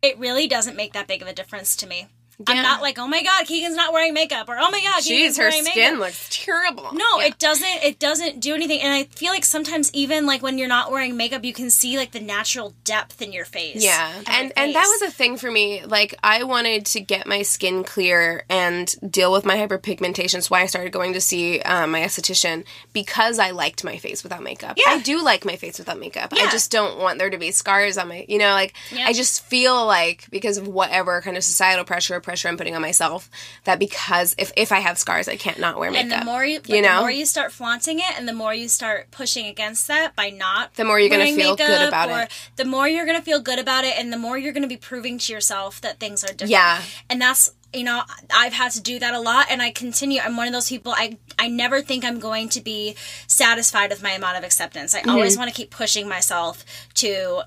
It 0.00 0.18
really 0.18 0.46
doesn't 0.46 0.76
make 0.76 0.92
that 0.92 1.08
big 1.08 1.22
of 1.22 1.28
a 1.28 1.34
difference 1.34 1.76
to 1.76 1.86
me. 1.86 2.06
Yeah. 2.46 2.54
I'm 2.54 2.62
not 2.62 2.82
like, 2.82 2.98
oh 3.00 3.08
my 3.08 3.22
god, 3.22 3.46
Keegan's 3.46 3.74
not 3.74 3.92
wearing 3.92 4.14
makeup, 4.14 4.48
or 4.48 4.56
oh 4.56 4.70
my 4.70 4.80
god, 4.80 5.02
Keegan's 5.02 5.36
Jeez, 5.36 5.38
her 5.38 5.48
wearing 5.48 5.64
skin 5.64 5.84
makeup. 5.94 5.98
looks 6.06 6.28
terrible. 6.30 6.90
No, 6.92 7.18
Yeah. 7.18 7.26
it 7.26 7.38
doesn't. 7.38 7.82
It 7.82 7.98
doesn't 7.98 8.38
do 8.40 8.54
anything. 8.54 8.80
And 8.80 8.92
I 8.92 9.04
feel 9.04 9.32
like 9.32 9.44
sometimes 9.44 9.90
even 9.92 10.24
like 10.24 10.40
when 10.40 10.56
you're 10.56 10.68
not 10.68 10.92
wearing 10.92 11.16
makeup, 11.16 11.44
you 11.44 11.52
can 11.52 11.68
see 11.68 11.96
like 11.96 12.12
the 12.12 12.20
natural 12.20 12.74
depth 12.84 13.20
in 13.20 13.32
your 13.32 13.44
face. 13.44 13.82
Yeah, 13.82 14.14
your 14.14 14.22
and 14.28 14.52
and 14.56 14.74
that 14.74 14.86
was 14.86 15.02
a 15.02 15.10
thing 15.10 15.36
for 15.36 15.50
me. 15.50 15.84
Like 15.84 16.14
I 16.22 16.44
wanted 16.44 16.86
to 16.86 17.00
get 17.00 17.26
my 17.26 17.42
skin 17.42 17.82
clear 17.82 18.44
and 18.48 18.94
deal 19.10 19.32
with 19.32 19.44
my 19.44 19.56
hyperpigmentation. 19.56 20.40
So 20.42 20.48
why 20.50 20.62
I 20.62 20.66
started 20.66 20.92
going 20.92 21.14
to 21.14 21.20
see 21.20 21.60
um, 21.62 21.90
my 21.90 22.00
esthetician 22.02 22.64
because 22.92 23.38
I 23.40 23.50
liked 23.50 23.82
my 23.84 23.96
face 23.96 24.22
without 24.22 24.42
makeup. 24.44 24.76
Yeah. 24.76 24.92
I 24.92 25.00
do 25.00 25.22
like 25.24 25.44
my 25.44 25.56
face 25.56 25.78
without 25.78 25.98
makeup. 25.98 26.32
I 26.32 26.48
just 26.50 26.70
don't 26.70 26.98
want 27.00 27.18
there 27.18 27.30
to 27.30 27.38
be 27.38 27.50
scars 27.50 27.98
on 27.98 28.08
my. 28.08 28.24
You 28.28 28.38
know, 28.38 28.52
like 28.52 28.74
Yeah. 28.92 29.06
I 29.06 29.12
just 29.12 29.44
feel 29.44 29.84
like 29.86 30.26
because 30.30 30.56
of 30.56 30.68
whatever 30.68 31.20
kind 31.20 31.36
of 31.36 31.42
societal 31.42 31.84
pressure 31.84 32.20
pressure 32.28 32.48
I'm 32.48 32.56
putting 32.56 32.76
on 32.76 32.82
myself 32.82 33.30
that 33.64 33.78
because 33.78 34.34
if 34.38 34.52
if 34.56 34.70
I 34.72 34.80
have 34.80 34.98
scars, 34.98 35.26
I 35.28 35.36
can't 35.36 35.58
not 35.58 35.78
wear 35.78 35.90
makeup. 35.90 36.12
And 36.12 36.22
the 36.22 36.24
more 36.24 36.44
you, 36.44 36.60
you 36.66 36.82
know, 36.82 36.96
the 36.96 37.00
more 37.00 37.10
you 37.10 37.26
start 37.26 37.50
flaunting 37.52 37.98
it, 37.98 38.12
and 38.18 38.28
the 38.28 38.32
more 38.32 38.52
you 38.54 38.68
start 38.68 39.10
pushing 39.10 39.46
against 39.46 39.88
that 39.88 40.14
by 40.14 40.30
not, 40.30 40.74
The 40.74 40.84
more 40.84 41.00
you're 41.00 41.08
gonna 41.08 41.24
wearing 41.24 41.36
feel 41.36 41.56
good 41.56 41.88
about 41.88 42.10
it. 42.10 42.30
The 42.56 42.64
more 42.64 42.86
you're 42.86 43.06
gonna 43.06 43.22
feel 43.22 43.40
good 43.40 43.58
about 43.58 43.84
it, 43.84 43.94
and 43.98 44.12
the 44.12 44.18
more 44.18 44.36
you're 44.38 44.52
gonna 44.52 44.66
be 44.68 44.76
proving 44.76 45.18
to 45.18 45.32
yourself 45.32 45.80
that 45.80 45.98
things 45.98 46.22
are 46.22 46.28
different. 46.32 46.50
Yeah. 46.50 46.82
and 47.10 47.20
that's 47.20 47.50
you 47.72 47.84
know 47.84 48.02
I've 48.34 48.54
had 48.54 48.70
to 48.72 48.80
do 48.80 48.98
that 48.98 49.14
a 49.14 49.20
lot, 49.20 49.46
and 49.50 49.60
I 49.62 49.70
continue. 49.70 50.20
I'm 50.24 50.36
one 50.36 50.46
of 50.46 50.52
those 50.52 50.68
people. 50.68 50.92
I 50.96 51.18
I 51.38 51.48
never 51.48 51.80
think 51.82 52.04
I'm 52.04 52.18
going 52.18 52.48
to 52.50 52.60
be 52.60 52.94
satisfied 53.26 53.90
with 53.90 54.02
my 54.02 54.12
amount 54.12 54.36
of 54.38 54.44
acceptance. 54.44 54.94
I 54.94 55.00
always 55.02 55.32
Mm-hmm. 55.32 55.40
want 55.40 55.50
to 55.50 55.56
keep 55.56 55.70
pushing 55.70 56.08
myself 56.08 56.64
to 56.96 57.42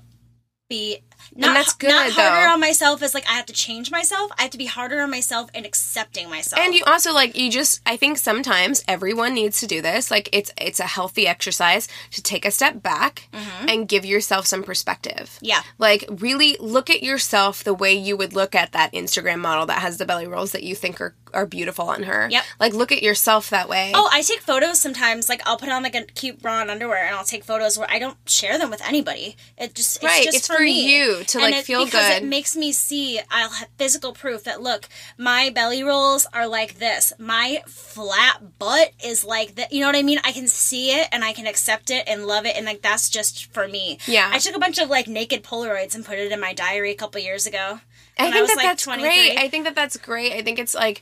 be. 0.68 1.02
Not, 1.34 1.54
that's 1.54 1.74
good, 1.74 1.88
not 1.88 2.10
harder 2.10 2.46
though. 2.46 2.52
on 2.52 2.60
myself 2.60 3.02
as 3.02 3.14
like 3.14 3.26
I 3.28 3.32
have 3.32 3.46
to 3.46 3.52
change 3.52 3.90
myself. 3.90 4.30
I 4.38 4.42
have 4.42 4.50
to 4.52 4.58
be 4.58 4.66
harder 4.66 5.00
on 5.00 5.10
myself 5.10 5.50
and 5.54 5.64
accepting 5.64 6.28
myself. 6.28 6.60
And 6.60 6.74
you 6.74 6.82
also 6.86 7.12
like 7.12 7.36
you 7.36 7.50
just 7.50 7.80
I 7.86 7.96
think 7.96 8.18
sometimes 8.18 8.84
everyone 8.88 9.34
needs 9.34 9.60
to 9.60 9.66
do 9.66 9.80
this. 9.80 10.10
Like 10.10 10.28
it's 10.32 10.52
it's 10.56 10.80
a 10.80 10.84
healthy 10.84 11.26
exercise 11.26 11.88
to 12.12 12.22
take 12.22 12.44
a 12.44 12.50
step 12.50 12.82
back 12.82 13.28
and 13.68 13.88
give 13.88 14.04
yourself 14.04 14.46
some 14.46 14.62
perspective. 14.62 15.30
Mm-hmm. 15.36 15.44
Yeah. 15.44 15.62
Like 15.78 16.04
really 16.10 16.56
look 16.60 16.90
at 16.90 17.02
yourself 17.02 17.64
the 17.64 17.74
way 17.74 17.92
you 17.94 18.16
would 18.16 18.34
look 18.34 18.54
at 18.54 18.72
that 18.72 18.92
Instagram 18.92 19.38
model 19.38 19.66
that 19.66 19.80
has 19.80 19.98
the 19.98 20.04
belly 20.04 20.26
rolls 20.26 20.52
that 20.52 20.62
you 20.62 20.74
think 20.74 21.00
are 21.00 21.14
are 21.34 21.46
beautiful 21.46 21.88
on 21.88 22.04
her. 22.04 22.28
Yep. 22.30 22.44
Like 22.60 22.72
look 22.74 22.92
at 22.92 23.02
yourself 23.02 23.50
that 23.50 23.68
way. 23.68 23.92
Oh, 23.94 24.08
I 24.12 24.22
take 24.22 24.40
photos 24.40 24.80
sometimes. 24.80 25.28
Like 25.28 25.42
I'll 25.46 25.56
put 25.56 25.68
on 25.70 25.82
like 25.82 25.94
a 25.94 26.02
cute 26.04 26.40
bra 26.42 26.60
and 26.60 26.70
underwear, 26.70 27.04
and 27.06 27.14
I'll 27.14 27.24
take 27.24 27.44
photos 27.44 27.78
where 27.78 27.90
I 27.90 27.98
don't 27.98 28.16
share 28.26 28.58
them 28.58 28.70
with 28.70 28.82
anybody. 28.86 29.36
It 29.58 29.74
just 29.74 29.96
it's 29.96 30.04
Right, 30.04 30.24
just 30.24 30.36
it's 30.36 30.46
for, 30.46 30.56
for 30.56 30.62
you 30.62 31.24
to, 31.24 31.38
And 31.38 31.50
like, 31.52 31.54
it- 31.60 31.64
feel 31.64 31.84
because 31.84 32.08
good. 32.08 32.22
It 32.22 32.26
makes 32.26 32.56
me 32.56 32.72
see. 32.72 33.20
I'll 33.30 33.50
have 33.50 33.68
physical 33.78 34.12
proof 34.12 34.44
that 34.44 34.60
look, 34.62 34.88
my 35.18 35.50
belly 35.50 35.82
rolls 35.82 36.26
are 36.32 36.46
like 36.46 36.78
this. 36.78 37.12
My 37.18 37.62
flat 37.66 38.58
butt 38.58 38.92
is 39.04 39.24
like 39.24 39.54
that. 39.56 39.72
You 39.72 39.80
know 39.80 39.86
what 39.86 39.96
I 39.96 40.02
mean? 40.02 40.18
I 40.24 40.32
can 40.32 40.48
see 40.48 40.90
it 40.90 41.08
and 41.12 41.24
I 41.24 41.32
can 41.32 41.46
accept 41.46 41.90
it 41.90 42.04
and 42.06 42.26
love 42.26 42.46
it, 42.46 42.56
and 42.56 42.66
like 42.66 42.82
that's 42.82 43.08
just 43.10 43.52
for 43.52 43.68
me. 43.68 43.98
Yeah. 44.06 44.28
I 44.32 44.38
took 44.38 44.54
a 44.56 44.58
bunch 44.58 44.78
of 44.78 44.88
like 44.88 45.06
naked 45.08 45.42
Polaroids 45.42 45.94
and 45.94 46.04
put 46.04 46.18
it 46.18 46.30
in 46.32 46.40
my 46.40 46.52
diary 46.52 46.90
a 46.90 46.94
couple 46.94 47.20
years 47.20 47.46
ago. 47.46 47.80
And 48.18 48.28
I 48.28 48.30
think 48.30 48.42
was, 48.42 48.50
that 48.50 48.56
like, 48.58 48.66
that's 48.66 48.82
23. 48.84 49.08
great. 49.08 49.38
I 49.38 49.48
think 49.48 49.64
that 49.64 49.74
that's 49.74 49.96
great. 49.96 50.32
I 50.32 50.42
think 50.42 50.58
it's 50.58 50.74
like 50.74 51.00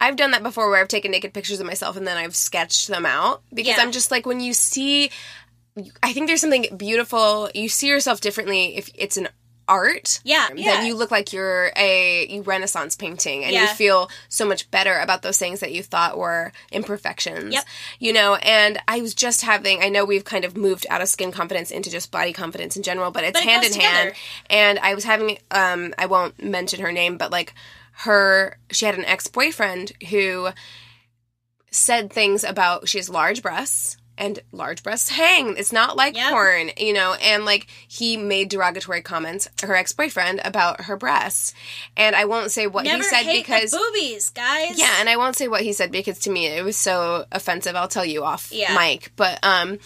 I've 0.00 0.16
done 0.16 0.30
that 0.30 0.42
before 0.42 0.70
where 0.70 0.80
I've 0.80 0.88
taken 0.88 1.10
naked 1.10 1.34
pictures 1.34 1.60
of 1.60 1.66
myself 1.66 1.96
and 1.96 2.06
then 2.06 2.16
I've 2.16 2.34
sketched 2.34 2.88
them 2.88 3.04
out 3.04 3.42
because 3.52 3.76
Yeah. 3.76 3.82
I'm 3.82 3.92
just 3.92 4.10
like 4.10 4.26
when 4.26 4.40
you 4.40 4.54
see 4.54 5.10
I 6.02 6.12
think 6.12 6.26
there's 6.26 6.40
something 6.40 6.66
beautiful. 6.76 7.48
You 7.54 7.68
see 7.68 7.86
yourself 7.88 8.20
differently 8.20 8.76
if 8.76 8.90
it's 8.94 9.16
an 9.16 9.28
art. 9.68 10.20
Yeah, 10.24 10.48
yeah. 10.54 10.74
Then 10.76 10.86
you 10.86 10.96
look 10.96 11.12
like 11.12 11.32
you're 11.32 11.70
a 11.76 12.40
renaissance 12.44 12.96
painting 12.96 13.44
and 13.44 13.54
you 13.54 13.66
feel 13.68 14.10
so 14.28 14.44
much 14.44 14.68
better 14.72 14.98
about 14.98 15.22
those 15.22 15.38
things 15.38 15.60
that 15.60 15.72
you 15.72 15.82
thought 15.82 16.18
were 16.18 16.52
imperfections. 16.72 17.54
Yep. 17.54 17.64
You 18.00 18.12
know, 18.12 18.34
and 18.34 18.78
I 18.88 19.00
was 19.00 19.14
just 19.14 19.42
having 19.42 19.80
I 19.82 19.88
know 19.88 20.04
we've 20.04 20.24
kind 20.24 20.44
of 20.44 20.56
moved 20.56 20.86
out 20.90 21.00
of 21.00 21.08
skin 21.08 21.30
confidence 21.30 21.70
into 21.70 21.88
just 21.88 22.10
body 22.10 22.32
confidence 22.32 22.76
in 22.76 22.82
general, 22.82 23.12
but 23.12 23.22
it's 23.22 23.38
But 23.38 23.46
it 23.46 23.48
hand 23.48 23.64
in 23.64 23.80
hand. 23.80 24.12
And 24.50 24.78
I 24.80 24.94
was 24.94 25.04
having 25.04 25.38
um 25.52 25.94
I 25.96 26.06
won't 26.06 26.42
mention 26.42 26.80
her 26.80 26.90
name, 26.90 27.16
but 27.16 27.30
like 27.30 27.54
her 28.04 28.58
she 28.70 28.86
had 28.86 28.94
an 28.96 29.04
ex-boyfriend 29.04 29.92
who 30.10 30.48
said 31.70 32.12
things 32.12 32.44
about 32.44 32.88
she 32.88 32.98
has 32.98 33.08
large 33.08 33.42
breasts 33.42 33.96
and 34.18 34.38
large 34.52 34.82
breasts 34.82 35.08
hang. 35.08 35.56
It's 35.56 35.72
not 35.72 35.96
like 35.96 36.14
Yep. 36.14 36.30
porn, 36.30 36.70
you 36.76 36.92
know, 36.92 37.14
and 37.22 37.46
like 37.46 37.68
he 37.88 38.18
made 38.18 38.50
derogatory 38.50 39.00
comments 39.00 39.48
her 39.62 39.74
ex-boyfriend 39.74 40.42
about 40.44 40.82
her 40.82 40.96
breasts. 40.96 41.54
And 41.96 42.14
I 42.14 42.26
won't 42.26 42.50
say 42.50 42.66
what 42.66 42.84
Never 42.84 42.98
he 42.98 43.02
said 43.04 43.24
because 43.32 43.70
the 43.70 43.78
boobies, 43.78 44.28
guys. 44.30 44.78
yeah, 44.78 44.96
and 45.00 45.08
I 45.08 45.16
won't 45.16 45.36
say 45.36 45.48
what 45.48 45.62
he 45.62 45.72
said 45.72 45.90
because 45.90 46.18
to 46.20 46.30
me 46.30 46.46
it 46.48 46.62
was 46.64 46.76
so 46.76 47.24
offensive. 47.32 47.74
I'll 47.76 47.88
tell 47.88 48.04
you 48.04 48.22
off 48.24 48.50
Yeah. 48.52 48.76
mic. 48.76 49.12
But 49.16 49.38
um 49.42 49.78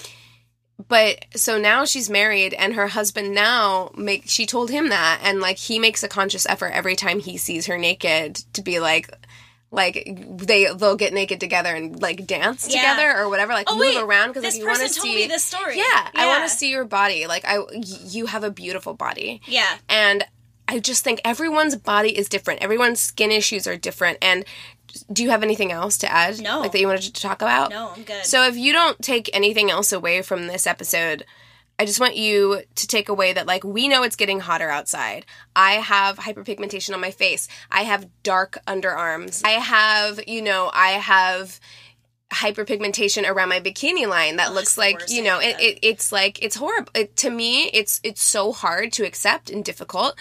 but 0.89 1.25
so 1.35 1.59
now 1.59 1.85
she's 1.85 2.09
married 2.11 2.55
and 2.55 2.75
her 2.75 2.89
husband 2.89 3.35
now 3.35 3.91
make 3.97 4.25
she 4.27 4.47
told 4.47 4.71
him 4.71 4.89
that 4.91 5.21
and 5.23 5.41
like 5.41 5.57
he 5.59 5.79
makes 5.79 6.03
a 6.03 6.09
conscious 6.09 6.47
effort 6.47 6.73
every 6.75 6.97
time 6.97 7.19
he 7.21 7.37
sees 7.37 7.67
her 7.67 7.79
naked 7.79 8.37
to 8.53 8.63
be 8.63 8.81
like 8.81 9.11
like 9.71 10.05
they 10.37 10.67
they'll 10.75 10.97
get 10.97 11.13
naked 11.13 11.41
together 11.41 11.75
and 11.75 12.01
like 12.01 12.27
dance 12.27 12.69
Yeah. 12.69 12.81
together 12.95 13.19
or 13.19 13.29
whatever 13.29 13.53
like 13.53 13.67
Oh, 13.69 13.75
move 13.77 13.95
wait, 13.95 14.03
around 14.03 14.29
because 14.29 14.43
this 14.45 14.55
like 14.55 14.61
you 14.63 14.67
want 14.69 14.81
to 14.81 14.89
see 14.89 15.27
this 15.27 15.45
story. 15.45 15.77
yeah, 15.79 16.09
I 16.15 16.27
want 16.27 16.49
to 16.49 16.57
see 16.57 16.71
your 16.71 16.85
body 16.85 17.27
like 17.27 17.45
I 17.45 17.59
y- 17.59 17.67
you 18.07 18.27
have 18.27 18.45
a 18.45 18.51
beautiful 18.51 18.95
body 18.95 19.41
Yeah. 19.47 19.67
and 19.89 20.25
I 20.67 20.79
just 20.79 21.05
think 21.05 21.21
everyone's 21.27 21.77
body 21.77 22.17
is 22.17 22.27
different. 22.29 22.63
Everyone's 22.63 22.99
skin 22.99 23.31
issues 23.31 23.67
are 23.67 23.77
different. 23.77 24.17
And 24.23 24.47
do 25.13 25.23
you 25.23 25.31
have 25.31 25.43
anything 25.43 25.73
else 25.73 25.99
to 25.99 26.11
add? 26.11 26.41
No. 26.41 26.61
Like 26.61 26.73
that 26.73 26.81
you 26.81 26.87
wanted 26.87 27.03
to 27.03 27.13
talk 27.23 27.43
about? 27.43 27.71
No, 27.71 27.93
I'm 27.97 28.03
good. 28.03 28.25
So 28.25 28.47
if 28.47 28.57
you 28.57 28.73
don't 28.73 28.99
take 29.01 29.31
anything 29.33 29.71
else 29.71 29.93
away 29.93 30.23
from 30.23 30.47
this 30.47 30.67
episode, 30.67 31.25
I 31.79 31.85
just 31.85 31.99
want 31.99 32.17
you 32.17 32.63
to 32.77 32.87
take 32.87 33.09
away 33.09 33.33
that 33.33 33.47
like 33.47 33.65
we 33.65 33.89
know 33.89 34.03
it's 34.05 34.17
getting 34.17 34.41
hotter 34.41 34.71
outside. 34.71 35.27
I 35.57 35.73
have 35.73 36.19
hyperpigmentation 36.19 36.95
on 36.95 37.01
my 37.01 37.11
face. 37.11 37.49
I 37.71 37.83
have 37.83 38.09
dark 38.23 38.59
underarms. 38.67 39.43
I 39.45 39.51
have, 39.53 40.21
you 40.29 40.41
know, 40.41 40.71
I 40.73 40.91
have 40.91 41.59
hyperpigmentation 42.31 43.29
around 43.29 43.49
my 43.49 43.61
bikini 43.61 44.09
line 44.09 44.37
that 44.37 44.51
Oh, 44.51 44.55
looks 44.55 44.77
like 44.77 45.01
you 45.09 45.23
know 45.23 45.39
it, 45.39 45.57
it, 45.61 45.79
it's 45.83 46.11
like 46.11 46.43
it's 46.43 46.57
horrible 46.57 46.91
it, 46.95 47.15
to 47.17 47.31
me 47.31 47.67
it's 47.73 48.01
it's 48.03 48.23
so 48.23 48.53
hard 48.53 48.93
to 48.95 49.07
accept 49.07 49.51
and 49.51 49.65
difficult 49.65 50.17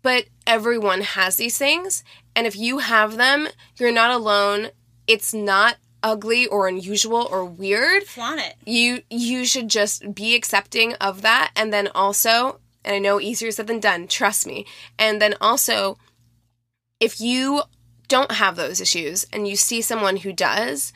but 0.00 0.24
everyone 0.46 1.02
has 1.02 1.36
these 1.36 1.58
things 1.58 2.02
and 2.36 2.46
if 2.46 2.56
you 2.56 2.78
have 2.78 3.16
them 3.16 3.48
you're 3.76 3.92
not 3.92 4.10
alone. 4.10 4.70
It's 5.06 5.34
not 5.34 5.76
ugly 6.02 6.46
or 6.46 6.68
unusual 6.68 7.26
or 7.30 7.44
weird. 7.44 8.04
Flaunt 8.04 8.40
it. 8.40 8.54
you 8.64 9.02
you 9.10 9.44
should 9.44 9.68
just 9.68 10.14
be 10.14 10.34
accepting 10.34 10.94
of 10.94 11.22
that. 11.22 11.50
And 11.56 11.72
then 11.72 11.88
also 11.94 12.60
and 12.84 12.94
i 12.94 12.98
know 12.98 13.20
easier 13.20 13.50
said 13.50 13.66
than 13.66 13.80
done 13.80 14.06
trust 14.08 14.46
me. 14.46 14.66
And 14.98 15.20
then 15.20 15.34
also 15.40 15.98
if 17.00 17.20
you 17.20 17.62
don't 18.08 18.32
have 18.32 18.56
those 18.56 18.80
issues 18.80 19.26
and 19.32 19.46
you 19.48 19.56
see 19.56 19.80
someone 19.82 20.18
who 20.18 20.32
does 20.32 20.92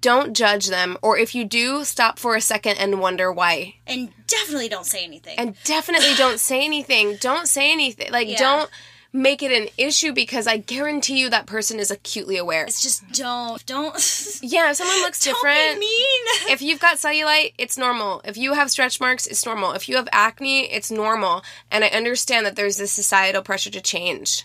don't 0.00 0.34
judge 0.34 0.68
them. 0.68 0.96
Or 1.02 1.18
if 1.18 1.34
you 1.34 1.44
do 1.44 1.84
stop 1.84 2.18
for 2.18 2.34
a 2.34 2.40
second 2.40 2.78
and 2.78 3.00
wonder 3.00 3.30
why. 3.30 3.74
And 3.86 4.10
definitely 4.26 4.68
don't 4.68 4.86
say 4.86 5.04
anything. 5.04 5.38
and 5.38 5.54
definitely 5.64 6.14
don't 6.16 6.40
say 6.40 6.64
anything. 6.64 7.16
Don't 7.20 7.46
say 7.46 7.70
anything. 7.70 8.10
Like 8.10 8.28
Yeah. 8.28 8.38
don't 8.38 8.70
make 9.12 9.42
it 9.42 9.52
an 9.52 9.68
issue 9.76 10.12
because 10.12 10.46
i 10.46 10.56
guarantee 10.56 11.18
you 11.18 11.28
that 11.28 11.46
person 11.46 11.78
is 11.78 11.90
acutely 11.90 12.36
aware 12.36 12.64
it's 12.64 12.82
just 12.82 13.06
don't 13.12 13.64
don't 13.66 13.94
yeah 14.42 14.70
if 14.70 14.76
someone 14.76 15.00
looks 15.02 15.20
different 15.20 15.78
mean. 15.78 16.22
if 16.48 16.62
you've 16.62 16.80
got 16.80 16.96
cellulite, 16.96 17.54
it's 17.58 17.78
normal. 17.78 18.20
If 18.24 18.36
you 18.36 18.54
have 18.54 18.70
stretch 18.70 19.00
marks, 19.00 19.26
it's 19.26 19.44
normal. 19.44 19.72
If 19.72 19.88
you 19.88 19.96
have 19.96 20.08
acne, 20.12 20.70
it's 20.72 20.90
normal. 20.90 21.42
And 21.70 21.84
I 21.84 21.88
understand 21.88 22.46
that 22.46 22.56
there's 22.56 22.76
this 22.76 22.92
societal 22.92 23.42
pressure 23.42 23.70
to 23.70 23.80
change. 23.80 24.44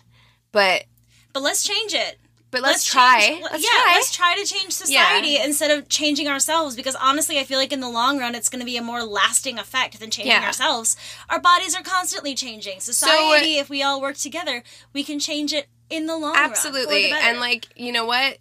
But 0.51 0.85
but 1.33 1.43
let's 1.43 1.63
change 1.63 1.93
it. 1.93 2.17
But 2.51 2.61
let's, 2.61 2.83
change- 2.85 2.93
try. 2.93 3.39
let- 3.43 3.51
let's 3.51 3.63
yeah, 3.63 3.69
try. 3.83 3.91
let's 3.95 4.15
try 4.15 4.35
to 4.35 4.45
change 4.45 4.71
society 4.73 5.37
instead 5.37 5.71
of 5.71 5.89
changing 5.89 6.27
ourselves. 6.27 6.75
Because 6.75 6.95
honestly, 6.95 7.39
I 7.39 7.43
feel 7.43 7.57
like 7.59 7.73
in 7.73 7.79
the 7.81 7.89
long 7.89 8.19
run, 8.19 8.35
it's 8.35 8.49
going 8.49 8.59
to 8.61 8.65
be 8.65 8.77
a 8.77 8.81
more 8.81 9.03
lasting 9.03 9.59
effect 9.59 9.99
than 9.99 10.09
changing 10.11 10.31
Yeah. 10.31 10.45
ourselves. 10.45 10.95
Our 11.29 11.39
bodies 11.41 11.75
are 11.75 11.83
constantly 11.83 12.35
changing. 12.35 12.79
Society, 12.79 13.57
if 13.57 13.69
we 13.69 13.83
all 13.83 14.01
work 14.01 14.17
together, 14.17 14.63
we 14.93 15.03
can 15.03 15.19
change 15.19 15.53
it 15.53 15.67
in 15.89 16.05
the 16.05 16.17
long 16.17 16.33
run. 16.33 16.49
Absolutely. 16.49 17.11
And 17.11 17.39
like, 17.39 17.67
you 17.75 17.91
know 17.91 18.05
what? 18.05 18.37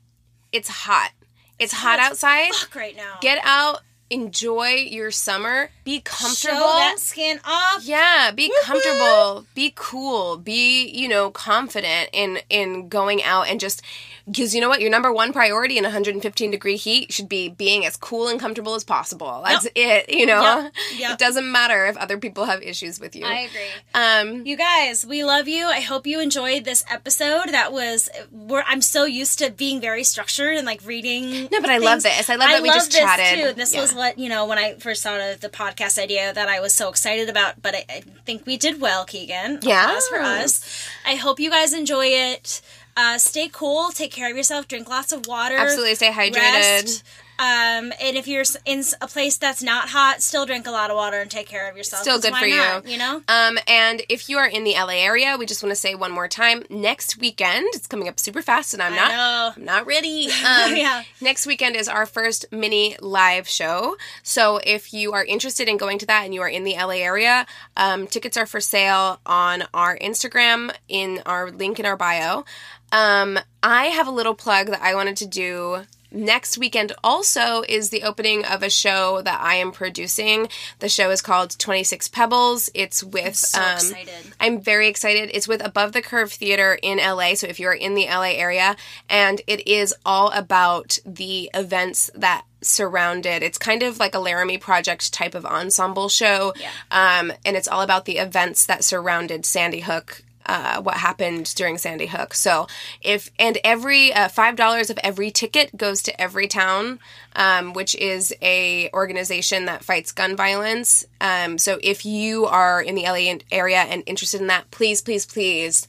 It's 0.52 0.68
hot. 0.68 1.10
It's 1.58 1.72
hot 1.72 1.98
hot 1.98 2.10
outside. 2.12 2.52
fuck 2.54 2.74
right 2.74 2.96
now. 2.96 3.14
Get 3.20 3.38
out, 3.42 3.80
enjoy 4.10 4.86
your 4.88 5.10
summer, 5.10 5.70
be 5.84 6.00
comfortable. 6.00 6.58
Show 6.58 6.78
that 6.78 6.98
skin 6.98 7.40
off. 7.44 7.84
Yeah, 7.84 8.30
be 8.30 8.52
comfortable, 8.64 9.46
be 9.54 9.72
cool, 9.74 10.36
be, 10.36 10.86
you 10.88 11.08
know, 11.08 11.30
confident 11.30 12.10
in 12.12 12.38
in 12.48 12.88
going 12.88 13.22
out 13.22 13.48
and 13.48 13.58
just 13.58 13.82
because 14.26 14.54
you 14.54 14.60
know 14.60 14.68
what, 14.68 14.80
your 14.80 14.90
number 14.90 15.12
one 15.12 15.32
priority 15.32 15.78
in 15.78 15.84
115 15.84 16.50
degree 16.50 16.76
heat 16.76 17.12
should 17.12 17.28
be 17.28 17.48
being 17.48 17.86
as 17.86 17.96
cool 17.96 18.28
and 18.28 18.38
comfortable 18.40 18.74
as 18.74 18.84
possible. 18.84 19.42
That's 19.44 19.66
it, 19.74 20.08
you 20.10 20.26
know. 20.26 20.42
Yep, 20.42 20.72
yep. 20.98 21.12
It 21.12 21.18
doesn't 21.18 21.50
matter 21.50 21.86
if 21.86 21.96
other 21.96 22.18
people 22.18 22.44
have 22.44 22.62
issues 22.62 22.98
with 23.00 23.14
you. 23.14 23.24
I 23.24 23.48
agree. 23.48 23.60
um 23.94 24.46
You 24.46 24.56
guys, 24.56 25.06
we 25.06 25.24
love 25.24 25.46
you. 25.48 25.66
I 25.66 25.80
hope 25.80 26.06
you 26.06 26.20
enjoyed 26.20 26.64
this 26.64 26.84
episode. 26.90 27.48
That 27.50 27.72
was 27.72 28.08
we're 28.32 28.64
I'm 28.66 28.82
so 28.82 29.04
used 29.04 29.38
to 29.38 29.50
being 29.50 29.80
very 29.80 30.02
structured 30.04 30.56
and 30.56 30.66
like 30.66 30.84
reading. 30.84 31.48
No, 31.52 31.60
but 31.60 31.70
I 31.70 31.78
love 31.78 32.02
this. 32.02 32.28
I 32.28 32.34
love 32.36 32.48
that 32.48 32.62
we 32.62 32.68
just 32.68 32.90
this 32.92 33.00
chatted. 33.00 33.44
Too. 33.48 33.52
This 33.54 33.74
Yeah. 33.74 33.80
was 33.80 33.94
what 33.94 34.18
you 34.18 34.28
know 34.28 34.46
when 34.46 34.58
I 34.58 34.74
first 34.74 35.02
thought 35.02 35.20
of 35.20 35.40
the 35.40 35.48
podcast 35.48 36.02
idea 36.02 36.32
that 36.32 36.48
I 36.48 36.60
was 36.60 36.74
so 36.74 36.88
excited 36.88 37.28
about. 37.28 37.62
But 37.62 37.74
I, 37.76 37.84
I 37.88 38.00
think 38.24 38.44
we 38.46 38.56
did 38.56 38.80
well, 38.80 39.04
Keegan. 39.04 39.60
Yeah. 39.62 39.84
Applause 39.86 40.08
for 40.08 40.18
us. 40.20 40.88
I 41.06 41.14
hope 41.14 41.38
you 41.40 41.50
guys 41.50 41.72
enjoy 41.72 42.06
it. 42.06 42.60
Uh, 42.96 43.18
stay 43.18 43.48
cool. 43.52 43.90
Take 43.90 44.10
care 44.10 44.30
of 44.30 44.36
yourself. 44.36 44.68
Drink 44.68 44.88
lots 44.88 45.12
of 45.12 45.26
water. 45.26 45.56
Absolutely 45.56 45.94
stay 45.96 46.10
hydrated. 46.10 46.34
Rest. 46.34 47.04
Um, 47.38 47.92
and 48.00 48.16
if 48.16 48.26
you're 48.26 48.44
in 48.64 48.82
a 49.00 49.06
place 49.06 49.36
that's 49.36 49.62
not 49.62 49.90
hot, 49.90 50.22
still 50.22 50.46
drink 50.46 50.66
a 50.66 50.70
lot 50.70 50.90
of 50.90 50.96
water 50.96 51.20
and 51.20 51.30
take 51.30 51.46
care 51.46 51.70
of 51.70 51.76
yourself. 51.76 52.02
Still 52.02 52.20
good 52.20 52.34
for 52.34 52.46
you. 52.46 52.62
You 52.84 52.98
know. 52.98 53.22
Um, 53.28 53.58
and 53.66 54.02
if 54.08 54.28
you 54.28 54.38
are 54.38 54.46
in 54.46 54.64
the 54.64 54.74
LA 54.74 54.94
area, 55.04 55.36
we 55.38 55.46
just 55.46 55.62
want 55.62 55.70
to 55.70 55.76
say 55.76 55.94
one 55.94 56.12
more 56.12 56.28
time: 56.28 56.62
next 56.70 57.18
weekend, 57.18 57.66
it's 57.74 57.86
coming 57.86 58.08
up 58.08 58.18
super 58.18 58.42
fast, 58.42 58.74
and 58.74 58.82
I'm 58.82 58.92
I 58.92 58.96
not, 58.96 59.10
know. 59.10 59.52
I'm 59.56 59.64
not 59.64 59.86
ready. 59.86 60.28
Um, 60.46 60.76
Yeah. 60.76 61.02
Next 61.20 61.46
weekend 61.46 61.76
is 61.76 61.88
our 61.88 62.06
first 62.06 62.46
mini 62.52 62.96
live 63.00 63.48
show. 63.48 63.96
So 64.22 64.60
if 64.64 64.92
you 64.92 65.12
are 65.12 65.24
interested 65.24 65.68
in 65.68 65.76
going 65.76 65.98
to 65.98 66.06
that 66.06 66.24
and 66.24 66.32
you 66.32 66.40
are 66.42 66.48
in 66.48 66.64
the 66.64 66.74
LA 66.74 66.96
area, 67.02 67.46
um, 67.76 68.06
tickets 68.06 68.36
are 68.36 68.46
for 68.46 68.60
sale 68.60 69.20
on 69.26 69.64
our 69.74 69.98
Instagram 69.98 70.72
in 70.88 71.20
our 71.26 71.50
link 71.50 71.80
in 71.80 71.86
our 71.86 71.96
bio. 71.96 72.44
Um, 72.92 73.38
I 73.62 73.86
have 73.86 74.06
a 74.06 74.12
little 74.12 74.34
plug 74.34 74.68
that 74.68 74.80
I 74.82 74.94
wanted 74.94 75.16
to 75.18 75.26
do. 75.26 75.82
Next 76.10 76.58
weekend 76.58 76.92
also 77.02 77.62
is 77.68 77.90
the 77.90 78.02
opening 78.02 78.44
of 78.44 78.62
a 78.62 78.70
show 78.70 79.22
that 79.22 79.40
I 79.40 79.56
am 79.56 79.72
producing. 79.72 80.48
The 80.78 80.88
show 80.88 81.10
is 81.10 81.22
called 81.22 81.58
26 81.58 82.08
Pebbles. 82.08 82.70
It's 82.74 83.02
with 83.02 83.36
so 83.36 83.60
um, 83.60 83.74
excited. 83.74 84.34
I'm 84.40 84.60
very 84.60 84.88
excited. 84.88 85.30
It's 85.32 85.48
with 85.48 85.64
Above 85.64 85.92
the 85.92 86.02
Curve 86.02 86.32
Theater 86.32 86.78
in 86.82 86.98
LA. 86.98 87.34
So 87.34 87.46
if 87.46 87.58
you're 87.58 87.72
in 87.72 87.94
the 87.94 88.06
LA 88.06 88.32
area, 88.36 88.76
and 89.08 89.40
it 89.46 89.66
is 89.66 89.94
all 90.04 90.30
about 90.30 90.98
the 91.04 91.50
events 91.54 92.10
that 92.14 92.44
surrounded. 92.62 93.42
It's 93.42 93.58
kind 93.58 93.82
of 93.82 93.98
like 93.98 94.14
a 94.14 94.18
Laramie 94.18 94.58
Project 94.58 95.12
type 95.12 95.34
of 95.34 95.46
ensemble 95.46 96.08
show. 96.08 96.52
Yeah. 96.58 96.70
Um, 96.90 97.32
and 97.44 97.56
it's 97.56 97.68
all 97.68 97.82
about 97.82 98.04
the 98.04 98.18
events 98.18 98.66
that 98.66 98.84
surrounded 98.84 99.44
Sandy 99.46 99.80
Hook. 99.80 100.22
Uh, 100.46 100.80
what 100.82 100.96
happened 100.96 101.52
during 101.56 101.76
Sandy 101.78 102.06
Hook? 102.06 102.34
So, 102.34 102.66
if 103.02 103.30
and 103.38 103.58
every 103.64 104.12
uh, 104.12 104.28
five 104.28 104.56
dollars 104.56 104.90
of 104.90 104.98
every 105.02 105.30
ticket 105.30 105.76
goes 105.76 106.02
to 106.04 106.12
Everytown, 106.16 106.98
um, 107.34 107.72
which 107.72 107.94
is 107.96 108.34
a 108.40 108.88
organization 108.92 109.64
that 109.66 109.84
fights 109.84 110.12
gun 110.12 110.36
violence. 110.36 111.04
Um, 111.20 111.58
so, 111.58 111.78
if 111.82 112.06
you 112.06 112.46
are 112.46 112.80
in 112.80 112.94
the 112.94 113.02
LA 113.02 113.38
area 113.50 113.78
and 113.78 114.02
interested 114.06 114.40
in 114.40 114.46
that, 114.48 114.70
please, 114.70 115.02
please, 115.02 115.26
please 115.26 115.88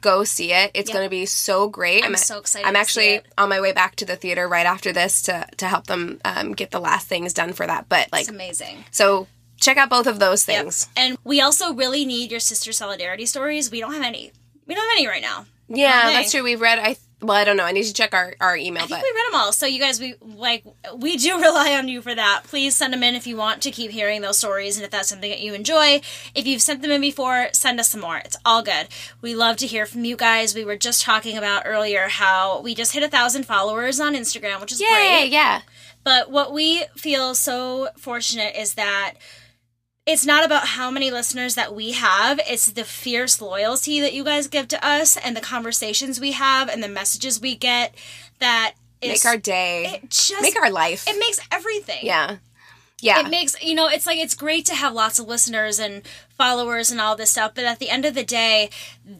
go 0.00 0.24
see 0.24 0.52
it. 0.52 0.70
It's 0.74 0.92
going 0.92 1.04
to 1.04 1.10
be 1.10 1.26
so 1.26 1.68
great. 1.68 2.04
I'm 2.04 2.16
so 2.16 2.38
excited 2.38 2.66
I'm 2.66 2.76
actually 2.76 3.20
on 3.38 3.48
my 3.48 3.60
way 3.60 3.72
back 3.72 3.96
to 3.96 4.04
the 4.04 4.16
theater 4.16 4.46
right 4.48 4.66
after 4.66 4.92
this 4.92 5.22
to 5.22 5.46
to 5.56 5.66
help 5.66 5.86
them 5.86 6.20
um, 6.24 6.52
get 6.52 6.70
the 6.70 6.80
last 6.80 7.06
things 7.06 7.32
done 7.32 7.52
for 7.52 7.66
that. 7.66 7.88
But 7.88 8.08
like, 8.12 8.22
It's 8.22 8.30
amazing. 8.30 8.84
so 8.90 9.26
check 9.60 9.76
out 9.76 9.90
both 9.90 10.06
of 10.06 10.18
those 10.18 10.46
Yep. 10.46 10.58
things. 10.62 10.88
And 10.96 11.16
we 11.24 11.40
also 11.40 11.72
really 11.74 12.04
need 12.04 12.30
your 12.30 12.40
sister 12.40 12.72
solidarity 12.72 13.26
stories. 13.26 13.70
We 13.70 13.80
don't 13.80 13.92
have 13.94 14.02
any. 14.02 14.32
We 14.66 14.74
don't 14.74 14.84
have 14.88 14.96
any 14.98 15.06
right 15.06 15.22
now. 15.22 15.46
Yeah, 15.68 16.10
that's 16.10 16.30
true. 16.30 16.42
We've 16.42 16.60
read. 16.60 16.78
I 16.78 16.96
well, 17.22 17.36
I 17.38 17.44
don't 17.44 17.56
know. 17.56 17.64
I 17.64 17.72
need 17.72 17.84
to 17.84 17.92
check 17.94 18.12
our 18.12 18.34
our 18.38 18.54
email, 18.54 18.82
I 18.82 18.86
think 18.86 19.00
but 19.00 19.02
we 19.02 19.10
read 19.18 19.32
them 19.32 19.40
all. 19.40 19.52
So 19.52 19.64
you 19.64 19.80
guys, 19.80 19.98
we 19.98 20.14
like 20.20 20.62
we 20.96 21.16
do 21.16 21.36
rely 21.40 21.74
on 21.74 21.88
you 21.88 22.02
for 22.02 22.14
that. 22.14 22.42
Please 22.44 22.76
send 22.76 22.92
them 22.92 23.02
in 23.02 23.14
if 23.14 23.26
you 23.26 23.36
want 23.36 23.62
to 23.62 23.70
keep 23.70 23.90
hearing 23.90 24.20
those 24.20 24.36
stories, 24.36 24.76
and 24.76 24.84
if 24.84 24.90
that's 24.90 25.08
something 25.08 25.30
that 25.30 25.40
you 25.40 25.54
enjoy. 25.54 26.02
If 26.34 26.46
you've 26.46 26.60
sent 26.60 26.82
them 26.82 26.90
in 26.90 27.00
before, 27.00 27.48
send 27.52 27.80
us 27.80 27.88
some 27.88 28.02
more. 28.02 28.18
It's 28.18 28.36
all 28.44 28.62
good. 28.62 28.88
We 29.22 29.34
love 29.34 29.56
to 29.58 29.66
hear 29.66 29.86
from 29.86 30.04
you 30.04 30.16
guys. 30.16 30.54
We 30.54 30.66
were 30.66 30.76
just 30.76 31.02
talking 31.02 31.38
about 31.38 31.62
earlier 31.64 32.08
how 32.08 32.60
we 32.60 32.74
just 32.74 32.92
hit 32.92 33.02
a 33.02 33.08
thousand 33.08 33.44
followers 33.46 34.00
on 34.00 34.14
Instagram, 34.14 34.60
which 34.60 34.72
is 34.72 34.80
yeah, 34.82 34.88
great. 35.20 35.30
yeah. 35.32 35.62
But 36.02 36.30
what 36.30 36.52
we 36.52 36.84
feel 36.94 37.34
so 37.34 37.88
fortunate 37.96 38.54
is 38.54 38.74
that 38.74 39.14
it's 40.06 40.26
not 40.26 40.44
about 40.44 40.66
how 40.68 40.90
many 40.90 41.10
listeners 41.10 41.54
that 41.54 41.74
we 41.74 41.92
have, 41.92 42.38
it's 42.46 42.70
the 42.72 42.84
fierce 42.84 43.40
loyalty 43.40 44.00
that 44.00 44.12
you 44.12 44.22
guys 44.24 44.48
give 44.48 44.68
to 44.68 44.86
us 44.86 45.16
and 45.16 45.36
the 45.36 45.40
conversations 45.40 46.20
we 46.20 46.32
have 46.32 46.68
and 46.68 46.82
the 46.82 46.88
messages 46.88 47.40
we 47.40 47.54
get 47.56 47.94
that 48.38 48.74
is 49.00 49.24
Make 49.24 49.24
our 49.32 49.38
day. 49.38 50.00
it 50.02 50.10
just 50.10 50.42
Make 50.42 50.56
our 50.56 50.70
life. 50.70 51.06
it 51.08 51.18
makes 51.18 51.40
everything. 51.50 52.00
yeah, 52.02 52.36
yeah. 53.04 53.20
It 53.20 53.30
makes 53.30 53.60
you 53.62 53.74
know, 53.74 53.88
it's 53.88 54.06
like 54.06 54.18
it's 54.18 54.34
great 54.34 54.64
to 54.66 54.74
have 54.74 54.92
lots 54.92 55.18
of 55.18 55.26
listeners 55.26 55.78
and 55.78 56.02
followers 56.36 56.90
and 56.90 57.00
all 57.00 57.14
this 57.14 57.30
stuff, 57.30 57.52
but 57.54 57.64
at 57.64 57.78
the 57.78 57.90
end 57.90 58.04
of 58.04 58.14
the 58.14 58.24
day, 58.24 58.70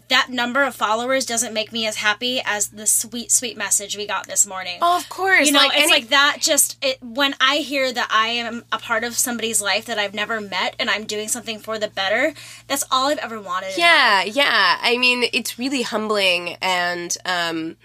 that 0.08 0.28
number 0.30 0.64
of 0.64 0.74
followers 0.74 1.24
doesn't 1.24 1.54
make 1.54 1.72
me 1.72 1.86
as 1.86 1.96
happy 1.96 2.40
as 2.44 2.68
the 2.68 2.86
sweet, 2.86 3.30
sweet 3.30 3.56
message 3.56 3.96
we 3.96 4.06
got 4.06 4.26
this 4.26 4.46
morning 4.46 4.78
oh, 4.82 4.96
of 4.96 5.08
course. 5.08 5.46
you 5.46 5.52
know 5.52 5.58
like 5.58 5.72
it's 5.74 5.82
any- 5.82 5.92
like 5.92 6.08
that 6.08 6.38
just 6.40 6.82
it 6.82 7.00
when 7.02 7.34
i 7.40 7.56
hear 7.58 7.92
that 7.92 8.08
i 8.10 8.28
am 8.28 8.64
a 8.72 8.78
part 8.78 9.04
of 9.04 9.14
somebody's 9.14 9.60
life 9.60 9.84
that 9.84 9.98
i've 9.98 10.14
never 10.14 10.40
met 10.40 10.74
and 10.78 10.88
i'm 10.88 11.04
doing 11.04 11.28
something 11.28 11.58
for 11.58 11.78
the 11.78 11.88
better 11.88 12.32
that's 12.66 12.84
all 12.90 13.08
i've 13.08 13.18
ever 13.18 13.40
wanted. 13.40 13.76
Yeah, 13.76 14.22
yeah. 14.22 14.78
I 14.80 14.98
mean, 14.98 15.24
it's 15.32 15.58
really 15.58 15.82
humbling 15.82 16.56
and 16.60 17.16
um, 17.24 17.76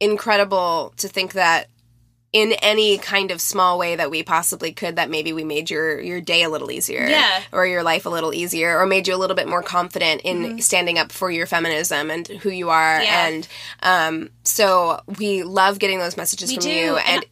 incredible 0.00 0.92
to 0.96 1.08
think 1.08 1.32
that 1.32 1.68
in 2.32 2.52
any 2.60 2.98
kind 2.98 3.30
of 3.30 3.40
small 3.40 3.78
way 3.78 3.96
that 3.96 4.10
we 4.10 4.22
possibly 4.22 4.70
could 4.72 4.96
that 4.96 5.08
maybe 5.08 5.32
we 5.32 5.44
made 5.44 5.70
your 5.70 5.98
your 6.00 6.20
day 6.20 6.42
a 6.42 6.50
little 6.50 6.70
easier 6.70 7.06
Yeah. 7.08 7.40
or 7.52 7.66
your 7.66 7.82
life 7.82 8.04
a 8.04 8.10
little 8.10 8.34
easier 8.34 8.78
or 8.78 8.84
made 8.86 9.08
you 9.08 9.14
a 9.14 9.16
little 9.16 9.34
bit 9.36 9.48
more 9.48 9.62
confident 9.62 10.20
in 10.22 10.60
standing 10.60 10.98
up 10.98 11.10
for 11.10 11.30
your 11.30 11.46
feminism 11.46 12.10
and 12.10 12.28
who 12.28 12.50
you 12.50 12.68
are 12.68 12.98
Mm-hmm. 12.98 13.04
Yeah. 13.04 13.26
and 13.28 13.48
um 13.82 14.30
so 14.42 15.00
we 15.18 15.42
love 15.42 15.78
getting 15.78 15.98
those 15.98 16.16
messages 16.18 16.50
We 16.50 16.56
from 16.56 16.64
do, 16.64 16.70
you 16.70 16.96
and, 16.98 17.24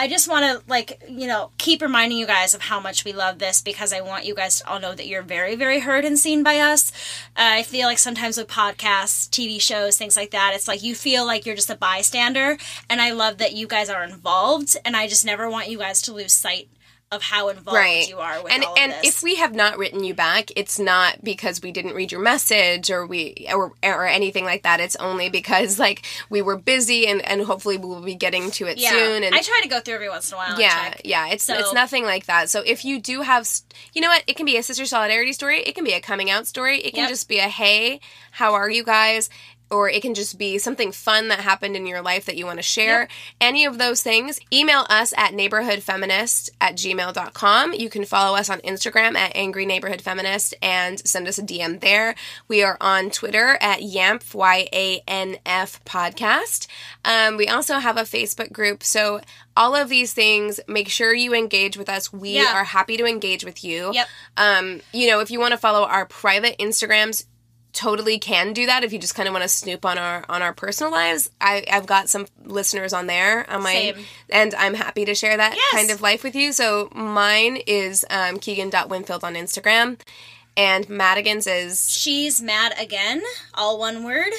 I 0.00 0.08
just 0.08 0.30
want 0.30 0.46
to 0.46 0.66
like 0.66 1.02
you 1.10 1.26
know 1.26 1.50
keep 1.58 1.82
reminding 1.82 2.16
you 2.16 2.26
guys 2.26 2.54
of 2.54 2.62
how 2.62 2.80
much 2.80 3.04
we 3.04 3.12
love 3.12 3.38
this 3.38 3.60
because 3.60 3.92
I 3.92 4.00
want 4.00 4.24
you 4.24 4.34
guys 4.34 4.60
to 4.60 4.66
all 4.66 4.80
know 4.80 4.94
that 4.94 5.06
you're 5.06 5.20
very 5.20 5.56
very 5.56 5.80
heard 5.80 6.06
and 6.06 6.18
seen 6.18 6.42
by 6.42 6.58
us. 6.58 6.90
Uh, 7.36 7.60
I 7.60 7.62
feel 7.64 7.86
like 7.86 7.98
sometimes 7.98 8.38
with 8.38 8.48
podcasts, 8.48 9.28
TV 9.28 9.60
shows, 9.60 9.98
things 9.98 10.16
like 10.16 10.30
that, 10.30 10.52
it's 10.54 10.66
like 10.66 10.82
you 10.82 10.94
feel 10.94 11.26
like 11.26 11.44
you're 11.44 11.54
just 11.54 11.68
a 11.68 11.76
bystander, 11.76 12.56
and 12.88 13.02
I 13.02 13.10
love 13.10 13.36
that 13.38 13.52
you 13.52 13.66
guys 13.66 13.90
are 13.90 14.02
involved, 14.02 14.74
and 14.86 14.96
I 14.96 15.06
just 15.06 15.26
never 15.26 15.50
want 15.50 15.68
you 15.68 15.76
guys 15.76 16.00
to 16.02 16.14
lose 16.14 16.32
sight 16.32 16.70
of 17.12 17.22
how 17.22 17.48
involved 17.48 17.76
right. 17.76 18.08
you 18.08 18.18
are 18.18 18.40
with 18.40 18.52
and 18.52 18.64
and 18.78 18.94
if 19.02 19.20
we 19.20 19.34
have 19.34 19.52
not 19.52 19.76
written 19.78 20.04
you 20.04 20.14
back 20.14 20.52
it's 20.54 20.78
not 20.78 21.22
because 21.24 21.60
we 21.60 21.72
didn't 21.72 21.92
read 21.92 22.12
your 22.12 22.20
message 22.20 22.88
or 22.88 23.04
we 23.04 23.48
or, 23.52 23.72
or 23.82 24.06
anything 24.06 24.44
like 24.44 24.62
that. 24.62 24.78
It's 24.78 24.94
only 24.94 25.28
because 25.28 25.76
like 25.76 26.02
we 26.28 26.40
were 26.40 26.56
busy 26.56 27.08
and 27.08 27.20
and 27.22 27.42
hopefully 27.42 27.78
we'll 27.78 28.00
be 28.00 28.14
getting 28.14 28.52
to 28.52 28.66
it 28.66 28.78
yeah, 28.78 28.90
soon 28.90 29.24
and 29.24 29.34
I 29.34 29.40
try 29.40 29.58
to 29.60 29.68
go 29.68 29.80
through 29.80 29.94
every 29.96 30.08
once 30.08 30.30
in 30.30 30.34
a 30.34 30.38
while. 30.38 30.60
yeah 30.60 30.90
check. 30.90 31.00
yeah 31.04 31.28
it's 31.30 31.42
So- 31.42 31.54
it's 31.58 31.72
nothing 31.72 32.04
like 32.04 32.26
that. 32.26 32.48
So 32.48 32.62
if 32.64 32.84
you 32.84 33.00
do 33.00 33.22
have 33.22 33.48
you 33.92 34.00
know 34.00 34.08
what? 34.08 34.22
It 34.28 34.36
can 34.36 34.46
be 34.46 34.56
a 34.56 34.62
sister 34.62 34.86
solidarity 34.86 35.32
story. 35.32 35.62
It 35.62 35.74
can 35.74 35.82
be 35.82 35.94
a 35.94 36.00
coming 36.00 36.30
out 36.30 36.46
story. 36.46 36.78
It 36.78 36.94
can 36.94 37.00
Yep. 37.02 37.08
just 37.08 37.28
be 37.28 37.38
a 37.38 37.48
hey 37.48 37.98
how 38.30 38.54
are 38.54 38.70
you 38.70 38.84
guys 38.84 39.28
or 39.70 39.88
it 39.88 40.02
can 40.02 40.14
just 40.14 40.38
be 40.38 40.58
something 40.58 40.92
fun 40.92 41.28
that 41.28 41.40
happened 41.40 41.76
in 41.76 41.86
your 41.86 42.02
life 42.02 42.24
that 42.26 42.36
you 42.36 42.46
want 42.46 42.58
to 42.58 42.62
share. 42.62 43.08
Any 43.40 43.64
of 43.64 43.78
those 43.78 44.02
things, 44.02 44.40
email 44.52 44.86
us 44.90 45.12
at 45.16 45.32
neighborhoodfeminist 45.32 46.50
at 46.60 46.74
gmail.com. 46.76 47.74
You 47.74 47.88
can 47.90 48.04
follow 48.04 48.36
us 48.36 48.50
on 48.50 48.58
Instagram 48.60 49.16
at 49.16 49.32
Angry 49.34 49.66
Neighborhood 49.66 50.02
Feminist 50.02 50.54
and 50.62 50.98
send 51.06 51.28
us 51.28 51.38
a 51.38 51.42
DM 51.42 51.80
there. 51.80 52.14
We 52.48 52.62
are 52.62 52.76
on 52.80 53.10
Twitter 53.10 53.58
at 53.60 53.80
YANF, 53.80 54.34
Y 54.34 54.68
A 54.72 55.02
N 55.06 55.36
F 55.46 55.84
podcast. 55.84 56.66
Um, 57.04 57.36
we 57.36 57.48
also 57.48 57.74
have 57.78 57.96
a 57.96 58.02
Facebook 58.02 58.52
group. 58.52 58.82
So 58.82 59.20
all 59.56 59.74
of 59.74 59.88
these 59.88 60.12
things, 60.12 60.60
make 60.68 60.88
sure 60.88 61.12
you 61.14 61.34
engage 61.34 61.76
with 61.76 61.88
us. 61.88 62.12
We 62.12 62.30
Yeah. 62.36 62.54
are 62.56 62.64
happy 62.64 62.96
to 62.96 63.04
engage 63.04 63.44
with 63.44 63.62
you. 63.64 63.90
Yep. 63.92 64.08
Um, 64.36 64.80
you 64.92 65.08
know, 65.08 65.20
if 65.20 65.30
you 65.30 65.40
want 65.40 65.52
to 65.52 65.58
follow 65.58 65.84
our 65.86 66.06
private 66.06 66.56
Instagrams, 66.58 67.24
totally 67.72 68.18
can 68.18 68.52
do 68.52 68.66
that 68.66 68.82
if 68.84 68.92
you 68.92 68.98
just 68.98 69.14
kind 69.14 69.28
of 69.28 69.32
want 69.32 69.42
to 69.42 69.48
snoop 69.48 69.84
on 69.84 69.96
our 69.98 70.24
on 70.28 70.42
our 70.42 70.52
personal 70.52 70.90
lives 70.92 71.30
I, 71.40 71.64
i've 71.70 71.86
got 71.86 72.08
some 72.08 72.26
listeners 72.44 72.92
on 72.92 73.06
there 73.06 73.48
on 73.50 73.62
my 73.62 73.72
Same. 73.72 74.04
and 74.28 74.54
i'm 74.56 74.74
happy 74.74 75.04
to 75.04 75.14
share 75.14 75.36
that 75.36 75.54
Yes. 75.54 75.72
kind 75.72 75.90
of 75.90 76.00
life 76.00 76.22
with 76.24 76.34
you 76.34 76.52
so 76.52 76.88
mine 76.94 77.56
is 77.66 78.04
um, 78.10 78.38
keegan.winfield 78.38 79.22
on 79.24 79.34
instagram 79.34 80.00
and 80.56 80.88
madigan's 80.88 81.46
is 81.46 81.90
She's 81.90 82.42
mad 82.42 82.74
again, 82.78 83.22
all 83.54 83.78
one 83.78 84.02
word. 84.04 84.32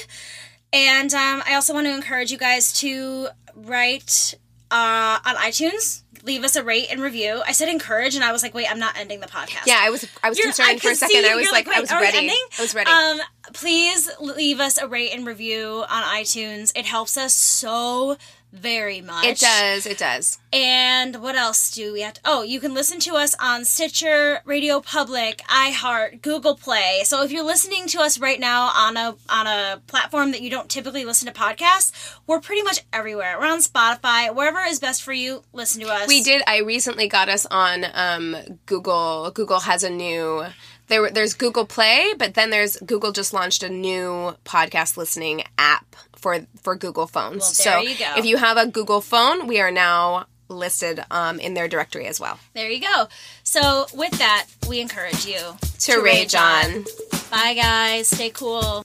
And 0.72 1.12
um, 1.14 1.42
I 1.46 1.54
also 1.54 1.72
want 1.74 1.86
to 1.86 1.94
encourage 1.94 2.30
you 2.30 2.38
guys 2.38 2.72
to 2.80 3.28
write 3.56 4.34
uh, 4.72 5.18
on 5.24 5.36
iTunes, 5.36 6.02
leave 6.24 6.42
us 6.44 6.56
a 6.56 6.62
rate 6.64 6.86
and 6.90 7.00
review. 7.02 7.42
I 7.46 7.52
said 7.52 7.68
encourage, 7.68 8.14
and 8.14 8.24
I 8.24 8.32
was 8.32 8.42
like, 8.42 8.54
wait, 8.54 8.70
I'm 8.70 8.78
not 8.78 8.96
ending 8.98 9.20
the 9.20 9.26
podcast. 9.26 9.66
yeah 9.66 9.78
i 9.80 9.90
was 9.90 10.04
i 10.22 10.28
was 10.28 10.38
You're- 10.38 10.48
concerned 10.52 10.80
for 10.82 10.90
a 10.90 10.94
second 10.94 11.24
i 11.26 11.34
was 11.34 11.44
you're 11.44 11.52
like, 11.52 11.68
i 11.68 11.80
was 11.80 11.90
ready 11.92 12.28
i 12.58 12.62
was 12.62 12.74
ready 12.74 12.90
Um, 12.90 13.20
please 13.52 14.08
leave 14.20 14.58
us 14.60 14.78
a 14.78 14.86
rate 14.88 15.10
and 15.14 15.26
review 15.26 15.84
on 15.88 16.02
iTunes. 16.04 16.72
It 16.76 16.86
helps 16.86 17.16
us 17.16 17.34
so 17.34 18.16
very 18.52 19.00
much. 19.00 19.24
it 19.24 19.38
does 19.38 19.86
it 19.86 19.98
does 19.98 20.38
And 20.52 21.16
what 21.22 21.34
else 21.34 21.70
do 21.70 21.92
we 21.92 22.02
have 22.02 22.14
to? 22.14 22.20
Oh, 22.24 22.42
you 22.42 22.60
can 22.60 22.74
listen 22.74 23.00
to 23.00 23.14
us 23.14 23.34
on 23.40 23.64
Stitcher, 23.64 24.40
RadioPublic, 24.46 25.40
iHeart, 25.42 26.20
Google 26.20 26.54
Play. 26.54 27.00
So 27.04 27.22
if 27.22 27.32
you're 27.32 27.44
listening 27.44 27.86
to 27.88 28.00
us 28.00 28.18
right 28.18 28.38
now 28.38 28.70
on 28.74 28.96
a 28.96 29.16
on 29.28 29.46
a 29.46 29.80
platform 29.86 30.32
that 30.32 30.42
you 30.42 30.50
don't 30.50 30.68
typically 30.68 31.04
listen 31.04 31.32
to 31.32 31.38
podcasts, 31.38 32.18
we're 32.26 32.40
pretty 32.40 32.62
much 32.62 32.84
everywhere. 32.92 33.38
We're 33.40 33.46
on 33.46 33.60
Spotify, 33.60 34.34
wherever 34.34 34.60
is 34.60 34.78
best 34.78 35.02
for 35.02 35.12
you. 35.12 35.42
Listen 35.52 35.80
to 35.80 35.88
us. 35.88 36.06
We 36.06 36.22
did. 36.22 36.42
I 36.46 36.58
recently 36.58 37.08
got 37.08 37.28
us 37.28 37.46
on 37.46 37.86
um, 37.94 38.36
Google. 38.66 39.30
Google 39.30 39.60
has 39.60 39.82
a 39.82 39.90
new. 39.90 40.44
There, 40.88 41.10
there's 41.10 41.32
Google 41.32 41.64
Play, 41.64 42.12
but 42.18 42.34
then 42.34 42.50
there's 42.50 42.76
Google 42.76 43.12
just 43.12 43.32
launched 43.32 43.62
a 43.62 43.70
new 43.70 44.36
podcast 44.44 44.98
listening 44.98 45.42
app 45.56 45.96
for 46.22 46.46
for 46.62 46.76
Google 46.76 47.06
phones. 47.06 47.40
Well, 47.40 47.52
so 47.52 47.80
you 47.80 47.96
if 48.16 48.24
you 48.24 48.36
have 48.38 48.56
a 48.56 48.66
Google 48.66 49.00
phone, 49.00 49.46
we 49.46 49.60
are 49.60 49.70
now 49.70 50.26
listed 50.48 51.02
um, 51.10 51.40
in 51.40 51.54
their 51.54 51.68
directory 51.68 52.06
as 52.06 52.20
well. 52.20 52.38
There 52.54 52.70
you 52.70 52.80
go. 52.80 53.08
So 53.42 53.86
with 53.94 54.12
that, 54.18 54.46
we 54.68 54.80
encourage 54.80 55.26
you 55.26 55.38
To, 55.80 56.00
rage 56.00 56.34
on. 56.34 56.84
Bye, 57.30 57.54
guys. 57.54 58.08
Stay 58.08 58.30
cool. 58.30 58.84